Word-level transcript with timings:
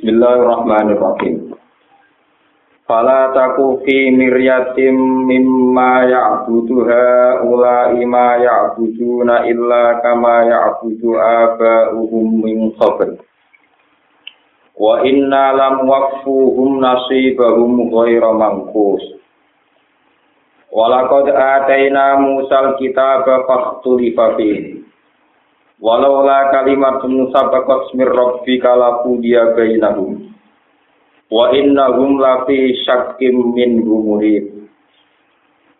Bismillahirrahmanirrahim. 0.00 1.52
Fala 2.88 3.36
taku 3.36 3.84
fi 3.84 4.08
miryatim 4.08 4.96
mimma 5.28 6.08
ya'buduha 6.08 7.44
ulai 7.44 8.00
ma 8.08 8.40
ya'buduna 8.40 9.44
illa 9.44 10.00
kama 10.00 10.48
ya'budu 10.48 11.20
aba'uhum 11.20 12.32
min 12.32 12.72
qabl. 12.80 13.20
Wa 14.80 15.04
inna 15.04 15.52
lam 15.52 15.84
waqfuhum 15.84 16.80
nasibahum 16.80 17.92
ghaira 17.92 18.32
manqus. 18.32 19.04
Walaqad 20.72 21.28
ataina 21.28 22.16
Musal 22.24 22.80
kitaba 22.80 23.44
fakhtulifa 23.44 24.32
fihi. 24.40 24.80
Walau 25.80 26.28
la 26.28 26.52
kalimatun 26.52 27.32
sabaqat 27.32 27.96
mir 27.96 28.12
rabbika 28.12 28.76
la 28.76 29.00
qudiya 29.00 29.56
bainahum. 29.56 30.28
Wa 31.32 31.56
innahum 31.56 32.20
la 32.20 32.44
fi 32.44 32.76
syakkim 32.84 33.56
min 33.56 33.80
murib. 33.80 34.68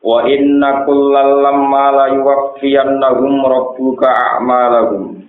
Wa 0.01 0.25
inna 0.25 0.89
kullal 0.89 1.45
lamma 1.45 1.85
la 1.93 2.07
yuwaffiyannahum 2.17 3.45
rabbuka 3.45 4.09
a'malahum. 4.09 5.21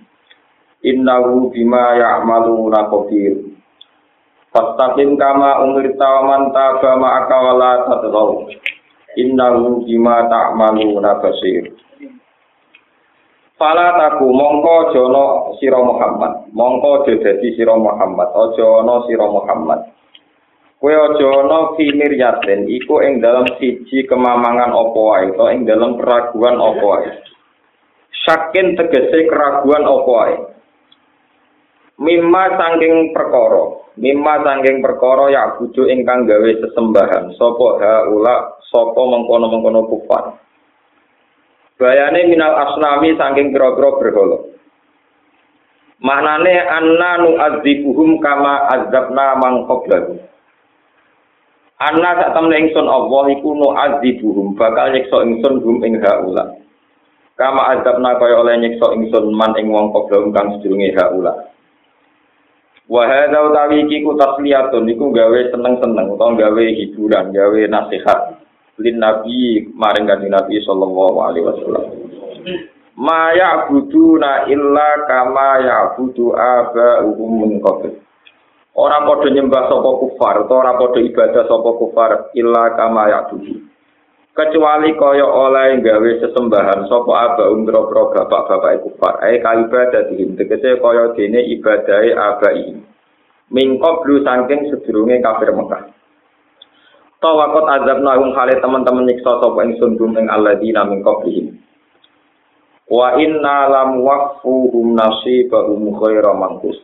Innahu 0.80 1.52
bima 1.52 2.00
ya'maluna 2.00 2.88
qadir. 2.88 3.52
Fastaqim 4.56 5.20
kama 5.20 5.68
umirta 5.68 6.00
wa 6.00 6.20
man 6.32 6.42
taba 6.56 6.96
ma'aka 6.96 7.36
wa 7.44 7.52
la 7.60 7.72
tadghaw. 7.92 8.48
Innahu 9.20 9.84
bima 9.84 10.24
ta'maluna 10.32 11.20
basir. 11.20 11.76
Fala 13.62 13.94
taku 13.94 14.26
mongko 14.26 14.90
jono 14.90 15.54
sira 15.62 15.78
Muhammad, 15.78 16.50
mongko 16.50 17.06
dadi 17.06 17.54
sira 17.54 17.78
Muhammad, 17.78 18.34
aja 18.34 18.66
ana 18.82 19.06
sira 19.06 19.22
Muhammad. 19.30 19.86
Kowe 20.82 20.90
aja 20.90 21.28
ana 21.46 21.70
fi 21.78 21.94
miryatin 21.94 22.66
iku 22.66 22.98
ing 23.06 23.22
dalam 23.22 23.46
siji 23.62 24.02
kemamangan 24.10 24.74
apa 24.74 24.98
wae, 24.98 25.30
to 25.38 25.46
ing 25.54 25.62
dalam 25.62 25.94
keraguan 25.94 26.58
apa 26.58 26.82
wae. 26.82 27.10
Sakin 28.26 28.74
tegese 28.74 29.30
keraguan 29.30 29.86
apa 29.86 30.10
wae. 30.10 30.36
Mimma 32.02 32.58
sangking 32.58 33.14
perkara, 33.14 33.94
mimma 33.94 34.42
sangking 34.42 34.82
perkara 34.82 35.30
ya 35.30 35.54
ingkang 35.62 36.26
gawe 36.26 36.50
sesembahan, 36.66 37.30
sapa 37.38 37.66
haula, 37.78 38.58
sapa 38.74 39.00
mengkono-mengkono 39.06 39.86
kufar. 39.86 40.34
Bayane 41.80 42.28
minal 42.28 42.54
asnami 42.54 43.16
saking 43.16 43.50
pira-pira 43.50 43.90
berhala. 43.98 44.38
Maknane 46.02 46.54
anna 46.66 47.22
nu'adzibuhum 47.22 48.18
kama 48.18 48.66
azabna 48.74 49.38
mang 49.38 49.70
qablahu. 49.70 50.18
Anna 51.78 52.10
sak 52.18 52.34
temne 52.34 52.58
ingsun 52.58 52.86
Allah 52.90 53.24
iku 53.38 53.54
nu'adzibuhum 53.54 54.58
bakal 54.58 54.90
nyiksa 54.90 55.22
ingsun 55.22 55.62
hum 55.62 55.78
ing 55.86 56.02
haula. 56.02 56.58
Kama 57.38 57.78
azabna 57.78 58.18
kaya 58.18 58.38
oleh 58.38 58.54
nyiksa 58.58 58.98
ingsun 58.98 59.30
man 59.30 59.54
ing 59.58 59.70
wong 59.70 59.94
qablahu 59.94 60.34
kang 60.34 60.58
sedurunge 60.58 60.90
haula. 60.98 61.50
Wa 62.90 63.06
hadza 63.06 63.38
utawi 63.38 63.86
iki 63.86 64.02
ku 64.02 64.18
tasliyatun 64.18 64.90
iku 64.90 65.14
gawe 65.14 65.40
seneng-seneng 65.54 66.06
utawa 66.18 66.34
gawe 66.34 66.64
hiburan, 66.66 67.30
gawe 67.30 67.60
nasihat. 67.70 68.21
Lin 68.80 68.96
nabi 68.96 69.68
maring 69.76 70.08
kanjeng 70.08 70.32
nabi 70.32 70.56
sallallahu 70.64 71.18
alaihi 71.20 71.44
wasallam. 71.44 71.84
Ma 72.96 73.32
ya'buduna 73.32 74.48
illa 74.52 74.88
kama 75.08 75.64
ya'budu 75.64 76.32
aba'uhum 76.32 77.30
min 77.44 77.52
qabl. 77.60 77.92
Ora 78.72 79.04
padha 79.04 79.28
nyembah 79.28 79.68
sapa 79.68 79.90
kufar 80.00 80.34
utawa 80.48 80.60
ora 80.64 80.72
padha 80.80 81.00
ibadah 81.00 81.44
sapa 81.44 81.70
kufar 81.76 82.10
illa 82.32 82.72
kama 82.76 83.12
ya'budu. 83.12 83.68
Kecuali 84.32 84.96
kaya 84.96 85.28
oleh 85.28 85.84
gawe 85.84 86.10
sesembahan 86.24 86.88
sapa 86.88 87.12
aba'um 87.32 87.68
boro 87.68 87.90
bapak-bapak 87.92 88.80
kufar. 88.80 89.20
Ae 89.20 89.44
kaibadah 89.44 90.08
dihim 90.08 90.40
tegese 90.40 90.80
kaya 90.80 91.12
dene 91.12 91.44
ibadahe 91.52 92.16
abai 92.16 92.80
min 93.52 93.76
qablu 93.76 94.24
saking 94.24 94.72
sedurunge 94.72 95.20
kafir 95.20 95.52
Mekah 95.52 96.01
Tawakot 97.22 97.70
azab 97.70 98.02
nahum 98.02 98.34
kali 98.34 98.58
teman-teman 98.58 99.06
nyiksa 99.06 99.38
sapa 99.38 99.62
ingsun 99.62 99.94
gum 99.94 100.18
ing 100.18 100.26
alladzina 100.26 100.82
min 100.82 101.06
qablihim. 101.06 101.54
Wa 102.90 103.14
inna 103.14 103.70
lam 103.70 104.02
waqfuhum 104.02 104.98
nasibahum 104.98 105.94
khaira 106.02 106.34
manqus. 106.34 106.82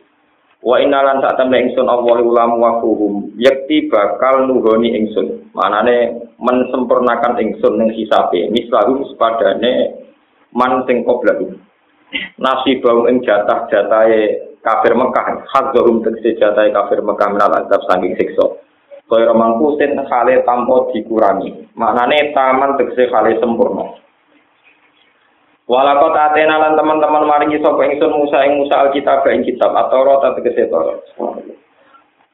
Wa 0.63 0.79
inna 0.79 1.03
lan 1.03 1.19
sak 1.19 1.43
temne 1.43 1.59
ingsun 1.67 1.91
Allah 1.91 2.23
lam 2.23 2.55
waqfuhum 2.55 3.35
yakti 3.35 3.91
bakal 3.91 4.47
nuhoni 4.47 4.95
ingsun. 4.95 5.51
Manane 5.51 6.31
mensempurnakan 6.39 7.35
ingsun 7.43 7.75
ning 7.75 7.91
hisabe. 7.99 8.47
Mislahum 8.47 9.11
sepadane 9.11 9.91
man 10.55 10.87
sing 10.87 11.03
qoblahu. 11.03 11.51
Nasibahum 12.39 13.11
ing 13.11 13.27
jatah-jatahe 13.27 14.49
kafir 14.63 14.95
Mekah, 14.95 15.45
hadzahum 15.51 15.99
tegese 15.99 16.39
jatahe 16.39 16.71
kafir 16.71 17.03
Mekah 17.03 17.27
minal 17.27 17.53
azab 17.59 17.83
saking 17.91 18.15
siksa. 18.15 18.68
Kaya 19.09 19.33
mangkusin 19.33 19.97
hale 20.05 20.45
tanpa 20.45 20.93
dikurangi. 20.93 21.73
Maknane 21.73 22.29
taman 22.29 22.77
tegese 22.77 23.09
hale 23.09 23.41
sempurna. 23.41 23.97
Walakot 25.65 26.13
atena 26.13 26.61
lan 26.61 26.77
teman-teman 26.77 27.25
maringi 27.25 27.61
sapa 27.61 27.89
ingsun 27.89 28.09
Musa 28.09 28.45
ing 28.45 28.61
Musa 28.61 28.85
Alkitab 28.85 29.25
ing 29.29 29.45
kitab 29.45 29.73
atau 29.73 30.05
rota 30.05 30.37
tegese 30.37 30.69
Taurat. 30.69 31.01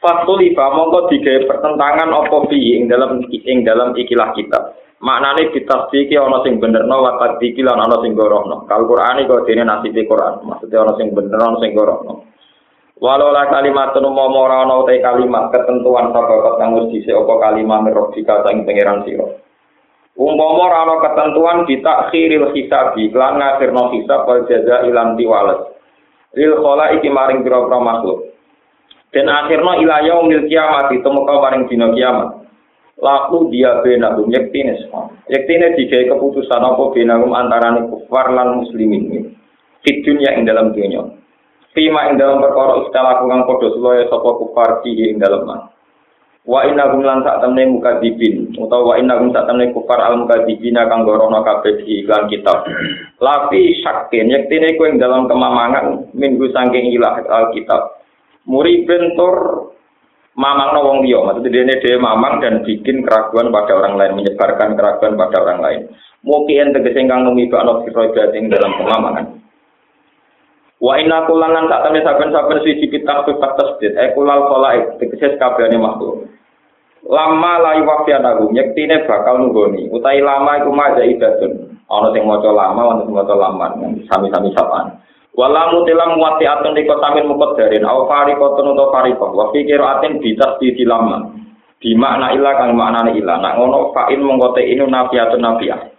Fatulifa 0.03 0.65
mongko 0.75 1.07
digawe 1.11 1.47
pertentangan 1.47 2.11
apa 2.11 2.37
fi 2.51 2.59
ing 2.79 2.91
dalam 2.91 3.23
ing 3.31 3.63
dalam 3.63 3.95
ikilah 3.95 4.35
kitab. 4.35 4.75
Maknane 4.99 5.51
ditasdiki 5.55 6.15
ana 6.19 6.43
sing 6.43 6.59
benerno 6.59 6.95
wa 7.03 7.15
tadiki 7.19 7.63
lan 7.63 7.79
ana 7.79 8.03
sing 8.03 8.15
gorohno. 8.15 8.67
Kal 8.67 8.83
Qur'ani 8.83 9.27
kok 9.27 9.47
dene 9.47 9.63
nasibe 9.63 10.07
Qur'an. 10.07 10.43
Maksudnya 10.43 10.83
ana 10.83 10.93
sing 10.99 11.11
bener 11.15 11.39
ana 11.39 11.59
sing 11.59 11.71
gorohno. 11.71 12.34
Walau 12.95 13.35
la 13.35 13.51
kalimat 13.51 13.91
tunu 13.91 14.07
mau 14.15 14.31
ora 14.31 14.63
ana 14.63 14.79
utai 14.79 15.03
kalimat 15.03 15.51
ketentuan 15.51 16.15
sababat 16.15 16.55
kang 16.55 16.79
wis 16.79 16.95
dhisik 16.95 17.11
apa 17.11 17.33
kalimat 17.43 17.83
mirrofika 17.83 18.39
sang 18.47 18.63
pangeran 18.63 19.03
sira. 19.03 19.27
Umpama 20.15 20.71
ora 20.71 20.79
ana 20.87 20.95
ketentuan 21.03 21.67
ditakhiril 21.67 22.55
hisabi 22.55 23.11
lan 23.11 23.35
ngakhirno 23.35 23.91
hisab 23.99 24.23
wal 24.23 24.47
jaza 24.47 24.87
ilan 24.87 25.19
diwales. 25.19 25.75
Lil 26.39 26.55
khala 26.55 26.95
iki 26.95 27.11
maring 27.11 27.43
pira-pira 27.43 27.83
makhluk. 27.83 28.31
Dan 29.11 29.27
akhirno 29.27 29.75
ila 29.75 29.99
yaumil 29.99 30.47
kiamat 30.47 30.87
itu 30.95 31.07
muka 31.11 31.35
maring 31.35 31.67
dina 31.67 31.91
kiamat. 31.91 32.47
Laku 32.95 33.51
dia 33.51 33.83
benagum 33.83 34.31
yektine 34.31 34.79
semua. 34.79 35.11
Yektine 35.27 35.75
digawe 35.75 36.15
keputusan 36.15 36.63
apa 36.63 36.83
benagum 36.95 37.35
antarane 37.35 37.91
kufar 37.91 38.31
lan 38.31 38.63
muslimin. 38.63 39.35
Di 39.83 39.91
dunia 39.99 40.31
ing 40.39 40.47
dalam 40.47 40.71
dunia. 40.71 41.24
Fima 41.75 42.07
ing 42.07 42.15
dalam 42.15 42.39
perkara 42.39 42.87
istilah 42.87 43.19
kang 43.27 43.43
padha 43.43 43.67
sulaya 43.75 44.07
sapa 44.07 44.29
kufar 44.39 44.79
fihi 44.79 45.11
ing 45.11 45.19
dalam 45.19 45.43
man. 45.43 45.59
Wa 46.47 46.63
inna 46.63 46.87
hum 46.87 47.03
lan 47.03 47.19
sak 47.27 47.43
temne 47.43 47.67
mukadzibin 47.67 48.55
utawa 48.55 48.93
wa 48.93 48.95
inna 48.95 49.19
hum 49.19 49.35
sak 49.35 49.43
temne 49.43 49.75
kufar 49.75 49.99
al 49.99 50.23
mukadzibina 50.23 50.87
kang 50.87 51.03
gorono 51.03 51.43
kabeh 51.43 51.83
di 51.83 51.99
iklan 51.99 52.31
kitab. 52.31 52.63
Lapi 53.19 53.83
syakin 53.83 54.31
yektine 54.31 54.79
ku 54.79 54.87
ing 54.87 55.03
dalam 55.03 55.27
kemamangan 55.27 56.15
minggu 56.15 56.47
saking 56.55 56.95
ilah 56.95 57.19
al 57.27 57.51
kitab. 57.51 57.99
Muri 58.47 58.87
bentor 58.87 59.67
mamang 60.39 60.79
wong 60.79 60.97
liya, 61.03 61.27
maksudnya 61.27 61.65
dia 61.65 61.75
dia 61.81 61.95
mamang 61.99 62.39
dan 62.39 62.63
bikin 62.63 63.03
keraguan 63.03 63.51
pada 63.51 63.71
orang 63.75 63.99
lain, 63.99 64.21
menyebarkan 64.21 64.79
keraguan 64.79 65.19
pada 65.19 65.43
orang 65.43 65.59
lain. 65.59 65.81
Mungkin 66.23 66.71
tegese 66.71 67.03
kang 67.03 67.27
numibakno 67.27 67.83
sira 67.83 68.31
ing 68.31 68.47
dalam 68.47 68.71
kemamangan. 68.79 69.44
Wa 70.83 70.99
inna 70.99 71.23
kullanan 71.23 71.71
sak 71.71 71.87
temne 71.87 72.03
saben-saben 72.03 72.59
siji 72.67 72.91
kitab 72.91 73.23
sifat 73.23 73.55
tasdid 73.55 73.95
e 73.95 74.11
kulal 74.11 74.51
khalaik 74.51 74.99
tegese 74.99 75.39
kabehane 75.39 75.79
makhluk. 75.79 76.27
Lama 77.05 77.61
layu 77.63 77.87
wafianahu 77.87 78.51
nyektine 78.51 79.07
bakal 79.07 79.39
nunggoni 79.39 79.87
utai 79.93 80.19
lama 80.19 80.57
iku 80.59 80.73
maja 80.73 81.05
idatun 81.05 81.79
ana 81.87 82.09
sing 82.11 82.25
maca 82.25 82.49
lama 82.49 82.81
ana 82.91 83.01
sing 83.05 83.13
maca 83.13 83.35
lama 83.37 83.65
sami-sami 84.09 84.51
sapaan. 84.51 84.99
Wala 85.35 85.71
mutilam 85.71 86.15
muwati 86.15 86.47
atun 86.47 86.75
liko 86.75 86.95
samin 86.99 87.27
mukot 87.27 87.59
darin 87.59 87.83
au 87.83 88.07
farikotun 88.07 88.71
utawa 88.71 88.91
farikoh 88.91 89.31
wa 89.35 89.51
fikir 89.51 89.79
atin 89.79 90.19
bitas 90.19 90.59
di 90.59 90.83
lama. 90.83 91.29
Di 91.79 91.91
makna 91.91 92.31
ilah 92.35 92.55
kang 92.55 92.71
maknane 92.73 93.15
ilah 93.19 93.37
nak 93.43 93.59
ngono 93.59 93.91
fa'in 93.91 94.23
mengkote 94.23 94.63
inu 94.63 94.87
nafiatun 94.87 95.43
nafiah. 95.43 95.94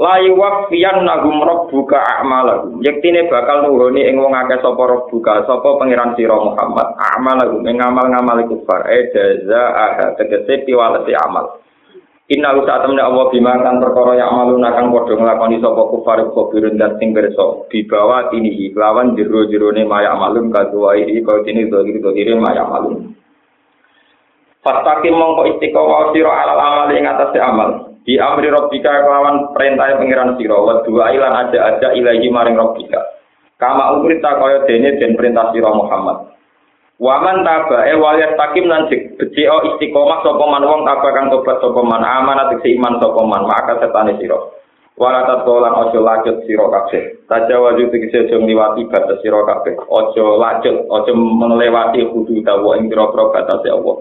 Layu 0.00 0.32
wafian 0.40 1.04
nagum 1.04 1.44
buka 1.68 2.00
a'malahum. 2.00 2.80
Yektine 2.80 3.28
bakal 3.28 3.68
nuhoni 3.68 4.08
ing 4.08 4.16
wong 4.16 4.32
akeh 4.32 4.60
sapa 4.64 5.08
buka 5.08 5.44
sapa 5.44 5.68
pangeran 5.76 6.16
sira 6.16 6.36
Muhammad. 6.36 6.96
A'malahum 6.96 7.60
ing 7.68 7.76
ngamal-ngamal 7.76 8.40
kufar. 8.48 8.88
E 8.88 9.12
jaza 9.12 9.62
aha 9.72 10.06
tegese 10.16 10.64
piwalesi 10.64 11.12
amal. 11.12 11.60
Inna 12.32 12.56
usa 12.56 12.80
temne 12.80 13.04
Allah 13.04 13.28
bima 13.28 13.60
kan 13.60 13.76
perkara 13.76 14.16
yang 14.16 14.32
malu 14.32 14.56
nakang 14.56 14.88
padha 14.88 15.20
nglakoni 15.20 15.60
sapa 15.60 15.82
kufar 15.92 16.18
kafirun 16.32 16.80
dan 16.80 16.96
sing 16.96 17.12
berso 17.12 17.68
bibawa 17.68 18.32
ini 18.32 18.72
lawan 18.72 19.12
jero-jerone 19.12 19.84
maya 19.84 20.16
malum 20.16 20.48
kaduwai 20.48 21.04
kau 21.28 21.44
dene 21.44 21.68
dohir 21.68 22.00
dohire 22.00 22.32
maya 22.40 22.64
malum 22.64 23.12
Fastaqim 24.64 25.12
mongko 25.12 25.58
istiqomah 25.58 26.14
sira 26.14 26.32
alal 26.32 26.60
amal 26.62 26.88
ing 26.94 27.04
atas 27.04 27.36
amal 27.36 27.91
di 28.02 28.18
amri 28.18 28.50
robbika 28.50 28.90
kelawan 28.90 29.54
perintah 29.54 29.98
pengiran 29.98 30.34
sira 30.38 30.58
wa 30.58 30.82
dua 30.82 31.14
ilan 31.14 31.34
aja 31.46 31.58
aja 31.74 31.88
ilahi 31.94 32.26
maring 32.30 32.58
robbika 32.58 32.98
kama 33.58 33.98
umrita 33.98 34.38
kaya 34.38 34.66
dene 34.66 34.98
den 34.98 35.14
perintah 35.14 35.54
sira 35.54 35.70
Muhammad 35.70 36.32
Waman 37.02 37.42
taba 37.42 37.82
e 37.90 37.98
waliyat 37.98 38.38
takim 38.38 38.70
lan 38.70 38.86
beci 38.86 39.42
istiqomah 39.42 40.22
sapa 40.22 40.44
man 40.46 40.62
wong 40.62 40.86
taba 40.86 41.10
kang 41.10 41.34
tobat 41.34 41.58
sapa 41.58 41.82
man 41.82 41.98
amanat 41.98 42.54
sing 42.62 42.78
iman 42.78 43.02
sapa 43.02 43.20
man 43.26 43.42
maka 43.42 43.74
setane 43.82 44.14
sira. 44.22 44.38
Wala 44.94 45.26
tatolan 45.26 45.74
ojo 45.82 45.98
lanjut 45.98 46.46
sira 46.46 46.62
kabeh. 46.62 47.26
Tajawaju 47.26 47.90
tegese 47.90 48.28
aja 48.28 48.38
ngliwati 48.38 48.86
batas 48.86 49.18
sira 49.18 49.42
kabeh. 49.42 49.82
Ojo 49.90 50.38
lanjut, 50.38 50.86
ojo 50.86 51.12
melewati 51.18 52.06
kudu 52.06 52.38
dawa 52.46 52.78
ing 52.78 52.86
pira-pira 52.86 53.34
batas 53.34 53.66
Allah. 53.66 53.96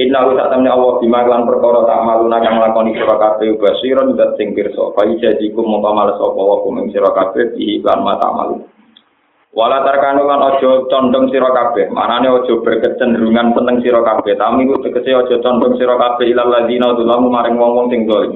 Inna 0.00 0.24
wa 0.24 0.32
ta'ala 0.32 0.56
Allah 0.56 0.92
bima 1.04 1.20
lan 1.28 1.44
perkara 1.44 1.84
tak 1.84 2.00
maluna 2.08 2.40
kang 2.40 2.56
lakoni 2.56 2.96
sira 2.96 3.12
kabeh 3.12 3.60
basiron 3.60 4.16
dat 4.16 4.40
sing 4.40 4.56
pirsa. 4.56 4.88
Fa 4.96 5.04
ijazikum 5.04 5.68
mongko 5.68 5.90
males 5.92 6.16
sapa 6.16 6.40
wa 6.40 6.64
kum 6.64 6.80
sira 6.88 7.12
kabeh 7.12 7.52
iki 7.52 7.84
lan 7.84 8.00
mata 8.00 8.32
malu. 8.32 8.64
Wala 9.52 9.84
tarkanu 9.84 10.24
lan 10.24 10.40
ojo 10.48 10.88
condong 10.88 11.28
sira 11.28 11.52
kabeh. 11.52 11.92
Manane 11.92 12.24
ojo 12.32 12.64
berkecenderungan 12.64 13.52
seneng 13.52 13.84
sira 13.84 14.00
kabeh. 14.00 14.32
Tapi 14.32 14.64
ku 14.64 14.80
tegese 14.80 15.12
ojo 15.12 15.44
condong 15.44 15.76
sira 15.76 16.00
kabeh 16.00 16.24
ilal 16.24 16.48
ladina 16.48 16.96
dulamu 16.96 17.28
maring 17.28 17.60
wong-wong 17.60 17.92
sing 17.92 18.08
dolim. 18.08 18.32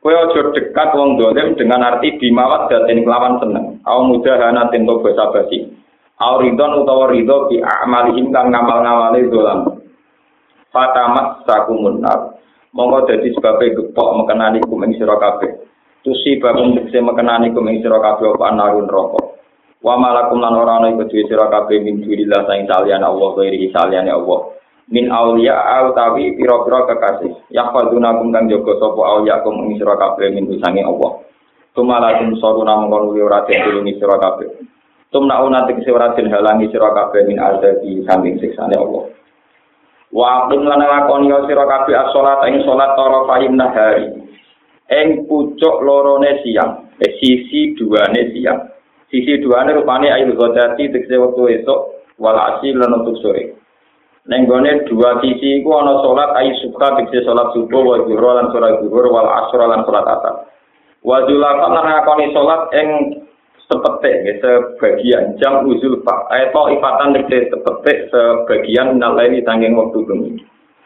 Kowe 0.00 0.14
ojo 0.24 0.56
dekat 0.56 0.96
wong 0.96 1.20
dolim 1.20 1.52
dengan 1.52 1.84
arti 1.84 2.16
bimawat 2.16 2.72
datin 2.72 3.04
kelawan 3.04 3.36
seneng. 3.44 3.76
Au 3.84 4.08
mudahana 4.08 4.72
tinto 4.72 5.04
basa 5.04 5.36
basi. 5.36 5.68
Au 6.16 6.40
ridon 6.40 6.80
utawa 6.80 7.12
ridho 7.12 7.52
bi 7.52 7.60
amalihim 7.60 8.32
kang 8.32 8.48
ngamal-ngamale 8.48 9.28
dolam. 9.28 9.81
Fatamat 10.72 11.44
sakumun 11.44 12.00
nar. 12.00 12.40
Monggo 12.72 13.04
dadi 13.04 13.28
sebabe 13.36 13.76
gepok 13.76 14.24
mekenani 14.24 14.64
kumeng 14.64 14.96
sira 14.96 15.20
kabeh. 15.20 15.68
Tusi 16.00 16.40
babung 16.40 16.72
tekse 16.72 17.04
mekenani 17.04 17.52
kumeng 17.52 17.84
sira 17.84 18.00
kabeh 18.00 18.32
apa 18.32 18.48
narun 18.56 18.88
rokok. 18.88 19.36
Wa 19.84 20.00
malakum 20.00 20.40
lan 20.40 20.56
ora 20.56 20.80
ana 20.80 20.88
iku 20.96 21.04
duwe 21.04 21.28
sira 21.28 21.52
kabeh 21.52 21.84
min 21.84 22.00
dunillah 22.00 22.48
saing 22.48 22.64
saliyane 22.64 23.04
Allah 23.04 23.28
ghairi 23.36 23.68
saliyane 23.68 24.08
Allah. 24.08 24.56
Min 24.88 25.12
auliya 25.12 25.52
au 25.52 25.92
tawi 25.92 26.32
pira-pira 26.40 26.88
kekasih. 26.88 27.52
Kum 27.52 28.32
kang 28.32 28.48
jaga 28.48 28.72
sapa 28.80 29.00
auliya 29.04 29.44
kum 29.44 29.68
ing 29.68 29.76
sira 29.76 29.92
kabeh 30.00 30.32
min 30.32 30.48
sange 30.56 30.80
Allah. 30.80 31.20
Tumalakum 31.76 32.32
saruna 32.40 32.80
mongkon 32.80 33.12
wi 33.12 33.20
ora 33.20 33.44
den 33.44 33.60
tulungi 33.68 34.00
sira 34.00 34.16
kabeh. 34.16 34.48
Tumna 35.12 35.44
una 35.44 35.68
tegese 35.68 35.92
ora 35.92 36.16
den 36.16 36.32
sira 36.32 36.88
kabeh 36.96 37.28
min 37.28 37.36
azabi 37.36 38.00
samping 38.08 38.40
siksane 38.40 38.72
Allah. 38.80 39.12
Wa 40.12 40.44
aqim 40.44 40.68
lan 40.68 40.84
lakoni 40.84 41.32
sira 41.48 41.64
kabeh 41.64 41.96
as-salat 41.96 42.44
ing 42.52 42.60
salat 42.68 42.92
tara 42.92 43.24
fahim 43.24 43.56
nahari. 43.56 44.12
Ing 44.92 45.24
pucuk 45.24 45.80
lorone 45.80 46.44
siang, 46.44 46.92
eh, 47.00 47.16
sisi 47.16 47.72
duane 47.72 48.28
siang. 48.36 48.72
Sisi 49.12 49.44
dua 49.44 49.68
ini 49.68 49.76
rupanya 49.76 50.16
ayu 50.16 50.32
godati 50.32 50.88
tegese 50.88 51.20
waktu 51.20 51.60
esok 51.60 51.80
wal 52.16 52.32
asil 52.32 52.80
lan 52.80 52.96
untuk 53.04 53.20
sore. 53.20 53.56
Nenggone 54.24 54.88
dua 54.88 55.20
sisi 55.20 55.60
iku 55.60 55.68
ana 55.80 56.00
salat 56.00 56.32
ayu 56.40 56.56
suka 56.64 56.96
tegese 56.96 57.28
salat 57.28 57.52
subuh 57.52 57.80
wa 57.84 57.96
zuhur 58.08 58.24
lan 58.24 58.48
salat 58.52 58.80
zuhur 58.80 59.04
wal 59.12 59.28
asr 59.28 59.60
lan 59.68 59.84
salat 59.84 60.08
asar. 60.08 60.34
Wa 61.04 61.28
zulafat 61.28 61.70
lan 61.76 61.84
ngakoni 61.92 62.26
salat 62.32 62.62
ing 62.72 62.88
sepetik 63.70 64.14
ya, 64.26 64.32
sebagian 64.42 65.38
jam 65.38 65.62
uzul 65.66 66.02
pak 66.02 66.30
ayat 66.30 66.54
ifatan 66.54 67.14
tegese 67.14 67.50
sepetik 67.52 68.08
sebagian 68.10 68.98
nalai 68.98 69.42
tanggung 69.42 69.78
waktu 69.78 70.00
bengi. 70.06 70.32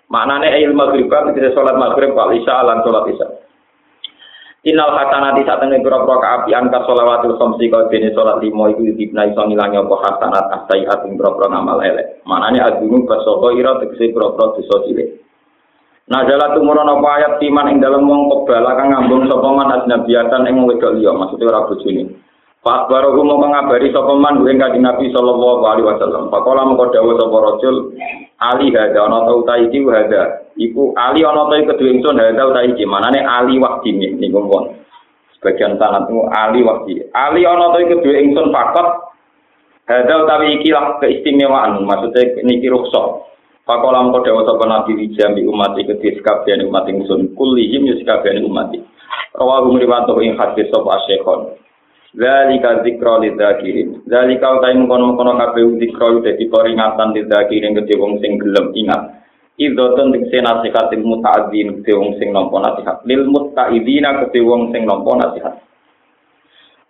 Maknane 0.06 0.52
ayil 0.52 0.76
maghrib 0.76 1.11
tegese 1.11 1.55
salat 1.56 1.76
maghrib 1.76 2.14
wal 2.14 2.31
isya 2.32 2.62
lan 2.62 2.84
salat 2.84 3.11
isya. 3.11 3.28
Inal 4.67 4.99
hasanati 4.99 5.46
saat 5.46 5.62
temen 5.62 5.78
pura-pura 5.78 6.19
keapian 6.19 6.67
ka 6.75 6.82
sholawatul 6.90 7.38
khamsi 7.38 7.70
kau 7.70 7.87
jenis 7.87 8.19
sholat 8.19 8.43
limo 8.43 8.67
itu 8.67 8.99
dibna 8.99 9.23
iso 9.31 9.46
ngilangi 9.46 9.78
apa 9.78 9.94
hasanat 10.02 10.46
astayiat 10.58 11.06
ing 11.06 11.14
pura-pura 11.14 11.55
ngamal 11.55 11.78
elek. 11.87 12.26
Manane 12.26 12.58
agunung 12.58 13.06
basoko 13.06 13.55
ira 13.55 13.78
tegesi 13.78 14.11
pura-pura 14.11 14.58
dosa 14.58 14.82
cilik. 14.90 15.23
Jalan 16.06 16.55
tumurun 16.55 16.87
apa 16.99 17.08
ayat 17.19 17.32
timan 17.38 17.70
ing 17.70 17.78
dalam 17.78 18.11
wong 18.11 18.26
kebala 18.31 18.75
kang 18.75 18.94
ngambung 18.94 19.31
sapa 19.31 19.49
man 19.55 19.75
ajnabiatan 19.75 20.46
ing 20.50 20.62
wedok 20.67 20.94
liya 20.99 21.14
maksudnya 21.14 21.46
ora 21.46 21.67
bojone. 21.70 22.25
Pak 22.67 22.91
Baroku 22.91 23.23
mau 23.23 23.39
mengabari 23.39 23.95
sopeman 23.95 24.43
yang 24.43 24.59
kaji 24.59 24.83
Nabi 24.83 25.07
Sallallahu 25.15 25.63
Alaihi 25.71 25.87
Wasallam. 25.87 26.35
Pak 26.35 26.43
Kola 26.43 26.67
mau 26.67 26.75
kodawa 26.75 27.15
sopa 27.15 27.39
rojul. 27.39 27.95
Ali 28.43 28.75
hada, 28.75 29.07
ono 29.07 29.23
tau 29.23 29.63
iki 29.63 29.87
hada. 29.87 30.51
Iku 30.59 30.91
Ali 30.99 31.23
ono 31.23 31.47
tau 31.47 31.63
ikut 31.63 31.79
ingsun 31.79 32.19
sun 32.19 32.19
hada 32.19 32.43
taiki. 32.51 32.83
Mana 32.83 33.15
nih 33.15 33.23
Ali 33.23 33.63
wakti 33.63 33.95
nih, 33.95 34.19
nih 34.19 34.35
kumpul. 34.35 34.75
Sebagian 35.39 35.79
sana 35.79 36.11
Ali 36.35 36.67
wakti. 36.67 37.07
Ali 37.15 37.47
ono 37.47 37.71
tau 37.71 37.87
ikut 37.87 38.03
ingsun 38.03 38.51
sun 38.51 38.51
pakot. 38.51 39.15
Hada 39.87 40.27
utawi 40.27 40.59
iki 40.59 40.75
lah 40.75 40.99
keistimewaan. 40.99 41.87
Maksudnya 41.87 42.43
niki 42.43 42.67
kiruksok. 42.67 43.31
Pak 43.62 43.79
Kola 43.79 44.03
mau 44.03 44.19
kodawa 44.19 44.43
sopa 44.43 44.67
Nabi 44.67 45.07
Wijami 45.07 45.47
umat 45.47 45.79
iki 45.79 46.03
di 46.03 46.19
sekabian 46.19 46.67
umat 46.67 46.91
ingsun 46.91 47.31
sun. 47.31 47.39
Kulihim 47.39 47.87
di 47.87 48.43
umat. 48.43 48.75
Rawa 49.39 49.62
gumri 49.62 49.87
wanto 49.87 50.19
ing 50.19 50.35
hadis 50.35 50.67
sopa 50.75 50.99
asyekon. 50.99 51.62
Zalika 52.17 52.81
zikra 52.81 53.21
lidzakirin. 53.21 54.09
Zalika 54.09 54.57
utai 54.57 54.73
mengkono-mengkono 54.73 55.37
kabeh 55.37 55.77
zikra 55.77 56.17
dadi 56.25 56.49
peringatan 56.49 57.13
lidzakirin 57.13 57.77
kedhe 57.77 57.95
wong 58.01 58.17
sing 58.25 58.41
gelem 58.41 58.73
ingat. 58.73 59.21
Idzotun 59.61 60.17
dikse 60.17 60.41
nasihat 60.41 60.89
il 60.97 61.05
muta'adzin 61.05 61.85
kedhe 61.85 61.93
wong 61.93 62.17
sing 62.17 62.33
nampa 62.33 62.57
nasihat. 62.65 63.05
Lil 63.05 63.29
muta'idina 63.29 64.25
kedhe 64.25 64.41
wong 64.41 64.73
sing 64.73 64.89
nampa 64.89 65.13
nasihat. 65.13 65.61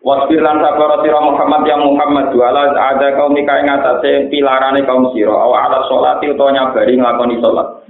Wasbir 0.06 0.38
lan 0.38 0.62
sabar 0.62 1.02
sira 1.02 1.18
Muhammad 1.18 1.66
yang 1.66 1.82
Muhammad 1.82 2.30
wala 2.30 2.70
ada 2.78 3.18
kaum 3.18 3.34
ika 3.34 3.58
ing 3.58 3.66
atase 3.66 4.30
pilarane 4.30 4.86
kaum 4.86 5.10
sira 5.10 5.34
aw 5.34 5.50
ala 5.50 5.82
sholati 5.90 6.30
utawa 6.30 6.54
nyabari 6.54 6.94
nglakoni 6.94 7.42
salat. 7.42 7.82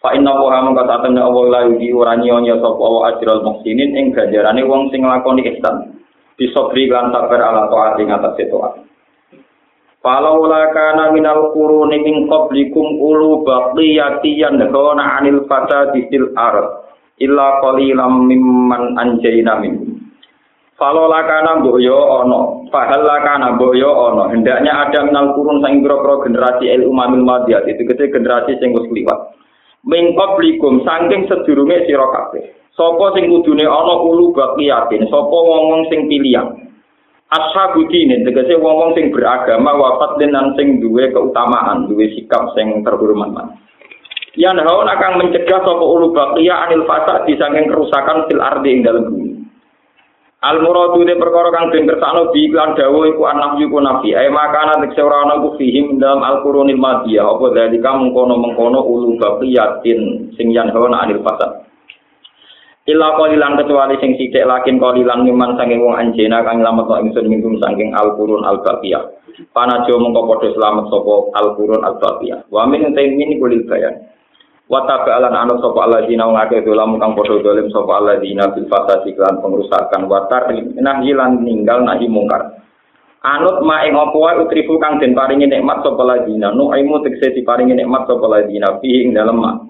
Fa 0.00 0.16
inna 0.16 0.32
wa 0.32 0.64
mongko 0.64 0.88
satemene 0.88 1.20
Allah 1.20 1.44
la 1.52 1.60
yudi 1.68 1.92
ora 1.92 2.16
nyonya 2.16 2.56
sapa 2.64 2.80
wa 2.80 3.12
ajral 3.12 3.44
muhsinin 3.44 3.92
ing 3.92 4.16
ganjarane 4.16 4.64
wong 4.64 4.88
sing 4.88 5.04
nglakoni 5.04 5.44
ihsan. 5.52 5.97
Bisobri 6.38 6.86
lan 6.86 7.10
sabar 7.10 7.42
ala 7.42 7.66
taat 7.66 7.98
ing 7.98 8.14
atas 8.14 8.38
taat. 8.38 8.74
Falau 9.98 10.46
kana 10.46 11.10
minal 11.10 11.50
quruni 11.50 11.98
min 11.98 12.30
qablikum 12.30 13.02
ulu 13.02 13.42
baqiyati 13.42 14.38
yanhauna 14.38 15.18
'anil 15.18 15.42
fasadi 15.50 16.06
fil 16.06 16.30
ard 16.38 16.86
illa 17.18 17.58
qalilam 17.58 18.30
mimman 18.30 18.94
anjayna 18.94 19.58
min. 19.58 19.98
Falau 20.78 21.10
lakana 21.10 21.58
mbok 21.58 21.82
yo 21.82 21.98
ana, 22.22 22.70
fahal 22.70 23.02
lakana 23.02 23.58
mbok 23.58 23.74
yo 23.74 23.90
ana, 23.90 24.30
hendaknya 24.30 24.86
ada 24.86 25.10
minal 25.10 25.34
kurun 25.34 25.58
sang 25.58 25.82
pira 25.82 25.98
generasi 26.22 26.70
el 26.70 26.86
umamil 26.86 27.26
madiyat 27.26 27.66
itu 27.66 27.82
kete 27.82 28.14
generasi 28.14 28.54
sing 28.62 28.70
wis 28.70 28.86
liwat. 28.94 29.34
Min 29.82 30.14
qablikum 30.14 30.86
saking 30.86 31.26
sedurunge 31.26 31.82
sira 31.82 32.06
kabeh. 32.06 32.57
Sopo 32.78 33.10
sing 33.10 33.26
kudune 33.26 33.66
ana 33.66 33.94
ulu 33.98 34.30
baqiyatin, 34.30 35.10
sapa 35.10 35.34
wong-wong 35.34 35.90
sing 35.90 36.06
pilihan. 36.06 36.46
Ashabu 37.26 37.90
dinin, 37.90 38.22
tegese 38.22 38.54
wong-wong 38.54 38.94
sing 38.94 39.10
beragama 39.10 39.74
wafat 39.74 40.22
dan 40.22 40.54
sing 40.54 40.78
duwe 40.78 41.10
keutamaan, 41.10 41.90
duwe 41.90 42.06
sikap 42.14 42.54
sing 42.54 42.86
terhormat. 42.86 43.58
Yang 44.38 44.62
haun 44.62 44.86
akan 44.86 45.18
mencegah 45.18 45.58
sapa 45.66 45.82
ulu 45.82 46.14
baqiya 46.14 46.70
anil 46.70 46.86
fasad 46.86 47.26
di 47.26 47.34
saking 47.34 47.66
kerusakan 47.66 48.30
fil 48.30 48.38
ardi 48.38 48.70
ing 48.70 48.86
dalem 48.86 49.10
bumi. 49.10 49.32
Al 50.38 50.62
muradu 50.62 51.02
de 51.02 51.18
perkara 51.18 51.50
kang 51.50 51.74
den 51.74 51.82
kersakno 51.82 52.30
bi 52.30 52.46
iklan 52.46 52.78
dawuh 52.78 53.10
iku 53.10 53.26
anak 53.26 53.58
yuku 53.58 53.82
nabi. 53.82 54.14
Ai 54.14 54.30
makana 54.30 54.78
tekse 54.78 55.02
ora 55.02 55.26
ana 55.26 55.42
ku 55.42 55.58
fihim 55.58 55.98
dalam 55.98 56.22
al 56.22 56.46
qurunil 56.46 56.78
madiyah 56.78 57.26
apa 57.26 57.46
dalika 57.50 57.90
mengkono-mengkono 57.98 58.86
ulu 58.86 59.18
baqiyatin 59.18 60.30
sing 60.38 60.54
yan 60.54 60.70
haun 60.70 60.94
anil 60.94 61.18
fasad. 61.26 61.67
Ila 62.88 63.20
kolilan 63.20 63.60
kecuali 63.60 64.00
sing 64.00 64.16
sithik 64.16 64.48
lakin 64.48 64.80
kolilan 64.80 65.20
miman 65.20 65.60
sange 65.60 65.76
wong 65.76 65.92
anjena 65.92 66.40
kang 66.40 66.64
lamet 66.64 66.88
kok 66.88 67.04
ingsun 67.04 67.28
minggum 67.28 67.60
saking 67.60 67.92
al-qurun 67.92 68.48
al-baqiyah. 68.48 69.04
Panajo 69.52 70.00
mengko 70.00 70.24
padha 70.24 70.48
slamet 70.56 70.88
sapa 70.88 71.14
al-qurun 71.36 71.84
al-baqiyah. 71.84 72.48
Wa 72.48 72.64
min 72.64 72.88
taimin 72.96 73.36
kulil 73.36 73.68
bayan. 73.68 73.92
Wa 74.72 74.88
tabalan 74.88 75.36
anu 75.36 75.60
sapa 75.60 75.84
alladzina 75.84 76.32
ngake 76.32 76.64
dolam 76.64 76.96
kang 76.96 77.12
padha 77.12 77.36
dolim 77.44 77.68
sapa 77.68 77.92
alladzina 77.92 78.56
bil 78.56 78.64
fasadi 78.72 79.12
lan 79.20 79.36
pengrusakan 79.44 80.08
wa 80.08 80.24
tarnah 80.32 81.04
lan 81.04 81.44
ninggal 81.44 81.84
nahi 81.84 82.08
mungkar. 82.08 82.56
Anut 83.20 83.68
ma 83.68 83.84
ing 83.84 84.00
apa 84.00 84.16
wae 84.16 84.40
utrifu 84.48 84.80
kang 84.80 84.96
den 84.96 85.12
paringi 85.12 85.44
nikmat 85.44 85.84
sapa 85.84 86.00
alladzina. 86.08 86.56
Nu 86.56 86.72
aimu 86.72 87.04
tekse 87.04 87.36
diparingi 87.36 87.76
nikmat 87.76 88.08
sapa 88.08 88.24
alladzina 88.24 88.80
fi 88.80 89.04
ing 89.04 89.12
dalem 89.12 89.44
mak. 89.44 89.67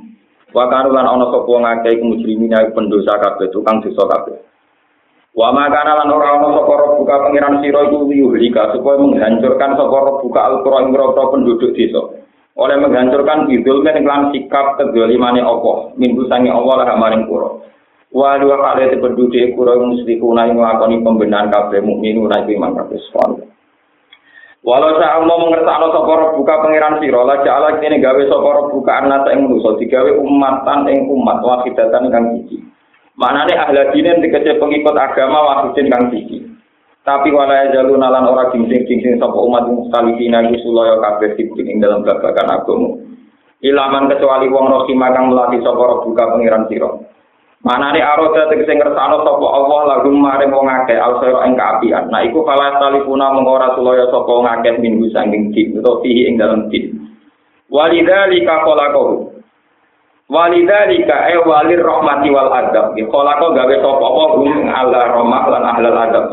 Wa 0.49 0.64
kanu 0.73 0.97
lan 0.97 1.05
ana 1.05 1.28
sapa 1.28 1.45
wong 1.45 1.64
akeh 1.64 2.00
mujrimin 2.00 2.57
ya 2.57 2.64
pendosa 2.73 3.21
kabeh 3.21 3.52
tukang 3.52 3.85
dosa 3.85 4.00
kabeh. 4.09 4.37
Wa 5.37 5.52
makana 5.52 5.93
lan 6.00 6.09
ora 6.09 6.40
ana 6.40 6.49
sapa 6.57 6.97
buka 6.97 7.14
pangeran 7.28 7.61
sira 7.61 7.85
iku 7.85 8.09
yuhlika 8.09 8.73
supaya 8.73 8.97
menghancurkan 8.97 9.76
sapa 9.76 9.99
buka 10.25 10.40
al-qura 10.40 11.28
penduduk 11.28 11.76
desa. 11.76 12.00
Oleh 12.59 12.76
menghancurkan 12.81 13.47
bidul 13.47 13.85
men 13.85 14.02
lan 14.02 14.35
sikap 14.35 14.81
kedolimane 14.81 15.38
Allah, 15.45 15.95
minggu 15.95 16.26
sange 16.26 16.50
Allah 16.50 16.83
lah 16.83 16.97
maring 16.99 17.28
kura. 17.31 17.55
Wa 18.09 18.40
dua 18.40 18.57
kali 18.57 18.99
penduduk 18.99 19.52
kura 19.52 19.76
musyrikuna 19.76 20.49
ing 20.49 20.57
nglakoni 20.57 21.05
pembenahan 21.05 21.52
kabeh 21.52 21.85
mukmin 21.85 22.25
ora 22.25 22.40
iman 22.43 22.73
kabeh 22.73 22.99
Walau 24.67 24.99
saya 24.99 25.23
mau 25.23 25.38
mengertakno 25.38 25.95
sapa 25.95 26.35
buka 26.35 26.55
pangeran 26.59 26.99
sira, 26.99 27.23
la 27.23 27.47
ja'ala 27.47 27.79
kene 27.79 28.03
gawe 28.03 28.23
sapa 28.27 28.75
buka 28.75 28.93
anak 29.07 29.31
ing 29.31 29.47
manusa 29.47 29.79
digawe 29.79 30.11
umatan 30.19 30.91
ing 30.91 31.07
umat 31.07 31.38
wahidatan 31.47 32.11
kang 32.11 32.25
siji. 32.35 32.59
Maknane 33.15 33.55
ahli 33.55 33.83
dinen 33.95 34.19
dikece 34.19 34.59
pengikut 34.59 34.99
agama 34.99 35.38
wahidin 35.47 35.87
kang 35.87 36.11
siji. 36.11 36.43
Tapi 37.07 37.31
wala 37.31 37.71
jalu 37.71 37.97
nalan 37.97 38.29
ora 38.29 38.50
gingsing-gingsing 38.50 39.17
sapa 39.23 39.38
umat 39.38 39.65
sekali 39.88 40.19
dina 40.21 40.45
iku 40.45 40.61
sulaya 40.61 41.00
kabeh 41.00 41.38
ing 41.38 41.79
dalam 41.79 42.03
babagan 42.03 42.50
agama. 42.50 42.99
Ilaman 43.62 44.11
kecuali 44.11 44.50
wong 44.50 44.67
rohima 44.69 45.15
kang 45.15 45.31
melatih 45.31 45.62
sapa 45.62 46.03
buka 46.03 46.25
pangeran 46.35 46.67
sira. 46.67 46.91
Manane 47.68 48.00
aroda 48.00 48.48
tegese 48.48 48.80
ngersano 48.80 49.28
sapa 49.28 49.44
Allah 49.44 49.80
lagu 49.92 50.08
maring 50.08 50.48
wong 50.48 50.72
akeh 50.72 50.96
alsira 50.96 51.44
ing 51.44 51.52
kaapian. 51.52 52.08
Nah 52.08 52.25
iku 52.25 52.40
fala 52.48 52.80
talifuna 52.80 53.28
mengko 53.37 53.60
ora 53.60 53.76
sulaya 53.76 54.08
sapa 54.08 54.25
wong 54.25 54.48
akeh 54.48 54.80
minggu 54.80 55.12
saking 55.12 55.52
din 55.52 55.76
utawa 55.76 56.00
fihi 56.00 56.32
ing 56.32 56.40
dalem 56.40 56.72
din. 56.72 56.96
Walidzalika 57.68 58.64
khalaqahu. 58.64 59.37
Walidzalika 60.32 61.28
e 61.28 61.37
walir 61.44 61.84
rahmati 61.84 62.32
wal 62.32 62.48
adab. 62.48 62.96
Khalaqa 62.96 63.46
gawe 63.52 63.75
sapa 63.84 64.06
apa 64.16 64.25
hum 64.40 64.48
ala 64.64 65.00
rahmah 65.12 65.44
lan 65.52 65.62
ahlal 65.68 65.98
adab. 66.08 66.25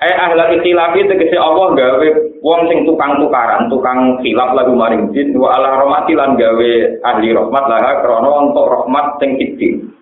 Eh 0.00 0.14
ahla 0.16 0.56
ikhtilafi 0.56 1.04
tegese 1.04 1.36
Allah 1.36 1.76
gawe 1.76 2.08
wong 2.40 2.60
sing 2.72 2.88
tukang 2.88 3.20
tukaran, 3.20 3.68
tukang 3.68 4.24
khilaf 4.24 4.56
lagu 4.56 4.72
maring 4.72 5.12
din 5.12 5.36
wa 5.36 5.52
ala 5.52 5.84
rahmati 5.84 6.16
lan 6.16 6.32
gawe 6.40 6.70
ahli 7.12 7.28
rahmat 7.36 7.64
lah 7.68 8.00
krana 8.00 8.30
untuk 8.48 8.64
rahmat 8.72 9.20
sing 9.20 9.36
kidin. 9.36 9.92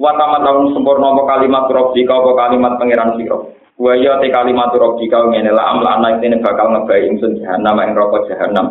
Wa 0.00 0.16
tamat 0.16 0.40
lamun 0.40 0.72
sempurna 0.72 1.12
apa 1.12 1.22
kalimat 1.36 1.68
rabbika 1.68 2.16
apa 2.16 2.32
kalimat 2.32 2.72
pangeran 2.80 3.20
sira 3.20 3.36
wa 3.76 3.92
ya 4.00 4.16
te 4.16 4.32
kalimat 4.32 4.72
rabbika 4.72 5.28
ngene 5.28 5.52
la 5.52 5.76
amla 5.76 6.00
ana 6.00 6.16
ini 6.24 6.40
bakal 6.40 6.72
ngebai 6.72 7.04
ingsun 7.12 7.36
jahanam 7.44 7.76
ing 7.84 7.92
neraka 7.92 8.18
jahanam 8.32 8.66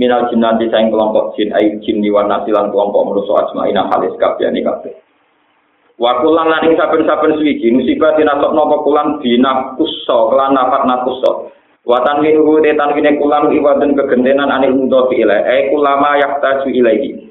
minal 0.00 0.24
jinnati 0.32 0.72
saing 0.72 0.88
kelompok 0.88 1.36
jin 1.36 1.52
ai 1.52 1.76
jin 1.84 2.00
diwan 2.00 2.32
nasilan 2.32 2.72
kelompok 2.72 3.12
manusa 3.12 3.44
ajmaina 3.44 3.92
halis 3.92 4.16
kabehane 4.16 4.64
kabeh 4.64 4.96
wa 6.00 6.16
kulan 6.24 6.48
lan 6.48 6.64
ing 6.64 6.80
saben-saben 6.80 7.36
suwiji 7.36 7.76
musibah 7.76 8.16
dinasok 8.16 8.56
napa 8.56 8.76
kulan 8.80 9.20
dinakusso 9.20 10.32
kelan 10.32 10.56
nafat 10.56 10.88
nakusso 10.88 11.52
Watan 11.80 12.20
minuhu 12.20 12.60
de 12.60 12.76
tanwine 12.76 13.16
kulan 13.16 13.48
iwadun 13.56 13.96
kegentenan 13.96 14.52
anil 14.52 14.76
mudhofi 14.76 15.24
ilai. 15.24 15.40
Eh 15.48 15.60
kulama 15.72 16.20
yaktaju 16.20 16.68
ilaihi. 16.68 17.29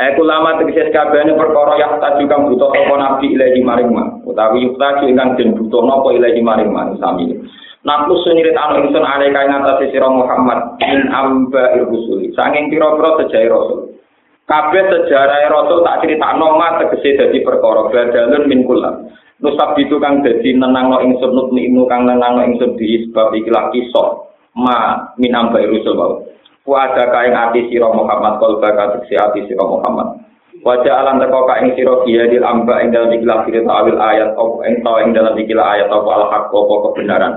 Aku 0.00 0.24
lama 0.24 0.56
tegese 0.56 0.88
kabehane 0.88 1.36
perkara 1.36 1.76
yang 1.76 2.00
tak 2.00 2.16
juga 2.16 2.40
butuh 2.40 2.72
apa 2.72 2.94
nabi 2.96 3.36
ilahi 3.36 3.60
maring 3.60 3.92
ma. 3.92 4.08
Utawi 4.24 4.64
yukta 4.64 5.04
ingkang 5.04 5.36
den 5.36 5.52
butuh 5.52 5.84
napa 5.84 6.08
ilahi 6.16 6.40
maring 6.40 6.72
ma 6.72 6.88
sami. 6.96 7.36
Naku 7.84 8.16
sunirit 8.24 8.56
anu 8.56 8.88
ingsun 8.88 9.04
ale 9.04 9.28
kae 9.28 9.44
ngatasi 9.44 9.92
sira 9.92 10.08
Muhammad 10.08 10.80
in 10.80 11.04
amba 11.12 11.76
irusuli. 11.76 12.32
Sanging 12.32 12.72
pira-pira 12.72 13.20
sejarah 13.20 13.52
rasul. 13.52 13.80
Kabeh 14.48 14.84
sejarah 14.88 15.52
rasul 15.52 15.84
tak 15.84 16.00
critakno 16.00 16.56
ma 16.56 16.80
tegese 16.80 17.20
dadi 17.20 17.44
perkara 17.44 17.92
badalun 17.92 18.48
min 18.48 18.64
kula. 18.64 19.04
Nusab 19.44 19.76
itu 19.76 20.00
kang 20.00 20.24
dadi 20.24 20.56
nenangno 20.56 21.04
ingsun 21.04 21.32
nutmi 21.36 21.68
kang 21.92 22.08
nenangno 22.08 22.48
ingsun 22.48 22.80
di 22.80 23.04
sebab 23.04 23.36
ikilah 23.36 23.68
kisah 23.68 24.08
ma 24.56 25.12
min 25.20 25.36
amba 25.36 25.60
irusul 25.60 26.24
wa 26.68 26.76
ada 26.88 27.08
kaing 27.08 27.32
ati 27.32 27.72
Muhammad 27.80 28.36
kal 28.36 28.60
baka 28.60 29.00
sisi 29.00 29.16
ati 29.16 29.48
sira 29.48 29.64
Muhammad. 29.64 30.20
Wajah 30.60 30.92
alam 30.92 31.16
teko 31.16 31.48
kaing 31.48 31.72
sira 31.72 32.04
dia 32.04 32.28
di 32.28 32.36
amba 32.36 32.84
ing 32.84 32.92
dalam 32.92 33.08
ikilah 33.16 33.48
firit 33.48 33.64
awil 33.64 33.96
ayat 33.96 34.36
op 34.36 34.60
ing 34.68 34.84
tau 34.84 35.00
ing 35.00 35.16
dalam 35.16 35.32
ikilah 35.32 35.66
ayat 35.78 35.88
apa 35.88 36.10
al 36.10 36.24
haq 36.28 36.52
apa 36.52 36.74
kebenaran. 36.90 37.34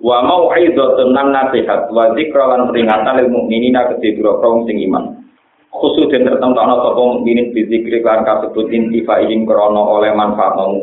Wa 0.00 0.24
mau 0.24 0.48
aidzatun 0.50 1.12
nan 1.12 1.36
nasihat 1.36 1.92
wa 1.92 2.16
zikra 2.16 2.48
lan 2.48 2.72
peringatan 2.72 3.22
lil 3.22 3.28
mukminina 3.28 3.92
kedhe 3.92 4.16
boro 4.16 4.64
sing 4.64 4.80
iman. 4.88 5.20
Khusus 5.72 6.08
dan 6.12 6.28
tertentu 6.28 6.58
ana 6.60 6.80
sapa 6.80 7.00
mukminin 7.00 7.52
di 7.52 7.64
zikri 7.68 8.00
kan 8.04 8.24
kasebut 8.24 8.68
intifa 8.72 9.20
ing 9.24 9.44
krana 9.44 9.80
oleh 9.80 10.12
manfaat 10.16 10.56
mau. 10.56 10.80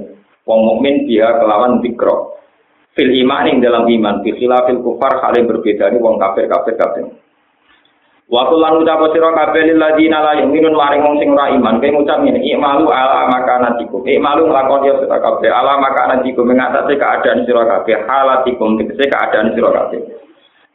Wong 0.49 0.59
mukmin 0.65 1.05
dia 1.05 1.29
kelawan 1.41 1.81
zikra. 1.81 2.37
Fil 2.93 3.11
iman 3.25 3.49
ing 3.49 3.61
dalam 3.61 3.85
iman 3.85 4.21
bi 4.25 4.33
kufar 4.81 5.13
hale 5.21 5.45
berbeda 5.45 5.93
ni 5.93 6.01
wong 6.01 6.17
kafir 6.17 6.49
kafir 6.49 6.73
kafir 6.73 7.05
Waktu 8.29 8.55
lan 8.61 8.77
ucap 8.77 9.01
sira 9.09 9.33
kabeh 9.33 9.73
lil 9.73 9.81
ladina 9.81 10.21
la 10.21 10.37
yu'minun 10.37 10.77
maring 10.77 11.01
wong 11.01 11.17
sing 11.17 11.33
ora 11.33 11.49
iman, 11.49 11.81
kowe 11.81 11.89
ngucap 11.89 12.21
ngene, 12.21 12.37
"Ikmalu 12.45 12.85
ala 12.85 13.25
makanatikum." 13.25 14.05
Ikmalu 14.05 14.53
nglakoni 14.53 14.85
ya 14.85 15.01
sira 15.01 15.17
kabeh 15.17 15.49
ala 15.49 15.81
makanatikum 15.81 16.45
mengatasi 16.45 16.93
keadaan 16.93 17.41
sira 17.49 17.65
kabeh, 17.65 18.05
halatikum 18.05 18.77
tegese 18.77 19.09
keadaan 19.09 19.57
sira 19.57 19.73
kabeh. 19.73 20.01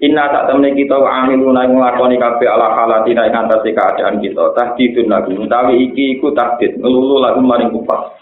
Inna 0.03 0.27
tak 0.35 0.51
temne 0.51 0.75
kita 0.75 0.99
amiluna 0.99 1.71
nglakoni 1.71 2.19
kabeh 2.19 2.49
ala 2.51 2.75
halatina 2.75 3.31
ing 3.31 3.39
atase 3.39 3.71
keadaan 3.71 4.19
kita. 4.19 4.51
Tahdidun 4.59 5.07
lagu 5.07 5.31
utawi 5.39 5.79
iki 5.87 6.19
iku 6.19 6.35
tahdid, 6.35 6.83
ngelulu 6.83 7.23
lagu 7.23 7.39
maring 7.39 7.71
kufar. 7.71 8.19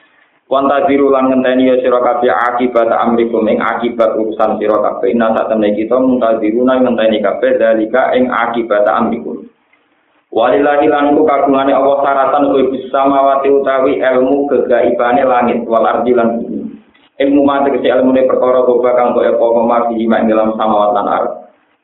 Wanta 0.52 0.84
diru 0.84 1.08
lan 1.08 1.32
ngenteni 1.32 1.64
ya 1.64 1.80
sira 1.80 1.96
kabeh 2.04 2.28
akibat 2.28 2.92
amrikum 2.92 3.48
ing 3.48 3.56
akibat 3.56 4.12
urusan 4.20 4.60
sira 4.60 4.76
kabeh. 4.84 5.16
Inna 5.16 5.32
sak 5.32 5.48
temne 5.48 5.72
kita 5.72 5.96
muntadiruna 5.96 6.76
ngenteni 6.76 7.24
kabeh 7.24 7.56
dalika 7.56 8.12
ing 8.12 8.28
akibat 8.28 8.84
amrikum. 8.84 9.48
Walillahi 10.28 10.92
lan 10.92 11.16
ku 11.16 11.24
kagungane 11.24 11.72
Allah 11.72 12.04
saratan 12.04 12.52
kuwi 12.52 12.68
bisa 12.68 13.00
mawati 13.00 13.48
utawi 13.48 13.96
ilmu 13.96 14.44
kegaibane 14.52 15.24
langit 15.24 15.64
wal 15.64 15.88
ardi 15.88 16.12
lan 16.12 16.36
bumi. 16.36 16.60
Ilmu 17.16 17.40
mate 17.48 17.72
kese 17.72 17.88
ilmune 17.88 18.28
perkara 18.28 18.60
goba 18.68 18.92
kang 18.92 19.16
kok 19.16 19.24
apa 19.24 19.60
mati 19.64 20.04
ing 20.04 20.12
dalam 20.28 20.52
samawat 20.60 20.90
lan 20.92 21.08
ardh. 21.08 21.32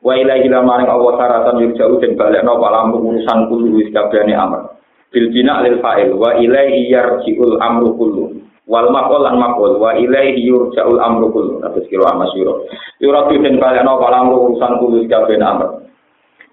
Wa 0.05 0.13
ilahi 0.13 0.45
lan 0.45 0.69
maring 0.69 0.93
Allah 0.93 1.13
saratan 1.17 1.57
yurja'u 1.57 1.97
den 2.05 2.13
balekno 2.13 2.61
palam 2.61 2.93
urusan 2.93 3.49
kulo 3.49 3.81
wis 3.81 3.89
kabehane 3.89 4.37
amr. 4.37 4.77
Bil 5.09 5.33
bina 5.33 5.65
lil 5.65 5.81
fa'il 5.81 6.13
wa 6.13 6.37
ilaihi 6.37 6.93
yarji'ul 6.93 7.57
amru 7.57 7.97
kullu. 7.97 8.48
Wal 8.69 8.87
maqol 8.93 9.25
lan 9.25 9.41
maqol 9.41 9.81
wa 9.81 9.97
ilaihi 9.97 10.45
yurja'ul 10.45 11.01
amru 11.01 11.33
kullu. 11.33 11.53
Atus 11.65 11.89
kira 11.89 12.13
amasyura 12.13 12.69
yuratu 13.01 13.41
den 13.41 13.57
baleno 13.57 13.97
kalam 13.97 14.29
urusan 14.29 14.77
kulo 14.77 15.01
kabeh 15.09 15.41
amr 15.41 15.89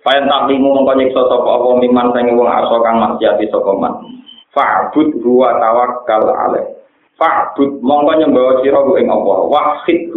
Payan 0.07 0.31
taklimu 0.31 0.71
mongko 0.71 1.03
nyiksa 1.03 1.19
sapa 1.27 1.51
apa 1.51 1.83
miman 1.83 2.15
sing 2.15 2.31
wong 2.39 2.47
aso 2.47 2.79
kang 2.79 3.03
maksiati 3.03 3.51
sapa 3.51 3.75
man. 3.75 4.23
Fa'bud 4.55 5.19
huwa 5.19 5.59
tawakkal 5.59 6.31
alaih. 6.31 6.79
Fa'bud 7.19 7.83
mongko 7.83 8.15
nyembah 8.15 8.63
sira 8.63 8.87
ku 8.87 8.95
ing 9.03 9.11
Allah. 9.11 9.51
Wahid 9.51 10.15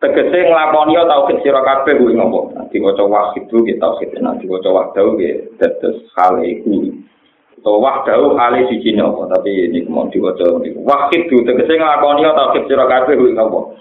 tegese 0.00 0.48
nglakoni 0.48 0.96
tauhid 0.96 1.44
sira 1.44 1.60
kabeh 1.60 2.00
ku 2.00 2.08
ing 2.08 2.24
Allah. 2.24 2.64
Diwaca 2.72 3.04
wahid 3.04 3.44
ku 3.52 3.60
kita 3.68 3.84
tauhid 3.84 4.16
nek 4.16 4.40
diwaca 4.40 4.68
wahdahu 4.72 5.20
ge 5.20 5.44
tetes 5.60 6.08
hal 6.16 6.40
iku 6.40 6.88
utawa 7.58 7.78
wahdahu 7.82 8.38
ali 8.38 8.70
siji 8.70 8.94
napa 8.94 9.26
tapi 9.34 9.66
ini 9.66 9.82
mau 9.90 10.06
diwaca 10.06 10.46
niku 10.62 10.78
wahid 10.86 11.26
du 11.26 11.42
tegese 11.42 11.74
nglakoni 11.74 12.22
tauhid 12.22 12.64
sira 12.70 12.86
kabeh 12.86 13.18
kuwi 13.18 13.34
napa 13.34 13.74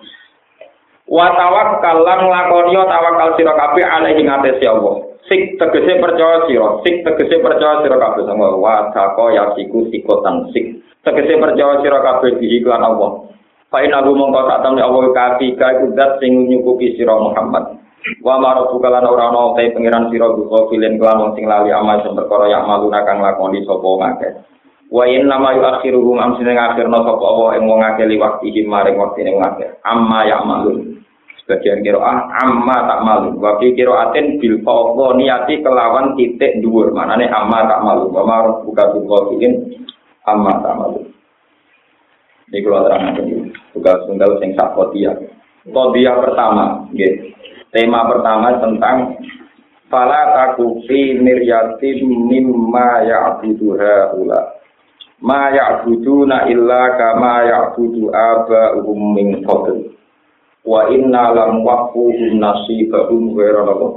wa 1.08 1.28
tawakkal 1.38 1.98
lan 2.02 2.20
nglakoni 2.26 2.74
tawakal 2.74 3.30
sira 3.38 3.54
kabeh 3.54 3.86
alaihi 3.86 4.26
ngatesi 4.26 4.66
Allah. 4.68 5.06
Sik 5.28 5.60
tegese 5.60 6.00
percaya 6.02 6.48
sira 6.48 6.82
sik 6.84 7.06
tegese 7.06 7.40
percaya 7.40 7.86
sira 7.86 7.96
kabeh 8.02 8.26
sama 8.26 8.58
wa 8.58 8.90
tako 8.92 9.32
ya 9.32 9.54
siku 9.54 9.88
sikotan 9.94 10.50
sik 10.52 10.82
tegese 11.06 11.38
percaya 11.38 11.80
sira 11.86 12.02
kabeh 12.02 12.42
di 12.42 12.60
iklan 12.60 12.82
Allah. 12.82 13.30
Fa 13.68 13.84
inna 13.84 14.02
mongko 14.02 14.48
sak 14.48 14.64
temne 14.64 14.82
Allah 14.82 15.12
kafika 15.12 15.68
iku 15.80 15.86
zat 15.94 16.24
sing 16.24 16.48
nyukupi 16.50 16.96
sira 16.96 17.14
Muhammad 17.20 17.77
Wa 18.24 18.40
maro 18.40 18.72
bukalan 18.72 19.04
ora 19.04 19.32
ana 19.32 19.56
te 19.60 19.74
pangeran 19.76 20.08
sira 20.08 20.32
buka 20.32 20.72
filen 20.72 20.96
kelan 20.96 21.20
wong 21.20 21.32
sing 21.36 21.44
lali 21.44 21.74
amal 21.76 22.00
sing 22.00 22.16
perkara 22.16 22.48
yang 22.48 22.64
malu 22.64 22.88
kang 22.88 23.20
lakoni 23.20 23.64
sapa 23.68 23.84
ngake. 23.84 24.30
Wa 24.88 25.04
in 25.04 25.28
nama 25.28 25.52
yu 25.52 25.62
akhiruhum 25.68 26.16
am 26.16 26.40
sing 26.40 26.48
akhirna 26.48 27.04
sapa 27.04 27.24
Allah 27.24 27.60
ing 27.60 27.68
wong 27.68 27.84
akeh 27.84 28.08
liwakti 28.08 28.64
maring 28.64 28.96
waktine 28.96 29.36
wong 29.36 29.44
akeh. 29.44 29.70
Amma 29.84 30.24
ya 30.24 30.40
malu. 30.40 30.96
Sebagian 31.44 31.84
kira 31.84 32.00
ah 32.00 32.32
amma 32.48 32.78
tak 32.88 33.00
malu. 33.04 33.30
Wa 33.40 33.60
fi 33.60 33.76
kira 33.76 34.12
aten 34.12 34.40
bil 34.40 34.64
fawqa 34.64 35.20
niati 35.20 35.60
kelawan 35.60 36.16
titik 36.16 36.64
dhuwur. 36.64 36.96
Manane 36.96 37.28
amma 37.28 37.68
tak 37.68 37.84
malu. 37.84 38.08
Wa 38.12 38.24
maro 38.24 38.64
buka 38.64 38.96
buka 38.96 39.36
filen 39.36 39.84
amma 40.24 40.64
tak 40.64 40.76
malu. 40.80 41.02
Ini 42.48 42.64
kalau 42.64 42.88
terang 42.88 43.12
tugas 43.76 44.00
tunggal 44.08 44.40
sing 44.40 44.56
sakotia. 44.56 45.12
Kodia 45.68 46.16
pertama, 46.24 46.88
gitu. 46.96 47.37
Tema 47.72 48.08
pertama 48.08 48.58
tentang 48.64 49.20
Fala 49.88 50.36
taku 50.36 50.84
fi 50.84 51.16
miryatin 51.16 52.28
mimma 52.28 53.08
ya'budu 53.08 53.80
haula. 53.80 54.60
Ma 55.24 55.48
ya'buduna 55.48 56.52
illa 56.52 57.00
kama 57.00 57.48
ya'budu 57.48 58.12
aba'uhum 58.12 59.00
min 59.16 59.48
qabl. 59.48 59.96
Wa 60.68 60.92
inna 60.92 61.32
lam 61.32 61.64
waqfuhum 61.64 62.36
nasibahum 62.36 63.32
ghairu 63.32 63.64
lahum. 63.64 63.94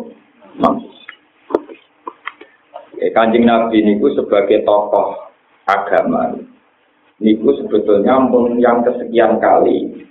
Eh, 3.02 3.10
Kanjeng 3.10 3.50
Nabi 3.50 3.82
niku 3.82 4.14
sebagai 4.14 4.62
tokoh 4.62 5.18
agama 5.66 6.38
niku 7.18 7.50
sebetulnya 7.58 8.28
yang 8.60 8.84
kesekian 8.84 9.40
kali 9.42 10.06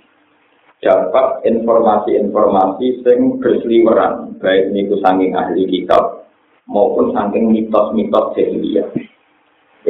dapat 0.80 1.44
informasi-informasi 1.44 3.04
sing 3.04 3.36
berseliweran 3.36 4.32
baik 4.40 4.72
niku 4.72 4.96
saking 5.04 5.36
ahli 5.36 5.68
kitab 5.68 6.24
maupun 6.64 7.12
saking 7.12 7.52
mitos-mitos 7.52 8.32
jahiliyah 8.32 8.88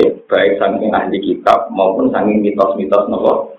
eh, 0.02 0.10
baik 0.26 0.58
saking 0.58 0.90
ahli 0.90 1.18
kitab 1.22 1.70
maupun 1.70 2.10
saking 2.10 2.42
mitos-mitos 2.42 3.06
nopo 3.06 3.54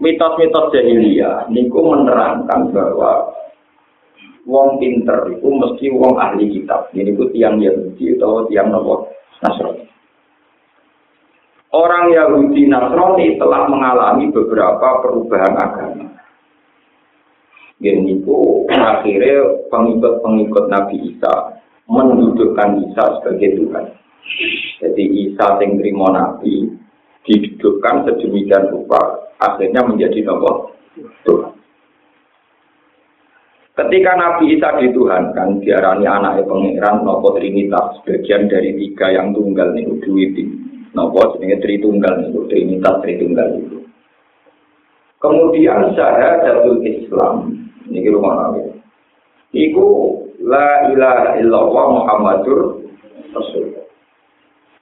mitos-mitos 0.00 0.66
jahiliyah 0.72 1.44
niku 1.52 1.84
menerangkan 1.84 2.72
bahwa 2.72 3.36
wong 4.48 4.80
pinter 4.80 5.28
itu 5.36 5.48
mesti 5.52 5.86
wong 5.92 6.16
ahli 6.16 6.48
kitab. 6.48 6.88
Ini 6.96 7.12
ku 7.12 7.28
tiang 7.28 7.60
Yahudi 7.60 8.16
atau 8.16 8.48
tiang 8.48 8.72
nopo 8.72 9.12
Nasrani 9.44 9.89
Orang 11.70 12.10
Yahudi 12.10 12.66
Nasrani 12.66 13.38
telah 13.38 13.70
mengalami 13.70 14.26
beberapa 14.34 15.06
perubahan 15.06 15.54
agama. 15.54 16.06
Ini 17.78 18.20
itu 18.20 18.66
akhirnya 18.68 19.70
pengikut-pengikut 19.70 20.66
Nabi 20.66 21.14
Isa 21.14 21.62
mendudukkan 21.86 22.90
Isa 22.90 23.04
sebagai 23.22 23.54
Tuhan. 23.54 23.86
Jadi 24.82 25.04
Isa 25.30 25.46
yang 25.62 25.78
terima 25.78 26.10
Nabi 26.10 26.74
didudukkan 27.22 27.94
sedemikian 28.04 28.74
rupa 28.74 29.30
akhirnya 29.38 29.86
menjadi 29.86 30.26
nomor 30.26 30.74
Tuhan. 31.22 31.54
Ketika 33.78 34.12
Nabi 34.18 34.58
Isa 34.58 34.76
dituhankan, 34.76 35.62
diarani 35.62 36.04
anaknya 36.04 36.44
pengiran 36.44 37.06
nopo 37.06 37.32
Trinitas, 37.32 38.02
bagian 38.04 38.50
dari 38.50 38.76
tiga 38.76 39.08
yang 39.08 39.32
tunggal 39.32 39.72
nih, 39.72 39.88
duit 40.04 40.36
Nopo 40.90 41.38
jenenge 41.38 41.62
Tritunggal 41.62 42.26
itu, 42.26 42.50
Trinitas 42.50 42.98
Tritunggal 43.02 43.48
itu. 43.62 43.78
Kemudian 45.20 45.94
jatuh 45.94 46.80
Islam, 46.82 47.54
ini 47.86 48.08
rumah 48.08 48.34
nabi. 48.50 48.72
Iku 49.52 49.86
la 50.40 50.90
ilaha 50.90 51.36
illallah 51.38 51.86
Muhammadur 51.94 52.80
Rasul. 53.36 53.76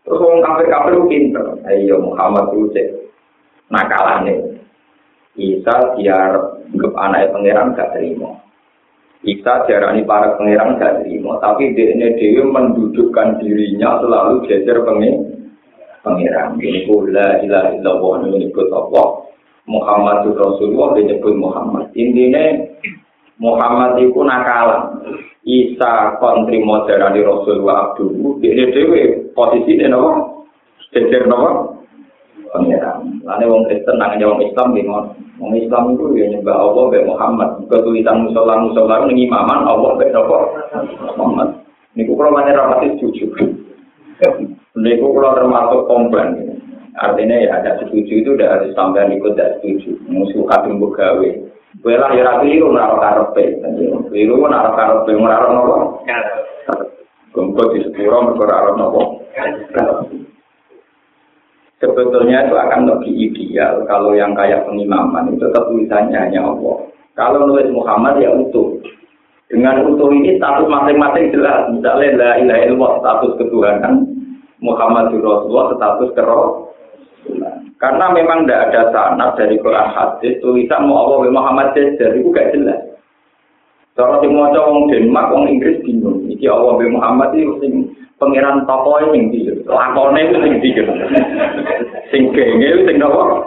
Terus 0.06 0.24
orang 0.24 0.40
kafir-kafir 0.40 0.92
itu 0.96 1.04
pinter. 1.10 1.46
Ayo 1.68 2.00
Muhammad 2.00 2.54
itu 2.56 2.72
cek 2.72 2.88
nakalane. 3.68 4.62
Isa 5.36 5.98
biar 5.98 6.32
nggak 6.72 6.96
anak 6.96 7.30
pangeran 7.30 7.76
gak 7.76 7.92
terima. 7.92 8.40
Isa 9.26 9.66
jarani 9.66 10.06
para 10.06 10.38
pangeran 10.38 10.78
gak 10.78 11.02
terima, 11.02 11.36
tapi 11.42 11.74
dia 11.74 11.92
dewi 11.94 12.42
mendudukkan 12.42 13.42
dirinya 13.42 13.98
selalu 14.00 14.46
geser 14.46 14.80
pengen 14.86 15.37
pangeran. 16.08 16.56
Ini 16.56 16.88
la 17.12 17.28
ilaha 17.44 17.68
illallah 17.76 18.12
menyebut 18.24 18.68
Allah. 18.72 19.28
Muhammad 19.68 20.24
Rasulullah 20.32 20.96
menyebut 20.96 21.36
Muhammad. 21.36 21.92
Intinya 21.92 22.64
Muhammad 23.36 24.00
itu 24.00 24.16
nakalan. 24.24 25.04
Isa 25.44 26.16
kontri 26.20 26.60
modern 26.64 27.12
di 27.12 27.20
Rasulullah 27.20 27.92
Abdul. 27.92 28.40
Ini 28.40 28.64
dewe 28.72 29.32
posisi 29.32 29.76
ini 29.76 29.88
apa? 29.88 30.12
Jejer 30.92 31.28
apa? 31.28 31.76
Pangeran. 32.48 33.20
Lalu 33.28 33.44
wong 33.44 33.62
Kristen 33.68 33.96
nang 34.00 34.16
wong 34.16 34.40
Islam 34.40 34.72
bingung. 34.72 35.08
Wong 35.36 35.52
Islam 35.54 35.94
itu 35.94 36.04
ya 36.16 36.26
nyembah 36.32 36.56
Allah 36.56 36.84
be 36.90 37.00
Muhammad. 37.04 37.50
Ketulisan 37.68 38.28
musola 38.28 38.60
musola 38.60 39.04
ini 39.08 39.28
imaman 39.28 39.68
Allah 39.68 39.96
be 40.00 40.08
Muhammad. 40.12 41.48
Niku 41.96 42.16
kalau 42.16 42.32
mana 42.32 42.56
rapati 42.56 42.96
jujur. 43.00 43.32
Niku 44.78 45.10
kalau 45.10 45.34
termasuk 45.34 45.80
komplain. 45.90 46.58
Artinya 46.98 47.36
ya 47.38 47.62
ada 47.62 47.78
setuju 47.82 48.22
itu 48.22 48.28
udah 48.34 48.58
harus 48.58 48.74
sampai 48.74 49.06
ikut 49.14 49.34
tidak 49.34 49.58
setuju. 49.58 49.94
Musuh 50.10 50.42
kadung 50.50 50.82
gawe. 50.82 51.30
Belah 51.78 52.10
ya 52.10 52.22
rapi 52.26 52.58
itu 52.58 52.66
naruh 52.70 52.98
karepe. 52.98 53.62
Biru 54.10 54.42
naruh 54.46 54.74
karepe 54.74 55.14
naruh 55.14 55.50
nopo. 55.54 55.76
Kumpul 57.30 57.66
di 57.74 57.86
sepuro 57.86 58.34
naruh 58.34 58.74
nopo. 58.74 59.02
Sebetulnya 61.78 62.50
itu 62.50 62.58
akan 62.58 62.90
lebih 62.90 63.14
ideal 63.30 63.86
kalau 63.86 64.10
yang 64.10 64.34
kayak 64.34 64.66
pengimaman 64.66 65.30
itu 65.30 65.46
tetap 65.46 65.70
tulisannya 65.70 66.18
hanya 66.18 66.42
Allah. 66.42 66.90
Kalau 67.14 67.46
nulis 67.46 67.70
Muhammad 67.70 68.18
ya 68.18 68.34
utuh. 68.34 68.82
Dengan 69.46 69.86
utuh 69.86 70.10
ini 70.10 70.36
status 70.42 70.66
masing-masing 70.66 71.30
jelas. 71.30 71.70
Misalnya 71.70 72.18
la 72.18 72.30
ilaha 72.42 72.60
illallah 72.66 72.92
status 73.00 73.32
ketuhanan, 73.38 73.94
Muhammad 74.58 75.14
Rasulullah 75.14 75.74
status 75.78 76.10
kero. 76.14 76.74
Karena 77.78 78.10
memang 78.10 78.42
tidak 78.42 78.74
ada 78.74 78.82
sanad 78.90 79.30
dari 79.38 79.54
Quran 79.62 79.88
hadis 79.94 80.42
tulisan 80.42 80.90
mau 80.90 81.06
Allah 81.06 81.30
Muhammad 81.30 81.78
Jajar 81.78 82.10
itu 82.18 82.34
gak 82.34 82.50
jelas. 82.50 82.82
Kalau 83.94 84.18
sing 84.22 84.34
maca 84.34 84.62
wong 84.62 84.90
Denmark, 84.90 85.30
wong 85.30 85.46
Inggris 85.46 85.82
bingung. 85.82 86.26
Iki 86.26 86.46
Allah 86.50 86.74
Muhammad 86.90 87.34
itu 87.38 87.54
sing 87.62 87.94
pangeran 88.18 88.66
toko 88.66 88.98
sing 89.14 89.30
ndi? 89.30 89.46
Lakone 89.66 90.26
itu 90.26 90.36
sing 90.42 90.52
ndi? 90.58 90.70
Sing 92.10 92.22
genge 92.34 92.70
sing 92.86 92.96
napa? 92.98 93.46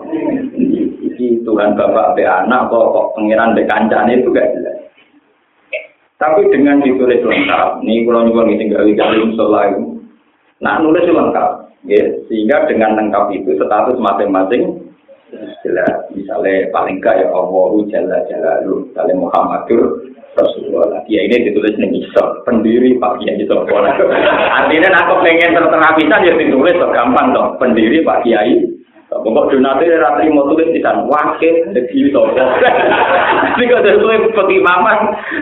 Iki 1.12 1.44
Tuhan 1.44 1.76
Bapak 1.76 2.16
be 2.16 2.24
anak 2.24 2.72
kok 2.72 2.88
kok 2.92 3.10
pangeran 3.20 3.56
be 3.56 3.68
kancane 3.68 4.16
itu 4.16 4.32
gak 4.32 4.52
jelas. 4.56 4.80
Tapi 6.20 6.46
dengan 6.54 6.78
ditulis 6.86 7.26
lengkap, 7.26 7.82
nih 7.82 8.06
kalau 8.06 8.30
nyuwun 8.30 8.54
tinggal 8.54 8.86
di 8.86 8.94
dalam 8.94 9.34
musola 9.34 9.74
Nah, 10.62 10.78
nulis 10.78 11.10
lengkap, 11.10 11.52
ya. 11.90 12.06
sehingga 12.30 12.70
dengan 12.70 12.94
lengkap 12.94 13.34
itu 13.34 13.58
status 13.58 13.98
masing-masing 13.98 14.78
jelas. 15.66 16.06
Misalnya 16.14 16.70
paling 16.70 17.02
enggak 17.02 17.26
ya 17.26 17.28
Allah 17.34 17.74
Jalla 17.90 18.18
Jalalu, 18.30 18.88
misalnya 18.92 19.16
Muhammadur 19.18 19.84
Rasulullah. 20.38 21.02
Ya 21.12 21.28
ini 21.28 21.52
ditulis 21.52 21.76
nih 21.76 22.06
isor, 22.06 22.46
pendiri 22.48 22.96
Pak 23.02 23.20
Kiai. 23.20 23.42
Artinya 24.62 24.90
aku 25.02 25.14
pengen 25.26 25.52
tertera 25.58 25.90
bisa 25.98 26.16
ya 26.24 26.34
ditulis 26.38 26.78
gampang 26.78 27.36
dong, 27.36 27.60
pendiri 27.60 28.06
Pak 28.06 28.24
Kiai 28.24 28.71
Pokok 29.12 29.52
donate 29.52 29.92
ora 29.92 30.16
trimo 30.16 30.48
tulis 30.48 30.72
disan 30.72 31.04
wakil 31.12 31.76
iki 31.76 32.16
to. 32.16 32.22
Iki 32.32 33.68
kok 33.68 33.84
sesuai 33.84 34.32
peti 34.32 34.58
maman. 34.64 35.00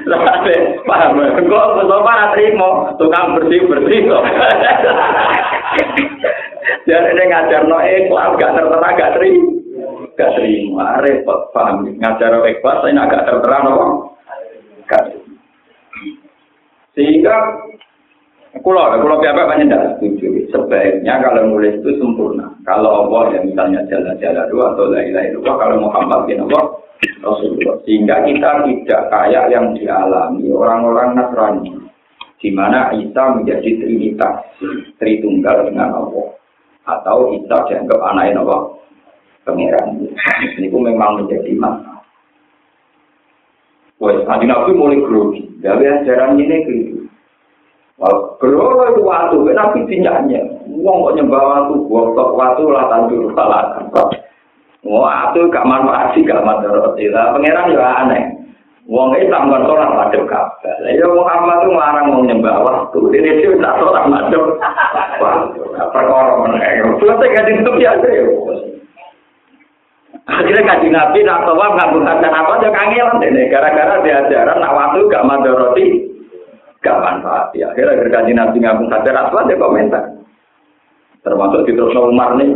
Lah 0.10 0.42
paham. 0.90 1.22
Kok 1.22 1.86
kok 1.86 2.02
ora 2.02 2.34
trimo 2.34 2.98
tukang 2.98 3.38
bersih-bersih 3.38 4.10
to. 4.10 4.20
Jadi 6.90 7.14
ini 7.14 7.24
ngajar 7.30 7.70
no 7.70 7.78
ikhlas, 7.82 8.34
gak 8.42 8.54
tertera, 8.58 8.90
gak 8.98 9.14
terima. 9.18 9.46
Gak 10.18 10.34
terima, 10.36 10.98
repot, 11.06 11.54
paham. 11.54 11.86
Ngajar 11.86 12.42
ikhlas, 12.50 12.82
ini 12.90 12.98
agak 12.98 13.26
tertera, 13.30 13.58
no? 13.62 13.76
Sehingga 16.98 17.36
Kulo, 18.60 18.82
kulo 19.00 19.16
pihak 19.24 19.36
banyak 19.36 19.68
tidak 19.70 19.86
setuju. 19.98 20.28
Sebaiknya 20.52 21.22
kalau 21.24 21.48
nulis 21.48 21.80
itu 21.80 21.96
sempurna. 22.02 22.52
Kalau 22.68 23.08
Allah 23.08 23.38
ya 23.38 23.40
misalnya 23.46 23.86
jalan-jalan 23.88 24.46
dua 24.52 24.66
atau 24.76 24.90
lain-lain 24.92 25.38
dua, 25.40 25.52
kalau 25.56 25.78
Muhammad 25.80 26.28
bin 26.28 26.44
Allah 26.50 26.64
Rasulullah. 27.24 27.78
Sehingga 27.88 28.16
kita 28.28 28.50
tidak 28.68 29.02
kayak 29.12 29.46
yang 29.52 29.72
dialami 29.76 30.52
orang-orang 30.52 31.10
Nasrani. 31.16 31.72
Di 32.40 32.50
mana 32.56 32.96
Isa 32.96 33.36
menjadi 33.36 33.70
trinitas, 33.84 34.48
tritunggal 35.00 35.68
dengan 35.68 35.96
Allah. 35.96 36.28
Atau 36.88 37.36
Isa 37.36 37.56
dianggap 37.68 38.00
anaknya 38.00 38.44
Allah. 38.44 38.62
Pengiran. 39.44 40.04
Ini 40.60 40.68
pun 40.68 40.84
memang 40.84 41.24
menjadi 41.24 41.52
masalah. 41.56 42.04
Wah, 44.00 44.40
Nabi 44.40 44.72
mulai 44.72 45.04
grogi. 45.04 45.44
Dari 45.60 45.84
ajaran 45.84 46.40
ini. 46.40 46.89
Kalau 48.00 48.40
itu 48.96 49.04
waktu, 49.04 49.38
tapi 49.52 49.84
tinyanya. 49.92 50.40
Wong 50.80 50.98
kok 51.04 51.16
nyembah 51.20 51.44
waktu, 51.44 51.76
waktu 51.92 52.32
waktu 52.32 52.64
lah 52.72 52.84
tanjur 52.88 53.28
salah. 53.36 53.76
Wah, 54.88 55.36
itu 55.36 55.52
gak 55.52 55.68
manfaat 55.68 56.16
sih, 56.16 56.24
gak 56.24 56.40
manfaat. 56.48 56.96
Lah, 56.96 57.36
pangeran 57.36 57.76
juga 57.76 57.88
aneh. 58.00 58.24
Wong 58.90 59.14
itu 59.20 59.30
bukan 59.30 59.68
sholat 59.70 59.92
madem 59.94 60.24
kabel. 60.26 60.82
Ya 60.90 61.06
Muhammad 61.06 61.62
itu 61.62 61.70
ngelarang 61.70 62.06
mau 62.10 62.26
nyembah 62.26 62.58
waktu. 62.66 63.00
Dia 63.14 63.54
tak 63.62 63.78
sholat 63.78 64.04
madem. 64.10 64.44
Wah, 65.22 65.36
perkara 65.92 66.42
menengah. 66.42 66.96
Selesai 66.98 67.34
gak 67.36 67.46
ditutup 67.52 67.76
ya. 67.78 67.94
Akhirnya 70.30 70.62
kaji 70.62 70.88
Nabi 70.94 71.20
nak 71.26 71.42
tawaf 71.46 71.74
ngambung 71.78 72.06
hajar 72.06 72.34
apa 72.34 72.52
aja 72.58 72.70
kangelan 72.74 73.22
deh. 73.22 73.46
Gara-gara 73.50 74.02
diajaran 74.02 74.58
nak 74.58 74.74
waktu 74.74 75.06
gak 75.06 75.26
madoroti, 75.26 75.86
gak 76.80 77.00
manfaat. 77.00 77.52
Ya, 77.56 77.72
akhirnya 77.72 78.08
kaji 78.08 78.32
Nabi 78.36 78.58
ngambung 78.64 78.90
hajar 78.92 79.16
apa 79.16 79.36
aja 79.46 79.56
komentar. 79.60 80.04
Termasuk 81.24 81.68
di 81.68 81.76
terus 81.76 81.96
Umar 81.96 82.40
nih. 82.40 82.50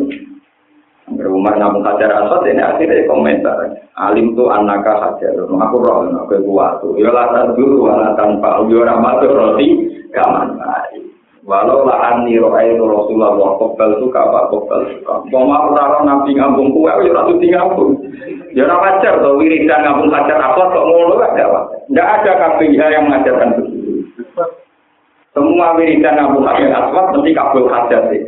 Umar 1.14 1.60
ngambung 1.60 1.84
hajar 1.84 2.10
aswad 2.24 2.48
ini 2.48 2.64
akhirnya 2.64 3.08
komentar. 3.08 3.58
Alim 4.00 4.34
tuh 4.34 4.48
anaka 4.48 4.94
hajar. 5.12 5.36
Aku 5.36 5.76
roh, 5.84 6.08
aku 6.08 6.40
kuat. 6.48 6.80
Ya 6.96 7.12
lah 7.12 7.52
dulu, 7.54 7.92
wala 7.92 8.16
tanpa. 8.16 8.64
Ya 8.72 8.80
ramadhan 8.88 9.36
roti, 9.36 9.68
gak 10.16 10.32
manfaat. 10.32 11.14
Walau 11.44 11.84
lah 11.84 12.16
ani 12.16 12.40
roai 12.40 12.72
itu 12.72 12.80
Rasulullah 12.88 13.36
kopel 13.60 14.00
suka 14.00 14.16
apa 14.16 14.48
kopel 14.48 14.80
suka. 14.96 15.28
Mau 15.28 15.44
mau 15.44 15.76
raro 15.76 16.08
nabi 16.08 16.40
ngambung 16.40 16.72
kue, 16.72 16.88
ya 16.88 17.12
ratu 17.12 17.36
ngambung. 17.36 18.00
Ya 18.56 18.64
wajar 18.64 19.20
tuh 19.20 19.36
wiridan 19.36 19.84
ngambung 19.84 20.08
hajar 20.08 20.40
apa 20.40 20.72
kok 20.72 20.88
ngono 20.88 21.20
gak 21.20 21.36
ada 21.36 21.68
Enggak 21.92 22.10
ada 22.16 22.32
KPIH 22.40 22.82
yang 22.96 23.04
mengajarkan 23.12 23.50
begitu. 23.60 23.73
Semua 25.34 25.74
wiridan 25.74 26.14
ngambung 26.14 26.46
hajar 26.46 26.70
aswad 26.70 27.18
mesti 27.18 27.32
kabul 27.34 27.66
hajar 27.66 28.02
sih. 28.14 28.22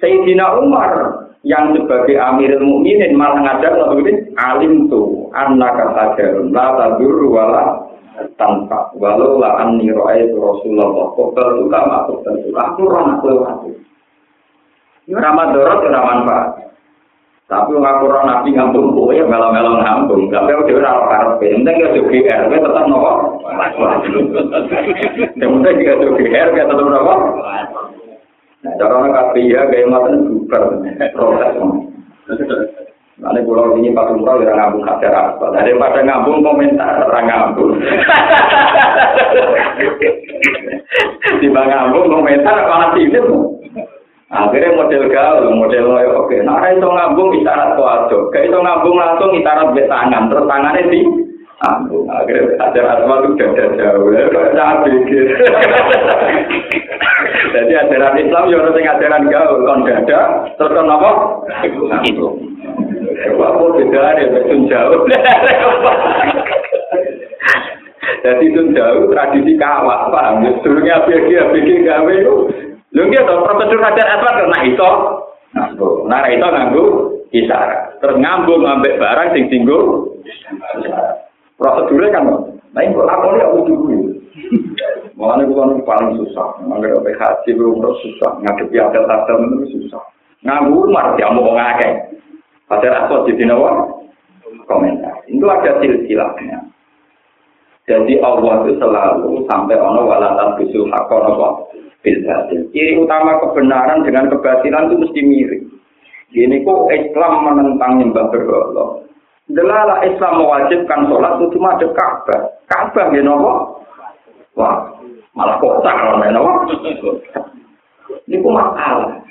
Sayyidina 0.00 0.58
Umar 0.58 1.22
yang 1.44 1.76
sebagai 1.76 2.16
Amirul 2.16 2.64
Mukminin 2.64 3.18
malah 3.18 3.44
ngajar 3.44 3.76
lalu 3.76 4.08
ini 4.08 4.12
alim 4.40 4.88
tuh 4.88 5.28
anak 5.36 5.76
hajarun 5.76 6.54
la 6.54 6.72
tadur 6.78 7.18
wala 7.28 7.82
tanpa 8.38 8.92
walau 8.94 9.40
lah 9.42 9.58
anni 9.58 9.90
itu 9.90 10.36
Rasulullah 10.38 11.10
kokal 11.16 11.58
itu 11.58 11.62
gak 11.72 11.88
masuk 11.88 12.18
tentu 12.22 12.48
aku 12.54 12.80
orang 12.86 13.18
aku 13.18 13.26
aku 13.42 13.68
ini 15.08 15.18
ramah 15.18 15.50
dorot 15.50 15.82
Tapi 17.52 17.76
nggak 17.76 18.00
kurang 18.00 18.24
nabi 18.24 18.56
ngambung 18.56 18.96
kue, 18.96 19.20
ya 19.20 19.28
melon 19.28 19.52
melon 19.52 19.84
ngambung. 19.84 20.32
Tapi 20.32 20.56
udah 20.56 20.72
udah 20.72 20.92
apa 21.04 21.12
harus 21.20 21.36
pin? 21.36 21.60
Mending 21.60 21.84
gak 21.84 21.92
cuci 22.00 22.24
air, 22.24 22.48
gak 22.48 22.64
tetap 22.64 22.84
nopo. 22.88 23.12
Mending 25.36 25.76
gak 25.84 26.00
cuci 26.00 26.24
air, 26.32 26.48
gak 26.56 26.64
tetap 26.72 26.86
nopo. 26.88 27.14
Caranya 28.62 29.08
kafir 29.12 29.52
ya, 29.52 29.68
gaya 29.68 29.84
macam 29.84 30.16
super 30.32 30.62
protes. 31.12 31.54
Nanti 33.20 33.44
pulau 33.44 33.76
ini 33.76 33.92
pas 33.92 34.08
umroh 34.08 34.40
udah 34.40 34.56
ngambung 34.56 34.88
kafir 34.88 35.12
rapat. 35.12 35.52
Dari 35.52 35.76
pada 35.76 36.00
ngambung 36.00 36.40
komentar, 36.40 37.04
orang 37.04 37.28
ngambung. 37.28 37.76
Tiba 41.36 41.62
ngambung 41.68 42.06
komentar, 42.08 42.64
apa 42.64 42.96
sih? 42.96 43.12
Akhirnya 44.32 44.72
model 44.72 45.12
gaul, 45.12 45.44
model 45.52 45.92
oke. 45.92 46.36
Nah, 46.40 46.64
itu 46.72 46.88
ngambung 46.88 47.36
isyarat 47.36 47.76
kuado. 47.76 48.32
Kayak 48.32 48.48
itu 48.48 48.58
ngambung 48.64 48.96
langsung 48.96 49.28
isyarat 49.36 49.76
be 49.76 49.84
tangan, 49.84 50.32
terus 50.32 50.48
tangannya 50.48 50.88
di 50.88 51.04
ngambung. 51.60 52.08
Akhirnya 52.08 52.56
hajar 52.64 52.84
asma 52.96 53.20
itu 53.20 53.28
udah 53.36 53.68
jauh. 53.76 54.08
Jangan 54.56 54.88
pikir. 54.88 55.36
Jadi 57.52 57.72
ajaran 57.76 58.16
Islam 58.16 58.48
ya 58.48 58.56
harus 58.56 58.72
ajaran 58.80 59.28
gaul, 59.28 59.68
kon 59.68 59.84
dada, 59.84 60.20
terus 60.56 60.72
kon 60.72 60.88
apa? 60.88 61.10
Ngambung. 61.68 62.36
Apa 63.36 63.64
beda 63.76 64.16
ya, 64.16 64.32
betul 64.32 64.64
jauh. 64.64 65.00
Jadi 68.22 68.54
itu 68.54 68.62
jauh 68.72 69.10
tradisi 69.10 69.58
kawah, 69.58 70.08
paham? 70.08 70.46
Dulunya 70.62 71.04
ABG, 71.04 71.28
ABG 71.42 71.68
gawe 71.84 72.12
itu. 72.14 72.34
Dia 72.92 73.24
tau 73.24 73.40
prosedur 73.40 73.80
hajar 73.80 74.06
aswad 74.20 74.34
karena 74.36 74.58
itu. 74.68 74.90
Nah, 76.08 76.22
itu 76.28 76.44
nganggu 76.44 76.84
isyarat. 77.32 78.00
Terus 78.04 78.20
ngambung 78.20 78.64
barang 78.84 79.28
sing 79.32 79.48
singgung. 79.48 80.12
Prosedurnya 81.56 82.10
kan, 82.10 82.26
nah 82.74 82.80
ini 82.82 82.96
kok 82.96 83.06
lakonnya 83.06 83.46
aku 83.46 83.58
dulu. 83.70 84.12
Makanya 85.14 85.46
gue 85.46 85.84
paling 85.86 86.10
susah. 86.18 86.58
Makanya 86.66 86.98
gue 86.98 87.14
haji, 87.14 87.50
gue 87.54 87.92
susah. 88.02 88.30
Ngadepi 88.42 88.76
adel-adel 88.80 89.36
itu 89.46 89.78
susah. 89.78 90.02
Nganggu 90.42 90.90
umar, 90.90 91.14
dia 91.14 91.30
mau 91.30 91.54
ngakek. 91.54 92.18
Padahal 92.66 93.06
asal 93.06 93.28
di 93.28 93.44
nawa 93.46 93.86
komentar. 94.66 95.22
Itu 95.30 95.46
ada 95.46 95.78
silsilahnya. 95.78 96.58
Jadi 97.86 98.18
Allah 98.22 98.62
itu 98.66 98.78
selalu 98.78 99.46
sampai 99.46 99.76
ono 99.78 100.06
walatan 100.06 100.54
bisul 100.58 100.86
hakon 100.90 101.34
apa 101.34 101.48
bilbatil. 102.02 102.68
Ciri 102.74 102.98
utama 102.98 103.38
kebenaran 103.40 104.02
dengan 104.02 104.28
kebatilan 104.28 104.90
itu 104.90 104.96
mesti 105.00 105.20
mirip. 105.22 105.62
Ini 106.32 106.64
kok 106.64 106.88
Islam 106.90 107.32
menentang 107.46 107.92
nyembah 108.00 108.26
berhala. 108.32 109.04
Delala 109.52 110.00
Islam 110.06 110.42
mewajibkan 110.42 111.10
sholat 111.10 111.32
itu 111.38 111.46
cuma 111.58 111.76
ada 111.76 111.86
Ka'bah. 111.92 112.40
Ka'bah 112.70 113.12
ya 113.12 113.20
nopo? 113.20 113.84
Wah, 114.56 114.96
malah 115.36 115.56
kota 115.60 115.90
kalau 115.92 116.18
nopo. 116.18 116.52
Ini 118.26 118.40
kok 118.40 118.54
masalah. 118.54 119.22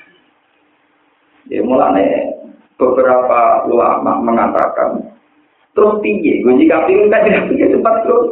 Ya 1.49 1.59
mulane 1.65 2.37
beberapa 2.81 3.65
ulama 3.69 4.17
mengatakan 4.25 5.11
terus 5.77 6.01
tinggi 6.01 6.41
gue 6.41 6.53
jika 6.65 6.83
pilih 6.89 7.07
kan 7.13 7.23
tidak 7.29 7.45
punya 7.47 7.67
tempat 7.69 7.95
terus 8.03 8.27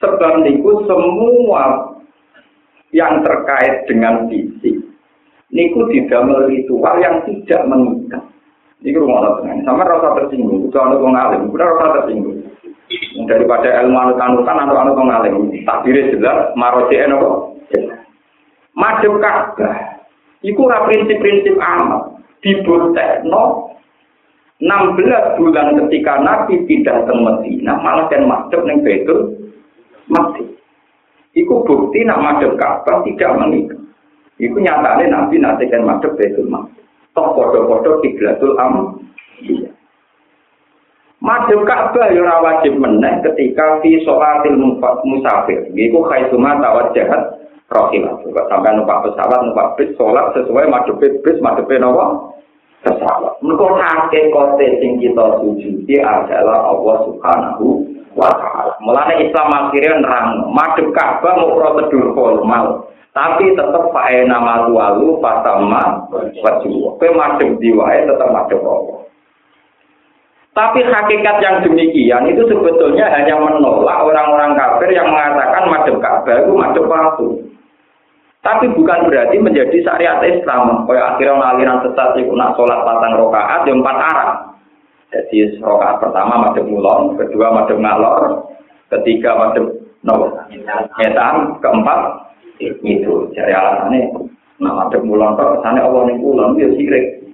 sebab 0.00 0.42
niku 0.42 0.84
semua 0.88 1.94
yang 2.90 3.22
terkait 3.22 3.86
dengan 3.86 4.26
fisik 4.26 4.90
niku 5.50 5.86
tidak 5.90 6.26
ritual 6.46 6.96
yang 7.02 7.22
tidak 7.26 7.62
mengikat. 7.66 8.22
Ini 8.80 8.96
rumah 8.96 9.44
tenang. 9.44 9.60
Sama 9.68 9.84
rasa 9.84 10.16
tersinggung. 10.16 10.72
Itu 10.72 10.78
anu 10.80 11.04
ngalim 11.04 11.52
udah 11.52 11.66
rasa 11.76 11.86
tersinggung. 12.00 12.48
Daripada 13.28 13.68
ilmu 13.84 13.92
anut-anutan 13.92 14.56
anu 14.56 14.74
anu 14.74 14.92
ngalim 14.96 15.34
takdirnya 15.68 16.16
jelas 16.16 16.38
maroji 16.56 16.96
eno 16.96 17.52
madep 18.72 19.14
ka'bah 19.20 20.00
Iku 20.40 20.64
ora 20.64 20.88
prinsip-prinsip 20.88 21.60
amal. 21.60 22.16
Dibutekno 22.40 23.76
16 24.64 25.36
bulan 25.36 25.76
ketika 25.76 26.20
Nabi 26.24 26.64
pindah 26.64 27.04
ke 27.04 27.12
Medina, 27.12 27.76
malah 27.80 28.08
kan 28.08 28.24
masuk 28.24 28.64
ning 28.64 28.80
Baitul 28.80 29.36
mati. 30.10 30.44
Iku 31.38 31.62
bukti 31.62 32.02
nak 32.02 32.20
madhep 32.20 32.58
Ka'bah 32.58 33.06
tidak 33.06 33.38
menikah. 33.38 33.78
Iku 34.42 34.58
nyatane 34.58 35.06
Nabi 35.06 35.38
nanti 35.38 35.70
kan 35.70 35.86
madhep 35.86 36.18
Baitul 36.18 36.50
mati. 36.50 36.82
Toh 37.14 37.34
podo-podo 37.38 38.02
kiblatul 38.02 38.58
am. 38.58 38.98
Iya. 39.46 39.70
Madhep 41.22 41.62
Ka'bah 41.62 42.10
ya 42.10 42.26
ora 42.26 42.42
wajib 42.42 42.74
meneh 42.82 43.22
ketika 43.22 43.78
fi 43.78 44.02
sholatil 44.02 44.58
musafir. 45.06 45.70
Iku 45.70 46.02
khaituma 46.10 46.58
tawajjahat 46.58 47.22
rohilah. 47.70 48.18
Juga 48.26 48.42
sampai 48.50 48.74
numpak 48.74 49.06
pesawat, 49.06 49.38
numpak 49.46 49.78
bis, 49.78 49.94
sholat 49.94 50.34
sesuai 50.34 50.66
madhep 50.66 50.98
bis, 50.98 51.38
madhep 51.38 51.70
nopo 51.78 52.34
pesawat. 52.82 53.38
Mereka 53.44 54.24
kote 54.34 54.66
sing 54.82 54.98
kita 54.98 55.38
sujudi 55.38 56.00
adalah 56.00 56.74
Allah 56.74 56.96
Subhanahu 57.06 57.89
wa 58.20 59.02
Islam 59.16 59.48
akhirnya 59.48 60.04
nerang, 60.04 60.28
madhep 60.52 60.92
Ka'bah 60.92 61.40
mau 61.40 61.56
prosedur 61.56 62.12
formal. 62.12 62.92
Tapi 63.10 63.56
tetap 63.58 63.90
pakai 63.90 64.28
nama 64.28 64.70
tualu, 64.70 65.18
pasama, 65.18 66.06
wajib. 66.12 66.94
Kue 67.00 67.10
madhep 67.10 67.58
diwae 67.58 68.06
tetap 68.06 68.28
madhep 68.30 68.62
Allah. 68.62 69.02
Tapi 70.50 70.82
hakikat 70.82 71.36
yang 71.42 71.56
demikian 71.62 72.26
itu 72.26 72.42
sebetulnya 72.46 73.06
hanya 73.10 73.38
menolak 73.38 74.02
orang-orang 74.02 74.54
kafir 74.54 74.90
yang 74.94 75.10
mengatakan 75.10 75.66
madhep 75.66 75.96
Ka'bah 75.98 76.36
itu 76.44 76.52
madhep 76.54 76.84
waktu. 76.86 77.26
Tapi 78.40 78.72
bukan 78.72 79.04
berarti 79.10 79.36
menjadi 79.36 79.76
syariat 79.84 80.22
Islam. 80.24 80.88
Kayak 80.88 81.16
akhirnya 81.16 81.44
aliran 81.44 81.78
sesat 81.84 82.16
itu 82.16 82.32
nak 82.32 82.56
sholat 82.56 82.80
patang 82.88 83.20
rokaat, 83.20 83.68
yang 83.68 83.84
empat 83.84 83.96
arah. 84.00 84.49
Jadi 85.10 85.58
rokaat 85.58 85.98
pertama 85.98 86.38
madem 86.38 86.70
mulon, 86.70 87.18
kedua 87.18 87.50
madem 87.50 87.82
ngalor, 87.82 88.46
ketiga 88.94 89.34
madem 89.34 89.66
no, 90.06 90.38
ngetan, 91.02 91.58
keempat 91.58 92.00
itu. 92.62 93.26
Jadi 93.34 93.50
alasannya, 93.50 94.06
nah 94.62 94.72
madem 94.78 95.02
mulon 95.02 95.34
kok 95.34 95.58
ke 95.58 95.66
sana 95.66 95.82
Allah 95.82 96.06
ning 96.06 96.22
ulon 96.22 96.54
dia 96.54 96.70
sirik. 96.78 97.26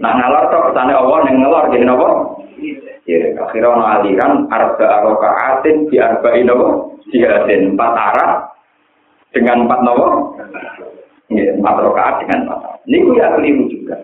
Nah 0.00 0.16
ngalor 0.16 0.48
kok 0.48 0.64
ke 0.64 0.70
sana 0.72 0.92
Allah 0.96 1.18
ning 1.28 1.36
ngalor 1.44 1.68
jadi 1.68 1.84
nopo. 1.84 2.08
Ya, 3.02 3.34
akhirnya 3.34 3.98
aliran 3.98 4.46
arba 4.46 5.02
rokaatin 5.04 5.90
di 5.92 5.98
arba'in 6.00 6.48
nopo 6.48 6.96
jihadin 7.12 7.76
empat 7.76 7.92
arah 7.92 8.32
dengan 9.36 9.68
empat 9.68 9.80
nopo, 9.84 10.38
ya, 11.28 11.60
empat 11.60 11.76
rokaat 11.76 12.24
dengan 12.24 12.48
empat. 12.48 12.80
Ini 12.88 13.20
ya 13.20 13.26
keliru 13.36 13.64
juga. 13.68 13.96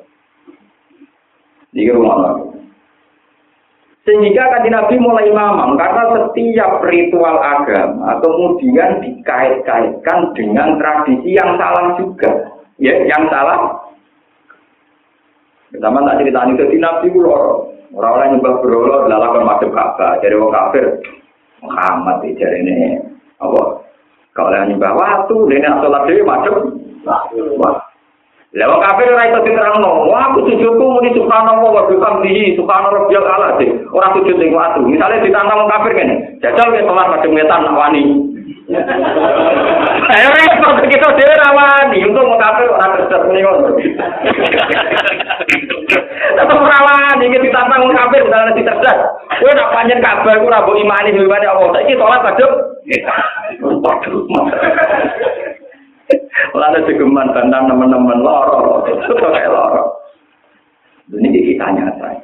Ini 1.72 1.94
rumah 1.96 2.16
nopo. 2.20 2.57
Sehingga 4.08 4.40
kan 4.40 4.64
Nabi 4.64 4.96
mulai 4.96 5.28
mamam 5.28 5.76
karena 5.76 6.08
setiap 6.16 6.80
ritual 6.80 7.36
agama 7.44 8.16
kemudian 8.24 9.04
dikait-kaitkan 9.04 10.32
dengan 10.32 10.80
tradisi 10.80 11.36
yang 11.36 11.60
salah 11.60 11.92
juga. 12.00 12.56
Ya, 12.80 12.96
yang 13.04 13.28
salah. 13.28 13.84
Sama 15.76 16.00
tak 16.08 16.24
cerita 16.24 16.40
ini, 16.48 16.56
jadi 16.56 16.76
nabi 16.80 17.12
ku 17.12 17.20
loro. 17.20 17.68
Orang-orang 17.92 18.40
nyembah 18.40 18.54
berhala 18.64 18.96
adalah 19.04 19.44
macam 19.44 19.68
kafir. 19.76 20.24
Jadi 20.24 20.34
orang 20.40 20.56
kafir, 20.56 20.84
Muhammad 21.60 22.16
itu 22.24 22.40
jadi 22.40 22.56
ini. 22.64 22.76
Apa? 23.44 23.84
Kalau 24.32 24.56
yang 24.56 24.72
nyembah 24.72 24.96
waktu, 24.96 25.36
ini 25.52 25.68
sholat 25.68 26.02
dewi 26.08 26.24
macam. 26.24 26.54
Wah. 27.04 27.87
Lewat 28.58 28.82
kafir 28.90 29.14
ora 29.14 29.30
iso 29.30 29.38
diterangno. 29.46 30.10
Wah, 30.10 30.34
aku 30.34 30.50
sujudku 30.50 30.82
muni 30.82 31.14
subhanallah 31.14 31.62
wa 31.62 31.86
bihamdihi 31.86 32.58
subhanallah 32.58 33.06
rabbil 33.06 33.22
ala. 33.22 33.54
Ora 33.94 34.10
sujud 34.18 34.34
ning 34.34 34.50
watu. 34.50 34.82
Misale 34.82 35.22
ditantang 35.22 35.70
kafir 35.70 35.94
kene. 35.94 36.42
Jajal 36.42 36.74
ke 36.74 36.82
sholat 36.82 37.06
macam 37.06 37.30
ngetan 37.38 37.62
nak 37.62 37.78
wani. 37.78 38.02
Ayo 40.18 40.28
repot 40.34 40.82
kita 40.90 41.08
dhewe 41.14 41.34
ra 41.38 41.48
wani. 41.54 42.02
Untung 42.02 42.34
mau 42.34 42.42
kafir 42.42 42.66
ora 42.66 42.98
kerja 42.98 43.16
muni 43.30 43.46
ngono. 43.46 43.70
Tetep 46.34 46.58
ora 46.58 46.78
wani 46.82 47.30
iki 47.30 47.38
ditantang 47.46 47.86
wong 47.86 47.94
kafir 47.94 48.26
misalnya 48.26 48.58
dicerdas. 48.58 48.98
Kowe 49.38 49.54
nak 49.54 49.70
panjen 49.70 50.02
kabar 50.02 50.34
ku 50.34 50.50
ora 50.50 50.66
mbok 50.66 50.82
imani 50.82 51.14
imani 51.14 51.46
Allah. 51.46 51.70
Saiki 51.78 51.94
sholat 51.94 52.26
kadung. 52.26 52.54
Waduh. 53.86 54.26
Lalu 56.78 56.94
segeman 56.94 57.34
bantang 57.34 57.66
teman-teman 57.66 58.22
loro, 58.22 58.86
kayak 58.86 59.50
loro. 59.50 59.98
Ini 61.10 61.26
kita 61.26 61.74
nyata. 61.74 62.22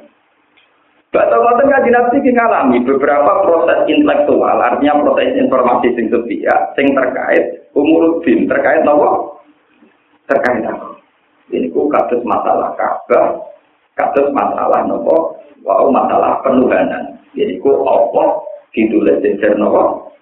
Baca 1.11 1.35
ngoten 1.35 1.67
kan 1.67 1.83
nabi 1.83 2.23
kita 2.23 2.39
ngalami 2.39 2.77
beberapa 2.87 3.43
proses 3.43 3.83
intelektual, 3.91 4.55
artinya 4.63 5.03
proses 5.03 5.35
informasi 5.35 5.91
sing 5.91 6.07
sepia, 6.07 6.71
sing 6.79 6.95
terkait 6.95 7.67
umur 7.75 8.23
bin 8.23 8.47
terkait 8.47 8.79
nopo 8.87 9.43
terkait 10.31 10.63
apa? 10.63 11.03
Ini 11.51 11.75
ku 11.75 11.91
kasus 11.91 12.23
masalah 12.23 12.79
kabar, 12.79 13.35
kasus 13.99 14.31
masalah 14.31 14.87
nopo, 14.87 15.35
wow 15.67 15.83
masalah 15.91 16.39
penuhanan. 16.47 17.19
Jadi 17.35 17.59
ku 17.59 17.75
opo 17.75 18.47
ditulis 18.71 19.19
jejer 19.19 19.59
nopo. 19.59 20.15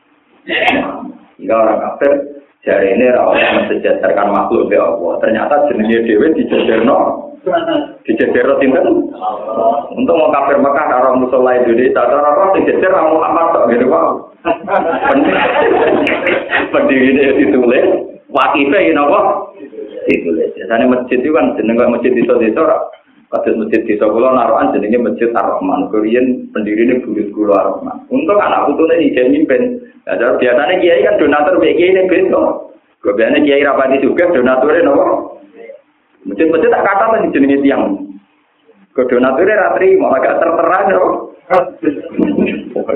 Jika 1.38 1.54
orang 1.54 1.82
kafir 1.86 2.33
Jari 2.64 2.96
ini 2.96 3.12
rawat 3.12 3.68
mensejajarkan 3.68 4.32
makhluk 4.32 4.72
be 4.72 4.80
Allah. 4.80 5.20
Ternyata 5.20 5.68
jenisnya 5.68 6.00
dewi 6.08 6.32
dijajarno. 6.32 7.28
Dijajarno 8.08 8.56
tinten. 8.64 9.12
Untuk 9.92 10.16
mau 10.16 10.32
kafir 10.32 10.64
Mekah 10.64 10.88
orang 10.96 11.20
musola 11.20 11.60
Indonesia, 11.60 12.08
cara 12.08 12.24
apa 12.24 12.56
dijajar 12.56 12.96
orang 12.96 13.20
Muhammad 13.20 13.48
tak 13.52 13.68
gitu 13.76 13.86
wow. 13.92 14.16
Pendiri 16.72 17.12
ini 17.12 17.36
ditulis, 17.44 18.16
wakifnya 18.32 18.80
ini 18.80 18.96
apa? 18.96 19.20
Ditulis. 20.08 20.56
Biasanya 20.56 20.88
masjid 20.88 21.20
itu 21.20 21.36
kan 21.36 21.52
jeneng 21.60 21.92
masjid 21.92 22.16
itu 22.16 22.32
itu 22.32 22.64
Kados 23.34 23.58
masjid 23.58 23.82
di 23.82 23.98
Solo 23.98 24.30
naruhan 24.30 24.70
jenenge 24.78 25.02
Masjid 25.02 25.34
Ar-Rahman. 25.34 25.90
Pendiri 25.90 26.86
ini 26.86 27.02
buyut 27.02 27.34
kulo 27.34 27.58
Ar-Rahman. 27.58 28.06
Untuk 28.14 28.38
anak 28.38 28.70
putu 28.70 28.86
ini 28.94 29.10
jadi 29.10 29.42
Ya, 30.04 30.36
biasanya 30.36 30.76
kiai 30.84 31.06
kan 31.08 31.16
donatur 31.16 31.64
BG 31.64 31.80
ini 31.80 32.12
beto. 32.12 32.76
Biasanya 33.04 33.40
kiai 33.40 33.64
rapati 33.64 34.04
juga 34.04 34.28
donaturnya 34.36 34.84
nopo. 34.84 35.40
Masjid-masjid 36.28 36.72
tak 36.72 36.84
kata 36.84 37.06
tadi 37.16 37.32
jenenge 37.36 37.64
tiang. 37.64 37.84
Ke 38.92 39.08
donaturnya 39.08 39.60
ratri 39.60 39.96
mau 39.96 40.12
agak 40.12 40.44
tertera 40.44 40.92
nopo. 40.92 41.36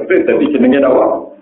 Jadi 0.04 0.46
jenenge 0.52 0.80
nopo. 0.84 1.36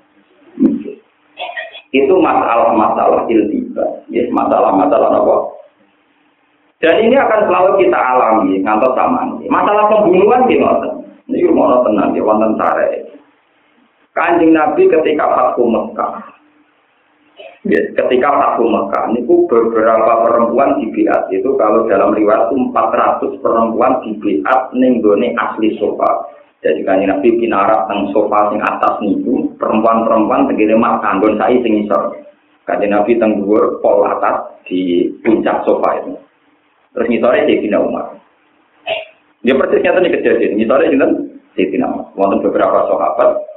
Itu 1.90 2.14
masalah-masalah 2.22 3.26
iltiba. 3.26 4.06
Ya, 4.14 4.30
masalah-masalah 4.30 5.10
nopo. 5.18 5.58
Dan 6.78 7.10
ini 7.10 7.18
akan 7.18 7.50
selalu 7.50 7.72
kita 7.82 7.98
alami 7.98 8.62
ngantos 8.62 8.94
sama. 8.94 9.34
Masalah 9.50 9.90
pembunuhan 9.90 10.46
gimana? 10.46 10.94
Ini 11.26 11.50
rumah 11.50 11.82
tenang 11.82 12.14
di 12.14 12.22
wonten 12.22 12.54
sare. 12.62 13.15
Kanjeng 14.16 14.56
Nabi 14.56 14.88
ketika 14.88 15.28
Fathu 15.28 15.68
Mekah. 15.68 16.24
Ya, 17.68 17.82
ketika 18.00 18.30
Fathu 18.32 18.64
Mekah, 18.72 19.12
ini 19.12 19.28
beberapa 19.28 20.24
perempuan 20.24 20.80
di 20.80 20.88
Biat 20.96 21.28
itu 21.36 21.52
kalau 21.60 21.84
dalam 21.92 22.16
riwayat 22.16 22.48
itu 22.48 22.72
400 22.72 23.44
perempuan 23.44 24.00
di 24.08 24.16
Biat 24.16 24.72
ninggone 24.72 25.36
asli 25.36 25.76
sofa. 25.76 26.32
Jadi 26.64 26.82
kanjeng 26.88 27.12
Nabi 27.12 27.30
kinarak 27.44 27.92
teng 27.92 28.10
sofa 28.16 28.50
sing 28.50 28.64
atas 28.64 28.98
niku 29.04 29.52
perempuan-perempuan 29.60 30.50
tegene 30.50 30.80
mak 30.80 31.04
kanggon 31.04 31.36
sai 31.36 31.60
sing 31.60 31.84
isor. 31.84 32.16
Kanjeng 32.64 32.96
Nabi 32.96 33.20
teng 33.20 33.44
dhuwur 33.44 33.84
pol 33.84 34.08
atas 34.08 34.64
di 34.66 35.12
puncak 35.22 35.62
sofa 35.68 36.02
itu. 36.02 36.16
Terus 36.96 37.08
ngisore 37.12 37.44
Sayyidina 37.44 37.84
Umar. 37.84 38.16
Dia 39.44 39.54
persisnya 39.60 39.94
tadi 39.94 40.10
kejadian. 40.10 40.56
Ngisore 40.58 40.88
sinten 40.88 41.12
Sayyidina 41.54 41.86
Umar. 41.92 42.08
Wonten 42.16 42.42
beberapa 42.42 42.88
sahabat. 42.88 43.55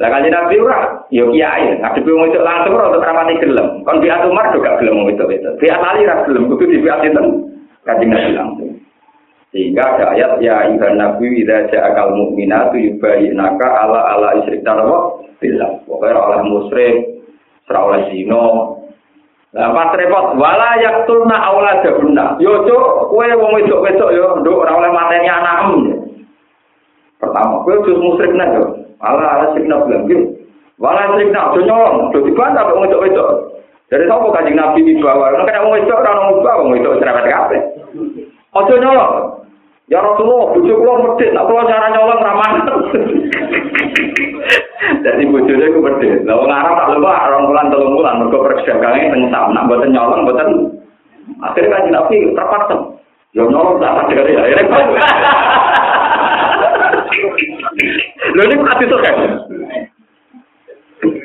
Lah 0.00 0.08
kan 0.08 0.24
Nabi 0.24 0.56
ora, 0.56 1.04
yo 1.12 1.28
kiai, 1.28 1.76
ngadepi 1.76 2.08
wong 2.08 2.32
itu 2.32 2.40
langsung 2.40 2.72
ora 2.72 2.88
untuk 2.88 3.04
rapati 3.04 3.36
gelem. 3.44 3.84
Kon 3.84 4.00
biat 4.00 4.24
Umar 4.24 4.48
juga 4.56 4.80
gelem 4.80 5.04
wong 5.04 5.12
itu 5.12 5.24
itu. 5.28 5.50
Biat 5.60 5.80
Ali 5.84 6.08
ra 6.08 6.24
gelem, 6.24 6.48
kudu 6.48 6.64
di 6.64 6.80
biat 6.80 7.04
sinten? 7.04 7.52
Kanjeng 7.84 8.08
Nabi 8.08 8.32
langsung. 8.32 8.72
Sehingga 9.52 9.84
ada 9.84 10.16
ayat 10.16 10.40
ya 10.40 10.64
ayuhan 10.64 10.96
nabi 10.96 11.44
idza 11.44 11.68
ja'akal 11.68 12.16
mu'minatu 12.16 12.72
yubayyinaka 12.80 13.68
ala 13.68 14.00
ala 14.16 14.40
isyrik 14.40 14.64
tarwa 14.64 15.20
billah. 15.44 15.76
Pokoknya 15.84 16.16
oleh 16.16 16.40
musyrik, 16.48 16.94
ora 17.68 17.80
oleh 17.84 18.00
zina, 18.08 18.48
Lah 19.52 19.68
pas 19.76 19.92
repot 19.92 20.40
wala 20.40 20.80
yaktulna 20.80 21.36
auladahunna. 21.36 22.40
Yo 22.40 22.64
cuk, 22.64 23.12
kowe 23.12 23.28
wong 23.36 23.52
wedok-wedok 23.60 24.10
yo 24.16 24.40
nduk 24.40 24.64
ora 24.64 24.72
oleh 24.80 24.88
mateni 24.88 25.28
anakmu. 25.28 25.78
Pertama, 27.20 27.60
kowe 27.60 27.76
wis 27.84 28.00
musyrik 28.00 28.32
nek. 28.32 28.81
ala 29.02 29.26
ala 29.26 29.46
sing 29.58 29.66
nabi 29.66 29.90
lagi 29.90 30.16
wala 30.78 31.18
sing 31.18 31.28
nabi 31.34 31.58
nyolong. 31.66 32.14
Do 32.14 32.22
dibantah 32.22 32.62
kok 32.70 32.78
ngecok 32.78 33.02
wedok 33.02 33.30
dari 33.90 34.06
sopo 34.06 34.30
kanjeng 34.30 34.56
nabi 34.56 34.86
di 34.86 35.02
bawah? 35.02 35.34
Nek 35.34 35.50
ada 35.50 35.66
wong 35.66 35.74
wedok 35.74 36.00
ora 36.00 36.12
nunggu 36.14 36.46
wong 36.46 36.68
wedok 36.70 36.96
cerewet 37.02 37.26
kabeh. 37.26 37.60
Aja 38.54 38.74
nyolong. 38.78 39.14
Ya 39.90 39.98
Rasulullah 40.00 40.54
bojo 40.56 40.72
kula 40.78 40.94
medit, 41.04 41.34
nek 41.34 41.46
kula 41.50 41.68
cara 41.68 41.86
nyolong 41.90 42.22
ora 42.22 42.32
dadi 45.02 45.22
bojone 45.26 45.66
ku 45.74 45.78
medit. 45.82 46.22
lha 46.22 46.34
wong 46.38 46.50
arep 46.50 46.74
tak 46.78 46.90
lupa 46.94 47.30
rong 47.30 47.46
bulan 47.50 47.70
telung 47.70 47.94
bulan 47.98 48.18
mergo 48.22 48.38
perjagangane 48.46 49.10
teng 49.10 49.22
sak 49.34 49.50
nek 49.50 49.64
mboten 49.66 49.90
nyolong 49.90 50.20
mboten. 50.22 50.48
Akhirnya 51.42 51.74
kanjeng 51.74 51.94
nabi 51.94 52.16
terpaksa. 52.38 52.76
Ya 53.34 53.42
nyolong 53.50 53.82
tak 53.82 54.14
ada 54.14 54.22
ya, 54.30 54.42
ya 54.46 54.62
Lho 58.32 58.42
ini 58.48 58.64
hati 58.64 58.84
kan? 58.88 59.16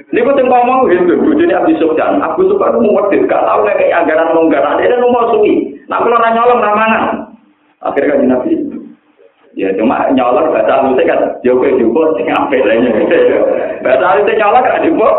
Ini 0.08 0.24
gue 0.24 0.34
tengok 0.34 0.50
ngomong 0.50 0.88
gitu, 0.90 1.20
bujuni 1.20 1.54
Abi 1.54 1.76
Sufyan. 1.78 2.24
Abu 2.24 2.48
Sufyan 2.48 2.80
itu 2.80 2.90
medhit, 2.90 3.28
gak 3.28 3.44
tau 3.44 3.68
kayak 3.68 3.92
anggaran 3.92 4.34
longgaran. 4.34 4.80
Dia 4.80 4.98
nomor 4.98 5.36
suwi. 5.36 5.78
Nah 5.92 6.00
kalau 6.00 6.18
nyolong 6.18 6.64
ramangan. 6.64 7.04
Akhirnya 7.84 8.18
kan 8.18 8.26
Nabi 8.26 8.52
Ya 9.58 9.74
cuma 9.74 10.06
nyolong 10.14 10.54
bahasa 10.54 10.70
halusnya 10.70 11.10
kan 11.10 11.22
Joko 11.42 11.66
Joko 11.82 12.14
sing 12.14 12.30
apik 12.30 12.62
lainnya. 12.62 12.94
Bahasa 13.82 14.06
halusnya 14.06 14.38
nyolong 14.38 14.64
kan 14.64 14.86
Joko. 14.86 15.10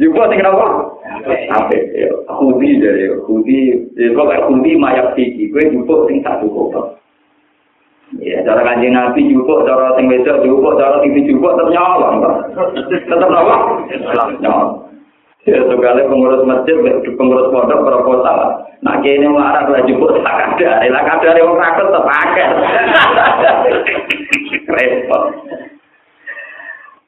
Joko 0.00 0.20
sing 0.32 0.40
kenapa? 0.40 0.64
Apik. 1.52 1.82
Kudi 2.24 2.80
dari 2.80 3.04
Kudi. 3.28 3.58
Ya 4.00 4.16
kok 4.16 4.32
Kudi 4.48 4.80
mayak 4.80 5.12
tinggi. 5.12 5.52
Gue 5.52 5.68
Joko 5.68 6.08
sing 6.08 6.24
satu 6.24 6.48
kok. 6.48 6.97
Ya, 8.16 8.40
cara 8.40 8.64
kanjeng 8.64 8.96
Nabi 8.96 9.28
Joko, 9.28 9.68
cara 9.68 9.92
sing 10.00 10.08
wedok 10.08 10.40
Joko, 10.40 10.80
cara 10.80 10.96
tinggi 11.04 11.28
Joko 11.28 11.52
tetap 11.52 11.68
nyolong. 11.68 12.16
Tetap 12.88 13.28
apa? 13.28 13.56
Nyolong. 14.40 14.88
Ya, 15.44 15.60
sekali 15.64 16.02
pengurus 16.08 16.44
masjid, 16.48 16.76
pengurus 17.16 17.52
pondok 17.52 17.84
proposal. 17.84 18.68
Nah, 18.84 19.00
kini 19.00 19.28
marah 19.28 19.64
lah 19.64 19.80
jemput 19.88 20.20
tak 20.20 20.60
ada. 20.60 20.84
Lah 20.86 21.02
ada 21.02 21.28
yang 21.34 21.56
rakut 21.56 21.88
terpakai. 21.88 22.46
Repot. 24.68 25.24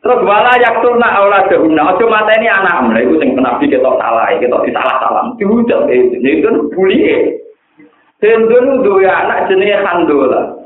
Terus 0.01 0.21
wala 0.25 0.53
yaktur 0.57 0.97
nak 0.97 1.21
Allah 1.21 1.45
dahuna. 1.53 1.93
Ojo 1.93 2.09
mata 2.09 2.33
anak 2.33 2.89
mereka 2.89 3.05
itu 3.05 3.15
yang 3.21 3.37
nabi 3.45 3.69
kita 3.69 3.85
salah, 3.85 4.33
kita 4.41 4.57
disalah 4.65 4.97
salah. 5.05 5.23
Diucap 5.37 5.93
itu, 5.93 6.17
itu 6.25 6.49
bully. 6.73 7.37
Hendun 8.25 8.81
dua 8.81 9.13
anak 9.29 9.53
jenis 9.53 9.85
handola. 9.85 10.60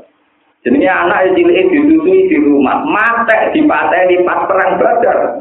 Jenis 0.65 0.89
anak 0.89 1.37
cilik 1.37 1.69
disusui 1.69 2.25
di 2.25 2.41
rumah, 2.41 2.81
mate 2.89 3.53
dipateni 3.53 4.25
pas 4.25 4.49
perang 4.49 4.81
badar. 4.81 5.37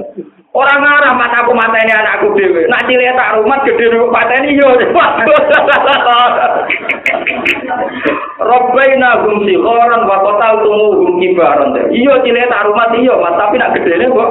Orang 0.52 0.84
ngarah 0.84 1.16
mat 1.16 1.32
aku 1.32 1.56
mateni 1.56 1.96
anakku 1.96 2.36
dhewe. 2.36 2.68
Nak 2.68 2.84
cilik 2.84 3.16
tak 3.16 3.40
rumah 3.40 3.64
gede 3.64 3.88
rumah 3.88 4.20
pateni 4.20 4.52
yo. 4.52 4.68
Robbaina 8.44 9.24
hum 9.24 9.48
sikhoran 9.48 10.04
wa 10.04 10.16
qatal 10.28 10.60
tumu 10.60 10.86
hum 10.92 11.16
kibaran. 11.16 11.72
Iya 11.88 12.20
cilik 12.20 12.44
tak 12.52 12.68
rumah 12.68 12.92
iya, 12.92 13.16
Mas, 13.16 13.40
tapi 13.40 13.56
nak 13.56 13.72
gedene 13.80 14.12
kok 14.12 14.30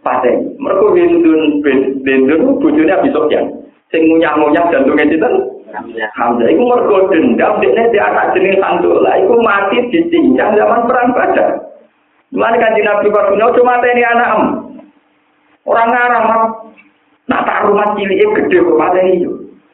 pateni. 0.00 0.48
Mergo 0.56 0.96
bindun 0.96 1.60
bindun 2.00 2.56
bojone 2.56 2.88
Abi 2.88 3.12
Sofyan. 3.12 3.52
Sing 3.92 4.08
ngunyah-ngunyah 4.08 4.64
jantunge 4.72 5.04
sinten? 5.12 5.59
Alhamdulillah. 5.70 6.50
Iku 6.50 6.62
mergo 6.66 6.96
dendam 7.10 7.62
nek 7.62 7.72
nek 7.74 7.94
anak 7.94 8.30
jeneng 8.34 8.58
Sandola 8.58 9.12
iku 9.22 9.34
mati 9.38 9.76
ditinggal 9.90 10.58
zaman 10.58 10.86
perang 10.90 11.08
Badar. 11.14 11.50
Mulane 12.30 12.56
kan 12.62 12.78
Nabi 12.78 13.10
Muhammad 13.10 13.26
oh, 13.26 13.30
kuno 13.34 13.46
cuma 13.58 13.82
teni 13.82 14.02
anak 14.06 14.28
em. 14.38 14.42
Orang 15.66 15.90
ngarang 15.90 16.24
nak 17.26 17.42
tak 17.46 17.62
rumah 17.66 17.90
cilik 17.98 18.22
eh, 18.22 18.30
gede 18.38 18.58
kok 18.62 18.78
mateni 18.78 19.22
yo. 19.26 19.32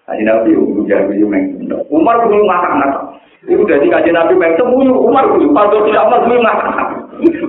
Kanji 0.08 0.22
Nabi 0.24 0.56
Umar 0.56 0.86
jadi 0.88 1.18
yang 1.18 1.82
Umar 1.92 2.16
dulu 2.24 2.46
makan 2.48 2.72
nata. 2.80 3.00
Ibu 3.44 3.62
dari 3.68 3.92
kanji 3.92 4.10
Nabi 4.14 4.40
yang 4.40 4.72
Umar 4.88 5.24
dulu. 5.28 5.52
Pada 5.52 5.76
tidak 5.84 6.06
Umar 6.08 6.20
dulu 6.24 6.38
makan. 6.40 6.72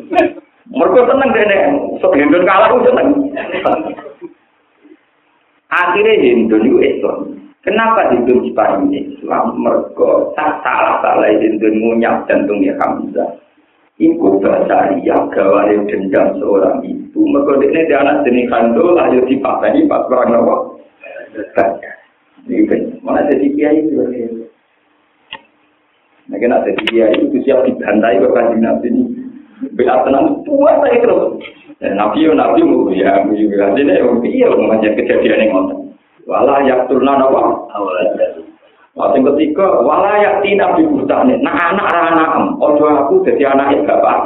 Mereka 0.77 0.99
seneng 1.07 1.29
deh 1.31 1.45
nih. 1.47 1.62
Sebelum 2.03 2.43
kalah 2.43 2.67
pun 2.67 2.83
seneng. 2.83 3.07
Akhirnya 5.67 6.19
Hindun 6.19 6.63
itu 6.63 6.79
Islam. 6.79 7.26
Kenapa 7.67 8.15
Hindun 8.15 8.47
diparingi 8.47 9.12
Islam? 9.12 9.60
Mergo 9.60 10.32
tak 10.39 10.63
salah-salah 10.63 11.36
Hindun 11.36 11.84
ngunyap 11.84 12.23
jantungnya 12.32 12.80
Hamzah. 12.80 13.43
Iku 13.99 14.39
bahasa 14.39 14.95
Ria 14.95 15.19
gawari 15.36 15.75
dendam 15.91 16.39
seorang 16.39 16.80
ibu. 16.88 17.27
Mergo 17.27 17.60
ini 17.60 17.91
dia 17.91 17.99
anak 17.99 18.23
jenis 18.23 18.47
kandul, 18.47 18.95
ayo 18.95 19.19
dipakani 19.27 19.84
pas 19.84 20.08
perang 20.08 20.32
apa? 20.32 20.56
Ini 22.47 22.63
kan, 22.71 22.82
mana 23.03 23.27
jadi 23.27 23.51
kiai 23.51 23.84
itu? 23.84 23.99
Nah, 26.32 26.38
kan 26.39 26.56
ada 26.56 26.71
kiai 26.88 27.19
itu 27.19 27.36
siap 27.43 27.67
dibantai 27.67 28.23
ke 28.23 28.32
kanjeng 28.32 28.63
Nabi 28.63 28.88
ini. 28.88 29.03
Bila 29.75 30.08
tenang, 30.08 30.39
puas 30.47 30.80
saya 30.80 31.03
terus. 31.03 31.43
Nabi 31.84 32.32
Nabi 32.32 32.63
ya, 32.95 33.27
juga 33.27 33.75
ini, 33.75 33.91
iya, 34.32 34.47
mau 34.56 34.80
kejadian 34.80 35.43
yang 35.43 35.51
ngotot. 35.51 35.87
Wala 36.27 36.61
yak 36.67 36.85
turna 36.91 37.15
napa 37.15 37.65
Waktu 38.97 39.21
ketika 39.21 39.85
wala 39.85 40.17
yak 40.17 40.41
tina 40.41 40.73
bibutane, 40.73 41.37
nah 41.45 41.53
anak 41.69 41.85
anak 41.85 42.29
em, 42.33 42.45
ojo 42.57 42.81
aku 42.89 43.21
jadi 43.21 43.53
anak 43.53 43.85
bapak 43.85 44.25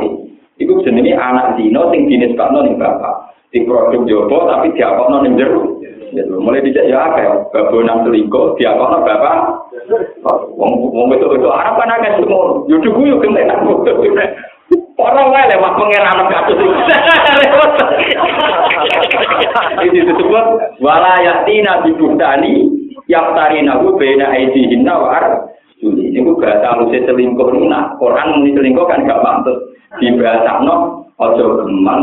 Iku 0.62 0.80
jenenge 0.86 1.12
anak 1.18 1.58
dino 1.58 1.90
sing 1.90 2.06
dinisbakno 2.06 2.64
ning 2.64 2.78
bapak. 2.78 3.34
Di 3.52 3.68
produk 3.68 4.06
jopo 4.08 4.48
tapi 4.48 4.72
diapokno 4.78 5.26
ning 5.26 5.36
jero. 5.36 5.82
Gitu. 6.14 6.38
Mulai 6.38 6.64
dijak 6.64 6.88
ya 6.88 7.08
apa 7.08 7.50
babu 7.50 7.82
nang 7.82 8.06
selingkuh 8.06 8.56
diapokno 8.56 9.02
bapak. 9.02 9.36
Wong 10.56 10.72
wong 10.94 11.08
itu 11.18 11.28
itu 11.36 11.48
Arab 11.50 11.82
kan 11.82 11.98
akeh 11.98 12.22
semua. 12.22 12.62
Yo 12.70 12.78
dugu 12.80 13.10
yo 13.10 13.18
kene 13.20 13.44
aku. 13.50 13.82
Orang 15.02 15.34
wae 15.34 15.50
lewat 15.50 15.74
pengeran 15.82 16.30
kasus 16.30 16.62
itu. 16.62 16.76
Ini 19.82 20.00
disebut 20.08 20.46
wala 20.80 21.14
yatina 21.20 21.82
bi 21.82 21.92
buhtani 21.98 22.54
yaftarinahu 23.10 23.98
baina 23.98 24.30
aidihinna 24.32 24.94
wa 24.94 25.10
arjuli. 25.18 26.14
Ini 26.14 26.22
ku 26.22 26.38
bahasa 26.38 26.78
alusnya 26.78 27.10
selingkuh 27.10 27.50
nah. 27.66 27.98
Quran 27.98 28.28
muni 28.40 28.54
selingkuh 28.54 28.86
kan 28.86 29.04
gak 29.10 29.22
pantes. 29.26 29.58
Di 30.00 30.14
bahasa 30.16 30.62
no 30.64 31.08
ojo 31.18 31.66
geman 31.66 32.02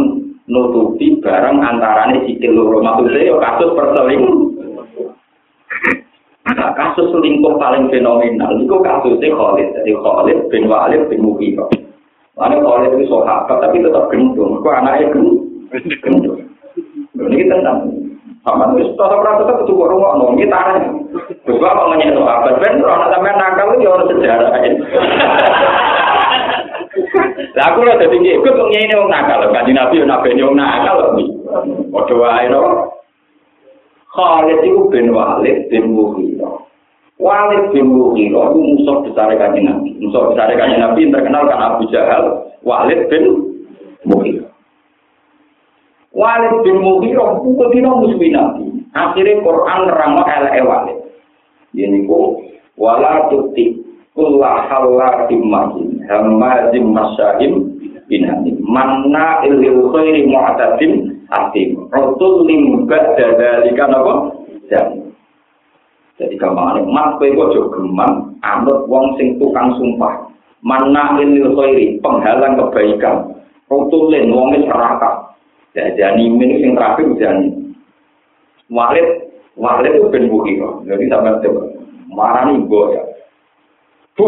nutupi 0.50 1.16
barang 1.22 1.56
antarane 1.62 2.26
sikil 2.26 2.52
loro. 2.52 2.82
Yo 3.14 3.38
kasus 3.38 3.70
perselingkuh. 3.72 4.37
Nah, 6.48 6.72
kasus 6.74 7.12
selingkuh 7.12 7.61
paling 7.61 7.92
fenomenal 7.92 8.56
itu 8.58 8.76
kasusnya 8.80 9.30
Khalid. 9.37 9.68
Jadi 9.78 9.92
Khalid 9.94 10.38
bin 10.50 10.64
Walid 10.66 11.02
bin 11.12 11.20
Mughirah. 11.22 11.68
Lalu 12.38 12.56
kalau 12.62 12.87
itu 12.87 13.04
sahabat 13.11 13.56
tapi 13.62 13.82
tetap 13.82 14.08
gendong. 14.14 14.62
Kok 14.62 14.74
anaknya 14.78 15.11
gendong? 15.11 15.38
Ini 17.18 17.44
tenang. 17.50 17.81
Bapak 18.48 18.81
wis 18.81 18.88
tata 18.96 19.20
prasasa 19.20 19.61
kudu 19.61 19.76
kok 19.76 19.90
rungokno, 19.92 20.33
iki 20.33 20.48
tarane. 20.48 20.88
Coba 21.44 21.76
kok 21.76 21.88
ngene 22.00 22.16
abad 22.16 22.57
ah, 22.57 22.57
ben 22.57 22.81
ora 22.81 22.94
ana 22.96 23.07
sampean 23.12 23.37
nakal 23.37 23.76
ya 23.76 23.88
ora 23.92 24.04
sejarah. 24.09 24.50
Lah 27.52 27.64
aku 27.68 27.78
ora 27.85 28.00
dadi 28.00 28.16
ikut 28.24 28.57
kok 28.57 28.70
ngene 28.72 28.94
wong 28.96 29.11
nakal, 29.12 29.52
kanjeng 29.52 29.76
Nabi 29.76 30.00
yo 30.00 30.07
nabeni 30.09 30.46
wong 30.46 30.57
nakal. 30.57 30.98
Padha 31.92 32.14
wae 32.16 32.48
no. 32.48 32.62
Khalid 34.09 34.64
iku 34.64 34.88
ben 34.88 35.12
Walid 35.12 35.68
bin 35.68 35.92
Mughira. 35.92 36.48
Walid 37.20 37.68
bin 37.76 37.92
Mughira 37.92 38.48
iku 38.48 38.59
musuh 38.64 38.96
besar 39.04 39.28
kanjeng 39.37 39.68
Nabi. 39.68 39.92
Musuh 40.00 40.33
besar 40.33 40.48
kanjeng 40.57 40.81
Nabi 40.81 41.12
terkenal 41.12 41.44
kan 41.52 41.76
Abu 41.76 41.85
Jahal, 41.92 42.48
Walid 42.64 43.12
bin 43.12 43.24
Mughira. 44.09 44.47
Walid 46.18 46.66
bin 46.66 46.83
Mughirah 46.83 47.46
itu 47.46 47.64
dina 47.70 47.94
musuhi 47.94 48.35
Nabi. 48.35 48.66
Akhirnya 48.90 49.38
Quran 49.38 49.81
nerangno 49.87 50.22
eleke 50.26 50.61
Walid. 50.66 50.98
Ini 51.78 52.11
ku 52.11 52.42
wala 52.74 53.31
tuti 53.31 53.78
kullah 54.18 54.66
halatim 54.66 55.46
mahin 55.46 56.02
hamazim 56.11 56.90
masyahim 56.90 57.70
binani 58.11 58.59
manna 58.66 59.46
ilil 59.46 59.94
khairi 59.94 60.26
atim 61.31 61.87
rasul 61.94 62.42
lim 62.50 62.88
ba'da 62.88 63.37
dalika 63.38 63.87
napa 63.87 64.35
jadi 66.18 66.35
gampang 66.35 66.83
mas 66.90 67.14
kowe 67.14 67.31
ojo 67.31 67.70
geman 67.70 68.35
anut 68.42 68.90
wong 68.90 69.14
sing 69.14 69.38
tukang 69.38 69.70
sumpah. 69.78 70.26
Mana 70.66 71.14
lil 71.14 71.54
khairi, 71.54 72.02
penghalang 72.02 72.59
kebaikan. 72.59 73.38
Rutulin 73.70 74.35
wong 74.35 74.59
wis. 74.59 74.66
Jadi 75.94 76.22
min 76.26 76.50
sing 76.58 76.72
terakhir 76.74 77.06
jani. 77.18 77.48
Walid, 78.68 79.06
Walid 79.54 79.94
itu 79.94 80.08
ben 80.12 80.28
bukiro. 80.28 80.82
Jadi 80.84 81.08
sampai 81.08 81.40
coba 81.44 81.62
marani 82.10 82.64
ya. 82.68 83.02
Bu, 84.18 84.26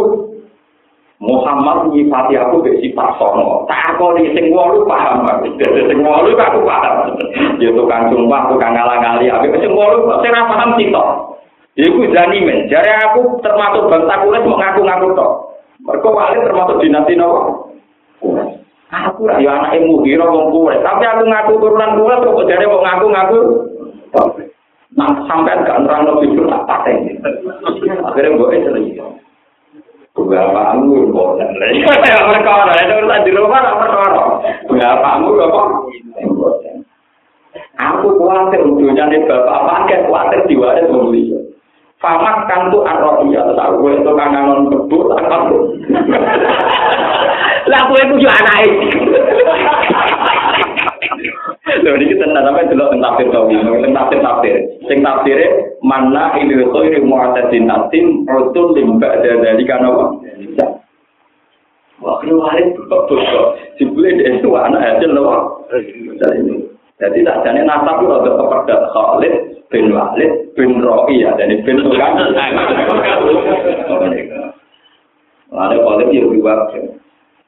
Muhammad 1.21 1.93
nyifati 1.93 2.39
aku 2.39 2.65
be 2.65 2.81
sifat 2.81 3.21
sono. 3.21 3.69
Kok 3.69 4.17
di 4.17 4.33
sing 4.33 4.49
wolu 4.49 4.89
paham 4.89 5.29
aku. 5.29 5.53
Dadi 5.61 5.85
sing 5.93 6.01
wolu 6.01 6.33
aku 6.33 6.65
paham. 6.65 7.13
Ya 7.61 7.69
tukang 7.77 8.09
sumpah, 8.09 8.49
tukang 8.49 8.73
ngalang-ngali. 8.73 9.29
Abi 9.29 9.53
sing 9.61 9.77
wolu 9.77 10.09
kok 10.09 10.25
ora 10.25 10.49
paham 10.49 10.81
sitok. 10.81 11.09
Iku 11.77 12.09
janimen. 12.09 12.73
Jare 12.73 12.93
aku 13.11 13.37
termasuk 13.45 13.93
bangsa 13.93 14.25
kulit 14.25 14.43
mau 14.49 14.57
ngaku-ngaku 14.57 15.09
tok. 15.13 15.33
Mergo 15.85 16.09
wali 16.13 16.37
termasuk 16.45 16.81
dinasti 16.81 17.15
nopo? 17.17 17.73
aku 18.91 19.31
lah 19.31 19.39
yang 19.39 19.63
anak 19.63 19.79
ilmu 19.79 20.03
biro 20.03 20.27
mengkuat 20.27 20.83
tapi 20.83 21.05
aku 21.07 21.23
ngaku 21.27 21.53
turunan 21.63 21.95
kuat 21.95 22.19
kok 22.27 22.47
jare 22.51 22.65
mau 22.67 22.83
ngaku 22.83 23.07
ngaku 23.11 23.41
nah 24.99 25.11
sampai 25.31 25.63
gak 25.63 25.87
nerang 25.87 26.03
lebih 26.03 26.35
dulu 26.35 26.51
tak 26.51 26.67
pakai 26.67 26.95
akhirnya 28.03 28.35
gue 28.35 28.59
cerita 28.67 29.07
Berapa 30.21 30.77
anggur 30.77 31.09
kok? 31.15 31.41
Ya 31.41 31.47
mereka 32.29 32.51
orang, 32.51 32.77
ya 32.77 32.99
mereka 32.99 33.25
di 33.25 33.33
rumah 33.33 33.63
apa 33.63 33.87
orang? 33.89 34.43
Berapa 34.69 35.07
anggur 35.17 35.39
kok? 35.39 35.69
Aku 37.81 38.21
khawatir 38.21 38.61
ujungnya 38.61 39.09
nih 39.09 39.25
bapak 39.25 39.61
paket 39.65 40.01
khawatir 40.05 40.41
diwaris 40.45 40.91
membeli. 40.93 41.33
Pamak 42.01 42.49
kantu 42.49 42.85
arrofi 42.85 43.37
atau 43.37 43.57
tahu 43.57 43.93
itu 43.93 44.13
kangenon 44.17 44.73
kebur 44.73 45.13
atau 45.17 45.69
Lah 47.69 47.81
gue 47.91 48.01
itu 48.09 48.15
juga 48.25 48.33
anak 48.41 48.57
Lho 51.81 51.97
iki 51.97 52.19
tenan 52.19 52.45
sampe 52.45 52.67
delok 52.67 52.91
teng 52.93 53.01
tafsir 53.05 53.27
tawi, 53.31 53.55
teng 53.57 53.95
tafsir 53.95 54.19
tafsir. 54.21 54.57
Sing 54.91 54.99
tafsire 55.01 55.47
mana 55.81 56.35
ini 56.37 56.59
itu 56.59 56.79
ini 56.83 56.99
mu'tadin 57.05 57.65
natim 57.71 58.27
rotul 58.27 58.75
limba 58.75 59.23
dari 59.23 59.65
kana 59.65 59.89
wa. 59.89 60.07
Wah, 62.01 62.17
keluarin 62.25 62.73
betul. 62.75 63.21
Jibule 63.77 64.09
itu 64.25 64.49
anak 64.57 64.81
hasil 64.81 65.11
loh. 65.13 65.63
Jadi 67.01 67.25
tak 67.25 67.45
jadi 67.49 67.65
nasab 67.65 68.05
itu 68.05 68.13
ada 68.13 68.31
kepada 68.37 68.77
Khalid 68.93 69.35
bin 69.73 69.89
Walid 69.89 70.53
bin 70.53 70.85
Ro'i 70.85 71.25
ya, 71.25 71.33
jadi 71.41 71.65
bin 71.65 71.81
bukan. 71.81 72.13
Lalu 75.49 75.77
Khalid 75.85 76.09
ya 76.13 76.23
dua. 76.29 76.55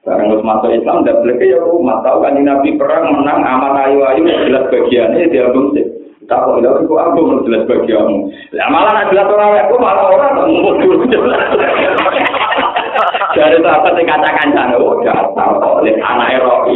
Barang 0.02 0.34
harus 0.34 0.42
masuk 0.42 0.74
Islam, 0.74 1.06
dan 1.06 1.22
boleh 1.22 1.38
ya 1.38 1.62
umat 1.62 2.02
tahu 2.02 2.26
kan 2.26 2.34
Nabi 2.34 2.74
perang 2.74 3.22
menang 3.22 3.38
aman 3.38 3.86
ayu 3.86 4.02
ayu 4.02 4.26
jelas 4.26 4.66
bagiannya 4.66 5.30
dia 5.30 5.46
belum 5.46 5.78
sih. 5.78 5.86
Tak 6.26 6.42
kok 6.42 6.58
itu 6.58 6.66
aku 6.66 6.94
aku 6.98 7.46
jelas 7.46 7.62
bagianmu. 7.70 8.26
Lah 8.50 8.66
malah 8.66 8.98
nak 8.98 9.14
jelas 9.14 9.30
orang 9.30 9.62
aku 9.62 9.78
malah 9.78 10.10
orang 10.10 10.42
mau 10.42 10.74
Dari 13.32 13.56
sahabat 13.64 13.96
yang 13.96 14.10
katakan 14.10 14.52
sana, 14.52 14.76
oh 14.76 14.98
jatuh 15.06 15.80
oleh 15.80 15.94
anak 16.02 16.34
Eropa. 16.34 16.74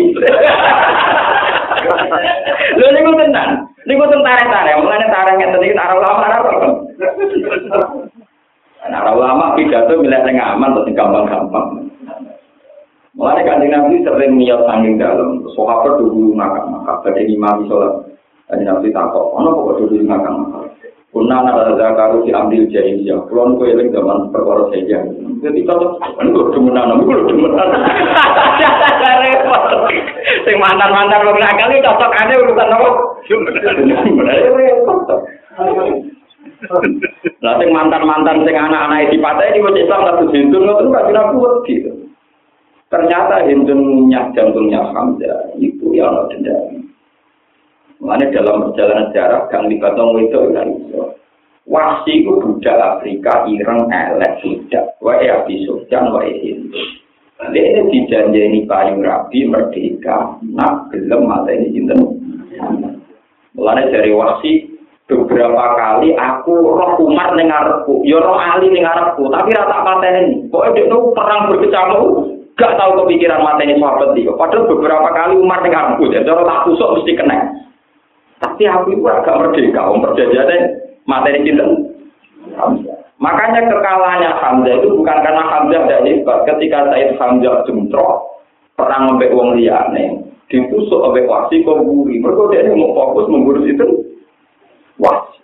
Lho 2.79 2.87
niku 2.95 3.11
tenan. 3.19 3.51
Niku 3.91 4.07
tentara 4.07 4.47
tarik 4.47 4.79
mulane 4.81 5.07
tarik 5.11 5.35
ngeten 5.35 5.67
iki 5.67 5.75
ora 5.75 6.15
apa. 6.15 6.27
Nah, 8.87 9.03
ulama 9.11 9.59
pidato 9.59 9.99
milih 9.99 10.23
sing 10.23 10.39
aman 10.39 10.79
terus 10.79 10.95
gampang-gampang. 10.95 11.91
Mulane 13.17 13.43
kanjeng 13.49 13.73
Nabi 13.73 14.05
sering 14.05 14.37
niat 14.37 14.61
sanging 14.69 15.01
dalam, 15.01 15.41
sahabat 15.57 15.97
dulu 15.97 16.37
makan 16.37 16.69
makan, 16.69 17.01
jadi 17.01 17.33
imam 17.33 17.65
sholat. 17.65 18.13
Kanjeng 18.47 18.69
Nabi 18.69 18.93
takut, 18.93 19.33
ono 19.33 19.57
kok 19.57 19.89
dulu 19.89 20.05
makan 20.05 20.35
makan. 20.45 20.65
Kuna 21.17 21.41
nara 21.41 21.73
zakaru 21.81 22.29
si 22.29 22.31
ambil 22.37 22.69
jahiliyah. 22.69 23.25
Kulon 23.33 23.57
kue 23.57 23.73
eling 23.73 23.89
zaman 23.89 24.29
perkara 24.29 24.69
saja. 24.69 25.01
Jadi 25.41 25.65
kalau 25.65 25.97
kan 25.97 26.29
gue 26.29 26.45
demenan, 26.53 27.09
gue 27.09 27.17
demenan. 27.33 27.69
Repot. 29.25 29.63
Sing 30.45 30.57
mantan 30.61 30.93
mantan 30.93 31.25
lo 31.25 31.33
nakal 31.41 31.73
itu 31.73 31.81
cocok 31.89 32.13
aja 32.21 32.35
urusan 32.37 32.69
apa? 32.69 32.91
Repot. 34.61 35.09
Lah 37.41 37.55
sing 37.65 37.71
mantan 37.73 38.03
mantan 38.05 38.45
sing 38.45 38.53
anak 38.53 38.85
anak 38.85 39.09
di 39.09 39.17
pantai 39.17 39.57
di 39.57 39.65
wajah 39.65 39.83
Islam 39.89 40.05
satu 40.05 40.25
hindun 40.37 40.69
itu 40.69 40.85
nggak 40.93 41.07
kira 41.09 41.23
kuat 41.33 41.55
gitu. 41.65 41.91
Ternyata 42.87 43.43
hindun 43.51 44.07
jantungnya 44.31 44.79
Hamzah 44.95 45.59
itu 45.59 45.91
yang 45.91 46.31
dendam. 46.31 46.87
Mana 47.99 48.29
dalam 48.31 48.71
perjalanan 48.71 49.11
sejarah 49.11 49.49
gang 49.51 49.67
libatong 49.67 50.23
itu 50.23 50.39
kan 50.55 50.69
iso. 50.71 51.03
Wasi 51.67 52.23
itu 52.23 52.31
budak 52.39 52.79
Afrika, 52.79 53.43
Iran, 53.51 53.91
elek 53.91 54.39
budak. 54.39 54.95
Wae 55.03 55.27
Abi 55.27 55.67
Sufyan, 55.67 56.15
wae 56.15 56.31
Hindu. 56.39 56.79
Dia 57.51 57.83
dijanjeni 57.91 58.65
payu 58.65 59.03
rabi 59.03 59.45
merdeka, 59.45 60.39
nak 60.47 60.89
gelem 60.89 61.27
mata 61.27 61.51
ini 61.53 61.75
cinta. 61.75 61.93
Mulanya 63.53 63.93
dari 63.93 64.15
wasi 64.15 64.73
beberapa 65.05 65.77
kali 65.77 66.17
aku 66.17 66.55
roh 66.55 66.97
Umar 67.03 67.37
nengarku, 67.37 68.01
yo 68.09 68.25
roh 68.25 68.41
Ali 68.41 68.73
nengarku, 68.73 69.29
tapi 69.29 69.53
rata 69.53 69.85
pateni. 69.85 70.49
Pokoknya 70.49 70.87
dia 70.89 70.97
perang 71.13 71.41
berkecamuk, 71.53 72.36
gak 72.57 72.75
tahu 72.81 73.05
kepikiran 73.05 73.45
mateni 73.45 73.77
sahabat 73.77 74.17
dia. 74.17 74.33
Padahal 74.33 74.69
beberapa 74.73 75.09
kali 75.13 75.35
Umar 75.37 75.61
nengarku, 75.61 76.09
jadi 76.09 76.25
orang 76.33 76.49
tak 76.49 76.61
tusuk 76.65 76.93
mesti 76.97 77.13
kena. 77.13 77.39
Tapi 78.41 78.69
aku 78.69 78.97
itu 78.97 79.05
agak 79.09 79.37
merdeka, 79.41 79.81
om 79.89 80.05
perjanjiannya 80.05 80.59
materi 81.09 81.45
cinta. 81.45 81.65
Makanya 83.17 83.65
kekalahannya 83.73 84.31
Hamzah 84.45 84.75
itu 84.77 84.93
bukan 84.93 85.19
karena 85.25 85.45
Hamzah 85.49 85.89
tidak 85.89 86.05
hebat. 86.05 86.39
Ketika 86.45 86.93
Said 86.93 87.17
Hamzah 87.17 87.65
jumtrok, 87.65 88.45
perang 88.77 89.09
sampai 89.09 89.33
uang 89.33 89.57
liane, 89.57 90.21
ditusuk 90.53 91.01
oleh 91.01 91.25
wasi 91.25 91.65
kok 91.65 91.81
buri. 91.81 92.21
Mereka 92.21 92.53
dia 92.53 92.77
mau 92.77 92.93
fokus 92.93 93.29
mengurus 93.33 93.65
itu 93.65 93.89
wasi. 95.01 95.41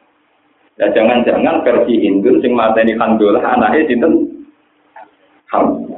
Ya 0.77 0.93
jangan-jangan 0.93 1.65
versi 1.65 1.97
Hindu 1.97 2.45
sing 2.45 2.53
materi 2.53 2.93
Hamzah 2.93 3.41
anaknya 3.41 3.89
cinta 3.89 4.09
Hamzah. 5.49 5.92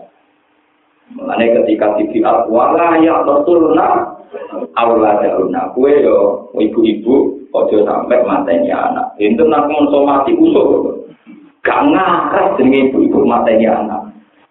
Mulane 1.14 1.46
ketika 1.62 1.94
tibi 1.94 2.18
wala 2.26 2.98
ya 2.98 3.22
tertulna 3.22 4.18
Allah 4.74 5.12
jaruna 5.22 5.70
kue 5.70 6.02
yo 6.02 6.50
ibu-ibu 6.58 7.38
aja 7.54 7.78
sampe 7.86 8.18
matanya 8.26 8.90
anak. 8.90 9.06
Itu 9.22 9.46
nak 9.46 9.70
mau 9.70 9.86
mati 10.02 10.34
usul. 10.34 11.06
Gak 11.62 11.86
ngarep 11.86 12.58
dengan 12.58 12.90
ibu-ibu 12.90 13.22
matanya 13.22 13.70
anak. 13.78 14.02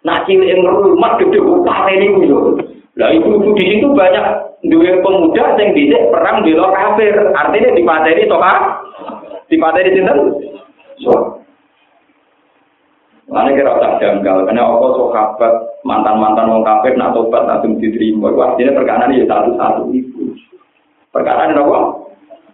Nak 0.08 0.24
cilik 0.28 0.56
yang 0.56 0.64
rumah 0.64 1.20
gede 1.20 1.40
upate 1.44 2.00
yo. 2.00 2.12
usul. 2.24 2.46
Lah 2.96 3.12
ibu-ibu 3.12 3.52
di 3.60 3.64
situ 3.68 3.88
banyak 3.92 4.26
duwe 4.72 5.04
pemuda 5.04 5.60
sing 5.60 5.76
dhisik 5.76 6.08
perang 6.16 6.48
di 6.48 6.56
kafir. 6.56 7.16
Artinya 7.36 7.76
di 7.76 7.84
to, 7.84 8.32
toka 8.32 8.54
di 9.52 9.56
materi 9.60 9.92
sini. 9.92 10.14
Mana 13.34 13.50
kira 13.58 13.82
tak 13.82 13.98
janggal, 13.98 14.46
karena 14.46 14.62
apa 14.62 14.88
sahabat 14.94 15.54
mantan-mantan 15.82 16.54
wong 16.54 16.62
kafir 16.62 16.94
nak 16.94 17.18
tobat 17.18 17.50
langsung 17.50 17.82
diterima. 17.82 18.30
Itu 18.30 18.40
artinya 18.46 18.78
perkara 18.78 19.10
ini 19.10 19.26
satu-satu 19.26 19.90
itu. 19.90 20.38
Perkara 21.10 21.50
ini 21.50 21.58
apa? 21.58 21.78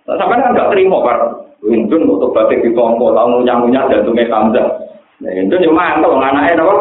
Sampai 0.07 0.39
kan 0.39 0.55
nggak 0.55 0.71
terima 0.71 0.97
kan? 1.03 1.19
Windun 1.59 2.07
untuk 2.07 2.32
batik 2.32 2.63
di 2.63 2.71
tongko, 2.71 3.11
tahu 3.11 3.27
ngunyah-ngunyah 3.43 3.91
dan 3.91 4.07
tumis 4.07 4.32
Hamzah. 4.32 4.88
Nah, 5.19 5.36
itu 5.36 5.51
cuma 5.67 5.99
mantap, 5.99 6.15
anaknya 6.15 6.63
apa? 6.63 6.75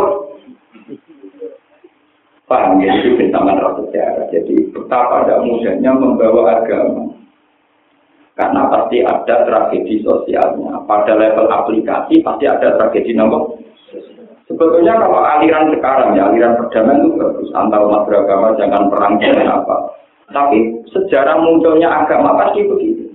Paham 2.46 2.78
ya, 2.78 2.94
itu 3.02 3.18
bentaman 3.18 3.58
rasa 3.58 3.82
sejarah. 3.90 4.30
Jadi 4.30 4.54
betapa 4.70 5.26
ada 5.26 5.42
mudahnya 5.42 5.90
membawa 5.98 6.62
agama. 6.62 7.10
Karena 8.38 8.70
pasti 8.70 9.02
ada 9.02 9.42
tragedi 9.42 10.06
sosialnya. 10.06 10.78
Pada 10.86 11.18
level 11.18 11.50
aplikasi 11.50 12.22
pasti 12.22 12.46
ada 12.46 12.78
tragedi 12.78 13.10
nomor 13.18 13.57
Sebetulnya 14.58 14.98
kalau 14.98 15.22
aliran 15.22 15.70
sekarang 15.70 16.18
ya, 16.18 16.26
aliran 16.26 16.58
perdamaian 16.58 17.06
itu 17.06 17.14
bagus. 17.14 17.48
Antar 17.54 17.78
umat 17.86 18.10
beragama 18.10 18.58
jangan 18.58 18.90
perang 18.90 19.14
jangan 19.22 19.62
apa. 19.62 19.76
Tapi 20.34 20.82
sejarah 20.90 21.38
munculnya 21.38 21.86
agama 21.86 22.34
pasti 22.34 22.66
begitu. 22.66 23.06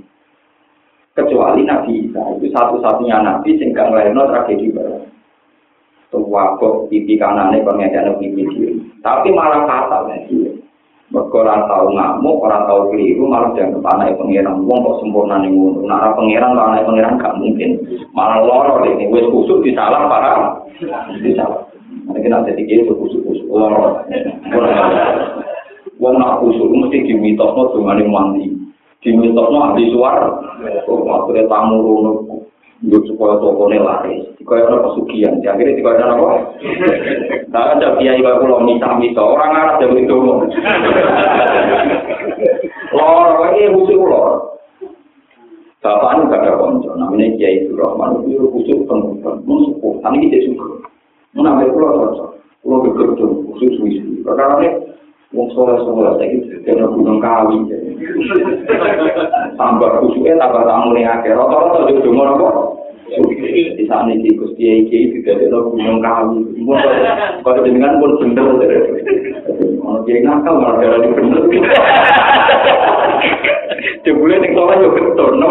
Kecuali 1.19 1.67
Nabi 1.67 2.07
Isa 2.07 2.23
itu 2.39 2.47
satu-satunya 2.47 3.19
Nabi 3.19 3.59
sehingga 3.59 3.91
ngelahirno 3.91 4.23
tragedi 4.23 4.71
baru. 4.71 5.03
Wabok 6.15 6.87
pipi 6.87 7.19
kanannya 7.19 7.59
pengen 7.59 8.15
pipi 8.23 8.47
kiri. 8.47 8.79
Tapi 9.03 9.35
malah 9.35 9.67
fatal 9.67 10.07
ya 10.15 10.23
dia. 10.31 10.62
Mereka 11.13 11.45
orang 11.45 11.69
tahu 11.69 11.93
ngamuk, 11.93 12.41
orang 12.41 12.65
tahu 12.65 12.81
keliru, 12.89 13.29
malah 13.29 13.53
yang 13.53 13.77
kepanai 13.77 14.11
e 14.11 14.17
pangeran. 14.17 14.65
Wong 14.65 14.81
kok 14.81 14.97
sempurna 14.97 15.45
nih 15.45 15.53
ngono. 15.53 15.85
ora 15.85 16.09
pangeran 16.17 16.17
pengiran, 16.17 16.57
orang 16.57 16.73
e 16.81 16.87
pangeran 16.89 17.21
gak 17.21 17.37
mungkin. 17.37 17.69
Malah 18.17 18.41
loro 18.41 18.81
deh 18.81 18.97
ini. 18.97 19.13
Wes 19.13 19.29
kusuk 19.29 19.61
di 19.61 19.77
salam, 19.77 20.09
para. 20.09 20.65
Di 21.21 21.37
salam. 21.37 21.69
Nanti 22.09 22.17
kita 22.17 22.49
jadi 22.49 22.61
kiri, 22.65 22.89
wes 22.89 22.97
kusuk 22.97 23.21
kusuk. 23.29 23.45
Loro. 23.45 24.01
Uang 26.01 26.15
nak 26.17 26.41
kusuk, 26.41 26.65
mesti 26.73 27.05
diwitok 27.05 27.49
no, 27.53 27.63
cuma 27.77 27.93
nih 27.93 28.09
mandi. 28.09 28.49
Diwitok 29.05 29.47
no, 29.53 29.57
ahli 29.69 29.93
suar. 29.93 30.17
Oh, 30.89 31.29
tamu 31.29 31.75
runuk. 31.77 32.42
Yo 32.83 32.99
supaya 33.07 33.39
toko 33.39 33.71
ini 33.71 33.79
laris. 33.79 34.27
Kaya 34.43 34.67
ada 34.67 34.91
pesugihan. 34.91 35.39
Ya, 35.43 35.55
akhirnya 35.55 35.79
tidak 35.79 35.95
ada 35.95 36.05
apa. 36.19 36.29
Nah, 37.47 37.63
ada 37.79 37.87
kiai 37.95 38.19
kaya 38.19 38.43
pulau 38.43 38.59
misa-misa. 38.59 39.23
Orang 39.23 39.55
Arab 39.55 39.79
yang 39.87 40.03
itu. 40.03 40.17
Lor, 42.91 43.27
ini 43.55 43.71
khusus 43.71 43.95
lor. 43.95 44.59
Bapak 45.79 46.11
ini 46.15 46.27
gak 46.27 46.43
ada 46.43 46.59
konco. 46.59 46.91
Namanya 46.99 47.39
kiai 47.39 47.63
itu 47.63 47.71
Rahman. 47.79 48.27
Itu 48.27 48.51
khusus 48.51 48.83
penghutan. 48.83 49.39
Mensukuh. 49.47 50.03
Ini 50.03 50.27
kita 50.27 50.37
suka. 50.51 50.67
Menamai 51.39 51.71
pulau 51.71 52.03
cocok. 52.03 52.29
Pulau 52.67 52.83
bekerja 52.83 53.25
khusus 53.47 53.79
wisi. 53.79 54.19
Karena 54.27 54.59
ini 54.59 54.69
Wong 55.33 55.49
soleh 55.57 55.81
soleh 55.81 56.13
saya 56.21 56.29
gitu, 56.29 56.61
karena 56.61 56.85
gunung 56.93 57.17
kawi. 57.17 57.57
Tambah 59.59 59.91
khususnya 60.05 60.37
tambah 60.37 60.61
tamu 60.61 60.93
nih 60.93 61.09
akhir. 61.09 61.33
Rata-rata 61.33 61.89
juga 61.89 62.05
cuma 62.05 62.37
apa? 62.37 62.49
Di 63.13 63.85
sana 63.85 64.09
di 64.17 64.33
gusti 64.33 64.65
iki 64.65 65.13
juga 65.13 65.37
ada 65.37 65.61
gunung 65.61 66.01
kawi. 66.01 66.41
Kalau 67.45 67.61
dengan 67.61 68.01
pun 68.01 68.17
bener. 68.25 68.73
Kalau 69.77 70.01
dia 70.09 70.17
nakal 70.25 70.57
malah 70.57 70.81
dari 70.81 71.13
bener. 71.13 71.45
Jebule 74.01 74.35
ning 74.41 74.51
soleh 74.57 74.81
yo 74.81 74.89
betul, 74.97 75.37
no? 75.37 75.47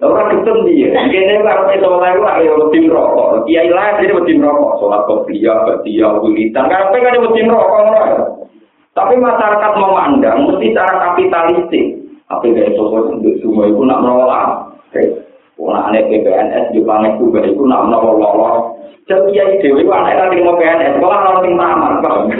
Orang 0.00 0.32
ketemu 0.32 0.64
dia, 0.64 0.96
kene 1.12 1.44
karo 1.44 1.68
peso 1.68 2.00
lae 2.00 2.16
ora 2.16 2.40
yo 2.40 2.72
tim 2.72 2.88
rokok. 2.88 3.44
Kiai 3.44 3.68
lae 3.68 4.00
dhewe 4.00 4.24
tim 4.24 4.40
rokok, 4.40 4.80
salat 4.80 5.04
kopiah, 5.04 5.60
batia, 5.68 6.08
wilitan. 6.24 6.72
Karepe 6.72 7.04
kan 7.04 7.20
tim 7.36 7.52
rokok 7.52 7.80
ngono. 7.84 8.00
Tapi 8.96 9.14
masyarakat 9.20 9.72
memandang 9.76 10.48
mesti 10.48 10.72
cara 10.72 10.94
kapitalistik. 11.04 12.00
Apa 12.32 12.46
gaya 12.46 12.70
sosok 12.78 13.18
untuk 13.18 13.36
semua 13.42 13.66
itu 13.66 13.82
nak 13.84 14.00
menolak. 14.06 14.69
Mulane 15.60 16.08
ke 16.08 16.24
PNS 16.24 16.72
di 16.72 16.80
pamit 16.80 17.20
ku 17.20 17.28
ben 17.28 17.44
iku 17.44 17.68
nang 17.68 17.92
nopo 17.92 18.16
lolo. 18.16 18.80
Cek 19.04 19.28
iya 19.28 19.60
dhewe 19.60 19.84
ku 19.84 19.92
anake 19.92 20.16
nang 20.16 20.40
mau 20.40 20.56
PNS, 20.56 20.96
kok 20.96 21.12
ana 21.12 21.30
tamar 21.44 21.92
tamat. 22.00 22.38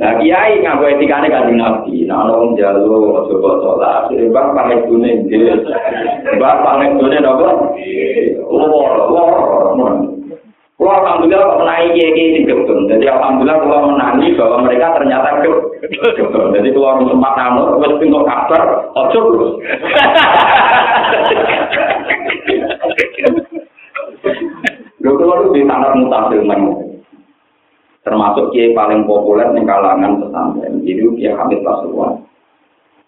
Lah 0.00 0.16
kiai 0.16 0.64
nganggo 0.64 0.88
etikane 0.88 1.28
kan 1.28 1.52
di 1.52 1.60
nabi, 1.60 2.08
nang 2.08 2.24
ono 2.24 2.32
wong 2.40 2.50
jalu 2.56 3.20
aja 3.20 3.34
kok 3.36 3.56
salah. 3.60 3.96
Sire 4.08 4.32
bar 4.32 4.56
pamit 4.56 4.80
ku 4.88 4.96
dhewe. 4.96 5.60
Bar 6.40 6.64
pamit 6.64 6.96
ku 6.96 7.04
ning 7.04 7.20
nopo? 7.20 7.76
Lolo, 8.48 8.80
lolo. 9.12 10.19
Kalau 10.80 10.96
alhamdulillah 10.96 11.44
kok 11.44 11.60
menangi 11.60 11.92
kiai. 11.92 12.40
Jadi 12.88 13.04
alhamdulillah 13.04 13.58
kalau 13.60 13.92
menangi 13.92 14.32
bahwa 14.32 14.64
mereka 14.64 14.96
ternyata 14.96 15.28
gedung. 15.44 15.68
Jadi 16.56 16.68
kalau 16.72 16.88
orang 16.88 17.04
sempat 17.12 17.32
ngamuk, 17.36 17.68
terus 17.84 18.00
pintu 18.00 18.20
kabar, 18.24 18.62
ojo 18.96 19.20
terus. 19.20 19.52
Lalu 25.04 25.16
kalau 25.20 25.52
di 25.52 25.60
sangat 25.68 25.92
mutasil 26.00 26.40
termasuk 28.00 28.56
kiai 28.56 28.72
paling 28.72 29.04
populer 29.04 29.52
di 29.52 29.62
kalangan 29.68 30.24
pesantren 30.24 30.80
jadi 30.80 31.04
kiai 31.20 31.36
Hamid 31.36 31.60
Pasuruan 31.60 32.24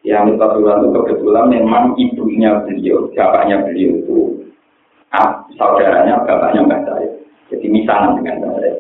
kiai 0.05 0.20
Hamid 0.20 0.37
Pasuruan 0.37 0.85
itu 0.85 0.89
kebetulan 0.93 1.49
memang 1.49 1.97
ibunya 1.97 2.61
beliau 2.61 3.09
bapaknya 3.16 3.64
beliau 3.64 3.93
itu 4.05 4.18
ah, 5.16 5.41
saudaranya 5.57 6.20
bapaknya 6.29 6.61
mbak 6.68 6.85
saya 6.85 7.22
jadi 7.53 7.66
misalnya 7.68 8.16
dengan 8.16 8.36
saya 8.57 8.72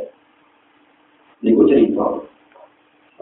ini 1.44 1.52
gue 1.52 1.66
cerita 1.68 2.06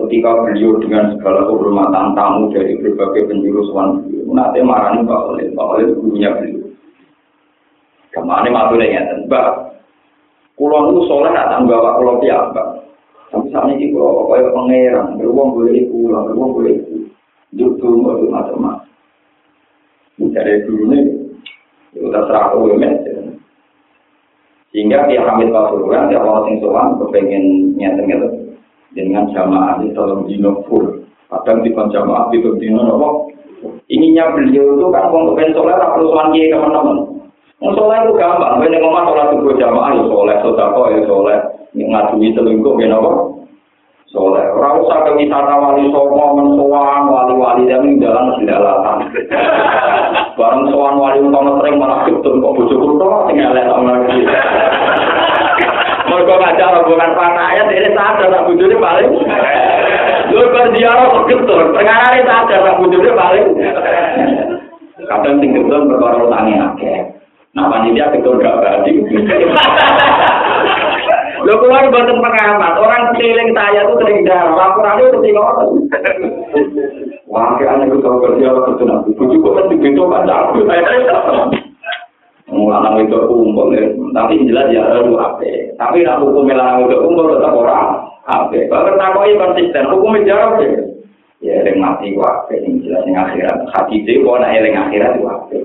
ketika 0.06 0.30
beliau 0.44 0.80
dengan 0.80 1.12
segala 1.16 1.44
kehormatan 1.44 2.16
tamu 2.16 2.48
dari 2.52 2.72
berbagai 2.80 3.28
penjuru 3.28 3.68
suan 3.68 4.00
beliau, 4.00 4.32
nanti 4.32 4.64
marani 4.64 5.04
Pak 5.04 5.20
Khalil, 5.28 5.52
Pak 5.52 5.66
Khalil 5.68 5.88
gurunya 6.00 6.30
beliau. 6.32 6.68
Ke 8.10 8.20
mana 8.24 8.48
matur 8.50 8.80
ya 8.82 9.06
Mbak? 9.28 9.48
Pulau 10.58 10.92
itu 10.92 11.00
soleh 11.08 11.32
datang 11.32 11.64
bawa 11.64 11.96
pulau 11.96 12.20
piambak. 12.20 12.84
Sampai 13.30 13.48
saat 13.54 13.70
ini 13.72 13.94
pulau 13.94 14.26
pokoknya 14.26 14.50
pangeran, 14.52 15.06
beruang 15.16 15.48
boleh 15.54 15.86
pulang, 15.88 16.24
beruang 16.28 16.50
boleh. 16.52 16.76
Duduk 17.54 17.78
dulu 17.80 18.28
macam-macam. 18.30 18.86
Dari 20.20 20.62
dulu 20.68 20.84
nih, 20.92 21.02
itu 21.96 22.06
terserah 22.12 22.52
aku 22.52 22.76
ya, 22.76 22.76
Sehingga 24.70 25.10
dia 25.10 25.26
Hamid 25.26 25.50
Pasuruan, 25.50 26.06
dia 26.06 26.22
orang 26.22 26.46
sing 26.46 26.62
sowan 26.62 26.94
kepengen 27.02 27.74
nyata-nyata 27.74 28.28
dengan 28.94 29.26
jamaah 29.34 29.82
ini 29.82 29.90
dalam 29.90 30.26
dino 30.30 30.62
full. 30.70 31.02
Kadang 31.26 31.66
di 31.66 31.74
jamaah 31.74 32.30
itu 32.30 32.54
dino 32.58 32.86
nopo. 32.86 33.34
Ininya 33.90 34.30
beliau 34.30 34.78
itu 34.78 34.86
kan 34.94 35.10
mau 35.10 35.34
kepengen 35.34 35.58
soleh, 35.58 35.74
perlu 35.74 36.06
sowan 36.14 36.30
kiai 36.30 36.54
teman-teman. 36.54 36.96
Mau 37.58 37.74
soleh 37.74 37.98
itu 37.98 38.12
gampang, 38.14 38.62
gue 38.62 38.78
ngomong 38.78 39.04
sholat 39.10 39.26
subuh 39.34 39.54
jamaah 39.58 39.90
ya 39.92 40.02
soleh, 40.06 40.36
sodako 40.38 40.80
ya 40.94 41.00
soleh, 41.04 41.38
ngadui 41.74 42.30
selingkuh 42.30 42.78
ya 42.78 42.86
nopo. 42.94 43.39
Soleh. 44.10 44.46
Ora 44.58 44.74
usah 44.82 44.98
ke 45.06 45.10
wisata 45.18 45.54
wali 45.54 45.86
songo 45.94 46.34
mensowan 46.34 47.06
wali-wali 47.06 47.70
dan 47.70 47.86
jalan 48.02 48.34
mesti 48.34 48.44
dalatan. 48.46 48.98
Bareng 50.38 50.66
sowan 50.70 50.98
wali 50.98 51.18
utama 51.22 51.58
sering 51.62 51.78
malah 51.78 52.02
ketun 52.06 52.42
kok 52.42 52.54
bojo 52.58 52.74
kulo 52.74 53.30
sing 53.30 53.36
elek 53.38 53.70
lagi. 53.70 54.20
Mergo 56.10 56.34
ngajar 56.42 56.74
rombongan 56.74 57.14
panaya 57.14 57.62
dhewe 57.70 57.90
sadar 57.94 58.28
nek 58.34 58.44
bojone 58.50 58.76
paling 58.82 59.10
Lho 60.30 60.46
berdialog 60.46 61.10
kok 61.10 61.26
ketun, 61.30 61.74
perkara 61.74 62.06
ini 62.14 62.26
sadar 62.26 62.60
nek 62.66 62.78
bojone 62.82 63.10
paling 63.14 63.46
Kadang 65.06 65.34
sing 65.38 65.50
ketun 65.54 65.86
perkara 65.86 66.18
utange 66.26 66.54
akeh. 66.58 66.98
Nah, 67.50 67.66
panitia 67.66 68.14
ketun 68.14 68.42
gak 68.42 68.58
berarti. 68.58 68.90
Lho 71.40 71.54
keluar 71.56 71.88
buatan 71.88 72.20
pengamat, 72.20 72.72
orang 72.76 73.16
keliling 73.16 73.50
saya 73.56 73.88
tuh 73.88 73.96
sering 74.04 74.28
darah, 74.28 74.52
laporannya 74.52 75.08
itu 75.08 75.18
tinggal 75.24 75.56
Wah, 77.30 77.54
kayak 77.56 77.78
aneh 77.78 77.86
gue 77.88 78.02
tau 78.02 78.18
kerja 78.18 78.50
apa 78.50 78.74
kerja 78.74 78.84
nanti, 78.90 79.14
gue 79.14 79.30
juga 79.30 79.62
kan 79.62 79.70
begitu 79.70 80.02
baca 80.02 80.50
aku. 80.50 80.66
Lanang 82.50 83.02
itu 83.06 83.18
kumpul 83.30 83.70
ya, 83.70 83.86
tapi 84.10 84.42
jelas 84.46 84.74
ya 84.74 84.82
harus 84.82 85.14
apa. 85.14 85.46
Tapi 85.78 86.02
nak 86.02 86.18
hukum 86.18 86.50
lanang 86.50 86.90
itu 86.90 86.98
kumpul 86.98 87.30
tetap 87.30 87.54
orang 87.54 88.02
apa. 88.26 88.58
Kalau 88.66 88.98
takoi 88.98 89.38
konsisten, 89.38 89.86
hukum 89.90 90.18
jawab 90.26 90.58
ya. 90.58 90.70
Ya, 91.40 91.56
yang 91.64 91.80
mati 91.80 92.12
wape, 92.18 92.52
yang 92.52 92.84
jelas 92.84 93.00
yang 93.08 93.16
akhirat. 93.16 93.64
Hati 93.72 94.04
itu, 94.04 94.20
kalau 94.20 94.44
nak 94.44 94.52
yang 94.52 94.76
akhirat 94.76 95.14
wape. 95.24 95.58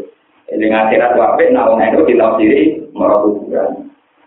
Yang 0.48 0.72
akhirat 0.72 1.12
wape, 1.20 1.44
nah 1.52 1.68
orang 1.68 1.92
itu 1.92 2.16
kita 2.16 2.26
sendiri 2.38 2.62
merah 2.96 3.20
kuburan. 3.20 3.85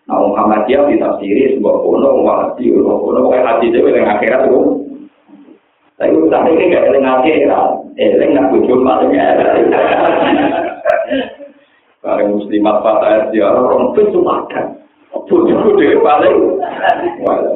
Nah, 0.09 0.25
Muhammadiyah 0.25 0.89
ditafsiri 0.89 1.61
sebuah 1.61 1.85
kuno, 1.85 2.25
wahdi, 2.25 2.73
sebuah 2.73 2.97
kuno, 2.97 3.29
pokoknya 3.29 3.45
hati 3.45 3.69
itu 3.69 3.93
yang 3.93 4.09
akhirat 4.09 4.49
itu. 4.49 4.61
Tapi 6.01 6.17
urusan 6.17 6.49
ini 6.49 6.73
gak 6.73 6.87
eling 6.89 7.05
akhirat, 7.05 7.69
eling 8.01 8.31
nak 8.33 8.49
bujuk 8.49 8.81
paling 8.81 9.13
eling. 9.13 9.69
Kalau 12.01 12.41
muslimat 12.41 12.81
fatah 12.81 13.29
dia 13.37 13.53
orang 13.53 13.93
itu 13.93 14.01
cuma 14.17 14.49
ada. 14.49 14.73
Bujuk 15.29 15.77
dia 15.77 16.01
paling, 16.01 16.57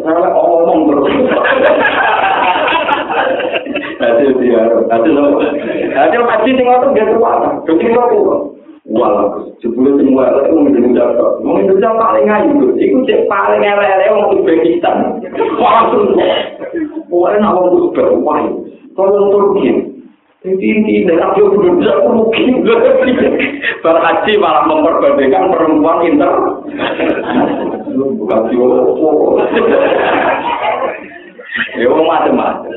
saya 0.05 0.28
ngomong 0.36 0.92
terus. 0.92 1.09
Nanti 3.96 4.24
dia, 4.44 4.61
nanti 4.92 5.09
lo, 5.09 5.40
nanti 5.96 6.14
lo 6.20 6.24
pasti 6.28 6.53
tinggal 6.53 6.84
tuh 6.84 6.90
dia 6.92 7.07
keluar, 7.07 7.38
jadi 7.64 7.86
lo 7.96 8.51
Wah, 8.83 9.39
jebule 9.62 9.95
semua 9.95 10.43
itu 10.43 10.59
menjadi 10.59 10.91
jatuh. 10.99 11.39
Mau 11.47 11.55
Indonesia 11.55 11.95
paling 12.03 12.26
ayu, 12.26 12.74
itu 12.74 12.99
cek 13.07 13.30
paling 13.30 13.62
elek-elek 13.62 14.11
orang 14.11 14.35
Uzbekistan. 14.35 15.22
Langsung, 15.55 16.18
pokoknya 17.07 17.47
nak 17.47 17.55
orang 17.62 17.78
Uzbek, 17.78 18.11
wah, 18.26 18.43
tolong 18.99 19.30
Turki. 19.30 19.70
Jadi 20.43 20.66
ini 20.66 21.07
dalam 21.07 21.30
dia 21.39 21.47
berusaha 21.47 22.03
mungkin 22.11 22.66
berhaji 23.87 24.33
malah 24.43 24.66
memperbandingkan 24.66 25.55
perempuan 25.55 26.03
inter. 26.03 26.35
Bukan 27.95 28.41
Tiongkok. 28.51 29.39
Ya, 31.78 31.87
macam-macam. 31.87 32.74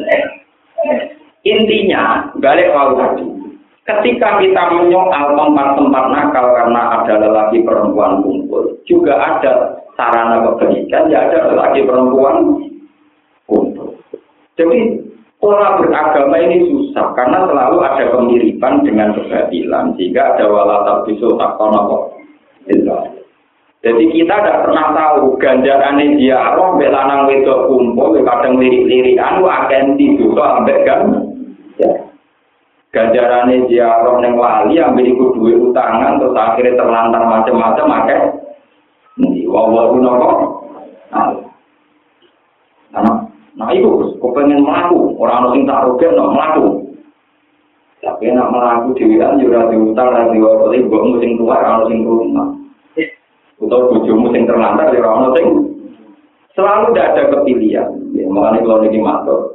Intinya, 1.42 2.30
balik 2.38 2.70
kalau 2.70 2.94
tadi. 3.02 3.45
Ketika 3.86 4.42
kita 4.42 4.64
menyoal 4.74 5.38
tempat-tempat 5.38 6.06
nakal 6.10 6.58
karena 6.58 6.82
ada 6.98 7.22
lelaki 7.22 7.62
perempuan 7.62 8.18
kumpul, 8.26 8.82
juga 8.90 9.14
ada 9.14 9.78
sarana 9.94 10.42
kebaikan, 10.42 11.06
ya 11.14 11.30
ada 11.30 11.54
lelaki 11.54 11.86
perempuan 11.86 12.66
kumpul. 13.46 13.94
Jadi 14.58 15.06
pola 15.38 15.78
beragama 15.78 16.34
ini 16.34 16.66
susah 16.66 17.14
karena 17.14 17.46
selalu 17.46 17.78
ada 17.86 18.06
kemiripan 18.10 18.82
dengan 18.82 19.14
kebatilan, 19.22 19.94
sehingga 19.94 20.34
ada 20.34 20.50
walatat 20.50 21.06
bisul 21.06 21.38
takono 21.38 22.10
Jadi 23.86 24.04
kita 24.18 24.34
tidak 24.42 24.66
pernah 24.66 24.98
tahu 24.98 25.38
ganjaran 25.38 26.02
dia 26.18 26.42
Allah 26.42 26.74
belanang 26.74 27.30
wedok 27.30 27.70
kumpul, 27.70 28.18
kadang 28.18 28.58
lirik-lirikan, 28.58 29.46
akan 29.46 29.94
tidur 29.94 30.34
sampai 30.34 30.82
kan. 30.90 31.06
Ya 31.78 32.05
ganjarane 32.96 33.68
ziarah 33.68 34.16
ning 34.24 34.40
wali 34.40 34.80
ambil 34.80 35.04
ikut 35.04 35.30
duit 35.36 35.60
utangan 35.60 36.16
terus 36.16 36.32
akhirnya 36.32 36.80
terlantar 36.80 37.22
macam-macam 37.28 37.88
akeh. 37.92 38.20
Nanti 39.20 39.44
wawa 39.44 39.92
nopo? 40.00 40.30
Nah 42.96 43.28
nah 43.60 43.70
itu 43.76 44.16
kok 44.16 44.32
pengen 44.32 44.64
melaku. 44.64 45.12
Orang 45.20 45.52
sing 45.52 45.68
tak 45.68 45.84
rugen 45.84 46.16
no 46.16 46.32
melaku. 46.32 46.68
Tapi 48.00 48.32
nak 48.32 48.54
melaku 48.56 48.96
di 48.96 49.04
wilayah 49.12 49.36
juga 49.36 49.68
diutang 49.74 50.14
dan 50.14 50.32
diwakili 50.32 50.88
gue 50.88 51.02
musim 51.04 51.32
tua 51.42 51.58
orang 51.58 51.90
sing 51.90 52.00
rumah 52.06 52.48
atau 53.56 53.88
bujumu 53.88 54.30
sing 54.30 54.46
terlantar 54.46 54.94
di 54.94 55.02
orang 55.02 55.34
sing 55.34 55.48
selalu 56.54 56.94
tidak 56.94 57.08
ada 57.12 57.24
kepilihan. 57.34 57.90
Ya 58.16 58.30
makanya 58.32 58.64
kalau 58.64 58.88
ini 58.88 59.00
matur 59.04 59.55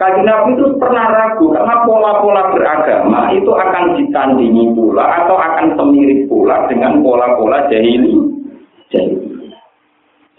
Kaji 0.00 0.24
Nabi 0.24 0.56
itu 0.56 0.80
pernah 0.80 1.12
ragu 1.12 1.52
karena 1.52 1.84
pola-pola 1.84 2.56
beragama 2.56 3.36
itu 3.36 3.52
akan 3.52 4.00
ditandingi 4.00 4.72
pula 4.72 5.04
atau 5.04 5.36
akan 5.36 5.76
semirip 5.76 6.24
pula 6.24 6.64
dengan 6.72 7.04
pola-pola 7.04 7.68
jahili. 7.68 8.16
jahili. 8.88 9.52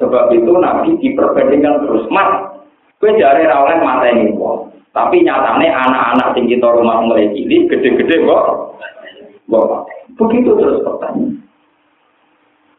Sebab 0.01 0.33
itu 0.33 0.49
Nabi 0.57 0.97
diperbandingkan 0.97 1.85
terus. 1.85 2.09
Mas, 2.09 2.57
gue 2.97 3.13
jari 3.21 3.45
rawleh 3.45 3.77
mata 3.85 4.09
ini 4.09 4.33
kok. 4.33 4.73
Tapi 4.97 5.21
nyatanya 5.21 5.69
anak-anak 5.69 6.33
tinggi 6.33 6.57
kita 6.57 6.67
rumah 6.73 7.05
mulai 7.05 7.29
cilik, 7.29 7.69
gede-gede 7.69 8.17
kok. 8.25 8.45
Kok 9.45 9.65
begitu 10.17 10.57
terus 10.57 10.81
pertanyaan. 10.81 11.37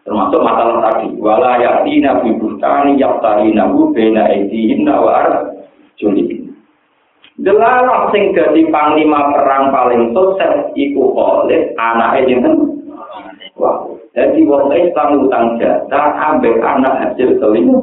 Termasuk 0.02 0.42
masalah 0.42 0.82
tadi. 0.90 1.14
Wala 1.14 1.62
yakti 1.62 2.02
nabi 2.02 2.34
bustani 2.42 2.98
yaktari 2.98 3.54
nabu 3.54 3.94
bena 3.94 4.26
edihin 4.34 4.82
nawar 4.82 5.54
julik. 5.94 6.41
Delalah 7.40 8.12
sing 8.12 8.36
dadi 8.36 8.68
panglima 8.68 9.32
perang 9.32 9.72
paling 9.72 10.12
sukses 10.12 10.68
iku 10.76 11.16
Khalid, 11.16 11.72
anake 11.80 12.28
jeneng 12.28 12.82
Wah, 13.56 13.84
jadi 14.16 14.42
wong 14.48 14.72
Islam 14.72 15.28
utang 15.28 15.60
jatah 15.60 16.16
ambek 16.18 16.56
anak 16.64 16.98
hasil 16.98 17.36
kelima. 17.36 17.78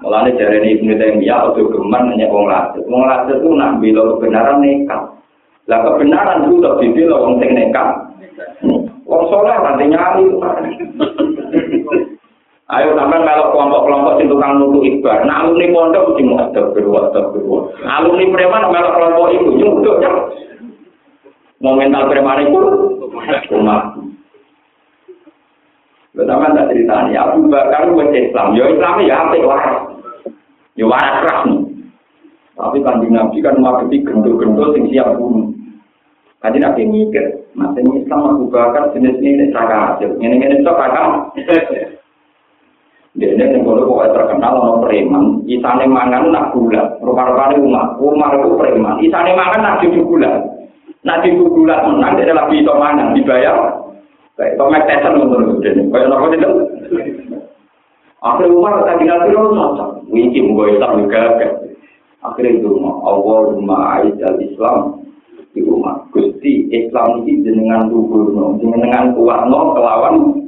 Mulane 0.00 0.32
jarene 0.34 0.80
Ibnu 0.80 0.96
Taimiyah 0.96 1.52
atau 1.52 1.70
geman 1.70 2.10
nanya 2.10 2.32
wong 2.32 2.48
lasut. 2.48 2.82
Wong 2.88 3.04
lasut 3.04 3.36
itu 3.36 3.52
nak 3.52 3.78
bila 3.78 4.16
kebenaran 4.16 4.64
nekat. 4.64 5.02
Lah 5.68 5.78
kebenaran 5.82 6.48
itu 6.48 6.56
tak 6.62 6.76
dibela 6.80 7.16
wong 7.20 7.34
sing 7.38 7.50
nekat. 7.52 7.88
Wong 9.04 9.22
soleh 9.28 9.56
nanti 9.60 9.84
nyali. 9.92 10.24
Ayo 12.66 12.98
sampai 12.98 13.22
melok 13.22 13.54
kelompok-kelompok 13.54 14.18
sing 14.18 14.26
tukang 14.26 14.58
nutu 14.58 14.82
ibar. 14.82 15.22
Nah 15.22 15.46
alumni 15.46 15.70
pondok 15.70 16.04
mesti 16.10 16.22
mau 16.26 16.42
ada 16.42 16.60
ada 16.66 17.20
berdua. 17.30 17.60
Alumni 17.86 18.26
preman 18.34 18.74
melok 18.74 18.94
kelompok 18.98 19.26
itu 19.30 19.48
nyuduk 19.54 19.96
ya. 20.02 20.10
Mau 21.62 21.78
mental 21.78 22.10
preman 22.10 22.42
itu 22.42 22.58
rumah. 23.54 23.94
Pertama 26.16 26.48
tak 26.56 26.72
ceritanya, 26.72 27.28
Abu 27.28 27.46
Bakar 27.46 27.92
baca 27.92 28.18
Islam. 28.18 28.56
Ya 28.56 28.64
Islam 28.72 28.94
ya 29.04 29.14
apa. 29.20 29.36
Ya 30.74 30.84
waras 30.88 31.22
rasmi. 31.22 31.56
Tapi 32.56 32.80
kanjeng 32.80 33.12
Nabi 33.12 33.44
kan 33.44 33.60
menghadapi 33.60 34.00
gendul-gendul 34.00 34.72
yang 34.74 34.88
siap 34.88 35.08
bunuh. 35.20 35.52
Kanjeng 36.40 36.64
Nabi 36.64 36.88
mikir, 36.88 37.46
masih 37.52 37.84
Islam 38.00 38.32
Abu 38.32 38.48
Bakar 38.48 38.96
jenis 38.96 39.20
ini 39.20 39.52
cakap 39.52 40.00
hasil. 40.00 40.16
Ini 40.18 40.40
ini 40.40 40.64
Ini 43.16 43.32
yang 43.40 43.64
boleh 43.64 43.88
pokoknya 43.88 44.12
terkenal 44.12 44.60
ono 44.60 44.84
preman. 44.84 45.40
Isane 45.48 45.88
mangan 45.88 46.28
nak 46.28 46.52
gula. 46.52 47.00
Rupa-rupanya 47.00 47.56
umat. 47.64 47.86
Umar 47.96 48.36
itu 48.36 48.52
preman. 48.60 49.00
Isane 49.00 49.32
mangan 49.32 49.60
nak 49.64 49.78
cucu 49.80 50.04
gula. 50.04 50.36
Nak 51.00 51.24
cucu 51.24 51.48
gula 51.48 51.80
menang 51.88 52.20
dia 52.20 52.36
lagi 52.36 52.60
itu 52.60 52.72
mangan 52.76 53.16
dibayar. 53.16 53.56
Kayak 54.36 54.60
Tomek 54.60 54.84
Tyson 54.84 55.16
menurut 55.16 55.64
Kayak 55.64 56.08
nopo 56.12 56.26
itu. 56.28 56.50
Akhirnya 58.20 58.52
Umar 58.52 58.84
tadi 58.84 59.08
nanti 59.08 59.32
lo 59.32 59.48
cocok. 59.48 59.90
Wiki 60.12 60.44
mau 60.44 60.68
Islam 60.68 61.08
juga. 61.08 61.24
Akhirnya 62.20 62.60
itu 62.60 62.68
Allahumma 62.84 63.96
aizal 63.96 64.36
Islam 64.44 65.08
di 65.56 65.64
rumah. 65.64 66.04
Gusti 66.12 66.68
Islam 66.68 67.24
ini 67.24 67.40
jenengan 67.48 67.88
luhur, 67.88 68.60
jenengan 68.60 69.16
kuat 69.16 69.48
no 69.48 69.72
kelawan 69.72 70.45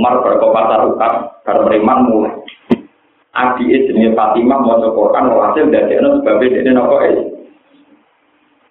Umar 0.00 0.24
berkobar 0.24 0.64
tarukat 0.72 1.44
karena 1.44 1.60
beriman 1.68 1.98
mulai. 2.08 2.32
Adi 3.36 3.68
jenis 3.68 4.16
Fatimah 4.16 4.64
mau 4.64 4.80
Quran 4.80 5.28
hasil 5.28 5.68
dari 5.68 5.92
itu 5.92 6.08
sebabnya 6.24 6.56
ini 6.56 6.70
nopo 6.72 6.96
es. 7.04 7.20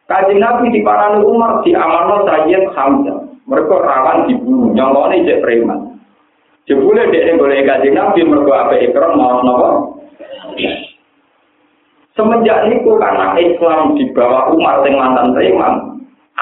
Kaji 0.09 0.41
Nabi 0.41 0.73
di 0.73 0.82
parani 0.82 1.21
Umar 1.21 1.61
di 1.61 1.77
amanah 1.77 2.25
Sayyid 2.25 2.73
Hamzah. 2.73 3.30
Mereka 3.45 3.75
rawan 3.77 4.25
dibunuh, 4.25 4.73
nyolongnya 4.73 5.38
cek 5.38 5.41
preman. 5.45 6.01
Jebule 6.65 7.13
dia 7.13 7.38
boleh 7.38 7.61
kaji 7.61 7.93
Nabi 7.93 8.25
mereka 8.25 8.65
apa 8.65 8.75
ikram 8.82 9.13
mau 9.13 9.45
nopo. 9.45 9.69
Semenjak 12.17 12.73
itu 12.73 12.89
karena 12.97 13.38
Islam 13.38 13.93
di 14.01 14.09
bawah 14.17 14.49
Umar 14.49 14.82
yang 14.82 14.97
mantan 14.97 15.38
preman, 15.38 15.73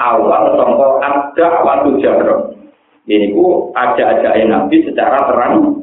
awal 0.00 0.56
contoh 0.56 0.96
ada 1.04 1.46
waktu 1.60 2.00
jahro. 2.00 2.57
Ini 3.08 3.32
ku 3.32 3.72
aja-aja 3.72 4.36
Nabi 4.44 4.84
secara 4.84 5.16
terang. 5.24 5.80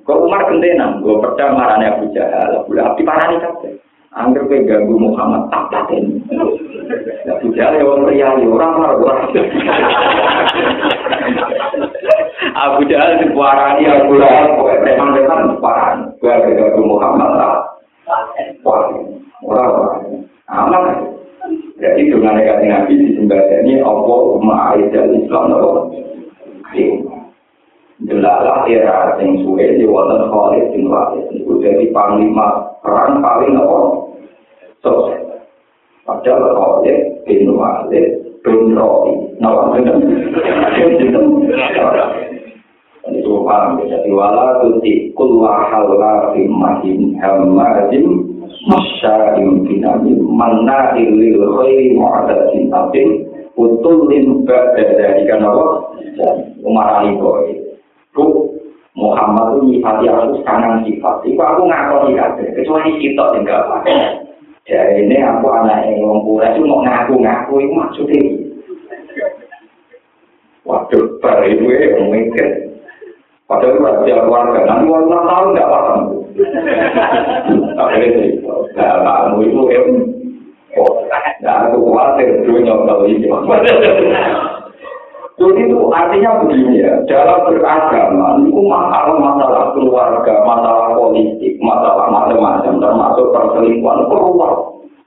Kok 0.00 0.24
Umar 0.24 0.48
gentenan, 0.48 1.04
gue 1.04 1.20
percaya 1.20 1.52
marahnya 1.52 2.00
Abu 2.00 2.08
Jahal, 2.16 2.64
Abu 2.64 2.72
Lahab 2.72 2.96
parani 2.96 3.36
kabeh. 3.36 3.76
Angger 4.12 4.48
kowe 4.48 4.60
ganggu 4.64 4.96
Muhammad 4.96 5.52
tak 5.52 5.68
paten. 5.68 6.24
Abu 7.28 7.52
Jahal 7.52 7.76
ya 7.76 7.84
wong 7.84 8.08
riya 8.08 8.32
orang 8.40 8.72
marah 8.80 8.96
orang. 8.96 9.28
Abu 12.56 12.80
Jahal 12.88 13.20
diparani 13.20 13.84
Abu 13.92 14.16
Lahab, 14.16 14.56
kowe 14.56 14.72
preman-preman 14.80 15.52
diparani. 15.52 16.16
Gue 16.16 16.56
ganggu 16.56 16.80
Muhammad 16.80 17.28
tak. 17.36 17.56
Orang 19.44 20.24
aman. 20.48 20.84
Jadi 21.76 22.08
dengan 22.08 22.38
negatif 22.38 22.68
Nabi 22.70 22.92
disembadani 22.96 23.82
Allah 23.84 24.22
ma'aidal 24.38 25.12
Islam 25.18 25.50
Jelalah 28.02 28.66
era 28.66 29.14
sing 29.14 29.46
suwe 29.46 29.78
di 29.78 29.86
wonten 29.86 30.26
Khalid 30.26 30.74
bin 30.74 30.90
Walid 30.90 31.22
itu 31.38 31.62
jadi 31.62 31.86
panglima 31.94 32.74
perang 32.82 33.22
paling 33.22 33.54
apa? 33.54 33.78
Sukses. 34.82 35.22
Padahal 36.02 36.50
Khalid 36.50 37.22
bin 37.22 37.54
Walid 37.54 38.06
bin 38.42 38.74
Rodi. 38.74 39.14
Nama 39.38 39.70
benar. 39.70 40.02
Ini 43.02 43.18
itu 43.18 43.30
paham 43.46 43.82
ya. 43.82 43.98
Jadi 43.98 44.10
wala 44.14 44.62
tuti 44.62 45.14
kulwa 45.14 45.70
halwa 45.70 46.34
mahin 46.34 47.14
hamadin 47.22 48.06
masya'im 48.66 49.66
binami 49.66 50.14
manna 50.18 50.94
ilil 50.98 51.42
khairi 51.58 51.98
mu'adatin 51.98 52.70
abin 52.70 53.26
utul 53.58 54.06
limba 54.06 54.74
dari 54.74 55.22
kanawah 55.26 55.98
Umar 56.62 57.02
Ali 57.02 57.18
Boy. 57.18 57.58
Bu, 58.14 58.54
Muhammad 58.94 59.58
itu 59.58 59.60
nyifati 59.76 60.04
aku 60.06 60.40
kanan 60.46 60.86
sifat. 60.86 61.26
Itu 61.26 61.40
aku 61.40 61.66
ngakoni 61.66 62.16
kabeh, 62.16 62.46
kecuali 62.54 62.90
kita 63.02 63.24
tinggal 63.34 63.66
apa. 63.66 63.88
Ya 64.70 64.82
ini 64.94 65.18
aku 65.18 65.50
anak 65.50 65.90
yang 65.90 66.06
ngomong 66.06 66.38
itu 66.38 66.62
mau 66.62 66.86
ngaku-ngaku 66.86 67.52
itu 67.58 67.74
maksudnya. 67.74 68.20
Waduh, 70.62 71.18
bar 71.18 71.42
itu 71.42 71.66
ya 71.66 71.98
mikir. 72.06 72.70
Padahal 73.50 73.74
itu 73.74 73.82
rahasia 73.82 74.22
keluarga, 74.22 74.60
nanti 74.62 74.84
mau 74.86 75.02
enam 75.02 75.26
tahun 75.26 75.52
nggak 75.52 75.70
paham. 75.74 76.00
Tapi 77.74 78.06
itu, 78.06 78.48
nah, 78.78 78.96
kamu 79.02 79.42
itu 79.44 79.60
ya, 79.68 79.80
nah, 81.42 81.68
aku 81.68 81.76
khawatir, 81.84 82.46
dulu 82.46 82.58
nyokal 82.62 83.04
ini. 83.10 83.26
Jadi 85.42 85.66
itu 85.66 85.90
artinya 85.90 86.38
begini 86.38 86.86
ya, 86.86 87.02
dalam 87.10 87.50
beragama 87.50 88.38
itu 88.46 88.62
masalah-masalah 88.62 89.74
keluarga, 89.74 90.34
masalah 90.46 90.94
politik, 90.94 91.58
masalah 91.58 92.06
macam-macam, 92.14 92.78
termasuk 92.78 93.26
perselingkuhan 93.34 94.06
keluar. 94.06 94.54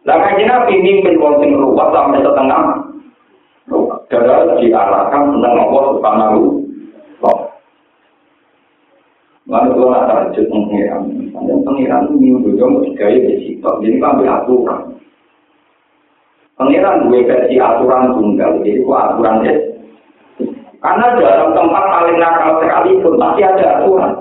Nah, 0.03 0.17
kaji 0.27 0.43
nabi 0.43 0.75
mimpin 0.83 1.15
konting 1.23 1.55
ruwet 1.55 1.87
sampai 1.95 2.19
setengah. 2.19 2.61
Darah 4.11 4.59
diarahkan 4.59 5.23
tentang 5.33 5.55
Allah 5.55 5.83
subhanahu 5.97 6.41
Lalu 9.45 9.77
kalau 9.77 9.93
nak 9.93 10.05
tahajud 10.09 10.45
pengiran, 10.49 11.05
dan 11.37 11.57
pengiran 11.61 12.09
itu 12.17 12.49
juga 12.49 12.65
mau 12.65 12.81
digaya 12.81 13.13
di 13.29 13.35
situ, 13.45 13.61
jadi 13.61 14.01
kan 14.01 14.17
aturan. 14.25 14.81
Pengiran 16.57 17.13
gue 17.13 17.29
versi 17.29 17.55
aturan 17.61 18.09
tunggal, 18.17 18.65
jadi 18.65 18.81
aturan 18.81 19.45
ya 19.45 19.53
karena 20.85 21.17
dalam 21.17 21.49
tempat 21.57 21.83
paling 21.89 22.17
nakal 22.21 22.61
sekalipun 22.61 23.13
pasti 23.17 23.41
ada 23.41 23.65
aturan. 23.81 24.13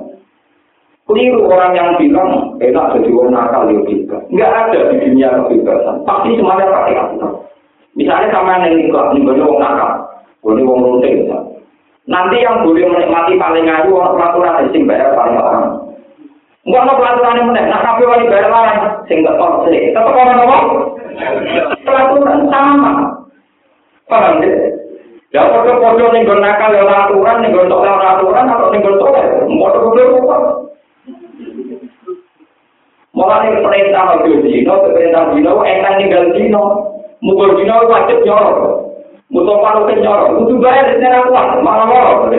Keliru 1.05 1.45
orang 1.53 1.77
yang 1.77 1.89
bilang 2.01 2.57
enak 2.57 2.87
jadi 2.97 3.09
orang 3.13 3.33
nakal 3.37 3.69
ya 3.69 3.81
juga. 3.85 4.17
Enggak 4.33 4.53
ada 4.57 4.81
di 4.89 4.97
dunia 5.05 5.29
kebebasan. 5.45 5.97
Pasti 6.09 6.41
semuanya 6.41 6.73
pakai 6.73 6.97
aturan. 6.97 7.33
Misalnya 7.93 8.33
sama 8.33 8.65
yang 8.65 8.81
nikah, 8.81 9.13
ini 9.13 9.29
boleh 9.29 9.45
orang 9.45 9.61
nakal, 9.61 9.93
boleh 10.41 10.65
orang 10.65 10.85
rutin. 10.89 11.29
Nanti 12.09 12.37
yang 12.41 12.65
boleh 12.65 12.85
menikmati 12.89 13.37
paling 13.37 13.69
ayu 13.69 13.93
orang 13.93 14.17
peraturan 14.17 14.73
sing 14.73 14.89
bayar 14.89 15.13
paling 15.13 15.37
orang. 15.37 15.69
Enggak 16.65 16.81
ada 16.89 16.93
pelaturan 16.97 17.37
yang 17.37 17.47
menek, 17.53 17.69
nak 17.69 17.85
kabeh 17.85 18.09
wali 18.09 18.25
bayar 18.33 18.49
lain, 18.49 18.81
sing 19.05 19.21
gak 19.21 19.37
tau 19.37 19.69
sih. 19.69 19.93
Tetap 19.93 20.09
orang 20.09 20.41
ngomong, 20.41 20.65
pelaturan 21.85 22.41
sama. 22.49 22.93
Paham 24.09 24.41
deh? 24.41 24.74
Ya 25.35 25.51
foto-foto 25.51 26.15
ning 26.15 26.31
gon 26.31 26.39
nakal 26.39 26.71
ya 26.71 26.87
aturan, 26.87 27.43
ning 27.43 27.51
gon 27.51 27.67
ora 27.67 28.23
aturan 28.23 28.47
atau 28.47 28.71
ning 28.71 28.87
gon 28.87 29.03
tolak. 29.03 29.27
Foto-foto 29.51 30.03
kok. 30.23 30.43
Mulane 33.19 33.59
perintah 33.59 34.15
ojo 34.15 34.31
dino, 34.47 34.75
perintah 34.95 35.35
dino 35.35 35.59
enak 35.67 35.99
ninggal 35.99 36.31
dino. 36.39 36.63
Mukul 37.19 37.59
dino 37.59 37.83
wajib 37.91 38.23
nyorok. 38.23 38.95
Mutu 39.35 39.59
paru 39.59 39.91
ke 39.91 39.99
nyorok, 39.99 40.39
kudu 40.39 40.55
bayar 40.63 40.95
di 40.95 41.03
sana 41.03 41.27
kuat, 41.27 41.59
malah 41.67 41.87
morok. 41.91 42.31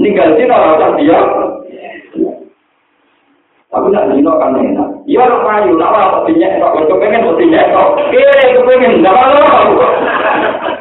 Ninggal 0.00 0.40
dino 0.40 0.56
ora 0.56 0.88
dia. 0.96 1.20
Tapi 3.68 3.88
nak 3.92 4.08
dino 4.08 4.32
kan 4.40 4.56
enak. 4.56 4.88
Ya 5.04 5.28
ora 5.28 5.36
payu, 5.44 5.76
nak 5.76 5.92
ora 5.92 6.24
dinyek 6.24 6.56
kok, 6.64 6.80
kok 6.80 6.96
pengen 6.96 7.28
kok 7.28 7.36
dinyek 7.36 7.76
kok. 7.76 7.88
Kire 8.08 8.56
kepengen, 8.56 9.04
ndak 9.04 9.20
apa 9.20 10.11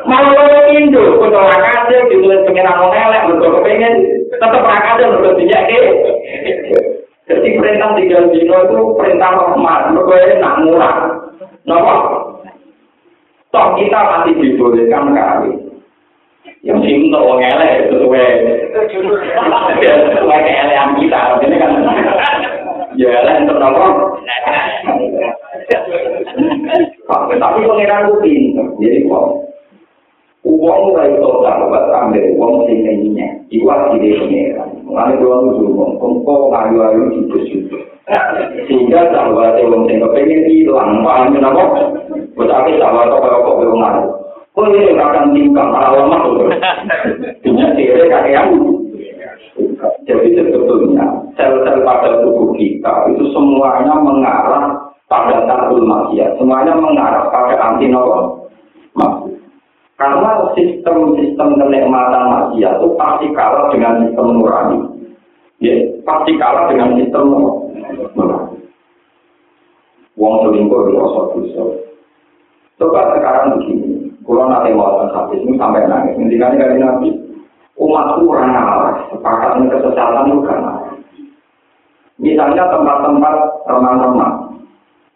Malah 0.05 0.32
lo 0.34 0.45
Indo, 0.73 1.21
kudu 1.21 1.38
rakase 1.38 2.09
ditulis 2.09 2.43
pengiran 2.45 2.82
wong 2.82 2.93
elek, 2.93 3.25
mergo 3.29 3.61
kepengen 3.61 3.93
tetep 4.34 4.63
rakase 4.65 5.03
mergo 5.07 5.29
dinyek 5.38 5.69
Jadi 7.29 7.47
perintah 7.55 7.95
tiga 7.95 8.27
dino 8.34 8.57
itu 8.67 8.79
perintah 8.97 9.29
rahmat, 9.32 9.82
mergo 9.93 10.13
enak 10.13 10.53
murah. 10.65 10.95
Napa? 11.63 11.95
Toh 13.51 13.67
kita 13.77 13.99
masih 13.99 14.34
dibolehkan 14.39 15.11
kali. 15.11 15.51
Yang 16.61 16.79
sing 16.86 16.97
untuk 17.09 17.25
wong 17.25 17.41
elek 17.41 17.89
sesuai 17.89 18.27
sesuai 18.73 20.39
keelean 20.45 20.89
kita. 20.97 21.19
Ini 21.41 21.55
kan 21.57 21.71
ya 22.95 23.09
elek 23.21 23.36
untuk 23.45 23.57
nopo. 23.59 23.86
Tapi 27.32 27.59
pengiran 27.65 28.11
pinter, 28.21 28.65
jadi 28.79 28.99
kok. 29.09 29.51
Uang 30.42 30.89
mulai 30.89 31.14
total, 31.22 31.70
buat 31.70 31.86
ambil 31.94 32.34
uang 32.34 32.66
sing 32.66 32.82
lainnya. 32.82 33.30
Iku 33.54 33.66
asli 33.70 34.10
pengiran. 34.18 34.74
Mengenai 34.89 35.22
uang 35.22 35.42
itu 35.54 35.64
uang, 35.70 35.92
kongko 36.02 36.50
ayu-ayu 36.50 37.14
jutu-jutu. 37.14 37.78
Sehingga 38.66 39.14
sahabat 39.14 39.62
uang 39.62 39.86
sing 39.86 40.02
kepengen 40.02 40.42
hilang, 40.50 41.06
paham 41.06 41.30
kenapa? 41.38 41.94
Tetapi 42.34 42.72
sahabat 42.82 43.14
kok 43.14 43.22
kok 43.22 43.58
belum 43.62 43.86
Kok 44.52 44.68
ini 44.68 44.98
akan 44.98 45.32
tingkang 45.32 45.72
alamat 45.72 46.22
itu? 46.26 46.44
Punya 47.46 47.66
kira 47.78 48.04
kakek 48.10 48.46
Jadi 50.10 50.30
sebetulnya 50.34 51.06
sel-sel 51.38 51.86
pada 51.86 52.20
tubuh 52.26 52.52
kita 52.58 53.14
itu 53.14 53.30
semuanya 53.32 53.94
mengarah 54.02 54.89
pada 55.06 55.46
takul 55.46 55.86
maksiat, 55.86 56.36
semuanya 56.42 56.74
mengarah 56.76 57.30
pada 57.30 57.56
anti 57.62 57.88
nopo 57.88 58.50
Karena 60.02 60.49
sistem-sistem 60.58 61.62
kenikmatan 61.62 62.24
manusia 62.26 62.74
itu 62.74 62.89
pasti 62.97 63.30
kalah 63.38 63.70
dengan 63.70 64.02
sistem 64.02 64.34
nurani. 64.34 64.80
Ya, 65.62 65.78
pasti 66.02 66.41
kalah 66.41 66.74
dengan 66.74 66.97
sistem 66.97 67.30
nurani. 68.18 68.58
Wong 70.18 70.34
selingkuh 70.41 70.89
itu 70.89 70.97
rasa 70.97 71.22
dosa. 71.38 71.64
Coba 72.82 73.14
sekarang 73.14 73.62
begini, 73.62 74.10
kalau 74.26 74.49
nanti 74.49 74.74
mau 74.74 75.06
hadis 75.06 75.38
ini 75.45 75.54
sampai 75.54 75.86
nangis, 75.86 76.18
nanti 76.18 76.34
kali 76.41 76.58
kali 76.58 76.82
nabi, 76.82 77.10
umatku 77.78 78.26
orang 78.26 78.58
ngalah, 78.58 79.06
sepakat 79.14 79.49
dengan 79.54 79.70
kesesatan 79.70 80.30
itu 80.34 80.41
kan 80.49 80.60
Misalnya 82.18 82.74
tempat-tempat 82.74 83.34
teman-teman, 83.70 84.32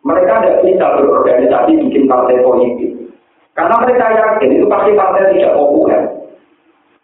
mereka 0.06 0.42
tidak 0.42 0.62
bisa 0.62 0.86
berorganisasi 0.98 1.74
bikin 1.90 2.06
partai 2.06 2.42
politik. 2.46 2.95
Karena 3.56 3.76
mereka 3.80 4.06
yakin 4.12 4.52
itu 4.52 4.66
pasti 4.68 4.92
partai 5.00 5.32
tidak 5.32 5.56
populer. 5.56 6.02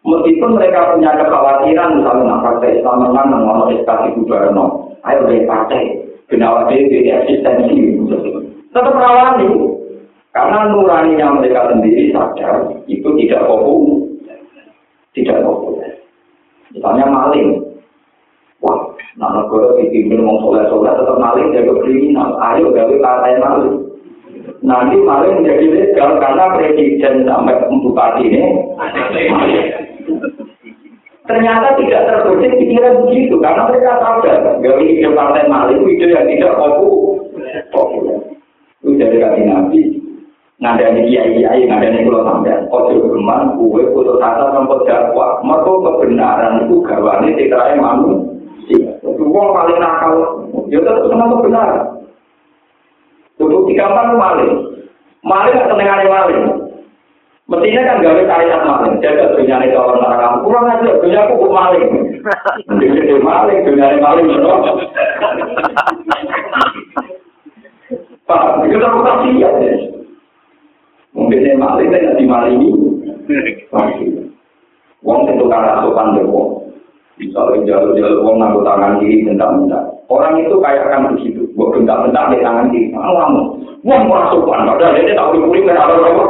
Meskipun 0.02 0.58
mereka 0.60 0.98
punya 0.98 1.14
kekhawatiran, 1.16 2.02
misalnya 2.02 2.42
partai 2.44 2.76
Islam 2.82 3.08
menang, 3.08 3.28
mengono 3.32 3.64
SKT 3.72 4.18
Guberno, 4.18 4.66
ayo 5.06 5.20
dari 5.30 5.46
partai, 5.48 5.84
dia 6.28 6.50
tidak 6.68 7.18
eksistensi, 7.24 8.02
tetap 8.74 8.96
rawani. 8.98 9.48
Karena 10.32 10.72
nuraninya 10.72 11.28
mereka 11.38 11.70
sendiri 11.76 12.16
sadar, 12.16 12.72
itu 12.88 13.04
tidak 13.20 13.44
populer. 13.46 14.08
Tidak 15.12 15.44
populer. 15.44 15.92
Misalnya 16.72 17.06
maling. 17.12 17.60
Wah, 18.64 18.96
nah 19.20 19.28
negara 19.36 19.76
dipimpin 19.76 20.24
ngomong 20.24 20.40
soleh-soleh 20.40 20.94
tetap 20.96 21.18
maling, 21.20 21.52
jaga 21.52 21.74
kriminal. 21.84 22.40
Ayo 22.40 22.72
gawe 22.72 22.96
partai 23.04 23.44
maling. 23.44 23.81
Nanti 24.62 24.96
malah 25.02 25.42
menjadi 25.42 25.66
legal 25.74 26.22
karena 26.22 26.54
presiden 26.54 27.26
sampai 27.26 27.58
bupati 27.66 28.24
ini. 28.30 28.44
Ternyata 31.26 31.78
tidak 31.78 32.06
terbesit 32.10 32.60
pikiran 32.60 33.08
begitu 33.08 33.38
karena 33.40 33.70
mereka 33.70 34.02
sadar 34.02 34.40
dari 34.60 34.86
ide 34.98 35.10
partai 35.14 35.48
maling 35.48 35.86
ide 35.86 36.06
yang 36.12 36.26
tidak 36.28 36.58
populer. 37.72 38.20
Itu 38.82 38.98
dari 38.98 39.18
kaki 39.22 39.42
nabi. 39.46 39.82
Ngadani 40.62 41.10
kiai 41.10 41.42
kiai 41.42 41.66
ngadani 41.66 42.06
kalau 42.06 42.22
sampai 42.22 42.54
ojo 42.70 42.96
geman 43.10 43.58
kue 43.58 43.82
putus 43.94 44.22
asa 44.22 44.54
sampai 44.54 44.86
dakwah. 44.86 45.42
Mereka 45.42 45.74
kebenaran 45.90 46.70
itu 46.70 46.76
gawane 46.86 47.34
tidak 47.34 47.80
manusia. 47.82 48.94
Itu 49.02 49.24
paling 49.26 49.80
nakal 49.82 50.14
ya 50.70 50.78
tetap 50.84 51.06
senang 51.10 51.34
kebenaran 51.38 51.91
Untuk 53.42 53.66
digampang 53.66 54.22
maling. 54.22 54.54
Maling 55.26 55.54
kan 55.58 55.70
senengane 55.74 56.06
maling. 56.06 56.42
Mestinya 57.50 57.82
kan 57.90 58.06
gawe 58.06 58.22
syariat 58.30 58.62
maling. 58.62 58.94
Jaga 59.02 59.34
dunia 59.34 59.58
ini 59.66 59.74
kalau 59.74 59.98
kamu 59.98 60.38
kurang 60.46 60.70
aja 60.70 60.92
dunia 61.02 61.20
aku 61.26 61.34
kok 61.42 61.56
maling. 61.58 61.86
Jadi 62.70 63.16
maling 63.18 63.60
dunia 63.66 63.86
ini 63.90 64.00
maling 64.00 64.26
betul. 64.30 64.58
Pak, 68.30 68.64
itu 68.64 68.78
tak 68.78 68.94
kasih 68.94 69.34
ya. 69.42 69.50
Mungkin 71.12 71.44
ini 71.44 71.60
maling 71.60 71.90
tidak 71.92 72.16
dimalingi. 72.16 72.70
Wong 75.02 75.26
tentu 75.26 75.50
karena 75.50 75.82
sopan 75.82 76.14
deh 76.14 76.26
Misalnya 77.22 77.58
jalur-jalur 77.70 78.26
wong 78.26 78.36
nganggo 78.42 78.66
tangan 78.66 78.98
kiri 78.98 79.22
bentak-bentak. 79.28 79.84
Orang 80.10 80.42
itu 80.42 80.58
kayak 80.58 80.90
akan 80.90 81.14
begitu. 81.14 81.41
Bentak-bentak 81.72 82.26
di 82.36 82.38
tangan 82.44 82.68
kiri. 82.70 82.92
Lama. 82.94 83.42
Wong 83.82 84.02
merasa 84.06 84.38
sopan. 84.38 84.70
Padahal 84.70 84.94
dia 85.00 85.18
tak 85.18 85.28
kan 85.34 85.78
ada 85.80 85.96
apa 85.98 86.24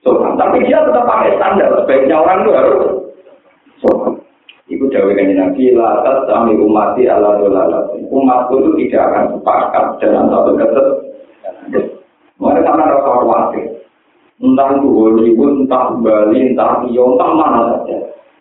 Sopan. 0.00 0.32
Tapi 0.38 0.56
dia 0.64 0.80
tetap 0.80 1.04
pakai 1.04 1.36
standar. 1.36 1.68
Sebaiknya 1.82 2.16
orang 2.22 2.38
itu 2.40 2.50
harus 2.54 2.80
sopan. 3.82 4.12
Iku 4.68 4.84
jawab 4.92 5.16
kan 5.16 5.32
Nabi, 5.32 5.72
latas 5.72 6.28
sami 6.28 6.52
umati 6.56 7.08
ala 7.08 7.40
dolalat. 7.40 7.88
Umatku 8.08 8.60
itu 8.60 8.70
tidak 8.84 9.12
akan 9.12 9.24
sepakat 9.36 9.84
dalam 10.00 10.28
satu 10.28 10.50
keset. 10.60 10.86
Mereka 12.38 12.68
sama 12.68 12.84
rasa 12.86 13.10
khawatir. 13.18 13.66
Entah 14.38 14.70
itu 14.78 14.88
Hollywood, 14.94 15.66
entah 15.66 15.98
Bali, 15.98 16.54
entah 16.54 16.86
Rio, 16.86 17.18
entah 17.18 17.30
mana 17.34 17.60
saja. 17.74 17.98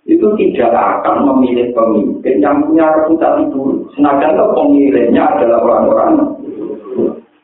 Itu 0.08 0.28
tidak 0.39 0.72
akan 0.72 1.28
memilih 1.28 1.76
pemimpin 1.76 2.39
yang 2.39 2.64
punya 2.64 2.88
reputasi 2.95 3.51
buruk. 3.51 3.91
Sengaja 3.93 4.39
pemilihnya 4.55 5.24
adalah 5.36 5.60
orang-orang 5.68 6.32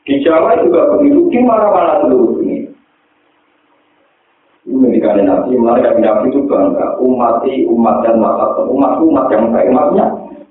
di 0.04 0.20
Jawa 0.24 0.56
juga 0.64 0.96
begitu, 0.96 1.28
di 1.28 1.40
mana-mana 1.44 2.00
seluruh. 2.04 2.40
Ini 4.64 4.80
ketika 4.96 5.20
Nabi, 5.20 5.60
mulai 5.60 5.84
dari 5.84 6.00
Nabi 6.00 6.32
itu 6.32 6.40
bangga, 6.48 6.96
umat 6.96 7.44
umat 7.44 7.96
dan 8.00 8.16
mata 8.16 8.64
umat 8.64 8.96
umat 8.96 9.28
yang 9.28 9.52
baik, 9.52 9.68
umatnya 9.68 10.06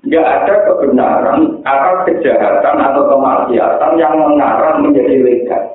tidak 0.06 0.22
ada 0.22 0.54
kebenaran 0.70 1.38
atas 1.66 1.96
kejahatan 2.06 2.76
atau 2.78 3.02
kemaksiatan 3.10 3.92
yang 3.98 4.14
mengarah 4.14 4.78
menjadi 4.78 5.18
legal. 5.18 5.73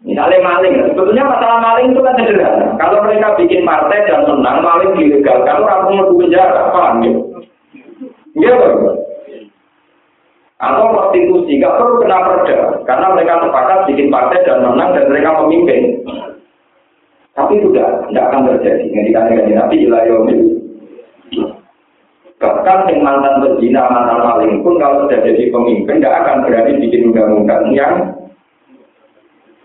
Misalnya 0.00 0.40
maling, 0.40 0.74
sebetulnya 0.88 1.28
masalah 1.28 1.60
maling 1.60 1.92
itu 1.92 2.00
kan 2.00 2.16
sederhana. 2.16 2.72
Kalau 2.80 3.04
mereka 3.04 3.36
bikin 3.36 3.68
partai 3.68 4.08
dan 4.08 4.24
menang, 4.24 4.64
maling 4.64 4.96
dilegalkan, 4.96 5.60
orang 5.60 5.92
mau 5.92 6.16
penjara, 6.16 6.72
paham 6.72 7.04
ya? 7.04 7.12
Iya 8.40 8.52
kan? 8.56 8.74
Atau 10.60 10.92
prostitusi, 10.92 11.60
nggak 11.60 11.76
perlu 11.76 12.00
kena 12.00 12.18
perda, 12.20 12.58
karena 12.88 13.06
mereka 13.12 13.44
sepakat 13.44 13.78
bikin 13.92 14.08
partai 14.08 14.40
dan 14.44 14.64
menang 14.64 14.90
dan 14.96 15.04
mereka 15.08 15.36
pemimpin. 15.40 15.80
Tapi 17.36 17.52
itu 17.60 17.68
tidak, 17.72 18.08
akan 18.12 18.48
terjadi. 18.56 18.84
Yang 18.92 19.04
dikatakan 19.12 19.52
Nabi 19.52 19.76
Ilayomi. 19.84 20.36
Bahkan 22.40 22.78
yang 22.88 23.00
mantan 23.04 23.44
berzina, 23.44 23.84
mantan 23.92 24.20
maling 24.24 24.64
pun 24.64 24.80
kalau 24.80 25.04
sudah 25.04 25.20
jadi 25.24 25.52
pemimpin, 25.52 26.00
tidak 26.00 26.24
akan 26.24 26.48
berani 26.48 26.72
bikin 26.80 27.12
undang-undang 27.12 27.68
yang 27.76 28.16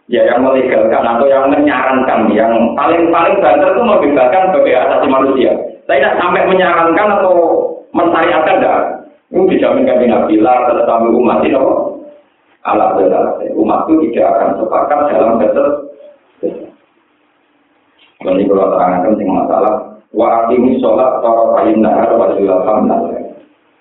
ya 0.05 0.21
yang 0.21 0.45
melegalkan 0.45 1.01
atau 1.01 1.25
yang 1.25 1.49
menyarankan 1.49 2.29
yang 2.29 2.53
paling 2.77 3.09
paling 3.09 3.35
banter 3.41 3.73
itu 3.73 3.81
membebaskan 3.81 4.43
sebagai 4.53 4.73
asasi 4.77 5.07
manusia. 5.09 5.51
Saya 5.85 5.97
tidak 6.01 6.17
sampai 6.21 6.43
menyarankan 6.49 7.07
atau 7.21 7.33
mensyariatkan 7.93 8.61
dah. 8.61 8.79
Ini 9.33 9.49
dijaminkan 9.57 10.01
di 10.01 10.07
Nabi 10.09 10.35
lah 10.37 10.69
tetapi 10.69 11.09
umat 11.09 11.41
ini 11.41 11.57
Allah 12.65 12.97
benar 12.97 13.41
umat 13.57 13.79
itu 13.89 14.09
tidak 14.13 14.37
akan 14.37 14.49
sepakat 14.61 14.99
dalam 15.13 15.37
betul. 15.41 15.69
Ini 18.25 18.43
kalau 18.49 18.73
terangkan 18.73 19.13
tentang 19.13 19.29
masalah 19.37 19.75
wa 20.09 20.49
ini 20.49 20.81
sholat 20.81 21.21
kain 21.21 21.77
nahar 21.81 22.09
wa 22.17 22.33
julafam 22.33 22.89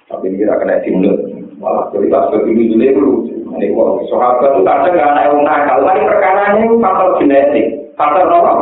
Tapi 0.05 0.25
ini 0.29 0.37
kira 0.45 0.61
kena 0.61 0.85
malah 1.59 1.91
cerita 1.95 2.31
seperti 2.31 2.51
ini 2.55 2.95
dulu 2.95 3.31
Ini 3.55 3.71
kok 3.71 4.11
sahabat 4.11 4.59
itu 4.59 4.67
kadang 4.67 4.93
nggak 4.99 5.13
naik 5.15 5.31
nakal, 5.47 5.79
tapi 5.87 6.03
perkara 6.03 6.59
ini 6.59 6.75
faktor 6.83 7.09
genetik, 7.23 7.67
faktor 7.95 8.27
apa? 8.27 8.53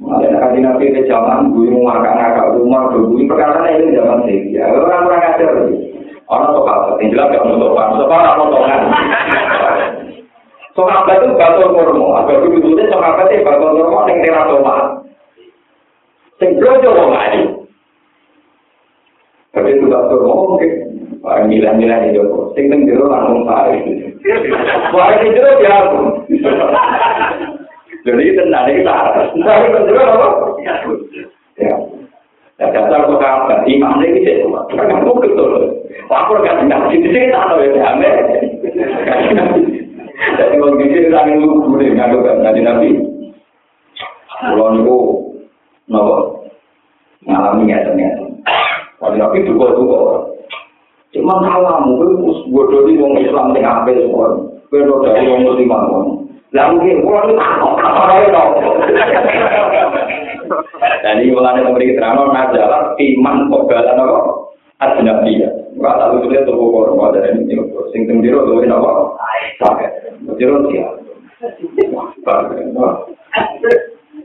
Ada 0.00 0.26
nabi 0.34 0.58
nabi 0.58 0.90
ke 0.90 1.06
zaman 1.06 1.54
gue 1.54 1.70
mau 1.70 1.94
makan 1.94 2.14
nakal 2.18 2.58
rumah 2.58 2.90
gue 2.90 3.22
perkara 3.30 3.70
ini 3.70 3.94
zaman 3.94 4.26
sih. 4.26 4.50
Ya 4.50 4.66
orang 4.66 5.06
orang 5.06 5.28
ajar 5.30 5.50
Orang 6.30 6.54
sahabat 6.54 6.94
yang 7.02 7.10
jelas 7.10 7.30
gak 7.34 7.42
mau 7.42 7.58
sopan 7.58 8.22
apa 8.22 8.42
sopan? 8.46 8.82
Sahabat 10.78 11.18
itu 11.18 11.34
batu 11.34 11.66
kurma, 11.74 12.22
agak 12.22 12.46
begitu 12.46 12.78
deh 12.78 12.86
sahabat 12.86 13.26
itu 13.34 13.42
batu 13.42 13.66
kurma 13.74 14.06
yang 14.06 14.18
teratoma. 14.22 14.74
Sing 16.38 16.50
blojo 16.56 16.88
wong 16.94 17.10
ayu. 17.18 17.59
Itu 19.70 19.86
batu 19.86 20.18
kurma 20.18 20.58
mungkin 20.58 20.90
milah-milah 21.22 21.98
di 22.08 22.16
Joko. 22.16 22.56
Sing 22.56 22.72
teng 22.72 22.88
jero 22.88 23.06
langsung 23.06 23.46
pare. 23.46 23.78
Pare 24.90 25.14
di 25.22 25.28
jero 25.36 25.50
ya. 25.62 25.76
Jadi 28.00 28.32
tenang 28.32 28.64
iki 28.72 28.80
tak. 28.82 29.28
Tapi 29.36 29.66
teng 29.70 29.84
jero 29.86 30.02
apa? 30.02 30.28
Ya. 31.60 31.76
Ya 32.60 32.66
dasar 32.72 33.04
kok 33.06 33.20
apa? 33.20 33.68
Imam 33.68 34.00
iki 34.02 34.24
sik. 34.24 34.48
Kan 34.74 35.04
kok 35.04 35.18
betul. 35.20 35.84
Aku 36.10 36.42
kan 36.42 36.66
ndak 36.66 36.90
sini 36.90 37.30
tak 37.30 37.46
ono 37.52 37.62
ya 37.62 37.94
ame. 37.94 38.10
Jadi 40.38 40.54
wong 40.58 40.80
iki 40.80 41.12
tak 41.12 41.28
nunggu 41.28 41.68
gune 41.68 41.86
ngaku 41.94 42.18
kan 42.24 42.36
nabi 42.42 42.60
nabi. 42.64 42.88
Kulo 44.40 44.66
niku 44.72 44.96
napa? 45.92 46.16
Ngalami 47.28 47.68
ya 47.68 47.84
ternyata. 47.84 48.29
Tapi 49.00 49.16
nabi 49.16 49.48
juga 49.48 49.72
juga 49.72 49.96
orang. 49.96 50.26
Cuma 51.10 51.42
alamu 51.42 51.98
itu 52.06 52.46
bodoh 52.54 52.86
di 52.86 53.00
wong 53.00 53.18
Islam 53.18 53.56
yang 53.58 53.82
ambil 53.82 53.96
semua. 53.98 54.28
Beda 54.70 54.94
dari 55.02 55.26
wong 55.26 55.42
muslim 55.42 55.72
pun. 55.72 56.06
Lalu 56.50 56.74
dia 56.82 57.02
pulang 57.02 57.26
itu 57.30 57.38
apa? 57.38 57.66
Apa 57.78 58.02
lagi 58.10 58.28
dong? 58.34 58.50
Jadi 61.00 61.30
mulai 61.30 61.54
dari 61.58 61.66
memberi 61.66 61.90
keterangan, 61.94 62.30
majalah 62.30 62.82
iman 62.98 63.36
kebalan 63.50 64.02
apa? 64.02 64.20
Ajnabi 64.80 65.42
ya. 65.42 65.50
Enggak 65.74 65.96
tahu 65.98 66.12
itu 66.18 66.26
dia 66.30 66.46
tubuh 66.46 66.68
korban 66.70 67.14
dari 67.18 67.38
ini. 67.38 67.54
Sing 67.94 68.06
tembiro 68.06 68.46
tuh 68.46 68.62
ini 68.62 68.70
apa? 68.70 68.90
Sakit. 69.62 69.90
Tembiro 70.26 70.66
dia. 70.70 70.86
Wah, 71.94 72.10
bagaimana? 72.22 73.06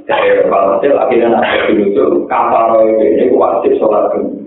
Kayak 0.06 0.46
kepala 0.46 0.78
saya 0.78 0.94
lagi 0.94 1.18
dan 1.18 1.34
ada 1.34 1.66
di 1.66 1.90
kapal 2.30 2.78
roh 2.78 2.86
ini 2.86 3.34
wajib 3.34 3.74
sholat 3.82 4.14
dulu. 4.14 4.45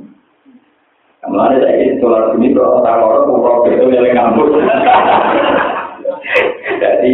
Mulane 1.29 1.57
saiki 1.61 2.01
dolar 2.01 2.33
bumi 2.33 2.57
kok 2.57 2.81
ora 2.81 2.93
ora 3.05 3.19
ora 3.29 3.53
beto 3.69 3.85
nyeleng 3.89 4.17
kampus. 4.17 4.51
Jadi, 6.81 7.13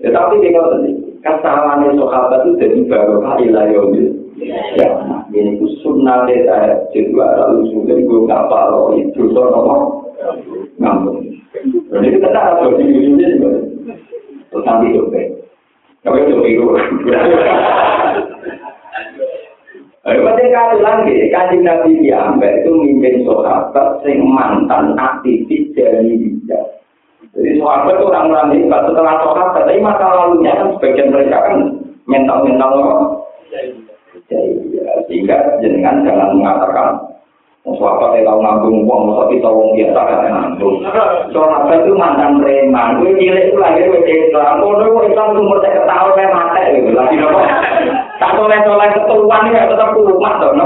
tetapi 0.00 0.34
kita 0.44 0.60
tadi 0.60 0.90
kesalahan 1.24 1.88
itu 1.88 2.04
sahabat 2.04 2.40
itu 2.44 2.52
jadi 2.60 2.78
baru 2.88 3.16
kali 3.24 3.46
lah 3.48 3.64
ya. 3.72 3.82
Ya, 4.76 4.88
ini 5.32 5.56
itu 5.56 5.66
sunnah 5.80 6.28
desa 6.28 6.84
jadi 6.92 7.08
baru 7.16 7.56
lalu 7.56 7.72
sudah 7.72 7.96
gue 7.96 8.24
nggak 8.28 8.46
paro 8.52 8.92
itu 9.00 9.32
so 9.32 9.48
nopo 9.48 9.76
ngambung. 10.76 11.24
Jadi 11.88 12.06
kita 12.20 12.28
tak 12.36 12.44
harus 12.60 12.76
jadi 12.76 12.92
ujungnya 12.92 13.26
juga. 13.40 13.50
Tetapi 14.52 14.84
itu 14.92 15.02
deh. 15.08 15.26
Kamu 16.04 16.16
itu 16.22 16.32
begitu. 16.38 16.64
Penting 20.06 20.54
kali 20.54 20.78
lagi, 20.86 21.16
kajian 21.34 21.66
Nabi 21.66 21.98
Diambil 21.98 22.62
itu 22.62 22.70
mimpin 22.78 23.26
sahabat 23.26 24.06
sing 24.06 24.22
mantan 24.22 24.94
aktivis 24.94 25.74
dari 25.74 26.14
bijak. 26.14 26.62
Jadi 27.34 27.58
sahabat 27.58 27.98
itu 27.98 28.06
orang-orang 28.06 28.54
hebat 28.54 28.86
setelah 28.86 29.18
sahabat, 29.18 29.66
tapi 29.66 29.82
masa 29.82 30.06
lalunya 30.06 30.54
kan 30.54 30.68
sebagian 30.78 31.10
mereka 31.10 31.38
kan 31.50 31.58
mental-mental 32.06 32.70
apa? 32.78 32.94
Sehingga 35.10 35.58
jenengan 35.58 36.06
jangan 36.06 36.38
mengatakan 36.38 36.88
Sahabat 37.66 38.14
yang 38.14 38.30
tahu 38.30 38.38
ngambung 38.46 38.86
uang, 38.86 39.10
masa 39.10 39.26
kita 39.26 39.50
uang 39.50 39.74
biasa 39.74 40.00
kan 40.06 40.18
ngambung. 40.30 40.86
Sahabat 41.34 41.82
itu 41.82 41.98
mantan 41.98 42.38
preman, 42.38 43.02
gue 43.02 43.18
cilik 43.18 43.50
itu 43.50 43.58
lahir 43.58 43.90
gue 43.90 44.06
Islam, 44.06 44.62
gue 44.62 44.86
gue 44.86 45.10
Islam 45.10 45.34
tuh 45.34 45.42
umur 45.42 45.58
saya 45.66 46.30
mati 46.30 46.62
gitu. 46.78 46.94
Lagi 46.94 47.18
nopo, 47.18 47.42
tak 48.16 48.34
soleh 48.36 48.58
soleh 48.64 48.88
ketuan 48.92 49.48
ini 49.48 49.60
tetap 49.66 49.92
kumat 49.96 50.34
dong. 50.40 50.56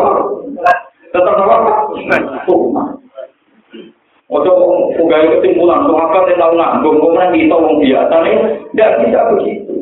Tetap 1.11 1.35
nopo, 1.35 1.73
kumat. 2.47 2.87
Ojo 4.31 4.53
pegawai 4.95 5.43
kesimpulan, 5.43 5.91
sahabat 5.91 6.31
yang 6.31 6.39
tahu 6.39 6.55
ngambung, 6.55 6.97
kemudian 7.03 7.35
kita 7.35 7.57
uang 7.59 7.83
biasa 7.83 8.15
nih, 8.23 8.37
tidak 8.71 8.95
bisa 9.03 9.21
begitu. 9.35 9.75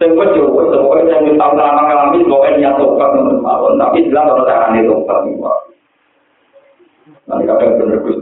Sing 0.00 0.12
wis 0.16 0.32
yo 0.32 0.56
wis 0.56 0.72
pokoke 0.72 1.04
sing 1.04 1.20
wis 1.28 1.36
tau 1.36 1.52
lama 1.52 1.84
ngalami 1.84 2.24
pokoke 2.24 2.56
niat 2.56 2.80
tobat 2.80 3.12
ngono 3.12 3.44
mawon, 3.44 3.76
tapi 3.76 4.08
jelas 4.08 4.28
ora 4.28 4.44
carane 4.48 4.88
tobat 4.88 5.24
iki, 5.28 5.40
Pak. 5.40 5.58
Nanti 7.28 7.44
kadang 7.44 7.76
bener 7.76 7.98
Gus 8.04 8.20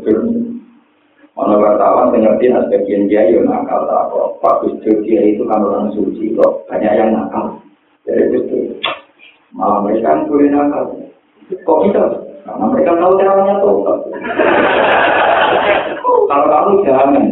Mana 1.35 1.59
wartawan 1.59 2.14
yang 2.14 2.30
ngerti 2.30 2.47
nah 2.47 2.62
sebagian 2.70 3.11
dia 3.11 3.26
yo 3.26 3.43
nakal 3.43 3.91
kok. 3.91 4.39
Pak 4.39 4.70
Dur 4.87 5.03
dia 5.03 5.18
itu 5.18 5.43
kan 5.51 5.66
orang 5.66 5.91
suci 5.91 6.30
kok. 6.39 6.62
Banyak 6.70 6.95
yang 6.95 7.11
nakal. 7.11 7.59
Jadi 8.07 8.39
Dur. 8.47 8.78
Malah 9.51 9.82
mereka 9.82 10.14
kan 10.14 10.30
boleh 10.30 10.49
nakal. 10.55 10.95
Kok 11.51 11.78
kita? 11.91 12.05
Karena 12.47 12.64
mereka 12.70 12.91
tahu 13.03 13.18
caranya 13.18 13.55
tobat. 13.59 13.99
Kalau 16.30 16.47
kamu 16.47 16.70
jangan. 16.87 17.26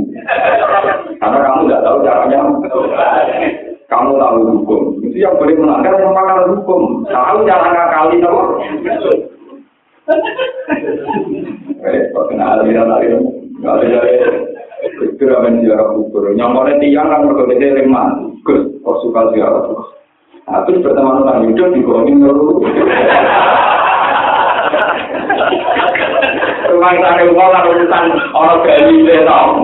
Karena 1.22 1.38
kamu 1.46 1.60
nggak 1.70 1.82
tahu 1.86 1.96
caranya. 2.02 2.38
kamu 3.86 4.10
tahu 4.18 4.36
hukum. 4.50 4.82
Itu 5.04 5.16
yang 5.20 5.36
boleh 5.38 5.54
melanggar 5.54 5.94
yang 5.94 6.10
pakar 6.10 6.50
hukum. 6.50 7.06
Tahu 7.06 7.46
cara 7.46 7.68
ngakali 7.70 8.18
tahu. 8.18 8.38
Eh, 11.82 12.14
kok 12.14 12.30
kena 12.30 12.62
aliran 12.62 12.94
kira 15.22 15.38
men 15.38 15.62
ziarah 15.62 15.94
kubur. 15.94 16.34
Nyamane 16.34 16.82
tiyang 16.82 17.06
nang 17.06 17.30
mergo 17.30 17.46
dhewe 17.46 17.86
mah 17.86 18.10
Gus 18.42 18.66
kok 18.82 18.98
suka 19.06 19.30
ziarah 19.30 19.62
terus 19.70 19.86
nah 20.42 20.58
terus 20.66 20.82
pertama 20.82 21.22
nang 21.22 21.46
hidup 21.46 21.70
di 21.70 21.86
kono 21.86 22.02
ngono 22.02 22.58
Rumah 26.72 26.90
kita 26.96 27.04
ada 27.04 27.24
uang 27.28 27.50
lah, 27.52 27.62
urusan. 27.68 28.04
Orang 28.32 28.64
Bali 28.64 29.04
itu 29.04 29.12
ya, 29.12 29.28
tau. 29.28 29.60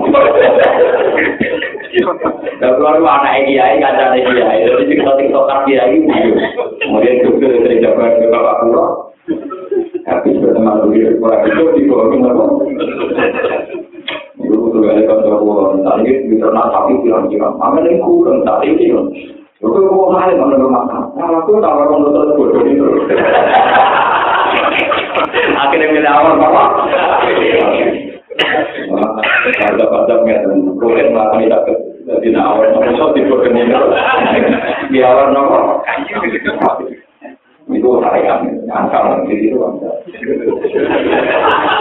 Dan 2.61 2.69
keluar 2.77 3.01
itu 3.01 3.07
anak 3.09 3.33
EGI, 3.41 3.81
kaca 3.81 4.13
EGI. 4.13 4.57
Jadi 4.69 4.93
kita 4.93 5.11
tiktokan 5.17 5.65
dia 5.65 5.89
ini, 5.89 6.37
kemudian 6.85 7.25
juga 7.25 7.49
dari 7.65 7.81
jawaban 7.81 8.13
ke 8.21 8.29
Bapak 8.29 8.55
Pura. 8.61 8.87
Tapi 10.05 10.37
sebenarnya, 10.37 11.17
kalau 11.17 11.37
itu 11.49 11.63
di 11.73 11.81
bawah 11.89 12.13
apa? 14.49 14.57
Itu 14.57 14.57
butuh 14.57 14.81
kali 14.81 15.05
kantor 15.05 15.33
pulau. 15.37 15.77
Tadi 15.85 16.11
di 16.25 16.35
ternak 16.41 16.73
sapi 16.73 16.93
bilang-bilang, 17.05 17.53
apa 17.61 17.77
ini 17.85 18.01
kurang 18.01 18.41
tak 18.41 18.65
ini? 18.65 18.89
Itu 19.59 19.75
kok 19.75 20.09
mahal 20.09 20.33
mana 20.39 20.55
rumah 20.55 20.87
Nah, 20.89 21.27
aku 21.35 21.59
tak 21.59 21.75
orang 21.75 21.99
nonton 22.01 22.33
bodoh 22.33 22.63
itu. 22.65 22.87
Akhirnya 25.59 25.91
milih 25.93 26.09
awal 26.09 26.39
bapak. 26.39 26.67
Ada 29.59 29.85
pada 29.85 30.15
ngeten, 30.23 30.79
kulit 30.79 31.11
melakukan 31.11 31.43
tidak 31.43 31.61
ke 31.67 31.73
jadi 32.09 32.41
awal 32.41 32.73
nopo 32.73 32.89
so 32.97 33.05
tipe 33.13 33.35
kening 33.43 33.69
di 34.89 34.99
awal 35.03 35.29
nopo. 35.29 35.83
Itu 37.69 38.01
saya 38.01 38.41
angkal 38.73 39.29
di 39.29 39.45
itu. 39.45 39.61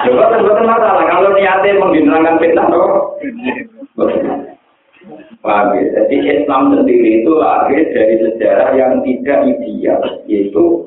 Coba 0.04 0.24
sebetulnya 0.36 0.68
masalah 0.68 1.04
kalau 1.08 1.32
niatnya 1.32 1.80
menghilangkan 1.80 2.36
fitnah 2.36 2.66
nopo. 2.68 3.16
Paham 5.38 5.78
ya? 5.78 5.84
Jadi 5.96 6.16
Islam 6.28 6.74
sendiri 6.74 7.22
itu 7.22 7.30
lahir 7.38 7.82
dari 7.94 8.20
sejarah 8.20 8.74
yang 8.74 9.00
tidak 9.06 9.46
ideal, 9.46 10.02
yaitu 10.26 10.84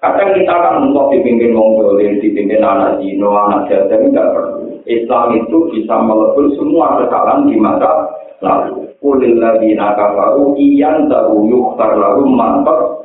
kadang 0.00 0.32
kita 0.34 0.50
kan 0.50 0.90
untuk 0.90 1.12
dipimpin 1.12 1.52
Mongolian, 1.52 2.18
dipimpin 2.18 2.64
anak 2.64 2.98
Dino, 2.98 3.30
anak 3.36 3.68
Jawa, 3.68 3.92
tidak 3.92 4.26
perlu. 4.32 4.80
Islam 4.88 5.38
itu 5.38 5.58
bisa 5.70 5.94
melebur 6.02 6.50
semua 6.58 6.98
kesalahan 6.98 7.46
di 7.46 7.54
masa 7.60 8.10
lalu. 8.42 8.90
Kulil 8.98 9.38
ladina 9.38 9.94
kafaru 9.94 10.58
iyan 10.58 11.06
tahu 11.06 11.46
yukhtar 11.46 11.94
lalu 11.94 12.26
mantap. 12.32 13.01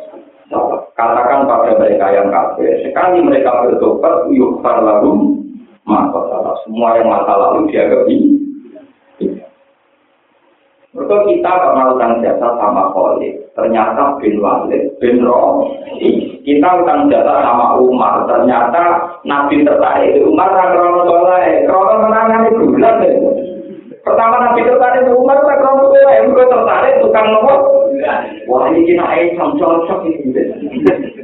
Katakan 0.96 1.44
pada 1.44 1.76
mereka 1.76 2.08
yang 2.10 2.32
kafir, 2.32 2.80
sekali 2.82 3.20
mereka 3.20 3.68
bertobat 3.68 4.32
yukhtar 4.32 4.80
lalu 4.80 5.44
mantap. 5.84 6.24
Semua 6.64 6.96
yang 6.96 7.12
masa 7.12 7.34
lalu 7.36 7.68
dianggap. 7.68 8.08
Mereka 10.98 11.18
kita 11.30 11.52
utang 11.94 12.26
jasa 12.26 12.48
sama 12.58 12.90
Khalid. 12.90 13.54
Ternyata 13.54 14.18
bin 14.18 14.42
Walid, 14.42 14.98
bin 14.98 15.22
Rohi. 15.22 16.42
Kita 16.42 16.82
utang 16.82 17.06
jasa 17.06 17.44
sama 17.44 17.78
Umar. 17.78 18.26
Ternyata 18.26 19.06
Nabi 19.22 19.62
tertarik. 19.62 20.18
Umar 20.26 20.58
tak 20.58 20.74
krono 20.74 21.06
soleh. 21.06 21.70
Krono 21.70 21.94
menangan 22.02 22.50
itu 22.50 22.64
bulan 22.74 22.98
Pertama 24.08 24.36
Nabi 24.40 24.64
tertarik 24.64 25.04
itu 25.04 25.12
Umar 25.20 25.44
tak 25.44 25.60
krono 25.60 25.92
soleh. 25.92 26.24
Mereka 26.24 26.48
tertarik 26.48 27.04
tukang 27.04 27.28
nopo. 27.28 27.56
Wah 28.48 28.72
ini 28.72 28.88
kena 28.88 29.04
air 29.12 29.36
cocok 29.36 30.00
ini. 30.08 30.32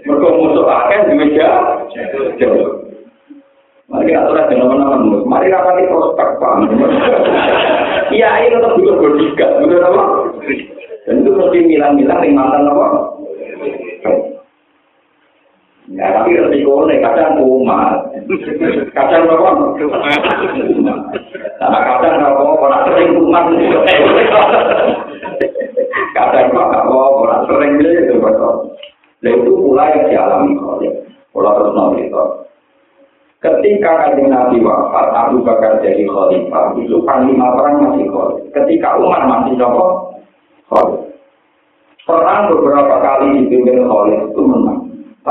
Mereka 0.03 0.27
musuh 0.35 0.67
akan 0.67 1.07
di 1.07 1.13
meja. 1.15 1.49
Mari 3.87 4.09
kita 4.09 4.19
aturan 4.25 4.49
dengan 4.51 4.67
teman-teman. 4.73 5.23
Mari 5.29 5.53
rapati 5.53 5.87
prospek 5.87 6.29
pak. 6.41 6.55
Iya 8.11 8.29
ini 8.41 8.53
tetap 8.57 8.75
juga 8.77 8.93
berdikat, 8.99 9.49
betul 9.63 9.79
apa? 9.85 10.03
Dan 11.03 11.23
itu 11.23 11.29
mesti 11.35 11.59
milang-milang 11.67 12.19
di 12.23 12.31
mantan 12.35 12.67
apa? 12.67 13.12
Ya 15.91 16.15
tapi 16.15 16.39
resiko 16.39 16.87
nih 16.87 17.03
kadang 17.03 17.43
kumat, 17.43 18.07
kadang 18.95 19.27
apa? 19.27 19.51
Karena 21.59 21.79
kadang 21.83 22.23
apa? 22.23 22.43
Orang 22.55 22.87
sering 22.87 23.19
kumat. 23.19 23.51
Kadang 26.15 26.47
apa? 26.55 26.95
Orang 26.95 27.41
sering 27.51 27.83
itu 27.83 28.15
betul. 28.15 28.79
Dan 29.19 29.43
itu 29.43 29.51
pula 29.51 29.91
yang 29.91 30.07
dialami 30.07 30.55
pola 31.35 31.51
terus 31.51 31.75
nanti 31.75 32.07
Ketika 33.43 34.07
kanjeng 34.07 34.31
Nabi 34.31 34.63
wafat, 34.63 35.11
Abu 35.11 35.43
Bakar 35.43 35.83
jadi 35.83 36.07
khalifah, 36.07 36.79
itu 36.79 36.95
panglima 37.03 37.51
perang 37.59 37.83
masih 37.83 38.07
khalifah. 38.07 38.55
Ketika 38.55 38.95
Umar 38.95 39.27
masih 39.27 39.59
nopo 39.59 40.15
khalifah. 40.71 41.11
Perang 42.07 42.47
beberapa 42.55 42.95
kali 43.03 43.43
dipimpin 43.43 43.83
khalifah 43.83 44.31
itu 44.31 44.41
menang. 44.47 44.82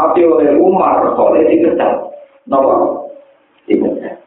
Tapi 0.02 0.26
oleh 0.26 0.58
Umar 0.58 1.14
khalifah 1.14 1.46
dikecat. 1.46 1.94
Nopo? 2.50 3.06
Dikecat. 3.70 4.18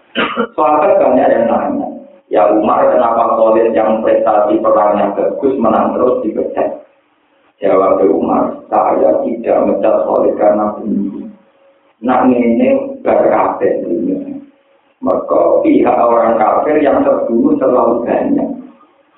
Soalnya 0.56 0.96
banyak 1.04 1.28
yang 1.28 1.44
nanya. 1.52 1.88
Ya 2.32 2.48
Umar 2.48 2.88
kenapa 2.88 3.36
khalifah 3.36 3.76
yang 3.76 4.00
prestasi 4.00 4.56
perangnya 4.64 5.12
bagus 5.20 5.60
menang 5.60 5.92
terus 6.00 6.24
dikecat? 6.24 6.80
Jawab 7.60 8.00
Umar, 8.08 8.56
saya 8.72 9.20
tidak 9.28 9.58
mencat 9.68 9.96
khalifah 10.08 10.36
karena 10.40 10.66
bunuh. 10.80 11.28
nak 12.04 12.28
ngene 12.28 13.02
berkafir 13.04 13.84
dunia. 13.84 14.40
Maka 15.04 15.60
pihak 15.64 15.98
orang 16.00 16.40
kafir 16.40 16.80
yang 16.80 17.04
terbunuh 17.04 17.60
terlalu 17.60 18.08
banyak. 18.08 18.50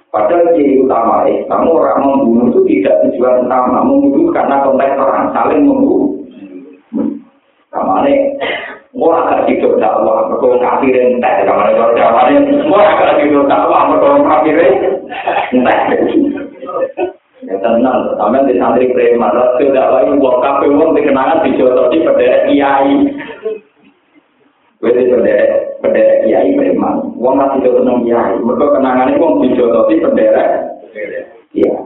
Padahal 0.08 0.56
ciri 0.58 0.82
utama 0.82 1.28
Islam 1.30 1.68
orang 1.68 2.00
membunuh 2.02 2.50
itu 2.50 2.62
tidak 2.66 3.06
tujuan 3.06 3.46
utama 3.46 3.84
membunuh 3.84 4.32
karena 4.34 4.66
konteks 4.66 4.98
perang 4.98 5.30
saling 5.36 5.62
membunuh. 5.68 6.17
Kamane 7.68 8.40
ora 8.96 9.22
kaki 9.28 9.60
to 9.60 9.76
Allah, 9.78 10.32
mergo 10.32 10.56
kafir 10.64 10.96
entek 10.96 11.44
kamane 11.44 11.76
ora 11.76 11.92
kamane 11.94 12.34
ora 12.72 12.94
kaki 12.96 13.28
to 13.28 13.40
Allah, 13.44 13.82
mergo 13.92 14.10
kafir 14.24 14.56
entek. 15.52 15.80
Ya 17.46 17.54
tenang, 17.62 18.18
sampean 18.18 18.50
di 18.50 18.58
santri 18.58 18.90
prema, 18.90 19.30
rasa 19.30 19.62
tidak 19.62 19.94
lagi 19.94 20.18
buat 20.18 20.42
kafe 20.42 20.74
uang 20.74 20.98
dikenangan 20.98 21.46
di 21.46 21.54
jodoh 21.54 21.86
di 21.94 22.02
pedere 22.02 22.50
kiai. 22.50 23.14
Wedi 24.82 25.06
pedere, 25.06 25.78
pedere 25.78 26.26
kiai 26.26 26.58
prema, 26.58 26.98
uang 27.14 27.36
masih 27.38 27.62
jodoh 27.62 27.86
nong 27.86 28.10
kiai, 28.10 28.42
mereka 28.42 28.82
kenangan 28.82 29.22
uang 29.22 29.34
di 29.46 29.54
jodoh 29.54 29.86
di 29.86 30.02
pedere. 30.02 30.46
Iya. 31.54 31.78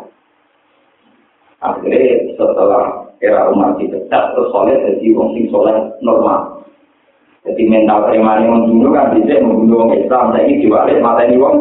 Akhirnya 1.60 2.34
setelah 2.40 3.01
era 3.22 3.54
umat 3.54 3.78
dipecat, 3.78 4.34
terus 4.34 4.50
soleh 4.50 4.76
jadi 4.82 5.06
uang 5.14 5.30
sing 5.38 5.46
soleh 5.54 5.78
normal. 6.02 6.66
Jadi 7.42 7.66
mental 7.70 8.06
preman 8.06 8.46
yang 8.46 8.54
membunuh 8.54 8.94
kan 8.94 9.18
bisa 9.18 9.42
membunuh 9.42 9.86
orang 9.86 9.98
Islam. 9.98 10.26
Saya 10.30 10.46
ini 10.46 10.62
diwalik 10.62 11.02
mata 11.02 11.22
ini 11.26 11.42
uang. 11.42 11.58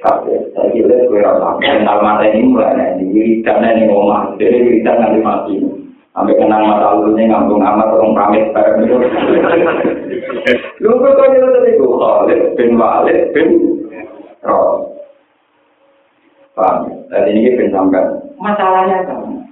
Kafir. 0.00 0.40
Saya 0.56 0.72
kira 0.72 1.04
gue 1.04 1.20
rasa 1.20 1.60
mental 1.60 1.98
mata 2.00 2.24
ini 2.28 2.48
mulai 2.48 2.96
nih. 2.96 3.12
Wiridan 3.12 3.60
ini 3.60 3.92
ngomong. 3.92 4.40
Jadi 4.40 4.56
wiridan 4.56 4.96
nanti 5.04 5.20
mati. 5.20 5.54
Sampai 6.12 6.36
kenang 6.36 6.64
mata 6.64 6.92
lalunya 6.96 7.28
ngambung 7.28 7.60
amat 7.60 7.88
orang 7.92 8.12
pamit 8.16 8.44
bareng 8.52 8.84
itu. 8.84 8.96
Lu 10.84 10.96
kok 10.96 11.12
kok 11.16 11.28
itu 11.32 11.48
tadi 11.48 11.70
gue 11.76 11.88
Khalid 11.96 12.40
bin 12.56 12.70
Walid 12.76 13.20
bin 13.32 13.48
Roh. 14.44 14.92
Paham? 16.52 16.88
Jadi 17.08 17.32
ini 17.32 17.56
bin 17.56 17.72
sampai 17.72 18.04
masalahnya 18.36 19.08
kan 19.08 19.51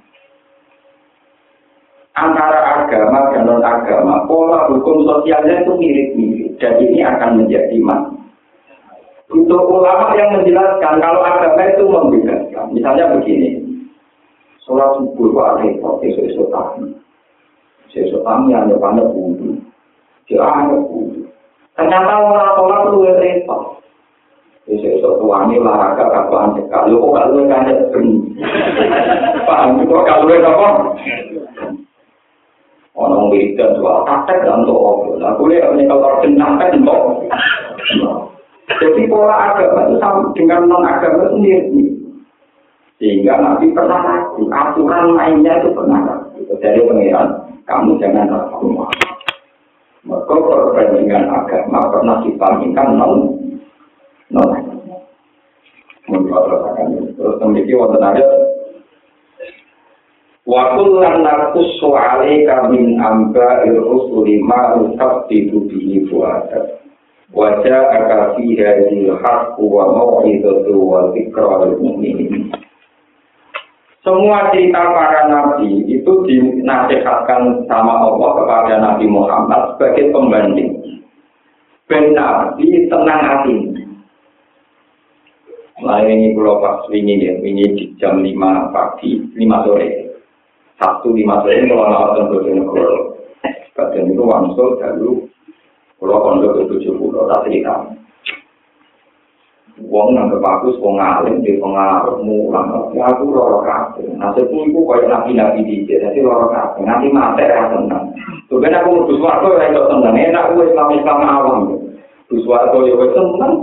antara 2.19 2.83
agama 2.83 3.31
dan 3.31 3.47
non 3.47 3.63
agama 3.63 4.27
pola 4.27 4.67
hukum 4.67 5.07
sosialnya 5.07 5.63
itu 5.63 5.73
mirip-mirip 5.79 6.51
dan 6.59 6.75
ini 6.83 7.01
akan 7.07 7.45
menjadi 7.45 7.77
mas. 7.83 8.03
Untuk 9.31 9.63
ulama 9.71 10.11
yang 10.19 10.35
menjelaskan 10.35 10.99
kalau 10.99 11.23
agama 11.23 11.63
itu 11.71 11.87
membedakan, 11.87 12.67
misalnya 12.75 13.15
begini, 13.15 13.63
sholat 14.67 14.91
subuh 14.99 15.27
itu 15.31 15.39
ada 15.39 15.55
repot, 15.63 16.03
esok-esok 16.03 16.51
tani. 16.51 16.91
Esok 17.95 18.27
tani 18.27 18.51
hanya 18.59 18.75
banyak 18.75 19.07
wudhu. 19.15 19.55
Dia 20.27 20.43
ada 20.43 20.75
wudhu. 20.75 21.31
Ternyata 21.79 22.13
orang 22.19 22.51
sholat 22.59 22.81
itu 22.91 22.99
repot. 23.23 23.63
Esok-esok 24.67 25.15
tuani 25.19 25.63
olahraga 25.63 26.05
kapan 26.11 26.55
sekali. 26.59 26.95
Lu 26.95 27.11
kan 27.15 27.35
benih. 27.91 28.19
Paham? 29.43 29.83
Gak 29.83 30.19
lu 30.23 30.35
apa? 30.47 30.69
Orang 33.01 33.33
wiridan 33.33 33.81
jual 33.81 34.05
praktek 34.05 34.45
dan 34.45 34.61
untuk. 34.61 35.17
Nah, 35.17 35.33
boleh 35.41 35.57
ini 35.57 35.89
kalau 35.89 36.21
jenangkan 36.21 36.85
untuk. 36.85 37.33
Jadi 38.71 39.03
pola 39.09 39.57
agama 39.57 39.89
itu 39.89 39.97
sama 39.97 40.29
dengan 40.37 40.69
non 40.69 40.85
agama 40.85 41.33
mirip 41.41 41.91
sehingga 43.01 43.41
nanti 43.41 43.73
pernah 43.73 43.97
ragu 44.05 44.45
aturan 44.53 45.17
mainnya 45.17 45.57
itu 45.65 45.73
pernah 45.73 46.05
ragu 46.05 46.45
dari 46.61 46.85
pengiran 46.85 47.29
kamu 47.65 47.97
jangan 47.97 48.29
ragu 48.29 48.69
maka 50.05 50.35
perbandingan 50.37 51.25
agama 51.33 51.81
pernah 51.89 52.21
dibandingkan 52.21 52.89
non 53.01 53.13
non 54.29 54.53
menurut 56.13 56.45
terus 57.17 57.41
memiliki 57.41 57.73
wonten 57.73 58.05
Wakul 60.51 60.99
lan 60.99 61.23
narkus 61.23 61.79
soale 61.79 62.43
kamin 62.43 62.99
amba 62.99 63.63
irusuli 63.71 64.43
ma 64.43 64.75
usab 64.83 65.31
bihi 65.31 66.11
fuadat. 66.11 66.83
Wajah 67.31 67.95
akafi 67.95 68.59
hadil 68.59 69.15
hakku 69.23 69.63
wa 69.71 69.95
mau'idatu 69.95 70.75
wa 70.75 71.15
zikrah 71.15 71.71
mu'minin. 71.79 72.51
Semua 74.03 74.51
cerita 74.51 74.91
para 74.91 75.31
nabi 75.31 75.87
itu 75.87 76.13
dinasihatkan 76.27 77.71
sama 77.71 78.11
Allah 78.11 78.31
kepada 78.43 78.75
Nabi 78.83 79.07
Muhammad 79.07 79.79
sebagai 79.79 80.11
pembanding. 80.11 80.99
Ben 81.87 82.11
Nabi 82.11 82.91
tenang 82.91 83.23
hati. 83.23 83.87
Nah 85.79 86.03
ini 86.03 86.35
pulau 86.35 86.59
pas 86.59 86.91
ini 86.91 87.23
ya, 87.23 87.39
ini 87.39 87.65
di 87.79 87.85
jam 88.03 88.19
5 88.19 88.75
pagi, 88.75 89.31
5 89.39 89.65
sore. 89.69 90.10
Sabtu 90.81 91.13
5 91.13 91.45
sore 91.45 91.69
kalau 91.69 91.85
nonton 91.93 92.25
Bojonegoro. 92.33 93.21
Badan 93.77 94.13
itu 94.13 94.23
wangsul 94.25 94.77
dulu 94.77 95.13
Kalau 96.01 96.25
pondok 96.25 96.57
ke 96.57 96.63
tujuh 96.73 96.97
puluh, 96.97 97.29
tak 97.29 97.45
cerita. 97.45 97.77
Wong 99.85 100.17
nang 100.17 100.33
kepakus, 100.33 100.81
wong 100.81 100.97
ngalim, 100.97 101.45
di 101.45 101.61
pengaruh, 101.61 102.25
mulang. 102.25 102.73
Ya 102.97 103.05
aku 103.13 103.29
loro 103.29 103.61
kabeh. 103.61 104.09
Nasibku 104.17 104.65
itu 104.65 104.81
kaya 104.89 105.05
nabi-nabi 105.13 105.61
di 105.61 105.85
sini, 105.85 106.25
loro 106.25 106.49
kabeh. 106.49 106.89
Nanti 106.89 107.13
mati 107.13 107.45
ya 107.45 107.69
tenang. 107.69 108.17
Tuh 108.49 108.65
aku 108.65 108.89
mau 108.97 109.13
suarga 109.13 109.61
ya 109.61 109.77
itu 109.77 109.83
tenang. 109.93 110.17
Enak 110.17 110.49
gue 110.57 110.69
Islam-Islam 110.73 111.19
awam. 111.21 111.59
Suarga 112.33 112.79
ya 112.81 112.93
gue 112.97 113.09
tenang. 113.13 113.55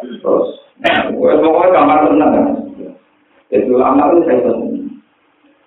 Terus, 0.00 0.48
gue 1.12 1.32
pokoknya 1.44 1.76
kamar 1.76 1.98
tenang. 2.08 2.32
Jadi 3.52 3.68
ulama 3.68 4.16
itu 4.16 4.18
saya 4.24 4.40
tenang. 4.48 4.65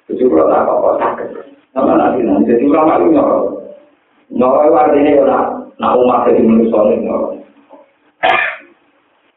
Tujuh 0.09 0.25
puluh 0.25 0.49
tak. 0.49 0.65
Sama 1.71 1.93
nanti 1.93 2.25
nanti. 2.25 2.49
Jadi 2.49 2.65
ulama 2.65 2.97
itu 2.97 3.13
nyorok. 3.13 3.43
Nyorok 4.33 4.61
itu 4.65 4.73
artinya 4.75 5.11
ya 5.13 5.39
Nah 5.79 5.95
umat 5.95 6.27
jadi 6.27 6.43
manusia 6.43 6.79
ini 6.91 7.07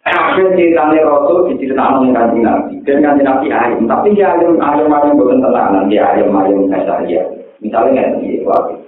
Kabeh 0.02 0.58
ceritane 0.58 0.98
Rasul 0.98 1.54
diceritakno 1.54 2.02
ning 2.02 2.10
kanjeng 2.10 2.42
Nabi. 2.42 2.74
Dan 2.82 3.06
kanjeng 3.06 3.22
Nabi 3.22 3.46
ayam, 3.54 3.86
tapi 3.86 4.18
dia 4.18 4.34
ayam 4.34 4.58
ayam 4.58 4.90
ayam 4.90 5.14
bukan 5.14 5.38
tenanan, 5.38 5.86
dia 5.86 6.02
ayam 6.10 6.34
ayam 6.34 6.66
ya. 7.06 7.22
Misalnya 7.62 8.10
nggak 8.10 8.10
sih, 8.18 8.42
waktu 8.42 8.82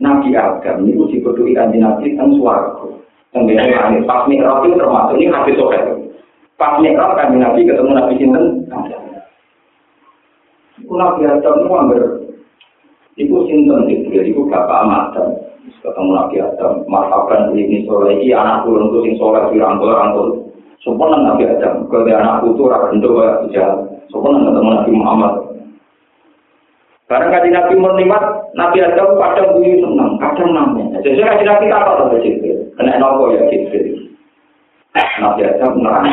Nabi 0.00 0.32
Adam 0.32 0.88
itu 0.88 1.04
dibutuhi 1.12 1.52
kanjeng 1.52 1.84
Nabi 1.84 2.16
tentang 2.16 2.32
suaraku. 2.40 3.04
Tentang 3.36 3.52
langit. 3.52 4.08
Pas 4.08 4.24
mikrot 4.24 4.64
itu 4.64 4.80
termasuk 4.80 5.16
ini 5.20 5.28
habis 5.28 5.58
sore. 5.60 5.80
Pas 6.56 6.80
mikrot 6.80 7.12
kanjeng 7.20 7.44
Nabi 7.44 7.68
ketemu 7.68 7.90
Nabi 7.92 8.14
Sinten. 8.16 8.44
Itu 8.64 8.99
Nabi 10.94 11.22
Adam 11.26 11.54
itu 11.62 11.70
hampir 11.74 12.02
itu 13.20 13.36
Sinten 13.46 13.90
itu, 13.90 14.08
itu 14.16 14.42
bapak 14.48 14.86
Adam. 14.88 15.28
ketemu 15.80 16.10
Nabi 16.12 16.36
Adam, 16.40 16.72
marhaban 16.88 17.52
ini 17.56 17.84
soleh 17.84 18.16
ini 18.16 18.32
anak 18.32 18.64
turun 18.64 18.92
tuh 18.92 19.00
sing 19.04 19.16
soleh 19.16 19.44
di 19.52 19.60
rangkul. 19.60 20.50
Sopan 20.80 21.12
Nabi 21.12 21.44
Adam, 21.44 21.84
kalau 21.92 22.08
anak 22.08 22.40
putu 22.40 22.64
rakyat 22.64 22.96
itu 22.96 23.10
jalan. 23.52 23.84
Sopan 24.08 24.40
ketemu 24.40 24.70
Nabi 24.72 24.90
Muhammad. 24.96 25.34
Karena 27.04 27.26
kaji 27.26 27.48
Nabi 27.52 27.74
menikmat, 27.74 28.24
Nabi 28.54 28.78
Adam 28.80 29.18
kadang 29.18 29.50
bunyi 29.58 29.82
senang, 29.82 30.14
kadang 30.16 30.50
namanya. 30.54 31.02
Jadi 31.04 31.20
kaji 31.20 31.44
Nabi 31.44 31.66
apa 31.68 31.90
tuh 32.06 32.22
Jibril, 32.22 32.70
kena 32.78 33.02
nopo 33.02 33.34
ya 33.34 33.44
Jibril. 33.50 34.14
Nabi 34.94 35.40
Adam 35.44 35.72
nerang. 35.82 36.06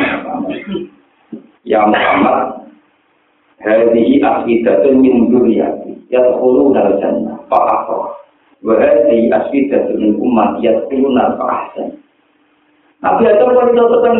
Ya 1.62 1.86
Muhammad, 1.86 2.57
Hadihi 3.58 4.22
akidatun 4.22 5.02
min 5.02 5.34
duriyati, 5.34 5.90
yadkhulu 6.14 6.70
dal 6.70 6.94
jannah, 7.02 7.42
fa'afrah. 7.50 8.18
Wahai 8.58 9.30
asfidah 9.30 9.86
dengan 9.86 10.18
umat 10.18 10.58
ya 10.58 10.74
turunan 10.90 11.38
ahsan. 11.38 11.94
Nabi 12.98 13.30
Adam 13.30 13.54
pun 13.54 13.70
itu 13.70 13.84
tentang 13.86 14.18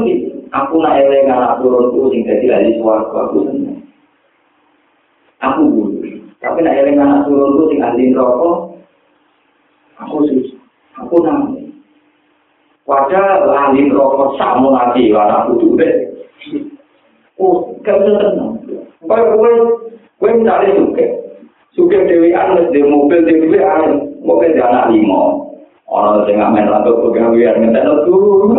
Aku 0.48 0.80
nak 0.80 0.96
eleng 0.96 1.28
anak 1.28 1.60
turunku 1.60 2.08
sing 2.08 2.24
dadi 2.24 2.48
ahli 2.48 2.80
swarga 2.80 3.28
aku 3.28 3.50
seneng. 3.50 3.84
Aku 5.44 5.60
bulu. 5.68 6.00
Tapi 6.40 6.64
nak 6.64 6.76
eleng 6.78 6.96
anak 6.96 7.28
turunku 7.28 7.68
sing 7.68 7.84
ahli 7.84 8.14
neraka 8.14 8.52
aku 10.00 10.16
susah. 10.24 10.60
Aku 11.04 11.16
nang. 11.20 11.52
Wajah 12.88 13.44
ahli 13.44 13.92
neraka 13.92 14.24
sakmu 14.40 14.72
nanti 14.72 15.12
anak 15.12 15.52
putu 15.52 15.76
deh. 15.76 15.94
Oh, 17.36 17.76
kau 17.84 17.98
seneng. 18.00 18.57
Kau 19.06 19.14
kau 19.14 19.54
mencari 20.18 20.74
suke. 20.74 21.06
Suke 21.78 21.96
dewi 22.10 22.34
anu 22.34 22.74
di 22.74 22.82
mobil 22.82 23.22
anu. 23.62 24.10
Mungkin 24.26 24.58
dia 24.58 24.66
anak 24.66 24.90
lima. 24.90 25.46
Ono 25.88 26.26
sing 26.26 26.36
ngamen 26.42 26.68
rambut 26.68 27.00
pegawean 27.06 27.62
ngetek 27.62 27.86
turu. 28.04 28.50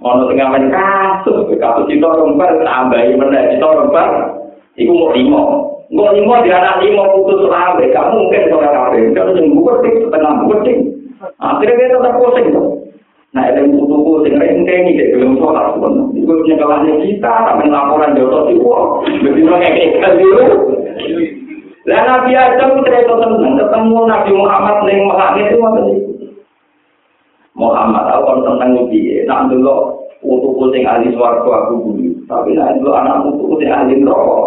Ono 0.00 0.22
sing 0.26 0.36
ngamen 0.40 0.72
kasus, 0.72 1.52
kasus 1.60 1.86
itu 1.92 2.08
rempar 2.08 2.56
tambahi 2.64 3.12
meneh 3.14 3.60
itu 3.60 3.68
rempar. 3.68 4.32
Iku 4.80 4.92
mau 4.96 5.12
lima. 5.12 5.42
Mau 5.92 6.10
lima 6.16 6.40
dia 6.40 6.56
anak 6.56 6.80
lima 6.82 7.04
putus 7.12 7.44
rawe. 7.46 7.84
Kamu 7.84 8.16
mungkin 8.26 8.48
soal 8.48 8.72
kafe. 8.72 9.12
Kalau 9.12 9.36
yang 9.36 9.52
buat 9.60 9.84
setengah 9.84 10.32
buat 10.48 10.60
Akhirnya 11.40 11.76
dia 11.76 11.88
tetap 11.92 12.14
pusing 12.20 12.46
tuh. 12.52 12.83
Nah, 13.34 13.50
yang 13.50 13.74
putus 13.74 13.90
tuku 13.90 14.12
sing 14.22 14.34
rengkeng 14.38 14.94
iki 14.94 15.10
belum 15.18 15.34
sholat 15.42 15.74
pun. 15.74 16.14
Iku 16.14 16.46
nyekelahnya 16.46 17.02
kita, 17.02 17.34
sampai 17.42 17.66
laporan 17.66 18.14
jodoh 18.14 18.46
sih, 18.46 18.62
wah, 18.62 19.02
begitu 19.02 19.50
kayak 19.50 20.14
dulu. 20.22 20.46
Lah 21.90 22.00
Nabi 22.06 22.30
Adam 22.38 22.80
cerita 22.86 23.12
tentang 23.18 23.58
ketemu 23.58 23.98
Nabi 24.06 24.30
Muhammad 24.38 24.76
ning 24.86 24.98
langit 25.10 25.50
itu 25.50 25.58
apa? 25.60 25.80
Muhammad 27.58 28.04
awal 28.08 28.40
tentang 28.46 28.86
dia, 28.88 29.26
nak 29.26 29.50
dulu 29.50 29.98
utuku 30.22 30.70
sing 30.70 30.86
ahli 30.86 31.10
swarga 31.12 31.66
aku 31.66 31.90
dulu, 31.90 32.14
tapi 32.30 32.54
nak 32.54 32.78
dulu 32.78 32.94
anak 32.94 33.18
utuku 33.34 33.54
sing 33.58 33.70
ahli 33.74 33.98
neraka. 33.98 34.46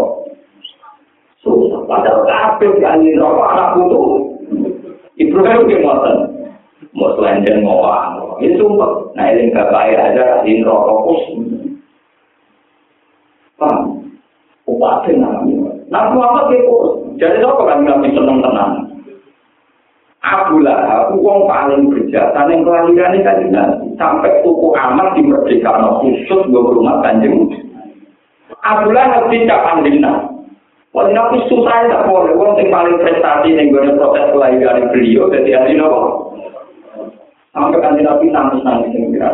Susah, 1.44 1.84
padahal 1.92 2.24
kabeh 2.24 2.80
ahli 2.82 3.14
neraka 3.14 3.44
anak 3.52 3.70
putu. 3.76 4.02
Ibrahim 5.20 5.68
ngoten. 5.70 6.16
Mau 6.98 7.14
selanjang 7.14 7.62
ngowang. 7.62 8.17
Ini 8.38 8.58
sumpah. 8.58 8.92
Nah, 9.18 9.34
gak 9.34 9.70
baik 9.74 9.98
aja 9.98 10.24
ahli 10.42 10.62
neraka 10.62 10.94
kus. 11.06 11.22
Paham? 13.58 14.06
Upati 14.68 15.18
namanya. 15.18 15.74
Nah, 15.88 16.12
Muhammad 16.12 16.54
itu 16.54 16.76
jadi 17.18 17.42
apa 17.42 17.64
kan 17.66 17.80
Nabi 17.88 18.14
seneng 18.14 18.44
tenang? 18.44 18.74
Abu 20.28 20.60
Lahab, 20.60 21.16
wong 21.16 21.48
paling 21.48 21.88
berjasa 21.88 22.52
yang 22.52 22.68
kelahiran 22.68 23.16
ini 23.16 23.24
kan 23.24 23.40
sampai 23.96 24.44
tuku 24.44 24.76
amat 24.76 25.16
di 25.16 25.24
merdeka 25.24 25.72
khusus 26.04 26.42
gue 26.52 26.64
rumah 26.76 27.00
kanjeng. 27.00 27.48
Abu 28.60 28.92
Lahab 28.92 29.32
tidak 29.32 29.64
pandina. 29.64 30.28
Wong 30.92 31.14
nabi 31.14 31.40
susah 31.48 31.88
tak 31.88 32.10
boleh, 32.10 32.34
wong 32.36 32.58
yang 32.60 32.74
paling 32.74 32.98
prestasi 33.00 33.56
yang 33.56 33.72
gue 33.72 33.96
proses 33.96 34.34
kelahiran 34.34 34.90
beliau 34.92 35.32
jadi 35.32 35.64
ahli 35.64 35.80
nopo. 35.80 36.34
Sampai 37.58 37.82
kanjeng 37.82 38.06
nabi 38.06 38.30
nangis 38.30 38.62
nangis 38.62 38.94
yang 38.94 39.10
kira. 39.10 39.32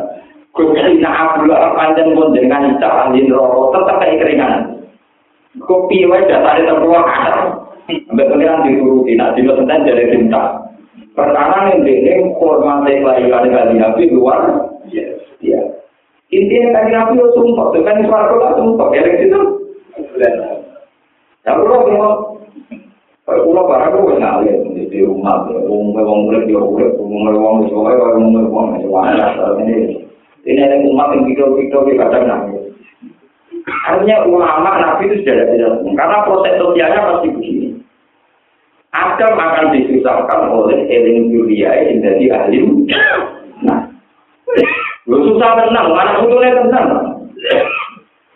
Gue 0.55 0.71
Lahab 1.03 1.43
panjang 1.75 2.15
pun 2.15 2.31
dengan 2.31 2.79
cara 2.79 3.11
ahli 3.11 3.27
rokok 3.27 3.75
tetap 3.75 3.99
kayak 3.99 4.21
keringan. 4.23 4.53
Kopi 5.59 6.07
wae 6.07 6.23
dasare 6.23 6.63
terkeluar 6.63 7.03
akar. 7.03 7.35
Sampai 7.83 8.31
pengiran 8.31 8.63
dituruti, 8.63 9.19
di 9.19 9.41
tentang 9.43 9.83
jadi 9.83 10.07
cinta. 10.07 10.55
Pertama 11.13 11.67
yang 11.67 11.83
ini 11.83 12.31
hormati 12.39 13.03
kelahiran 13.03 13.51
kali 13.51 13.75
Nabi 13.75 14.03
luar 14.15 14.71
ya. 14.87 15.61
Intinya 16.31 16.79
kali 16.79 16.89
Nabi 16.95 17.13
itu 17.19 17.27
sumpah, 17.35 17.75
kan 17.75 18.01
suara 18.07 18.31
kota 18.31 18.49
sumpah, 18.55 18.87
ya 18.95 19.03
itu. 19.19 19.41
Ya 21.43 21.51
kalau 23.23 23.47
pulau 23.47 23.71
barang 23.71 23.95
itu 23.95 24.19
ngalir 24.19 24.57
di 24.91 24.99
rumah, 25.07 25.47
umum 25.47 25.95
umum 25.95 26.27
mulai 26.27 26.43
di 26.43 26.51
rumah, 26.51 26.91
umum 26.99 27.31
umum 27.31 27.55
di 27.63 27.71
rumah, 27.71 27.95
umum 28.19 28.35
umum 28.51 28.65
di 28.75 28.83
rumah. 28.83 29.15
Ini 29.63 29.75
ini 30.43 30.59
ada 30.59 30.75
umat 30.83 31.15
yang 31.15 31.23
video-video 31.31 31.79
di 31.87 31.93
kadang 31.95 32.23
nangis. 32.27 32.63
Artinya 33.87 34.27
ulama 34.27 34.75
Nabi 34.75 35.07
itu 35.07 35.23
sudah 35.23 35.55
tidak 35.55 35.71
karena 35.95 36.17
proses 36.27 36.53
sosialnya 36.59 36.99
pasti 36.99 37.27
begini. 37.31 37.67
Adam 38.91 39.39
akan 39.39 39.71
disusahkan 39.71 40.41
oleh 40.51 40.83
eling 40.91 41.31
dunia 41.31 41.71
yang 41.79 42.03
jadi 42.03 42.25
ahli. 42.27 42.59
Nah, 43.63 43.87
lu 45.07 45.17
susah 45.31 45.63
tenang, 45.63 45.95
mana 45.95 46.19
butuhnya 46.19 46.59
tenang. 46.59 46.87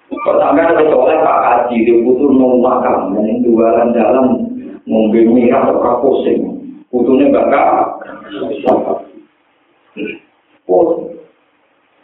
Pertama 0.08 0.64
ada 0.64 0.84
soalnya 0.88 1.28
Pak 1.28 1.40
Haji, 1.44 1.76
dia 1.84 2.00
butuh 2.02 2.32
mau 2.32 2.56
makan, 2.58 3.20
yang 3.20 3.44
jualan 3.44 3.92
dalam 3.92 4.47
ngombe 4.88 5.20
merah 5.28 5.68
atau 5.70 6.00
pusing. 6.02 6.40
Butuhnya 6.88 7.36
bakal. 7.36 8.00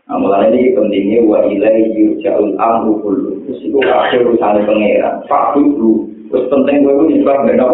Nah, 0.04 0.20
mulai 0.20 0.52
ini 0.52 0.76
pentingnya 0.76 1.24
wa 1.24 1.48
ilai 1.48 1.90
yurja'ul 1.96 2.60
amru 2.60 3.00
kullu. 3.00 3.32
Terus 3.48 3.64
itu 3.64 3.80
akhir 3.88 4.28
urusan 4.28 4.68
pangeran. 4.68 5.24
Pak 5.32 5.56
dulu. 5.56 6.12
Terus 6.28 6.50
penting 6.52 6.84
gue 6.84 6.94
itu 6.94 7.04
disebab 7.18 7.48
beda. 7.48 7.68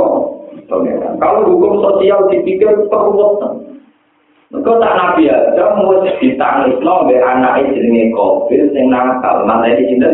Kalau 1.17 1.41
hukum 1.49 1.81
sosial 1.81 2.29
dipikir 2.29 2.69
perwutan. 2.93 3.81
Mereka 4.49 4.81
tak 4.81 4.93
nabi 4.97 5.29
aja 5.29 5.77
mau 5.77 5.93
ditangis 6.01 6.81
no 6.81 7.05
be 7.05 7.21
anak 7.21 7.69
jenenge 7.69 8.09
kofir 8.17 8.65
sing 8.73 8.89
nakal 8.89 9.45
mana 9.45 9.77
di 9.77 9.85
sini. 9.85 10.09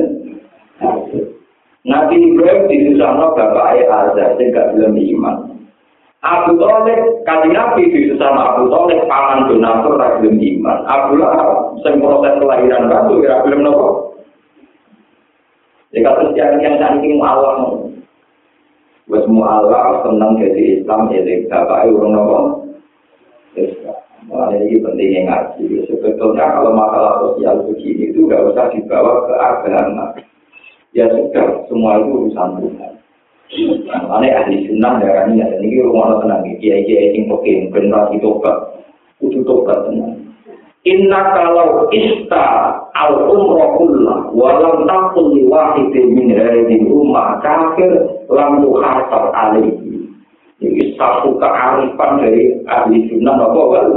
Nabi 1.86 2.18
Ibrahim 2.18 2.66
disusahno 2.66 3.38
bapak 3.38 3.86
Azar 3.86 4.34
sing 4.42 4.50
gak 4.50 4.74
belum 4.74 4.98
iman. 4.98 5.56
Abu 6.26 6.58
Talib 6.58 7.22
kali 7.22 7.54
Nabi 7.54 7.86
sama 8.18 8.58
Abu 8.58 8.66
Talib 8.74 9.06
paman 9.06 9.46
donatur 9.46 9.94
ragilum 10.02 10.42
iman. 10.42 10.78
Abu 10.90 11.22
Lahab 11.22 11.78
sing 11.86 12.02
proses 12.02 12.42
kelahiran 12.42 12.90
batu 12.90 13.22
kira 13.22 13.46
belum 13.46 13.62
nopo. 13.62 14.18
Jika 15.94 16.18
terus 16.18 16.34
yang 16.34 16.58
yang 16.66 16.82
saat 16.82 16.98
ini 17.06 17.22
Allah 17.22 17.86
Wes 19.06 19.22
Allah 19.30 20.02
senang 20.02 20.42
jadi 20.42 20.82
Islam 20.82 21.14
jadi 21.14 21.46
bapak 21.46 21.86
urung 21.94 22.18
nopo. 22.18 22.38
Mulai 24.26 24.58
ini 24.58 24.82
pentingnya 24.82 25.22
ngaji. 25.30 25.86
Sebetulnya 25.86 26.50
kalau 26.50 26.74
masalah 26.74 27.22
sosial 27.22 27.62
begini 27.70 28.10
itu 28.10 28.26
nggak 28.26 28.42
usah 28.50 28.74
dibawa 28.74 29.30
ke 29.30 29.34
agama. 29.38 30.06
Ya 30.96 31.12
sudah, 31.12 31.68
semua 31.68 32.00
itu 32.00 32.08
urusan 32.08 32.50
Tuhan. 32.64 32.94
Ane 33.92 34.32
ahli 34.32 34.64
sunnah 34.72 35.04
darah 35.04 35.28
ini 35.28 35.44
ada 35.44 35.60
ini 35.60 35.84
rumah 35.84 36.24
tenang 36.24 36.48
kiai 36.64 36.88
kiai 36.88 37.14
sing 37.14 37.28
pokoknya 37.28 37.68
generasi 37.76 38.18
tobat 38.24 38.58
kudu 39.20 39.44
tobat 39.44 39.92
tenang. 39.92 40.18
Inna 40.88 41.36
kalau 41.36 41.92
ista 41.92 42.80
al 42.96 43.28
umrohullah 43.28 44.32
walam 44.32 44.88
takul 44.88 45.36
wahidin 45.52 46.16
min 46.16 46.32
hadhihi 46.32 46.88
rumah 46.88 47.44
kafir 47.44 47.92
lam 48.32 48.64
yuhasab 48.64 49.36
alaihi. 49.36 50.10
Ini 50.64 50.96
satu 50.96 51.36
kearifan 51.36 52.24
dari 52.24 52.56
ahli 52.72 53.04
sunnah 53.12 53.36
apa 53.36 53.62
wal 53.68 53.90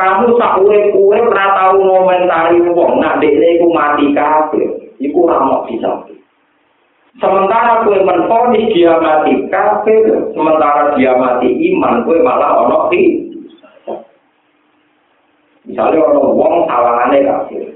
kamu 0.00 0.32
sak 0.40 0.56
urip-urip 0.64 1.28
ora 1.28 1.46
tau 1.60 1.76
ngomentari 1.76 2.56
wong 2.72 3.04
nak 3.04 3.20
dekne 3.20 3.60
mati 3.68 4.16
kafir, 4.16 4.89
iku 5.00 5.26
ora 5.26 5.40
mau 5.42 5.64
bisa. 5.64 6.06
Sementara 7.18 7.82
kue 7.82 7.98
menfonis 8.06 8.70
dia 8.70 8.94
mati 9.02 9.50
kafir, 9.50 10.30
sementara 10.30 10.94
dia 10.94 11.10
mati 11.18 11.50
iman, 11.74 12.06
kue 12.06 12.22
malah 12.22 12.62
ono 12.62 12.86
di. 12.86 13.26
Misalnya 15.66 15.98
ono 16.06 16.38
wong 16.38 16.70
salahane 16.70 17.18
kafir, 17.26 17.66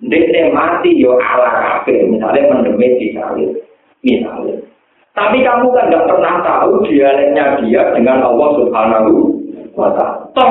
dia 0.00 0.48
mati 0.56 0.96
yo 0.96 1.20
ala 1.20 1.52
kafir, 1.60 2.00
misalnya 2.08 2.48
mendemit 2.48 2.96
di 2.96 3.12
salib, 3.12 3.52
misalnya. 4.00 4.56
Tapi 5.12 5.44
kamu 5.44 5.68
kan 5.76 5.92
nggak 5.92 6.08
pernah 6.08 6.34
tahu 6.40 6.88
dialeknya 6.88 7.60
dia 7.60 7.92
dengan 7.92 8.24
Allah 8.24 8.48
Subhanahu 8.56 9.12
wa 9.76 9.92
Ta'ala. 9.92 10.32
Toh 10.32 10.48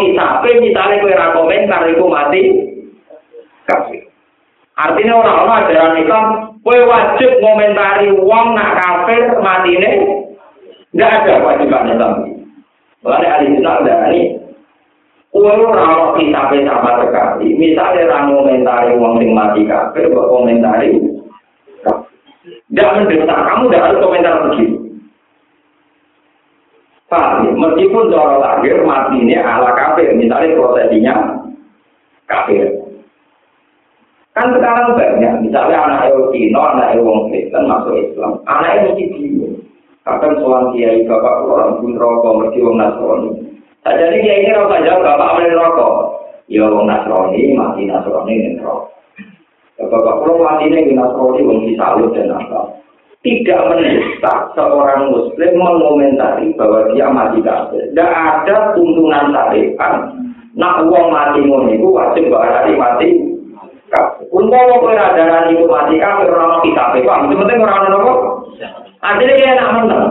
kisah, 0.00 0.40
misalnya 0.40 1.04
kue 1.04 1.12
rakomentar 1.12 1.84
itu 1.84 2.04
mati 2.08 2.42
kafir. 3.68 4.07
Artinya 4.78 5.18
orang-orang 5.18 5.58
ajaran 5.66 5.98
Islam, 5.98 6.24
kue 6.62 6.78
wajib 6.86 7.30
ngomentari 7.42 8.14
uang 8.14 8.46
nak 8.54 8.78
kafir 8.78 9.26
matine, 9.42 9.90
tidak 10.94 11.10
ada 11.18 11.32
kewajiban 11.42 11.90
Islam. 11.90 12.14
Mulai 13.02 13.26
ahli 13.26 13.46
Islam 13.58 13.74
ada 13.82 13.94
ini, 14.14 14.38
kue 15.34 15.50
orang-orang 15.50 16.14
kita 16.22 16.62
sama 16.70 16.90
sekali. 17.02 17.58
Misalnya 17.58 18.06
orang 18.06 18.24
ngomentari 18.30 18.90
uang 18.94 19.18
sing 19.18 19.30
mati 19.34 19.66
kafir, 19.66 20.14
buat 20.14 20.30
komentari, 20.30 20.94
tidak 22.70 22.94
mendesak, 23.02 23.40
kamu 23.50 23.62
tidak 23.66 23.82
harus 23.82 23.98
komentar 23.98 24.34
begitu. 24.46 24.78
Paham? 27.10 27.56
Meskipun 27.56 28.14
cara 28.14 28.36
lahir 28.38 28.78
matinya 28.86 29.40
ala 29.42 29.74
kafir, 29.74 30.14
misalnya 30.14 30.54
prosesinya 30.54 31.14
kafir. 32.30 32.77
Kan 34.38 34.54
sekarang 34.54 34.94
banyak, 34.94 35.34
misalnya 35.42 35.82
anak 35.82 36.14
Cina, 36.30 36.62
anak 36.70 36.94
wong 37.02 37.26
Kristen 37.26 37.66
masuk 37.66 37.98
Islam, 37.98 38.38
anak 38.46 38.86
mesti 38.86 39.10
bingung. 39.10 39.58
Kadang 40.06 40.38
soal 40.38 40.70
kiai 40.70 41.02
bapak 41.10 41.42
orang 41.42 41.82
pun 41.82 41.98
rokok, 41.98 42.46
mesti 42.46 42.62
wong 42.62 42.78
Nasrani. 42.78 43.34
Jadi 43.82 44.16
kiai 44.22 44.46
ini 44.46 44.54
rokok 44.54 44.86
jauh, 44.86 45.02
bapak 45.02 45.34
boleh 45.34 45.58
rokok. 45.58 45.94
Ya 46.46 46.70
wong 46.70 46.86
Nasrani, 46.86 47.50
mati 47.58 47.82
Nasrani 47.90 48.30
ini 48.30 48.62
rokok. 48.62 48.94
Bapak 49.90 50.14
kalau 50.22 50.38
mati 50.38 50.70
ini 50.70 50.94
Nasrani, 50.94 51.42
wong 51.42 51.58
disalut 51.66 52.14
dan 52.14 52.30
apa. 52.30 52.78
Tidak 53.26 53.60
mendesak 53.74 54.54
seorang 54.54 55.10
Muslim 55.10 55.50
mengomentari 55.58 56.54
bahwa 56.54 56.94
dia 56.94 57.10
mati 57.10 57.42
kafir. 57.42 57.90
Tidak 57.90 58.06
ada 58.06 58.70
tuntunan 58.78 59.34
syariat. 59.34 60.14
Nak 60.54 60.86
uang 60.86 61.10
mati 61.10 61.42
ngono 61.42 61.74
itu 61.74 61.90
wajib 61.90 62.30
berarti 62.30 62.78
mati 62.78 63.37
Umpama 64.28 64.84
kowe 64.84 64.92
radaran 64.92 65.48
iku 65.48 65.64
mati 65.64 65.96
kafir 65.96 66.28
ora 66.28 66.44
ono 66.44 66.56
kitabe, 66.60 67.00
Pak. 67.00 67.24
Penting 67.32 67.64
ora 67.64 67.74
ono 67.80 67.88
nopo? 67.88 68.12
Artinya 69.00 69.34
dia 69.40 69.52
enak 69.56 69.70
menang. 69.80 70.06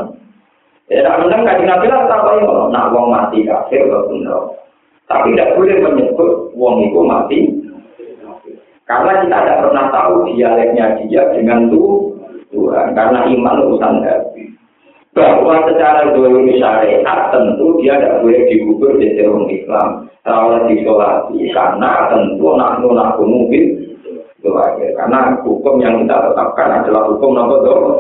Ya 0.89 1.05
enak 1.05 1.17
menang 1.21 1.41
kan 1.45 1.61
Nabi 1.61 1.85
lah 1.85 2.09
tak 2.09 2.21
koyo 2.25 2.73
nak 2.73 2.89
wong 2.89 3.13
mati 3.13 3.45
kafir 3.45 3.85
kok 3.85 4.09
bener. 4.09 4.41
Tapi 5.05 5.31
tidak 5.37 5.53
boleh 5.55 5.77
menyebut 5.85 6.31
wong 6.57 6.75
itu 6.89 6.99
mati. 7.05 7.39
Karena 8.87 9.21
kita 9.21 9.37
tidak 9.43 9.59
pernah 9.67 9.85
tahu 9.91 10.15
dialeknya 10.31 10.85
dia 11.05 11.23
dengan 11.35 11.69
Tuhan. 11.69 12.87
Karena 12.97 13.19
iman 13.29 13.61
urusan 13.67 14.01
hati. 14.01 14.56
Bahwa 15.17 15.65
secara 15.65 16.13
dulu 16.13 16.45
syariat 16.61 17.33
tentu 17.33 17.81
dia 17.81 17.97
tidak 17.97 18.21
boleh 18.21 18.41
dikubur 18.45 19.01
di 19.01 19.17
dalam 19.17 19.49
Islam. 19.49 20.05
Kalau 20.21 20.61
disolati. 20.69 21.49
Karena 21.49 22.05
tentu 22.13 22.53
naknu 22.53 22.93
naknu 22.93 23.25
mungkin 23.25 23.63
itu 24.37 24.49
aja. 24.53 24.87
Karena 24.93 25.33
hukum 25.41 25.81
yang 25.81 26.05
kita 26.05 26.29
tetapkan 26.29 26.85
adalah 26.85 27.09
hukum 27.09 27.33
nomor 27.33 27.65
dua. 27.65 27.91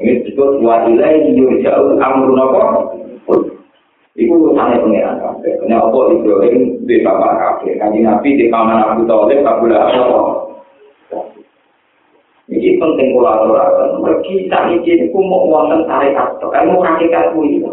Ini 0.00 0.26
disebut 0.26 0.58
wa 0.64 0.82
ilaihi 0.90 1.38
yurja'ul 1.38 2.02
amru 2.02 2.34
nopo. 2.34 2.60
Iku 4.18 4.34
urusannya 4.34 4.82
pengiran 4.82 5.22
kabeh. 5.22 5.54
Kena 5.62 5.86
apa 5.86 5.98
Ibrahim 6.10 6.82
di 6.84 6.98
bapak 7.06 7.32
kabeh. 7.38 7.78
Kanji 7.78 8.02
Nabi 8.02 8.34
di 8.34 8.50
paman 8.50 8.82
Abu 8.82 9.06
Talib 9.06 9.46
kabula 9.46 9.86
apa. 9.86 10.49
Ini 12.50 12.82
penting 12.82 13.14
ulang-ulang. 13.14 14.02
Mergi 14.02 14.50
cari 14.50 14.82
jenis 14.82 15.14
kumuk 15.14 15.46
wonten 15.46 15.86
tarik 15.86 16.18
atau 16.18 16.50
kamu 16.50 16.82
kaki 16.82 17.06
kaku 17.06 17.40
itu. 17.46 17.70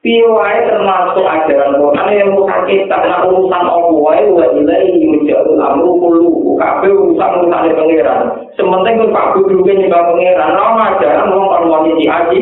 Termasuk 0.00 1.26
ajaran 1.28 1.76
Quran 1.76 2.08
yang 2.16 2.30
muka 2.32 2.64
kita 2.64 2.88
kena 2.88 3.26
urusan 3.28 3.64
Allah 3.68 3.92
wa 3.92 4.16
ilai 4.16 4.96
yujau 4.96 5.60
lalu 5.60 5.86
kulu 6.00 6.56
kabe 6.56 6.88
urusan 6.88 7.30
urusan 7.36 7.66
di 7.68 7.76
pangeran. 7.76 8.20
Sementing 8.56 8.96
pun 8.96 9.12
Pak 9.12 9.36
Bu 9.36 9.50
juga 9.50 9.76
pangeran. 9.90 10.50
Nama 10.56 10.82
ajaran 10.96 11.30
mau 11.36 11.52
perluan 11.52 11.84
di 12.00 12.06
haji 12.08 12.40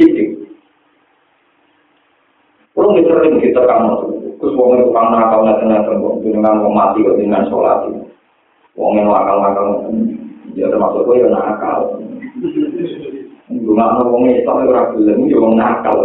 sidik. 0.00 0.28
Perlu 2.72 2.98
diterima 2.98 3.38
kita 3.42 3.60
kamu. 3.62 3.92
Kusbongin 4.40 4.88
kamu 4.88 5.08
nakal 5.12 5.38
nggak 5.44 5.58
tenang 5.60 5.82
terbang 5.86 6.14
dengan 6.24 6.54
mau 6.62 6.72
mati 6.72 7.04
dengan 7.04 7.46
salat. 7.46 7.93
Wong 8.74 8.98
yang 8.98 9.06
nakal 9.06 9.36
nakal, 9.38 9.66
ya 10.58 10.66
termasuk 10.66 11.06
gue 11.06 11.22
ya 11.22 11.28
nakal. 11.30 11.94
Mau 13.54 14.02
wong 14.10 14.22
itu 14.30 14.42
tapi 14.42 14.66
orang 14.66 14.98
bilang 14.98 15.20
itu 15.30 15.38
wong 15.38 15.54
nakal. 15.54 15.98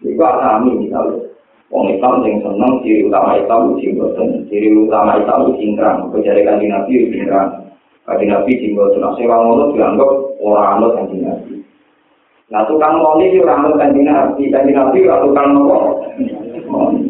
Itu 0.00 0.16
alami 0.16 0.88
misalnya. 0.88 1.28
Wong 1.70 1.86
Islam 1.92 2.26
yang 2.26 2.42
seneng 2.42 2.72
ciri 2.82 3.06
utama 3.06 3.38
Islam 3.38 3.78
itu 3.78 3.94
boten, 3.94 4.42
ciri 4.50 4.74
utama 4.74 5.22
Islam 5.22 5.46
itu 5.46 5.52
singkrang. 5.62 6.10
Kejar 6.10 6.40
kanji 6.42 6.66
Nabi 6.66 6.92
itu 6.98 7.06
singkrang. 7.14 7.48
Kanji 8.08 8.24
Nabi 8.26 8.52
singgoten. 8.58 8.98
Nah, 8.98 9.14
sewa 9.14 9.36
ngono 9.38 9.70
dianggap 9.76 10.10
orang 10.42 10.68
anut 10.80 10.94
kanji 10.98 11.16
Nabi. 11.22 11.54
Nah, 12.50 12.66
tukang 12.66 12.98
moni 12.98 13.30
itu 13.30 13.46
rambut 13.46 13.78
kanji 13.78 14.02
nabi, 14.02 14.50
kanji 14.50 14.74
nabi 14.74 15.06
itu 15.06 15.14
tukang 15.22 15.54
moni. 16.66 17.09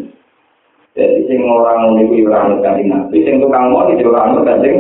Jadi 0.99 1.23
sing 1.31 1.47
orang 1.47 1.87
moni 1.87 2.03
itu 2.11 2.27
rambut 2.27 2.67
kanji 2.67 2.91
nabi, 2.91 3.23
sing 3.23 3.39
tukang 3.39 3.71
moni 3.71 3.95
itu 3.95 4.11
rambut 4.11 4.43
kanji. 4.43 4.75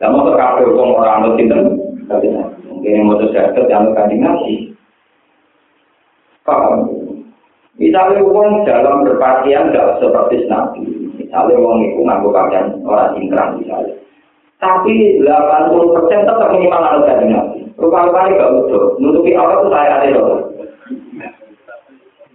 Dan 0.00 0.12
mau 0.12 0.24
terkafe 0.28 0.64
hukum 0.64 0.96
orang 0.96 1.28
rambut 1.28 1.36
itu 1.36 1.58
kanji 2.08 2.28
nabi. 2.32 2.56
Mungkin 2.72 3.04
mau 3.04 3.20
tersekat 3.20 3.68
rambut 3.68 3.92
kanji 3.92 4.16
nabi. 4.16 4.54
Paham? 6.48 6.88
Misalnya 7.76 8.24
uang 8.24 8.64
dalam 8.64 9.04
berpakaian 9.04 9.68
tidak 9.68 10.00
seperti 10.00 10.48
nabi. 10.48 10.88
Misalnya 11.20 11.60
uang 11.60 11.84
itu 11.84 12.00
nganggo 12.00 12.32
pakaian 12.32 12.72
orang 12.88 13.12
singkrang 13.12 13.60
misalnya. 13.60 13.92
Tapi 14.56 15.20
80% 15.20 16.24
tetap 16.24 16.48
minimal 16.48 16.80
harus 16.80 17.04
kanji 17.04 17.26
nabi. 17.28 17.60
Rupa-rupanya 17.76 18.40
gak 18.40 18.52
betul. 18.56 18.96
Nutupi 19.04 19.36
aurat 19.36 19.60
itu 19.60 19.68
saya 19.68 19.92
ada 20.00 20.08
loh. 20.16 20.40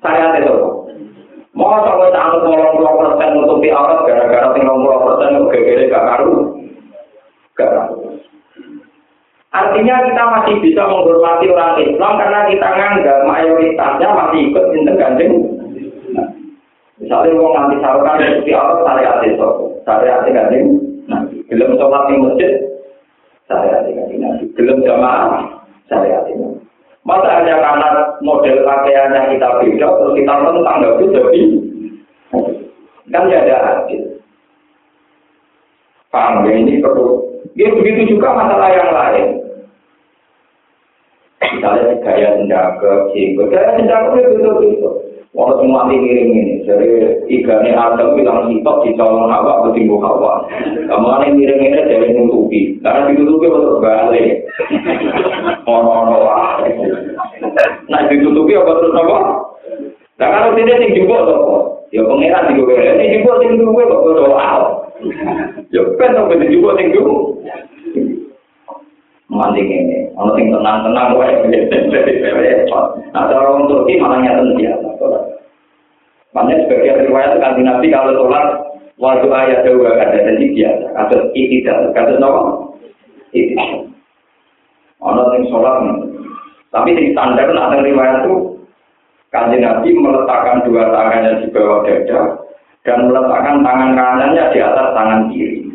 Saya 0.05 0.21
ada 0.29 0.39
loh. 0.45 0.80
Mau 1.61 1.77
sampai 1.85 2.09
tak 2.09 2.41
nolong 2.41 2.73
puluh 2.73 2.93
persen 2.97 3.37
nutupi 3.37 3.69
aurat 3.69 4.01
gara-gara 4.09 4.49
tinggal 4.57 4.81
puluh 4.81 4.97
persen 5.05 5.45
gak 5.93 6.05
karu. 6.09 6.33
Gak 7.53 7.69
karu. 7.69 8.17
Artinya 9.53 9.95
kita 10.09 10.23
masih 10.25 10.55
bisa 10.63 10.81
menghormati 10.89 11.51
orang 11.53 11.77
Islam 11.83 12.13
karena 12.17 12.39
kita 12.49 12.67
nganggap 12.71 13.17
mayoritasnya 13.29 14.07
masih 14.09 14.39
ikut 14.47 14.65
cinta 14.73 14.91
ganjeng. 14.95 15.33
Nah, 16.15 16.27
misalnya 16.97 17.35
mau 17.35 17.53
nanti 17.53 17.75
sarukan 17.83 18.17
saya 18.87 19.21
ada 19.21 19.29
loh. 19.37 19.75
Saya 19.85 20.23
ada 20.23 20.29
ganjeng. 20.31 20.65
Nah, 21.11 21.27
belum 21.51 21.75
sholat 21.77 22.03
di 22.07 22.15
masjid, 22.15 22.53
syariat 23.45 23.83
nabi. 24.17 24.43
Belum 24.55 24.79
jamaah 24.87 25.43
syariat 25.91 26.23
ini. 26.31 26.60
Masa 27.01 27.41
hanya 27.41 27.57
karena 27.57 27.87
model 28.21 28.61
pakaiannya 28.61 29.33
kita 29.33 29.47
beda, 29.57 29.87
terus 29.89 30.13
kita 30.21 30.33
tentang 30.37 30.77
nggak 30.81 30.97
bisa 31.01 31.17
jadi 31.17 31.41
kan 33.11 33.27
ya 33.27 33.43
ada 33.43 33.57
adil. 33.83 34.23
Paham 36.11 36.47
ya 36.47 36.51
ini 36.55 36.79
perlu. 36.79 37.19
Ya 37.55 37.67
begitu 37.75 38.15
juga 38.15 38.31
masalah 38.31 38.71
yang 38.71 38.91
lain. 38.91 39.27
Misalnya 41.41 41.99
gaya 41.99 42.27
senjata, 42.39 43.11
jenggot, 43.11 43.51
gaya 43.51 43.75
senjata 43.75 44.15
itu 44.15 44.29
betul-betul. 44.39 44.93
Walau 45.31 45.63
semua 45.63 45.87
miring 45.87 46.35
ini, 46.35 46.59
jadi 46.67 47.23
igane 47.31 47.71
Adam 47.71 48.19
bilang 48.19 48.51
sitok 48.51 48.83
di 48.83 48.91
calon 48.99 49.31
hawa 49.31 49.63
bertimbu 49.63 49.95
hawa. 50.03 50.43
Kamu 50.91 51.07
aneh 51.07 51.31
miring 51.31 51.71
ini 51.71 51.87
dari 51.87 52.11
nutupi, 52.19 52.75
karena 52.83 53.07
ditutupi 53.07 53.47
betul 53.47 53.79
balik. 53.79 54.43
Ono-ono 55.63 56.17
lah. 56.19 56.67
Nah 57.87 58.01
ditutupi 58.11 58.59
apa 58.59 58.71
terus 58.75 58.91
apa? 58.91 59.17
Nah 60.19 60.27
kalau 60.35 60.51
tidak 60.59 60.83
sing 60.83 60.99
jumbo 60.99 61.15
apa? 61.15 61.57
Ya 61.95 62.03
pengiran 62.03 62.51
di 62.51 62.59
gue, 62.59 62.75
ini 62.75 63.23
jumbo 63.23 63.31
sing 63.39 63.55
kok 63.87 64.03
doa. 64.11 64.51
Ya 65.71 65.81
kan 65.95 66.11
sampai 66.11 66.43
di 66.43 66.51
jumbo 66.51 66.75
sing 66.75 66.91
gue. 66.91 67.07
Mandi 69.31 69.63
ini, 69.63 70.11
ono 70.19 70.35
sing 70.35 70.51
tenang-tenang 70.51 71.15
wae 71.15 71.31
repot. 71.47 72.85
Nah, 73.15 73.31
orang 73.31 73.63
Turki 73.71 73.95
malah 73.95 74.19
nyata 74.19 74.43
dia. 74.59 74.75
Makanya 76.35 76.67
sebagian 76.67 77.07
riwayat 77.07 77.39
kanji 77.39 77.63
Nabi 77.63 77.87
kalau 77.91 78.11
sholat 78.15 78.45
waktu 78.99 79.27
ayat 79.31 79.63
dua 79.67 79.99
kata 79.99 80.19
jadi 80.19 80.45
biasa. 80.51 80.85
Kasus 80.95 81.23
itidal, 81.35 81.91
kasus 81.95 82.19
nopo 82.19 82.75
itidal. 83.31 83.87
Ono 84.99 85.21
sing 85.31 85.47
sholat, 85.47 85.79
tapi 86.75 86.95
di 86.95 87.15
standar 87.15 87.55
nak 87.55 87.79
riwayat 87.83 88.27
itu 88.27 88.35
kanji 89.31 89.63
Nabi 89.63 89.95
meletakkan 89.95 90.63
dua 90.67 90.91
tangannya 90.91 91.39
di 91.39 91.47
bawah 91.55 91.87
dada 91.87 92.19
dan 92.83 93.07
meletakkan 93.07 93.63
tangan 93.63 93.91
kanannya 93.95 94.43
di 94.51 94.59
atas 94.59 94.87
tangan 94.91 95.31
kiri. 95.31 95.71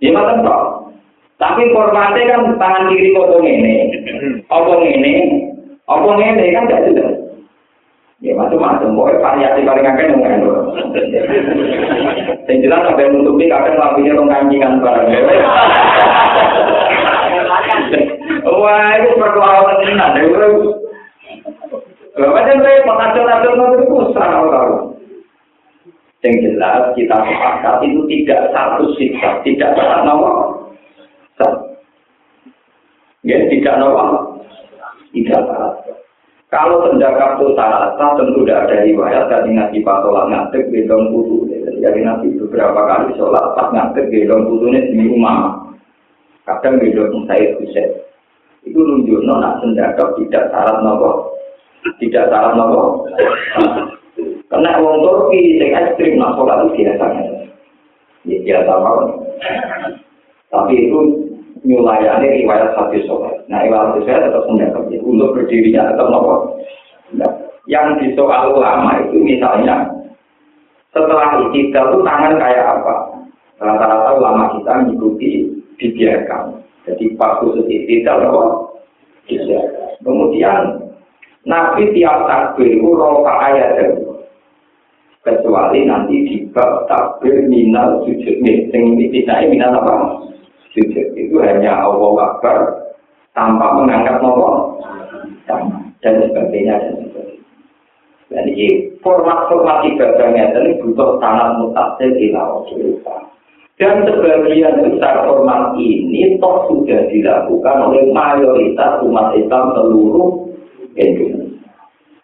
Ini 0.00 0.16
macam 0.16 0.44
Tapi 1.40 1.72
formatnya 1.72 2.36
kan 2.36 2.42
tangan 2.60 2.92
kiri 2.92 3.16
kok 3.16 3.40
ini, 3.40 3.88
apa 4.52 4.72
ini, 4.84 5.12
apa 5.88 6.08
ini 6.20 6.52
kan 6.52 6.68
tidak 6.68 6.84
jelas. 6.92 7.16
Ya 8.20 8.36
macam-macam, 8.36 8.92
pokoknya 8.92 9.24
variasi 9.24 9.64
paling 9.64 9.88
akeh 9.88 10.04
yang 10.04 10.20
nggak 10.20 10.36
Yang 12.44 12.58
jelas 12.68 12.84
sampai 12.84 13.08
menutupi 13.08 13.48
kadang 13.48 13.80
lampunya 13.80 14.12
dong 14.12 14.28
kancingan 14.28 14.84
barang. 14.84 15.08
Wah 18.44 18.92
itu 19.00 19.10
perkelawan 19.16 19.80
tenan, 19.80 20.20
ya 20.20 20.28
bro. 20.28 20.48
Macam 22.20 22.60
repot, 22.60 23.00
acil-acil 23.00 23.52
nanti 23.56 23.84
susah 23.88 24.26
kalau 24.28 24.92
Yang 26.20 26.34
jelas 26.44 26.92
kita 26.92 27.16
sepakat 27.16 27.80
itu 27.88 28.04
tidak 28.04 28.52
satu 28.52 28.84
sikap, 29.00 29.40
tidak 29.40 29.72
satu 29.72 30.04
nomor. 30.04 30.59
Ya, 33.20 33.36
tidak 33.52 33.76
nomor. 33.80 34.40
Tidak 35.12 35.40
satu. 35.44 35.92
Kalau 36.50 36.82
penjaga 36.82 37.38
syarat, 37.38 37.94
tentu 37.94 38.42
tidak 38.42 38.66
ada 38.66 38.82
riwayat 38.82 39.30
dari 39.30 39.54
Nabi 39.54 39.86
pas 39.86 40.02
sholat 40.02 40.26
ngadeg 40.26 40.66
gendong 40.74 41.14
putu. 41.14 41.46
Jadi 41.78 42.02
Nabi 42.02 42.34
beberapa 42.42 42.90
kali 42.90 43.14
sholat 43.14 43.54
pas 43.54 43.70
ngadeg 43.70 44.10
gendong 44.10 44.50
putunya 44.50 44.82
di 44.90 44.98
rumah. 45.06 45.62
Kadang 46.42 46.82
gendong 46.82 47.30
Said 47.30 47.54
Hussein. 47.54 48.02
Itu 48.66 48.82
nunjuk 48.82 49.22
nona 49.22 49.62
penjaga 49.62 50.10
tidak 50.18 50.50
syarat 50.50 50.82
nopo, 50.82 51.38
tidak 52.02 52.26
syarat 52.34 52.58
nopo. 52.58 53.06
Karena 54.50 54.82
orang 54.82 55.06
Turki 55.06 55.62
yang 55.62 55.70
ekstrim 55.78 56.18
nak 56.18 56.34
sholat 56.34 56.66
itu 56.66 56.82
biasanya. 56.82 57.24
Ya 58.26 58.36
biasa 58.42 58.72
banget. 58.74 59.08
Tapi 60.50 60.74
itu 60.90 61.29
nyulayani 61.64 62.42
riwayat 62.42 62.76
hadis 62.76 63.04
sholat. 63.04 63.44
Nah, 63.46 63.64
riwayat 63.64 63.94
hadis 63.94 64.04
sholat 64.08 64.22
tetap 64.28 64.44
mendapat 64.48 64.84
ya. 64.92 64.98
Untuk 65.04 65.32
berdirinya 65.36 65.82
tetap 65.92 66.06
nopo. 66.08 66.34
Nah, 67.16 67.32
yang 67.68 67.98
di 68.00 68.12
soal 68.16 68.54
ulama 68.56 69.00
itu 69.04 69.18
misalnya 69.20 69.88
setelah 70.90 71.38
istiqlal 71.46 71.86
itu 71.94 71.98
tangan 72.02 72.34
kayak 72.40 72.66
apa? 72.66 72.94
Rata-rata 73.60 74.10
ulama 74.16 74.44
kita 74.56 74.72
mengikuti 74.82 75.30
dibiarkan. 75.76 76.64
Jadi 76.88 77.04
pas 77.14 77.38
khusus 77.44 77.66
istiqlal 77.68 78.24
nopo. 78.24 78.44
Kemudian 80.00 80.90
Nabi 81.46 81.92
tiap 81.96 82.28
takbir 82.28 82.68
itu 82.68 82.88
roka 82.92 83.32
ayat 83.48 83.78
kecuali 85.20 85.84
nanti 85.84 86.16
di 86.24 86.36
bab 86.52 86.88
takbir 86.88 87.44
minal 87.48 88.04
sujud 88.08 88.40
sing 88.44 88.84
ini 88.96 89.24
minal 89.52 89.76
apa 89.76 89.94
sujud 90.74 91.06
itu 91.18 91.36
hanya 91.42 91.82
Allah 91.82 92.34
Akbar 92.34 92.58
tanpa 93.34 93.66
mengangkat 93.78 94.22
nopo 94.22 94.78
dan 95.46 96.14
sebagainya 96.28 96.74
dan 96.78 96.94
sebagainya. 97.06 97.44
Dan 98.30 98.44
ini 98.46 98.94
format-format 99.02 99.82
ibadahnya 99.90 100.54
ini 100.54 100.78
butuh 100.78 101.18
tanah 101.18 101.58
mutasil 101.58 102.14
ila 102.14 102.62
Dan 103.74 104.06
sebagian 104.06 104.86
besar 104.86 105.26
format 105.26 105.74
ini 105.74 106.38
toh 106.38 106.68
sudah 106.70 107.10
dilakukan 107.10 107.76
oleh 107.90 108.06
mayoritas 108.14 109.02
umat 109.02 109.34
Islam 109.34 109.74
seluruh 109.74 110.52
Indonesia. 110.94 111.50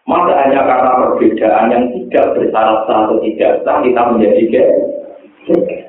Maka 0.07 0.31
hanya 0.39 0.63
karena 0.63 0.91
perbedaan 1.03 1.67
yang 1.67 1.85
tidak 1.91 2.25
bersalah 2.39 2.87
atau 2.87 3.19
tidak 3.19 3.59
sah 3.67 3.83
kita 3.83 4.01
menjadi 4.07 4.41
geger. 4.47 5.86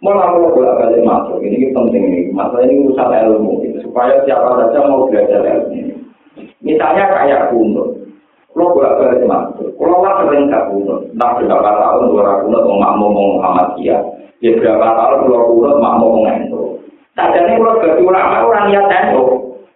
Malah 0.00 0.32
kalau 0.32 0.56
bolak 0.56 0.80
balik 0.80 1.04
masuk, 1.04 1.44
ini 1.44 1.76
penting 1.76 2.04
nih. 2.08 2.24
Masalah 2.32 2.64
ini 2.64 2.88
urusan 2.88 3.12
ilmu, 3.20 3.60
gitu. 3.68 3.84
supaya 3.84 4.16
siapa 4.24 4.48
saja 4.56 4.88
mau 4.88 5.04
belajar 5.04 5.44
ilmu 5.44 5.76
ini. 5.76 5.94
Misalnya 6.64 7.04
kayak 7.12 7.52
kunut, 7.52 8.00
kalau 8.56 8.72
bolak 8.72 8.96
balik 8.96 9.28
masuk, 9.28 9.68
kalau 9.76 10.00
lah 10.00 10.24
sering 10.24 10.48
gak 10.48 10.72
kunut, 10.72 11.04
entah 11.12 11.36
berapa 11.36 11.70
tahun 11.76 12.04
dua 12.16 12.32
kunut 12.48 12.62
mau 12.64 12.80
makmu 12.80 13.06
mau 13.12 13.28
Muhammadiyah, 13.36 14.00
ya 14.40 14.50
berapa 14.56 14.88
tahun 14.88 15.20
dua 15.28 15.40
kunut 15.52 15.76
makmu 15.84 16.06
mau 16.08 16.24
Endo. 16.32 16.62
Tadinya 17.12 17.60
kalau 17.60 17.80
bagi 17.84 18.00
ulama 18.00 18.36
orang 18.40 18.64
niat 18.72 18.86
Endo, 18.88 19.24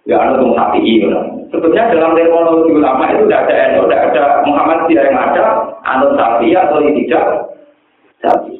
ya 0.08 0.16
anu 0.24 0.40
tuh 0.40 0.56
sapi 0.56 0.80
gitu. 0.80 1.08
Sebetulnya 1.52 1.92
dalam 1.92 2.16
terminologi 2.16 2.72
ulama 2.72 3.12
itu 3.12 3.28
tidak 3.28 3.44
ada 3.44 3.54
Endo, 3.68 3.80
tidak 3.92 4.02
ada 4.08 4.24
Muhammadiyah 4.48 5.04
yang 5.04 5.18
ada, 5.20 5.44
anu 5.84 6.06
sapi 6.16 6.48
atau 6.56 6.80
tidak, 6.80 7.24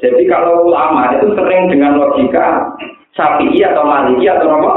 Jadi 0.03 0.23
kalau 0.29 0.69
ulama 0.69 1.17
itu 1.17 1.33
sering 1.33 1.73
dengan 1.73 1.97
logika 1.97 2.77
sapi 3.17 3.49
atau 3.65 3.85
maliki 3.87 4.29
atau 4.29 4.49
apa? 4.61 4.75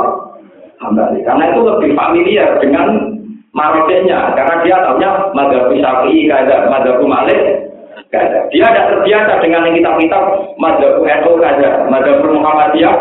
Hambali. 0.78 1.26
Karena 1.26 1.52
itu 1.52 1.62
lebih 1.66 1.92
familiar 1.98 2.62
dengan 2.62 3.18
maroknya. 3.52 4.38
Karena 4.38 4.56
dia 4.62 4.78
tahunya 4.86 5.12
madhabu 5.34 5.74
sapi, 5.82 6.30
kada 6.30 6.70
madhabu 6.70 7.10
malik, 7.10 7.74
kada. 8.14 8.46
Dia 8.54 8.70
tidak 8.70 8.88
terbiasa 8.94 9.34
dengan 9.42 9.66
yang 9.66 9.76
kitab-kitab 9.82 10.24
madhabu 10.62 11.02
NU 11.02 11.34
kada, 11.42 11.70
madhabu 11.90 12.30
Muhammadiyah. 12.30 12.96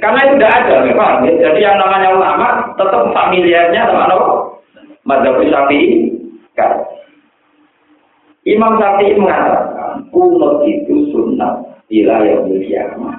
Karena 0.00 0.20
itu 0.24 0.34
tidak 0.40 0.52
ada, 0.64 0.74
memang. 0.88 1.28
Jadi 1.28 1.60
yang 1.60 1.76
namanya 1.76 2.08
ulama 2.16 2.48
tetap 2.80 3.02
familiarnya 3.12 3.82
sama 3.92 4.08
apa? 4.08 4.18
Madhabu 5.04 5.44
sapi, 5.52 5.80
kada. 6.56 6.80
Imam 8.46 8.78
Syafi'i 8.78 9.18
mengatakan 9.18 9.85
kunut 10.10 10.64
itu 10.66 11.10
sunnah 11.12 11.62
wilayah 11.92 12.42
kiamat. 12.46 13.18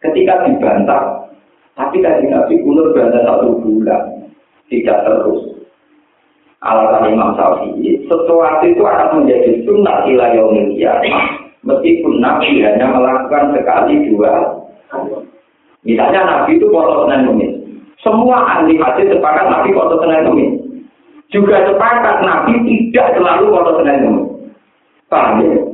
Ketika 0.00 0.44
dibantah, 0.44 1.32
tapi 1.74 2.04
tadi 2.04 2.28
Nabi 2.28 2.60
kunut 2.60 2.92
bantah 2.92 3.22
satu 3.24 3.58
bulan, 3.60 4.30
tidak 4.68 5.00
terus. 5.04 5.42
Alasan 6.64 7.12
Imam 7.12 7.36
Syafi'i, 7.36 8.08
sesuatu 8.08 8.64
itu 8.64 8.80
akan 8.80 9.24
menjadi 9.24 9.60
sunnah 9.68 10.08
wilayah 10.08 10.44
kiamat. 10.48 11.44
Meskipun 11.64 12.20
Nabi 12.20 12.60
hanya 12.60 12.92
melakukan 12.92 13.56
sekali 13.56 14.12
dua 14.12 14.60
Misalnya 15.84 16.20
Nabi 16.24 16.56
itu 16.56 16.68
foto 16.72 17.08
Senin. 17.08 17.60
Semua 18.00 18.40
ahli 18.56 18.76
hadis 18.76 19.08
sepakat 19.12 19.48
Nabi 19.48 19.72
foto 19.72 20.00
Senin. 20.00 20.60
Juga 21.32 21.64
sepakat 21.68 22.24
Nabi 22.24 22.52
tidak 22.68 23.16
selalu 23.16 23.44
foto 23.52 23.70
Senin 23.80 24.00
Kemis. 24.04 24.28
Paham 25.12 25.40
ya? 25.44 25.73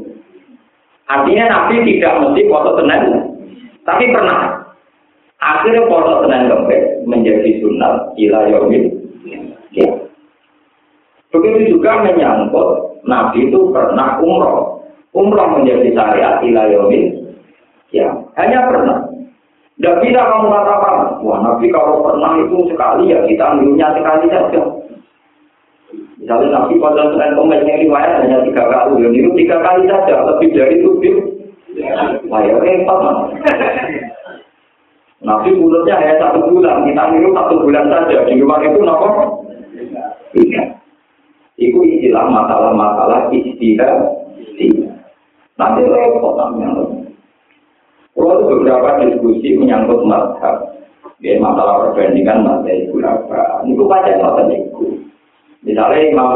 Artinya 1.10 1.44
Nabi 1.50 1.82
tidak 1.82 2.22
mesti 2.22 2.42
foto 2.46 2.70
Senin, 2.78 3.02
tapi 3.82 4.14
pernah. 4.14 4.62
Akhirnya 5.42 5.88
foto 5.90 6.22
Senin 6.22 6.46
Kemis 6.46 6.84
menjadi 7.08 7.50
sunnah 7.58 8.14
ila 8.14 8.40
yaumil 8.46 8.84
ya. 9.74 9.90
Begitu 11.34 11.74
juga 11.74 12.06
menyangkut 12.06 13.02
Nabi 13.02 13.50
itu 13.50 13.74
pernah 13.74 14.22
umroh. 14.22 14.86
Umroh 15.10 15.58
menjadi 15.58 15.90
syariat 15.90 16.38
ila 16.46 16.62
yaumil 16.70 17.34
ya. 17.90 18.06
Hanya 18.38 18.70
pernah. 18.70 19.10
Tidak 19.80 19.96
bisa 20.04 20.20
kamu 20.20 20.52
katakan, 20.52 21.24
wah 21.24 21.40
Nabi 21.40 21.72
kalau 21.72 22.04
pernah 22.04 22.36
itu 22.36 22.68
sekali 22.68 23.16
ya 23.16 23.24
kita 23.24 23.44
ambilnya 23.56 23.88
sekali 23.96 24.28
saja. 24.28 24.62
Misalnya 26.30 26.62
Nabi 26.62 26.78
Senin 26.78 27.34
Kemis 27.34 27.66
yang 27.66 27.78
riwayat 27.90 28.22
hanya 28.22 28.38
tiga 28.46 28.62
kali, 28.70 29.02
dan 29.02 29.18
itu 29.18 29.34
tiga 29.34 29.58
kali 29.66 29.82
saja, 29.90 30.14
lebih 30.30 30.54
dari 30.54 30.78
itu, 30.78 30.90
ya 31.74 32.54
repot. 32.54 33.34
Nabi 35.26 35.50
mulutnya 35.58 35.98
hanya 35.98 36.22
satu 36.22 36.46
bulan, 36.46 36.86
kita 36.86 37.02
minum 37.10 37.34
satu 37.34 37.66
bulan 37.66 37.90
saja, 37.90 38.30
di 38.30 38.38
luar 38.38 38.62
itu 38.62 38.78
nopo? 38.78 39.42
Iya. 40.38 40.70
Itu 41.58 41.82
istilah 41.82 42.30
masalah-masalah 42.30 43.34
istihad. 43.34 43.98
Nanti 45.58 45.82
repot 45.82 46.38
namanya. 46.38 46.94
Kalau 48.14 48.46
beberapa 48.46 49.02
diskusi 49.02 49.58
menyangkut 49.58 50.06
mazhab, 50.06 50.78
ya 51.18 51.42
masalah 51.42 51.90
perbandingan 51.90 52.46
mazhab 52.46 52.70
itu 52.70 53.02
apa? 53.02 53.66
Ini 53.66 53.74
baca 53.82 54.10
mazhab 54.14 54.46
itu. 54.54 55.09
Misalnya 55.60 56.00
Imam 56.08 56.32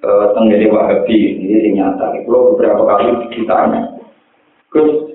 Tenggiri 0.00 0.72
Wahabi 0.72 1.38
ini 1.44 1.76
nyata. 1.76 2.16
Kalau 2.24 2.56
beberapa 2.56 2.82
kali 2.88 3.30
ditanya, 3.36 4.00
Gus, 4.72 5.12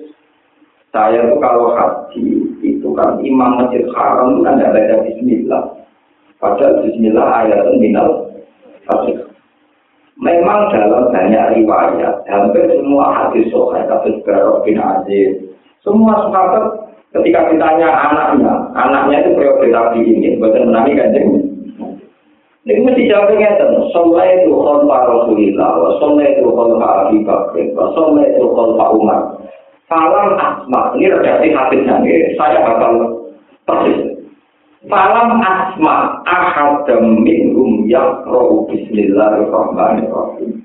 saya 0.94 1.26
tuh 1.26 1.42
kalau 1.42 1.74
haji 1.74 2.54
itu 2.62 2.88
kan 2.94 3.18
Imam 3.20 3.58
Masjid 3.60 3.82
Haram 3.92 4.38
itu 4.38 4.40
kan 4.46 4.62
tidak 4.62 4.72
ada 4.78 4.96
Bismillah. 5.02 5.62
Padahal 6.38 6.86
Bismillah 6.86 7.26
ayat 7.44 7.66
minal 7.82 8.30
Fasih. 8.86 9.26
Memang 10.16 10.72
dalam 10.72 11.12
banyak 11.12 11.60
riwayat, 11.60 12.24
hampir 12.24 12.64
semua 12.72 13.12
hadis 13.12 13.52
sohail, 13.52 13.84
kasus 13.84 14.16
Barok 14.24 14.64
bin 14.64 14.80
Aziz, 14.80 15.44
semua 15.84 16.24
sahabat 16.24 16.88
ketika 17.12 17.52
ditanya 17.52 17.84
anaknya, 17.92 18.54
anaknya 18.72 19.28
itu 19.28 19.36
prioritas 19.36 19.92
ini, 19.92 20.40
bukan 20.40 20.72
menangi 20.72 20.96
kanjeng 20.96 21.45
ini 22.66 22.82
mesti 22.82 23.06
jawab 23.06 23.30
ngeten, 23.30 23.78
soleh 23.94 24.42
itu 24.42 24.50
khalfa 24.50 24.96
Rasulillah, 25.06 25.70
wa 25.78 25.90
soleh 26.02 26.34
itu 26.34 26.50
khalfa 26.50 26.88
Abi 27.06 27.22
wa 27.22 27.94
soleh 27.94 28.26
itu 28.26 28.42
khalfa 28.42 28.84
Umar. 28.90 29.22
Falam 29.86 30.34
asma, 30.34 30.90
ini 30.98 31.14
redaksi 31.14 31.54
hadisnya, 31.54 32.02
ini 32.02 32.34
saya 32.34 32.66
bakal 32.66 33.22
persis. 33.70 34.18
Falam 34.90 35.38
asma 35.38 36.18
ahadam 36.26 37.22
minhum 37.22 37.86
yakrohu 37.86 38.66
bismillahirrahmanirrahim. 38.74 40.58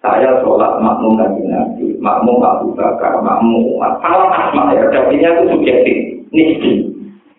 Saya 0.00 0.40
sholat 0.40 0.80
makmum 0.80 1.20
kaji 1.20 1.52
Nabi, 1.52 1.86
makmum 2.00 2.40
Abu 2.40 2.72
Bakar, 2.72 3.20
makmum 3.20 3.76
Umar. 3.76 4.00
Falam 4.00 4.32
asma, 4.32 4.72
ya 4.72 4.88
redaksinya 4.88 5.28
itu 5.36 5.42
subjektif, 5.52 5.96
nisbi. 6.32 6.95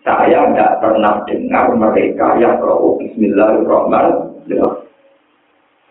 Saya 0.07 0.55
tidak 0.55 0.79
pernah 0.79 1.19
dengar 1.27 1.67
mereka 1.75 2.39
yang 2.39 2.55
tahu 2.63 2.95
Bismillahirrahmanirrahim. 3.03 4.87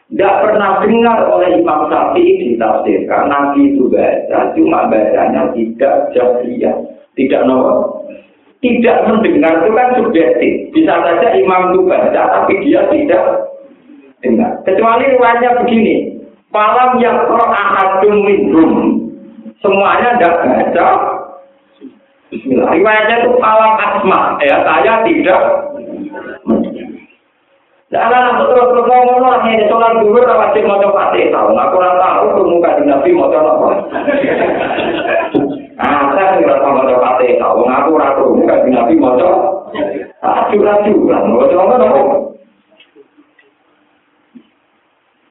Tidak 0.08 0.34
pernah 0.40 0.80
dengar 0.80 1.28
oleh 1.28 1.60
Imam 1.60 1.92
Syafi'i 1.92 2.56
ditafsirkan 2.56 3.28
Nabi 3.28 3.76
itu 3.76 3.92
baca, 3.92 4.56
cuma 4.56 4.88
bacanya 4.88 5.52
tidak 5.52 6.14
jahiliyah, 6.16 6.78
tidak 7.12 7.44
nomor. 7.44 8.08
Tidak 8.64 9.04
mendengar 9.04 9.60
itu 9.60 9.70
kan 9.76 9.88
subjektif. 10.00 10.72
Bisa 10.72 10.94
saja 10.96 11.28
imam 11.36 11.76
itu 11.76 11.84
baca, 11.84 12.22
tapi 12.40 12.54
dia 12.64 12.88
tidak 12.88 13.52
dengar. 14.24 14.64
Kecuali 14.64 15.12
riwayatnya 15.12 15.60
begini, 15.60 16.16
Falam 16.48 16.96
yang 17.04 17.20
ahadum 17.28 18.16
minhum. 18.24 18.72
Semuanya 19.60 20.16
tidak 20.16 20.34
baca, 20.40 20.88
Bismillah. 22.36 22.68
Riwayatnya 22.68 23.16
itu 23.24 23.30
alam 23.40 23.72
asma. 23.80 24.20
Ya, 24.44 24.60
saya 24.60 24.92
tidak. 25.08 25.42
Jangan 27.86 28.42
terus 28.42 28.66
terus 28.66 28.82
ngomong 28.82 29.22
lah 29.22 29.40
ini 29.46 29.64
sholat 29.70 30.02
dulu 30.02 30.20
wajib 30.20 30.68
mau 30.68 30.82
coba 30.84 31.14
tahu. 31.16 31.54
Aku 31.54 31.70
kurang 31.78 31.96
tahu 32.02 32.24
permuka 32.34 32.76
di 32.76 32.82
nabi 32.84 33.14
mau 33.16 33.32
coba 33.32 33.50
apa. 33.56 33.68
Ah, 35.80 36.10
saya 36.12 36.42
nggak 36.42 36.60
tahu 36.60 36.72
mau 36.76 36.84
coba 36.84 37.08
tahu. 37.24 37.60
Aku 37.62 37.90
ragu 37.94 38.22
permuka 38.26 38.54
di 38.66 38.70
nabi 38.74 38.94
mau 39.00 39.16
coba. 39.16 39.70
Raju 40.20 40.56
raju 40.60 40.94
lah, 41.08 41.20
mau 41.24 41.46
coba 41.46 41.74
apa? 41.78 42.02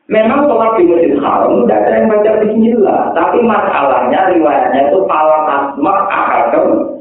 Memang 0.08 0.48
sholat 0.48 0.80
di 0.80 0.84
masjid 0.88 1.18
haram 1.20 1.66
tidak 1.66 1.82
ada 1.82 1.90
yang 1.92 2.06
baca 2.08 2.32
Bismillah, 2.40 3.02
tapi 3.18 3.38
masalahnya 3.42 4.20
riwayatnya 4.32 4.82
itu 4.94 5.00
alam 5.12 5.44
asma 5.50 5.94
ahadam 6.08 6.95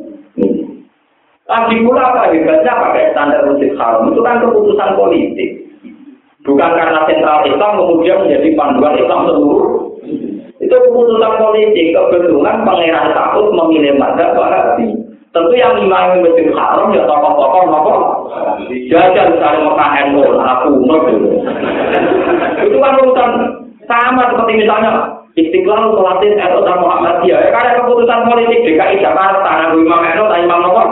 Lagi 1.44 1.76
pula 1.84 2.00
apa 2.00 2.32
hebatnya 2.32 2.72
pakai 2.72 3.12
standar 3.12 3.44
masjid 3.44 3.76
haram 3.76 4.08
itu 4.08 4.20
kan 4.24 4.40
keputusan 4.40 4.90
politik. 4.96 5.50
Bukan 6.44 6.70
karena 6.72 7.04
sentral 7.04 7.44
Islam 7.44 7.72
kemudian 7.84 8.24
menjadi 8.24 8.48
panduan 8.56 8.96
Islam 8.96 9.28
seluruh. 9.28 9.64
Itu 10.60 10.72
keputusan 10.72 11.32
politik. 11.36 11.92
Kebetulan 11.92 12.64
pangeran 12.64 13.12
takut 13.12 13.52
memilih 13.52 13.96
madzhab 14.00 14.32
Wahabi. 14.36 14.88
Tentu 15.36 15.52
yang 15.58 15.76
imam 15.82 16.22
masjid 16.22 16.46
haram 16.54 16.94
ya 16.96 17.04
tokoh-tokoh 17.04 17.62
nopo. 17.68 17.94
Jajan 18.88 19.34
misalnya 19.34 19.66
Mekah 19.66 19.90
NU, 20.06 20.22
aku 20.38 20.70
Itu 22.64 22.76
kan 22.78 22.92
urusan 23.02 23.30
sama 23.84 24.30
seperti 24.32 24.62
misalnya 24.64 24.92
Istiqlal 25.34 25.90
sholatin 25.98 26.38
NU 26.38 26.60
dan 26.62 26.78
Muhammadiyah. 26.78 27.38
Ya, 27.42 27.50
karena 27.50 27.82
keputusan 27.82 28.20
politik 28.30 28.62
DKI 28.62 29.02
Jakarta, 29.02 29.50
Nabi 29.66 29.82
Imam 29.82 30.06
NU 30.06 30.24
Imam 30.30 30.60
Nopo. 30.62 30.82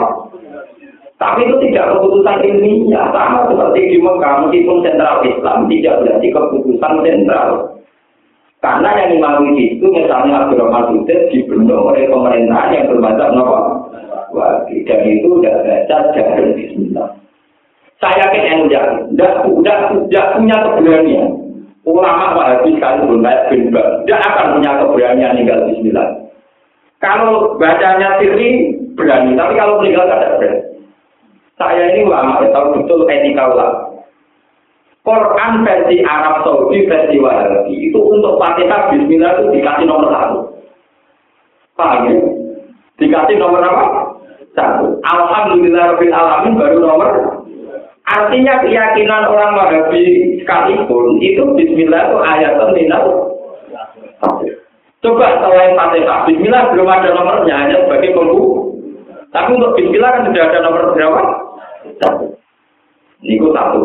Tapi 1.23 1.47
itu 1.47 1.55
tidak 1.63 1.95
keputusan 1.95 2.43
ilmiah, 2.43 3.07
sama 3.15 3.47
seperti 3.47 3.95
di 3.95 3.97
Mekah, 4.03 4.43
meskipun 4.43 4.83
sentral 4.83 5.23
Islam 5.23 5.71
tidak 5.71 5.95
berarti 6.03 6.27
keputusan 6.35 6.93
sentral. 6.99 7.49
Karena 8.59 8.89
yang 8.95 9.09
dimiliki 9.15 9.79
itu 9.79 9.87
misalnya 9.87 10.43
Abdurrahman 10.43 10.91
Sudut 10.91 11.19
dibentuk 11.31 11.79
oleh 11.79 12.11
pemerintahan 12.11 12.75
yang 12.75 12.85
bermacam 12.91 13.39
nopo. 13.39 13.59
Wajib 14.35 14.83
dan 14.89 15.05
itu 15.07 15.29
sudah 15.29 15.61
baca 15.61 15.97
dari 16.11 16.51
Bismillah. 16.57 17.07
Saya 18.01 18.17
yakin 18.27 18.43
yang 18.43 18.59
tidak, 18.67 18.85
tidak, 19.15 19.79
tidak 20.09 20.25
punya 20.35 20.57
keberanian. 20.59 21.29
Ulama 21.87 22.35
Wahabi 22.35 22.75
sekalipun 22.75 23.21
kayak 23.21 23.47
bin 23.51 23.71
tidak 23.71 24.19
akan 24.27 24.47
punya 24.59 24.71
keberanian 24.81 25.37
tinggal 25.39 25.59
Bismillah. 25.71 26.09
Kalau 26.99 27.55
bacanya 27.59 28.19
sirri 28.19 28.79
berani, 28.95 29.39
tapi 29.39 29.53
kalau 29.55 29.79
meninggal 29.79 30.07
tidak 30.07 30.35
berani. 30.39 30.72
Saya 31.53 31.93
ini 31.93 32.09
ulama, 32.09 32.41
tahu 32.49 32.81
betul 32.81 33.05
etika 33.05 33.45
ulama. 33.53 33.93
Quran 35.03 35.67
versi 35.67 35.99
Arab 36.07 36.47
Saudi 36.47 36.87
versi 36.87 37.19
Wahabi 37.19 37.91
itu 37.91 37.99
untuk 37.99 38.39
Fatihah 38.39 38.87
Bismillah 38.87 39.35
itu 39.35 39.43
dikasih 39.59 39.83
nomor 39.83 40.07
satu. 40.15 40.39
Paham 41.75 42.07
ya? 42.07 42.15
Dikasih 43.03 43.35
nomor 43.35 43.59
apa? 43.67 43.85
Satu. 44.55 44.95
Alhamdulillah 45.03 45.97
Rabbil 45.97 46.15
Alamin 46.15 46.55
baru 46.55 46.77
nomor 46.79 47.09
Artinya 48.07 48.63
keyakinan 48.63 49.27
orang 49.27 49.59
Wahabi 49.59 50.39
sekalipun 50.39 51.19
itu 51.19 51.43
Bismillah 51.51 52.01
itu 52.07 52.17
ayat 52.23 52.55
minal 52.71 53.05
Coba 55.03 55.27
selain 55.35 55.75
Fatihah, 55.75 56.23
Bismillah 56.31 56.71
belum 56.71 56.87
ada 56.87 57.11
nomornya 57.11 57.55
hanya 57.59 57.75
sebagai 57.83 58.15
pembuka. 58.15 58.72
Tapi 59.33 59.49
untuk 59.57 59.73
Bismillah 59.73 60.09
kan 60.13 60.29
sudah 60.29 60.43
ada 60.45 60.59
nomor 60.61 60.93
berapa? 60.93 61.21
Satu. 61.97 62.37
Niku 63.25 63.49
satu. 63.49 63.81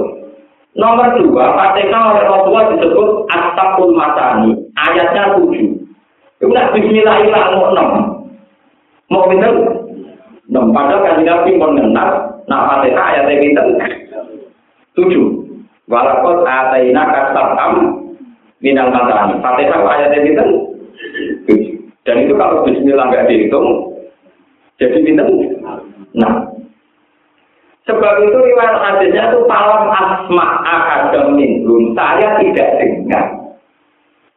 Nomor 0.76 1.16
dua, 1.16 1.56
Fatihah 1.56 2.02
oleh 2.14 2.24
Rasulullah 2.28 2.66
disebut 2.76 3.08
Astagful 3.32 3.96
Masani. 3.96 4.52
Ayatnya 4.76 5.40
tujuh. 5.40 5.74
Itu 6.38 6.46
nak 6.52 6.76
Bismillah 6.76 7.16
ilah 7.24 7.44
mau 7.56 7.64
enam. 7.72 7.88
Mau 9.08 9.24
pinter? 9.32 9.52
Enam. 10.52 10.70
Padahal 10.70 11.00
kan 11.02 11.24
Nabi 11.24 11.56
mengenal. 11.56 12.10
Nah 12.44 12.60
Fatihah 12.68 13.04
ayatnya 13.16 13.40
pinter. 13.40 13.66
Tujuh. 15.00 15.48
Walaupun 15.88 16.44
ataina 16.44 17.08
kasarham 17.08 17.72
minal 18.60 18.92
masani. 18.92 19.40
Fatihah 19.40 19.80
ayatnya. 19.80 20.44
Tujuh. 21.48 21.72
Dan 22.04 22.24
itu 22.28 22.36
kalau 22.36 22.64
Bismillah 22.68 23.08
nggak 23.08 23.28
dihitung, 23.28 23.97
jadi 24.78 24.98
pinter? 25.02 25.26
Nah. 26.14 26.54
Sebab 27.88 28.14
itu 28.20 28.36
riwayat 28.36 28.78
hadisnya 28.84 29.32
itu 29.32 29.48
palam 29.48 29.88
asma 29.90 30.60
akadem 30.60 31.40
minhum. 31.40 31.96
Saya 31.96 32.36
tidak 32.38 32.78
dengar. 32.78 33.26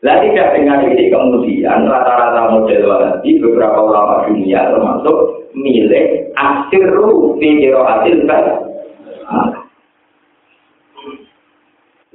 Lah 0.02 0.18
tidak 0.24 0.58
dengar 0.58 0.82
ini 0.88 1.14
kemudian 1.14 1.86
rata-rata 1.86 2.58
model 2.58 2.90
wahabi 2.90 3.38
beberapa 3.38 3.80
ulama 3.86 4.26
dunia 4.26 4.72
termasuk 4.72 5.46
milik 5.54 6.32
asiru 6.40 7.38
fi 7.38 7.70
hasil 7.70 8.18
kan. 8.26 8.46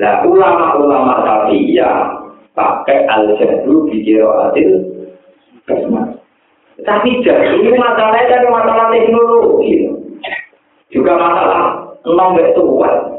Lah 0.00 0.16
ulama-ulama 0.24 1.46
ya 1.52 2.16
pakai 2.56 3.06
al-jadru 3.06 3.92
fi 3.92 4.02
hasil 4.24 4.68
basmah. 5.68 6.15
Tapi 6.84 7.24
jadi 7.24 7.56
ini 7.56 7.72
masalahnya 7.72 8.36
dari 8.36 8.48
masalah 8.52 8.92
teknologi. 8.92 9.88
Juga 10.92 11.16
masalah 11.16 11.60
enam 12.04 12.36
tua. 12.52 13.16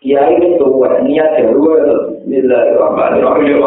Kiai 0.00 0.40
tua, 0.56 1.04
niat 1.04 1.36
jaru 1.36 1.60
Bismillahirrahmanirrahim. 2.24 3.60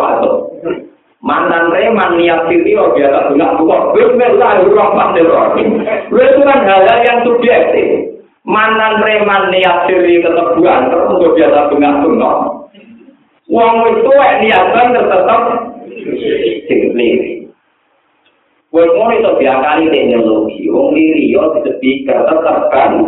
Mantan 1.22 1.70
reman 1.70 2.18
niat 2.18 2.50
sini 2.50 2.74
oh 2.74 2.90
biasa 2.98 3.30
bunga 3.30 3.54
tua. 3.62 3.94
Bismillahirrahmanirrahim. 3.94 5.86
Itu 6.10 6.42
kan 6.42 6.66
hal 6.66 6.90
yang 7.06 7.22
subjektif. 7.22 8.18
Mantan 8.50 8.98
reman 8.98 9.54
niat 9.54 9.86
siri 9.86 10.26
ketebuan 10.26 10.90
terus 10.90 11.14
untuk 11.14 11.38
biasa 11.38 11.70
bunga 11.70 12.02
bunga. 12.02 12.32
Uang 13.46 13.76
itu 13.94 14.10
niat 14.10 14.66
banget 14.74 15.06
tetap 15.06 15.42
sing 16.98 17.43
Wong 18.74 18.90
ngono 18.90 19.14
iso 19.14 19.38
diakali 19.38 19.86
teknologi, 19.94 20.66
wong 20.66 20.98
liri 20.98 21.30
yo 21.30 21.46
speaker 21.62 22.26
tetap 22.26 22.74
kan. 22.74 23.06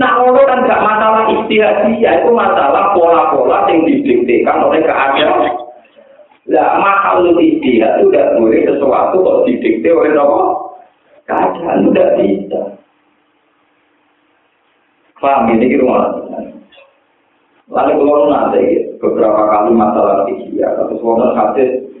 Nah, 0.00 0.24
ono 0.24 0.40
kan 0.48 0.64
gak 0.64 0.80
masalah 0.80 1.28
istihadiyah, 1.28 2.24
itu 2.24 2.32
masalah 2.32 2.96
pola-pola 2.96 3.68
yang 3.68 3.84
didiktekan 3.84 4.64
oleh 4.64 4.80
keadaan. 4.80 5.52
Lah, 6.48 6.80
mahal 6.80 7.28
istihad 7.36 8.00
itu 8.00 8.08
tidak 8.08 8.40
boleh 8.40 8.60
sesuatu 8.64 9.20
kok 9.20 9.40
didikte 9.44 9.88
oleh 9.92 10.16
apa? 10.16 10.40
Keadaan 11.28 11.92
tidak 11.92 12.10
bisa. 12.16 12.60
Paham 15.20 15.54
ini 15.54 15.76
gitu 15.76 15.86
Lalu 17.72 17.92
kalau 17.94 18.26
nanti 18.32 18.64
beberapa 18.96 19.42
kali 19.44 19.70
masalah 19.76 20.24
istihad, 20.24 20.72
atau 20.80 20.96
sebuah 20.96 21.36
hadis 21.36 21.91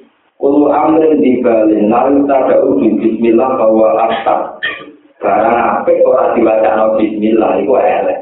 Ulu 0.42 0.74
amrin 0.74 1.22
di 1.22 1.38
balin, 1.38 1.86
lalu 1.86 2.26
tada 2.26 2.66
uji 2.66 2.98
bismillah 2.98 3.46
bahwa 3.54 3.94
asap. 4.10 4.40
Barang 5.22 5.54
apik 5.54 6.02
orang 6.02 6.34
dibaca 6.34 6.70
no 6.74 6.98
bismillah, 6.98 7.62
itu 7.62 7.70
elek. 7.78 8.18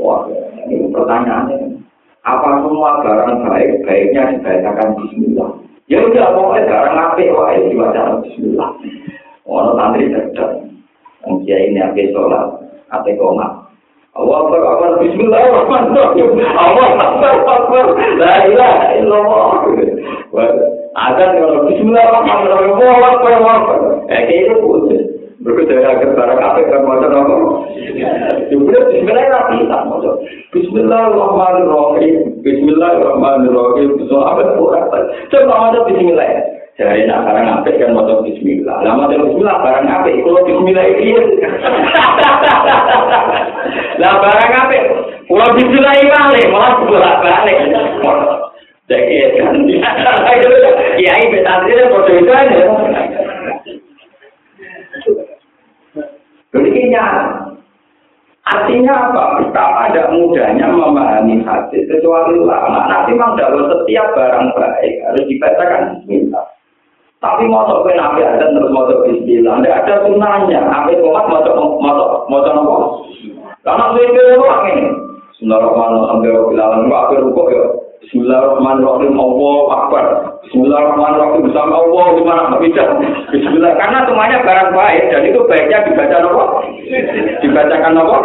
Wah, 0.00 0.24
ini 0.64 0.88
pertanyaannya. 0.88 1.76
Apa 2.24 2.64
semua 2.64 3.04
barang 3.04 3.44
baik, 3.44 3.84
baiknya 3.84 4.32
dibacakan 4.32 4.96
bismillah? 4.96 5.50
Ya 5.92 6.00
udah, 6.00 6.32
pokoknya 6.32 6.72
barang 6.72 6.96
wah 7.36 7.48
ini 7.52 7.68
dibaca 7.76 8.00
no 8.08 8.14
bismillah. 8.24 8.70
Orang 9.44 9.76
santri 9.76 10.08
cerdas. 10.08 10.52
Mungkin 11.28 11.68
ini 11.68 11.84
apik 11.84 12.16
sholat, 12.16 12.64
apik 12.88 13.20
komat. 13.20 13.68
Allah 14.16 14.40
Akbar, 14.40 15.04
Bismillahirrahmanirrahim. 15.04 16.28
Allah 16.56 16.88
Akbar, 17.44 17.86
La 18.16 18.34
ilaha 18.48 18.86
illallah. 18.96 19.48
Ada 20.96 21.24
kalau 21.36 21.68
Bismillahirrahmanirrahim. 21.68 22.80
Eh, 24.08 24.20
kayak 24.24 24.40
itu 24.48 24.54
putus. 24.64 25.02
Berbeda 25.38 25.74
agar 25.78 26.10
barang 26.18 26.40
apa 26.42 26.58
yang 26.66 26.82
macam 26.88 27.14
apa? 27.14 27.34
Juga 28.48 28.78
Bismillahirrahmanirrahim. 28.88 30.40
Bismillahirrahmanirrahim. 30.54 32.40
Bismillahirrahmanirrahim. 32.40 33.88
Bismillahirrahmanirrahim. 34.00 34.96
Coba 35.28 35.54
ada 35.68 35.78
Bismillah. 35.84 36.32
Jadi 36.78 37.10
nak 37.10 37.26
barang 37.26 37.46
apa 37.58 37.74
kan 37.74 37.90
mau 37.90 38.22
Bismillah. 38.22 38.86
Lama 38.86 39.10
mau 39.10 39.26
Bismillah 39.26 39.56
barang 39.66 39.86
apa? 39.90 40.08
Kalau 40.14 40.46
Bismillah 40.46 40.86
ini. 40.94 41.10
Lah 43.98 44.14
barang 44.14 44.52
apa? 44.54 44.78
Kalau 45.26 45.48
Bismillah 45.58 45.94
ini 45.98 46.06
balik, 46.06 46.46
malah 46.54 46.78
bolak 46.86 47.18
balik. 47.18 47.58
Jadi 48.88 49.36
kan, 49.36 49.52
ya 50.96 51.12
ini 51.20 51.36
itu 51.36 51.48
Artinya 58.48 59.12
apa? 59.12 59.44
Betapa 59.44 59.92
ada 59.92 60.08
mudahnya 60.08 60.72
memahami 60.72 61.44
hadis 61.44 61.84
kecuali 61.84 62.40
ulama. 62.40 62.88
Nanti 62.88 63.12
memang 63.12 63.36
dalam 63.36 63.68
setiap 63.68 64.16
barang 64.16 64.56
baik 64.56 65.04
harus 65.04 65.28
dibacakan 65.28 66.00
Bismillah. 66.00 66.48
Tapi 67.18 67.44
motor 67.50 67.82
kowe 67.82 67.92
nabi 67.92 68.22
ada 68.24 68.46
terus 68.48 68.70
motor 68.72 69.04
bismillah. 69.04 69.58
Tidak 69.58 69.78
ada 69.84 69.94
sunnahnya. 70.06 70.64
Nabi 70.64 70.96
komat 71.02 71.26
motor 71.28 71.54
motor 71.76 72.08
motor 72.30 72.52
nopo. 72.56 72.76
Karena 73.66 73.90
kira 73.92 74.38
orang 74.38 74.64
ini. 74.70 74.84
Bismillahirrahmanirrahim. 75.34 76.08
Sampai 76.08 76.46
bilangan 76.48 76.88
akhir 76.88 77.18
rukuk 77.26 77.48
ya. 77.52 77.64
Bismillahirrahmanirrahim. 77.98 79.18
Allah 79.18 79.58
Akbar. 79.74 80.04
Bismillahirrahmanirrahim. 80.46 81.50
Bersama 81.50 81.74
Allah 81.82 82.04
gimana 82.14 82.42
bisa? 82.62 82.82
Bismillah. 83.34 83.74
Karena 83.74 83.98
semuanya 84.06 84.38
barang 84.46 84.70
baik 84.70 85.04
dan 85.10 85.22
itu 85.26 85.40
baiknya 85.50 85.78
dibaca 85.82 86.16
apa? 86.22 86.44
Dibacakan 87.42 87.98
apa? 87.98 88.18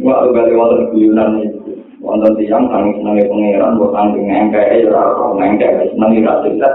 Wah, 0.00 0.24
kali 0.32 0.52
wonten 0.56 0.88
guyunan 0.96 1.44
itu. 1.44 1.76
Wonten 2.00 2.32
tiang 2.40 2.64
kami 2.72 2.96
senangi 2.96 3.28
pangeran, 3.28 3.76
buat 3.76 3.92
tanggung 3.92 4.24
ngengkai, 4.24 4.88
ya 4.88 5.04
ngengkai, 5.36 5.92
senangi 5.92 6.24
rasa 6.24 6.70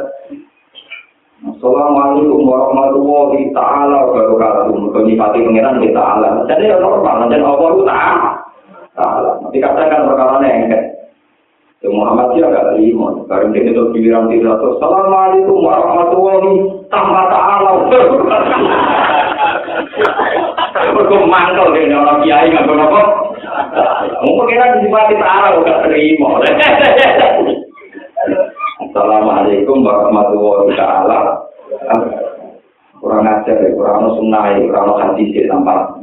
Assalamualaikum 1.45 2.45
warahmatullahi 2.45 3.49
taala 3.57 4.13
wabarakatuh. 4.13 4.69
Mergo 4.69 4.99
nyifati 5.01 5.41
pangeran 5.41 5.81
kita 5.81 5.97
ala. 5.97 6.45
Jadi 6.45 6.69
ya 6.69 6.77
normal, 6.77 7.25
Allah 7.25 7.69
itu. 7.73 7.83
Tapi 8.95 9.57
katakan 9.59 10.07
perkara 10.07 10.39
engke. 10.39 10.79
Itu 11.83 11.91
Muhammad 11.91 12.33
dia 12.33 12.47
agak 12.47 12.73
terima. 12.73 13.11
Barang 13.27 13.51
dia 13.51 13.67
itu 13.67 13.83
giliran 13.91 14.31
tidak 14.31 14.57
Assalamualaikum 14.57 15.59
warahmatullahi 15.59 16.53
tanpa 16.87 17.21
taala. 17.27 17.71
Mergo 20.95 21.17
mangkel 21.27 21.67
dene 21.75 21.95
orang 21.99 22.23
kiai 22.23 22.49
nggak 22.55 22.71
apa. 22.71 23.01
Mungkin 24.23 24.47
kita 24.47 24.65
disifati 24.79 25.15
taala 25.19 25.59
udah 25.59 25.75
terima. 25.83 26.39
Assalamualaikum 28.79 29.83
warahmatullahi 29.83 30.71
taala. 30.79 31.19
Kurang 33.03 33.27
ajar 33.27 33.59
ya, 33.59 33.69
kurang 33.75 34.07
sunnah, 34.17 34.55
kurang 34.55 34.97
hadis 34.97 35.29
ya 35.35 35.51
tanpa 35.51 35.99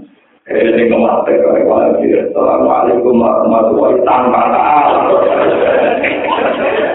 ini 0.50 0.90
kemati 0.90 1.38
Assalamualaikum 1.38 3.14
warahmatullahi 3.14 4.02
tanpa 4.02 4.50
taala. 4.50 5.14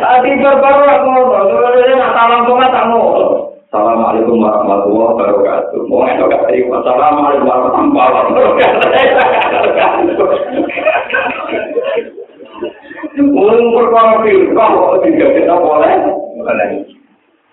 Tadi 0.03 0.29
berbaru 0.35 0.83
aku 0.83 1.07
ngomong, 1.15 1.47
sebenarnya 1.47 2.07
salam. 2.11 2.43
Assalamualaikum 3.67 4.43
warahmatullahi 4.43 5.11
wabarakatuh. 5.15 5.79
Mau 5.87 6.03
enak 6.03 6.27
gak 6.27 6.43
terima? 6.51 6.83
Assalamualaikum 6.83 7.47
warahmatullahi 7.47 8.11
wabarakatuh. 8.11 8.91
Mulai 13.17 13.63
perkara 13.71 14.13
firqah 14.27 14.69
kok 14.75 14.91
tidak 15.07 15.29
kita 15.39 15.55
boleh. 15.55 15.95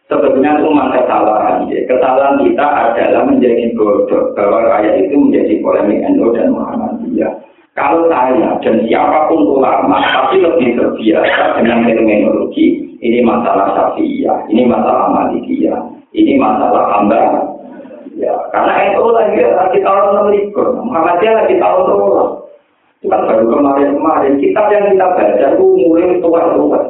Sebetulnya 0.05 0.60
itu 0.60 0.68
kesalahan. 0.68 1.64
Kesalahan 1.64 2.36
kita 2.44 2.66
adalah 2.93 3.22
menjadi 3.24 3.72
bodoh 3.72 4.36
bahwa 4.36 4.68
rakyat 4.68 5.09
itu 5.09 5.16
menjadi 5.16 5.55
polemik 5.64 6.05
NU 6.12 6.28
dan 6.36 6.52
Muhammadiyah. 6.52 7.32
Kalau 7.74 8.06
saya 8.06 8.55
dan 8.62 8.86
siapa 8.86 9.26
pun 9.26 9.59
ulama 9.59 9.98
tapi 10.06 10.39
lebih 10.39 10.78
terbiasa 10.78 11.59
dengan 11.59 11.82
terminologi 11.82 12.94
ini 13.02 13.18
masalah 13.26 13.74
syafi'iyah, 13.74 14.47
ini 14.47 14.62
masalah 14.62 15.10
malikiyah, 15.10 15.82
ini 16.14 16.39
masalah 16.39 16.86
hamba. 16.94 17.51
Ya, 18.14 18.31
karena 18.55 18.94
itu 18.94 19.10
lagi 19.10 19.43
lagi 19.43 19.78
tahun 19.82 20.05
enam 20.14 20.26
likur, 20.31 20.68
Muhammadiyah 20.86 21.35
lagi 21.35 21.55
tahun 21.59 21.82
dua. 21.90 22.24
Itu 23.02 23.10
kan 23.10 23.26
baru 23.26 23.44
kemarin-kemarin. 23.51 24.39
Kitab 24.39 24.70
yang 24.70 24.94
kita 24.94 25.06
baca 25.12 25.47
itu 25.59 25.66
mulai 25.76 26.16
tua-tua. 26.22 26.81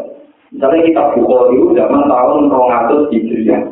Misalnya 0.55 0.87
kita 0.87 1.03
Bukhari 1.19 1.59
itu 1.59 1.67
zaman 1.75 2.07
tahun 2.07 2.47
200 2.47 3.11
Hijriah. 3.11 3.63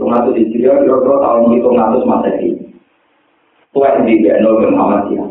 200 0.00 0.32
Hijriah 0.40 0.76
kira-kira 0.80 1.16
tahun 1.20 1.52
itu 1.52 1.68
200 1.68 2.08
Masehi. 2.08 2.50
Tua 3.76 3.92
yang 3.92 4.06
di 4.08 4.14
Gano 4.24 4.50
dan 4.62 4.70
Muhammadiyah. 4.72 5.28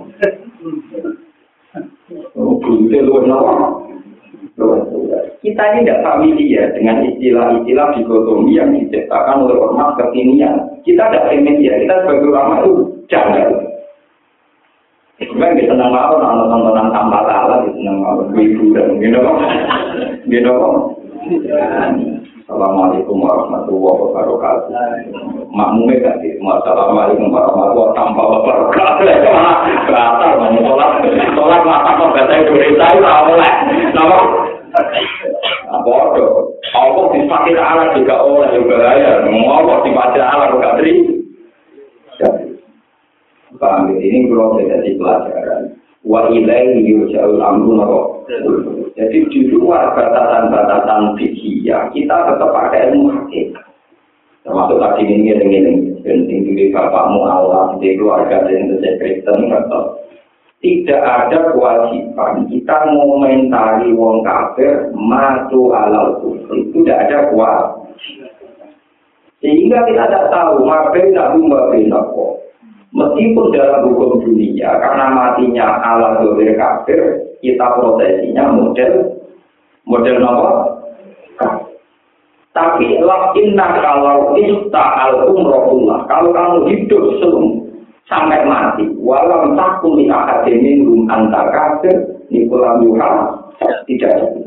Oh, 2.38 2.60
Bukti 2.62 3.02
lu 3.02 3.18
kita 5.44 5.64
ini 5.76 5.84
tidak 5.84 6.08
familiar 6.08 6.72
dengan 6.72 7.04
istilah-istilah 7.04 7.88
dikotomi 8.00 8.56
yang 8.56 8.72
diciptakan 8.72 9.44
oleh 9.44 9.60
ormas 9.60 9.92
kekinian. 10.00 10.56
Kita 10.88 11.12
tidak 11.12 11.28
familiar, 11.28 11.84
kita 11.84 11.96
sebagai 12.00 12.32
ulama 12.32 12.64
itu 12.64 12.74
jangan. 13.12 13.73
Sebenarnya 15.24 15.56
kita 15.56 15.74
senang 15.78 15.92
mau 15.96 16.16
nonton 16.20 16.48
tontonan 16.52 16.88
tanpa 16.92 17.20
salah, 17.24 17.58
kita 17.64 17.76
senang 17.80 17.98
mau 18.04 18.20
hiburan, 18.36 19.00
gitu 19.00 19.18
kok, 19.24 19.38
gitu 20.28 20.52
kok. 20.52 20.74
Assalamualaikum 22.44 23.24
warahmatullahi 23.24 24.00
wabarakatuh. 24.04 24.68
Makmumnya 25.56 26.04
gak 26.04 26.16
sih? 26.20 26.36
Assalamualaikum 26.44 27.32
warahmatullahi 27.32 27.96
tanpa 27.96 28.24
wabarakatuh. 28.28 29.08
Batal, 29.88 30.32
mau 30.44 30.60
sholat, 30.60 30.92
sholat 31.08 31.62
mata 31.64 31.92
kok 31.96 32.12
bahasa 32.12 32.34
Indonesia 32.44 32.88
itu 32.92 33.08
oleh. 33.08 33.54
Nama? 33.96 34.18
Apa 35.72 35.92
itu? 36.12 36.28
Apa 36.74 37.02
dispakai 37.16 37.56
alat 37.56 37.90
juga 37.96 38.16
oleh 38.28 38.50
juga 38.60 38.92
ya? 38.98 39.24
Mau 39.32 39.48
apa 39.56 39.88
dispakai 39.88 40.20
alat 40.20 40.50
juga 40.52 40.76
terima? 40.82 41.23
Paham 43.58 43.94
ya? 43.94 43.98
Ini 44.02 44.30
kalau 44.30 44.58
jadi 44.62 44.92
pelajaran. 44.98 45.62
Wa 46.04 46.28
ilaihi 46.30 46.84
yurja'ul 46.84 47.40
amru? 47.40 47.80
Jadi 48.94 49.18
di 49.32 49.40
luar 49.52 49.96
batasan-batasan 49.96 51.16
fikih 51.18 51.64
ya, 51.64 51.88
kita 51.96 52.16
tetap 52.30 52.50
pakai 52.52 52.92
ilmu 52.92 53.10
hakikat. 53.10 53.66
Termasuk 54.44 54.76
tadi 54.76 55.08
ini 55.08 55.32
ini 55.32 55.56
ini 55.56 55.72
penting 56.04 56.52
di 56.52 56.68
bapakmu 56.76 57.24
Allah 57.24 57.80
di 57.80 57.96
keluarga 57.96 58.44
dan 58.44 58.76
di 58.76 58.90
Kristen 59.00 59.48
tetap 59.48 60.04
tidak 60.60 61.00
ada 61.00 61.52
kewajiban 61.52 62.48
kita 62.52 62.76
mengomentari 62.88 63.92
wong 63.96 64.24
kafir 64.24 64.92
matu 64.96 65.72
alal 65.72 66.20
kufur 66.20 66.56
itu 66.60 66.84
tidak 66.84 67.08
ada 67.08 67.18
kewajiban 67.32 68.32
sehingga 69.40 69.80
kita 69.88 70.04
tidak 70.08 70.28
tahu 70.32 70.68
ngapain 70.68 71.12
nabi 71.16 71.40
ngapain 71.48 71.88
apa 71.92 72.26
Meskipun 72.94 73.50
dalam 73.50 73.90
hukum 73.90 74.22
dunia, 74.22 74.70
karena 74.78 75.10
matinya 75.10 75.82
Allah 75.82 76.22
dohir 76.22 76.54
kafir, 76.54 77.26
kita 77.42 77.66
prosesinya 77.74 78.54
model 78.54 79.18
model 79.90 80.22
apa? 80.22 80.50
Tapi 82.54 83.02
inna 83.42 83.68
kalau 83.82 84.38
ista 84.38 84.86
al 85.10 85.26
umrohullah, 85.26 86.06
kalau 86.06 86.30
kamu 86.38 86.70
hidup 86.70 87.18
sebelum 87.18 87.66
sampai 88.06 88.46
mati, 88.46 88.86
walau 89.02 89.58
takut 89.58 89.98
di 89.98 90.06
akademi 90.06 90.86
rum 90.86 91.10
antar 91.10 91.50
kafir, 91.50 91.98
nikulam 92.30 92.86
yuha, 92.86 93.10
tidak 93.90 94.38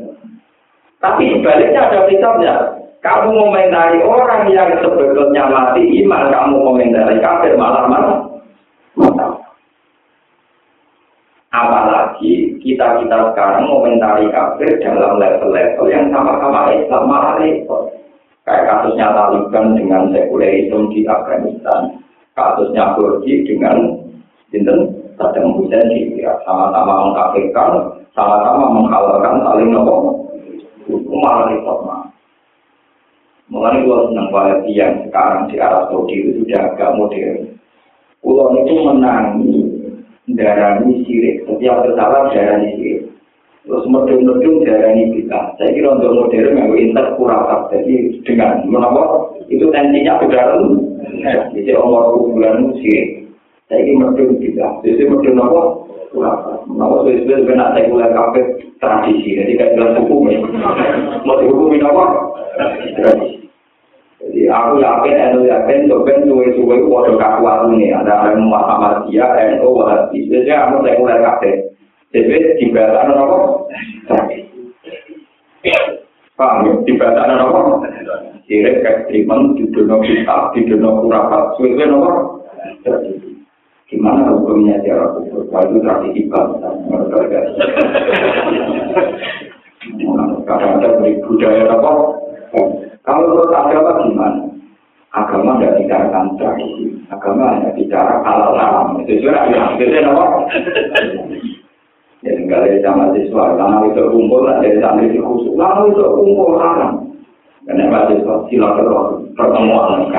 Tapi 1.03 1.35
sebaliknya 1.35 1.91
ada 1.91 1.99
kitabnya, 2.07 2.55
kamu 3.03 3.27
komentari 3.35 3.99
orang 4.07 4.47
yang 4.55 4.71
sebetulnya 4.79 5.51
mati 5.51 5.83
iman, 5.99 6.31
kamu 6.31 6.55
komentari 6.63 7.19
kafir 7.19 7.59
malah 7.59 7.91
Apalagi 11.57 12.59
kita-kita 12.61 13.33
sekarang 13.33 13.65
komentari 13.65 14.29
kafir 14.29 14.77
dalam 14.83 15.17
level-level 15.17 15.89
yang 15.89 16.11
sama-sama 16.13 16.69
Islam 16.75 17.09
malah 17.09 17.39
repot. 17.41 17.89
Kayak 18.45 18.65
kasusnya 18.69 19.11
Taliban 19.11 19.75
dengan 19.75 20.07
sekulerisme 20.13 20.87
di 20.93 21.03
Afghanistan. 21.03 21.99
Kasusnya 22.37 22.93
Kurdi 22.95 23.43
dengan 23.43 23.75
Sinten 24.53 24.93
Saddam 25.17 25.57
Hussein 25.57 25.89
di 25.91 26.15
Irak. 26.21 26.45
Sama-sama 26.45 27.09
mengkafirkan, 27.09 27.71
sama-sama 28.13 28.71
menghalalkan 28.71 29.35
saling 29.43 29.69
nopo. 29.73 29.95
Malah 31.11 31.51
repot 31.51 31.77
mah. 31.83 32.07
Mengenai 33.47 33.83
gua 33.87 34.07
senang 34.11 34.29
banget 34.31 34.59
yang 34.75 34.93
sekarang 35.07 35.47
di 35.47 35.55
Arab 35.59 35.87
Saudi 35.87 36.15
itu 36.19 36.31
sudah 36.43 36.71
agak 36.71 36.95
modern. 36.99 37.55
Pulau 38.21 38.53
itu 38.59 38.73
menangi 38.81 39.53
darani 40.35 41.05
sirik. 41.05 41.45
Setiap 41.47 41.85
kesalahan 41.85 42.33
darani 42.33 42.69
sirik. 42.75 43.01
Terus 43.67 43.83
medung-medung 43.91 44.63
darani 44.63 45.11
kita. 45.11 45.39
Saya 45.59 45.69
kira 45.75 45.99
untuk 45.99 46.15
modern 46.15 46.55
yang 46.55 46.71
interkuratif. 46.71 47.61
Jadi 47.71 47.93
dengan 48.23 48.63
menapa 48.67 49.27
itu 49.51 49.67
tensinya 49.71 50.19
bedaran. 50.23 50.79
Jadi 51.51 51.71
umur 51.75 52.15
bulan 52.31 52.73
sirik. 52.79 53.27
Saya 53.67 53.83
kira 53.83 53.99
medung 54.07 54.39
kita. 54.39 54.67
Jadi 54.81 55.03
medung 55.05 55.37
apa? 55.43 55.61
Kuratif. 56.15 56.57
Menapa 56.71 56.95
sesuai 57.05 57.43
dengan 57.45 57.75
sekuler 57.75 58.09
kafe 58.15 58.41
tradisi. 58.79 59.35
Jadi 59.35 59.51
kayak 59.59 59.73
jelas 59.75 59.99
hukum 60.01 60.31
ya. 60.31 60.39
Mau 61.27 61.39
dihukumin 61.39 61.83
apa? 61.83 62.05
Tradisi. 62.95 63.36
Aku 64.47 64.79
yakin, 64.79 65.15
aku 65.19 65.39
yakin, 65.45 65.87
coba 65.91 66.11
suwe-suwe 66.23 66.75
itu 66.79 66.87
waduh 66.87 67.15
kakuan 67.19 67.75
ini. 67.75 67.91
Ada 67.91 68.33
yang 68.33 68.47
Muhammad 68.47 69.07
dia, 69.07 69.27
NU, 69.59 69.75
Wahabi. 69.75 70.27
Jadi 70.27 70.51
aku 70.51 70.83
saya 70.83 70.99
mulai 70.99 71.23
kafe. 71.23 71.51
Jadi 72.15 72.57
dibaca 72.63 73.03
apa? 73.03 73.37
Paham 76.39 76.65
ya? 76.65 76.73
Dibaca 76.87 77.21
apa? 77.27 77.59
Sirik 78.47 78.79
ekstremen, 78.79 79.59
di 79.59 79.67
dunia 79.75 79.99
kita, 79.99 80.37
di 80.55 80.59
dunia 80.71 80.91
kurapat. 81.03 81.43
Suwe-suwe 81.59 81.85
apa? 81.87 82.11
Gimana 83.87 84.35
hukumnya 84.35 84.83
cara? 84.83 85.15
Wah 85.47 85.63
itu 85.63 85.79
tradisi 85.79 86.27
bangsa. 86.27 86.67
Kadang-kadang 90.43 90.93
beri 90.99 91.23
budaya 91.23 91.63
apa? 91.71 91.91
Kalau 93.07 93.23
menurut 93.23 93.55
agama 93.55 94.03
gimana? 94.03 94.43
Agama 95.15 95.63
tidak 95.63 95.79
bicarakan 95.79 96.35
tradisi. 96.35 96.91
Agama 97.07 97.55
hanya 97.55 97.71
bicara 97.71 98.19
halal 98.19 98.51
haram. 98.59 98.99
Itu 98.99 99.23
juga 99.23 99.47
yang 99.47 100.11
apa? 100.11 100.43
Ya, 102.25 102.33
enggak 102.35 102.67
ada 102.67 102.77
sama 102.83 103.15
siswa, 103.15 103.55
karena 103.55 103.87
itu 103.87 104.03
kumpul, 104.09 104.49
ada 104.49 104.67
santri 104.81 105.13
di 105.13 105.21
khusus, 105.21 105.53
lalu 105.55 105.95
itu 105.95 106.03
kumpul 106.03 106.59
haram. 106.59 107.07
Karena 107.63 107.87
mahasiswa 107.87 108.35
silaturahmi 108.51 109.31
pertemuan. 109.39 110.11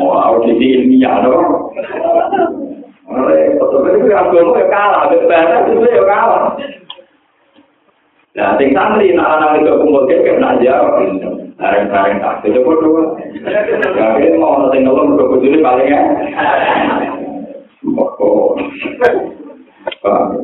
Mau 0.00 0.16
audisi 0.18 0.82
ilmiah 0.82 1.22
dong. 1.22 1.70
Oleh 3.06 3.54
betul 3.60 3.86
itu 3.86 4.10
agama 4.10 4.58
ya 4.58 4.64
kalah, 4.66 5.02
itu 5.12 5.86
ya 5.86 6.02
kalah. 6.08 6.58
Nah, 8.32 8.56
sing 8.56 8.72
santri 8.72 9.12
nak 9.12 9.28
ana 9.28 9.60
nek 9.60 9.76
kumpul 9.76 10.08
kek 10.08 10.24
kena 10.24 10.56
jawab. 10.64 11.04
Areng-areng 11.60 12.16
tak 12.24 12.40
dicoba 12.40 12.72
dua. 12.80 13.04
Ya 13.44 14.32
mau 14.40 14.56
ana 14.56 14.72
sing 14.72 14.88
nolong 14.88 15.20
kok 15.20 15.36
kudu 15.36 15.60
paling 15.60 15.92
ya. 15.92 16.00
Pak. 20.02 20.42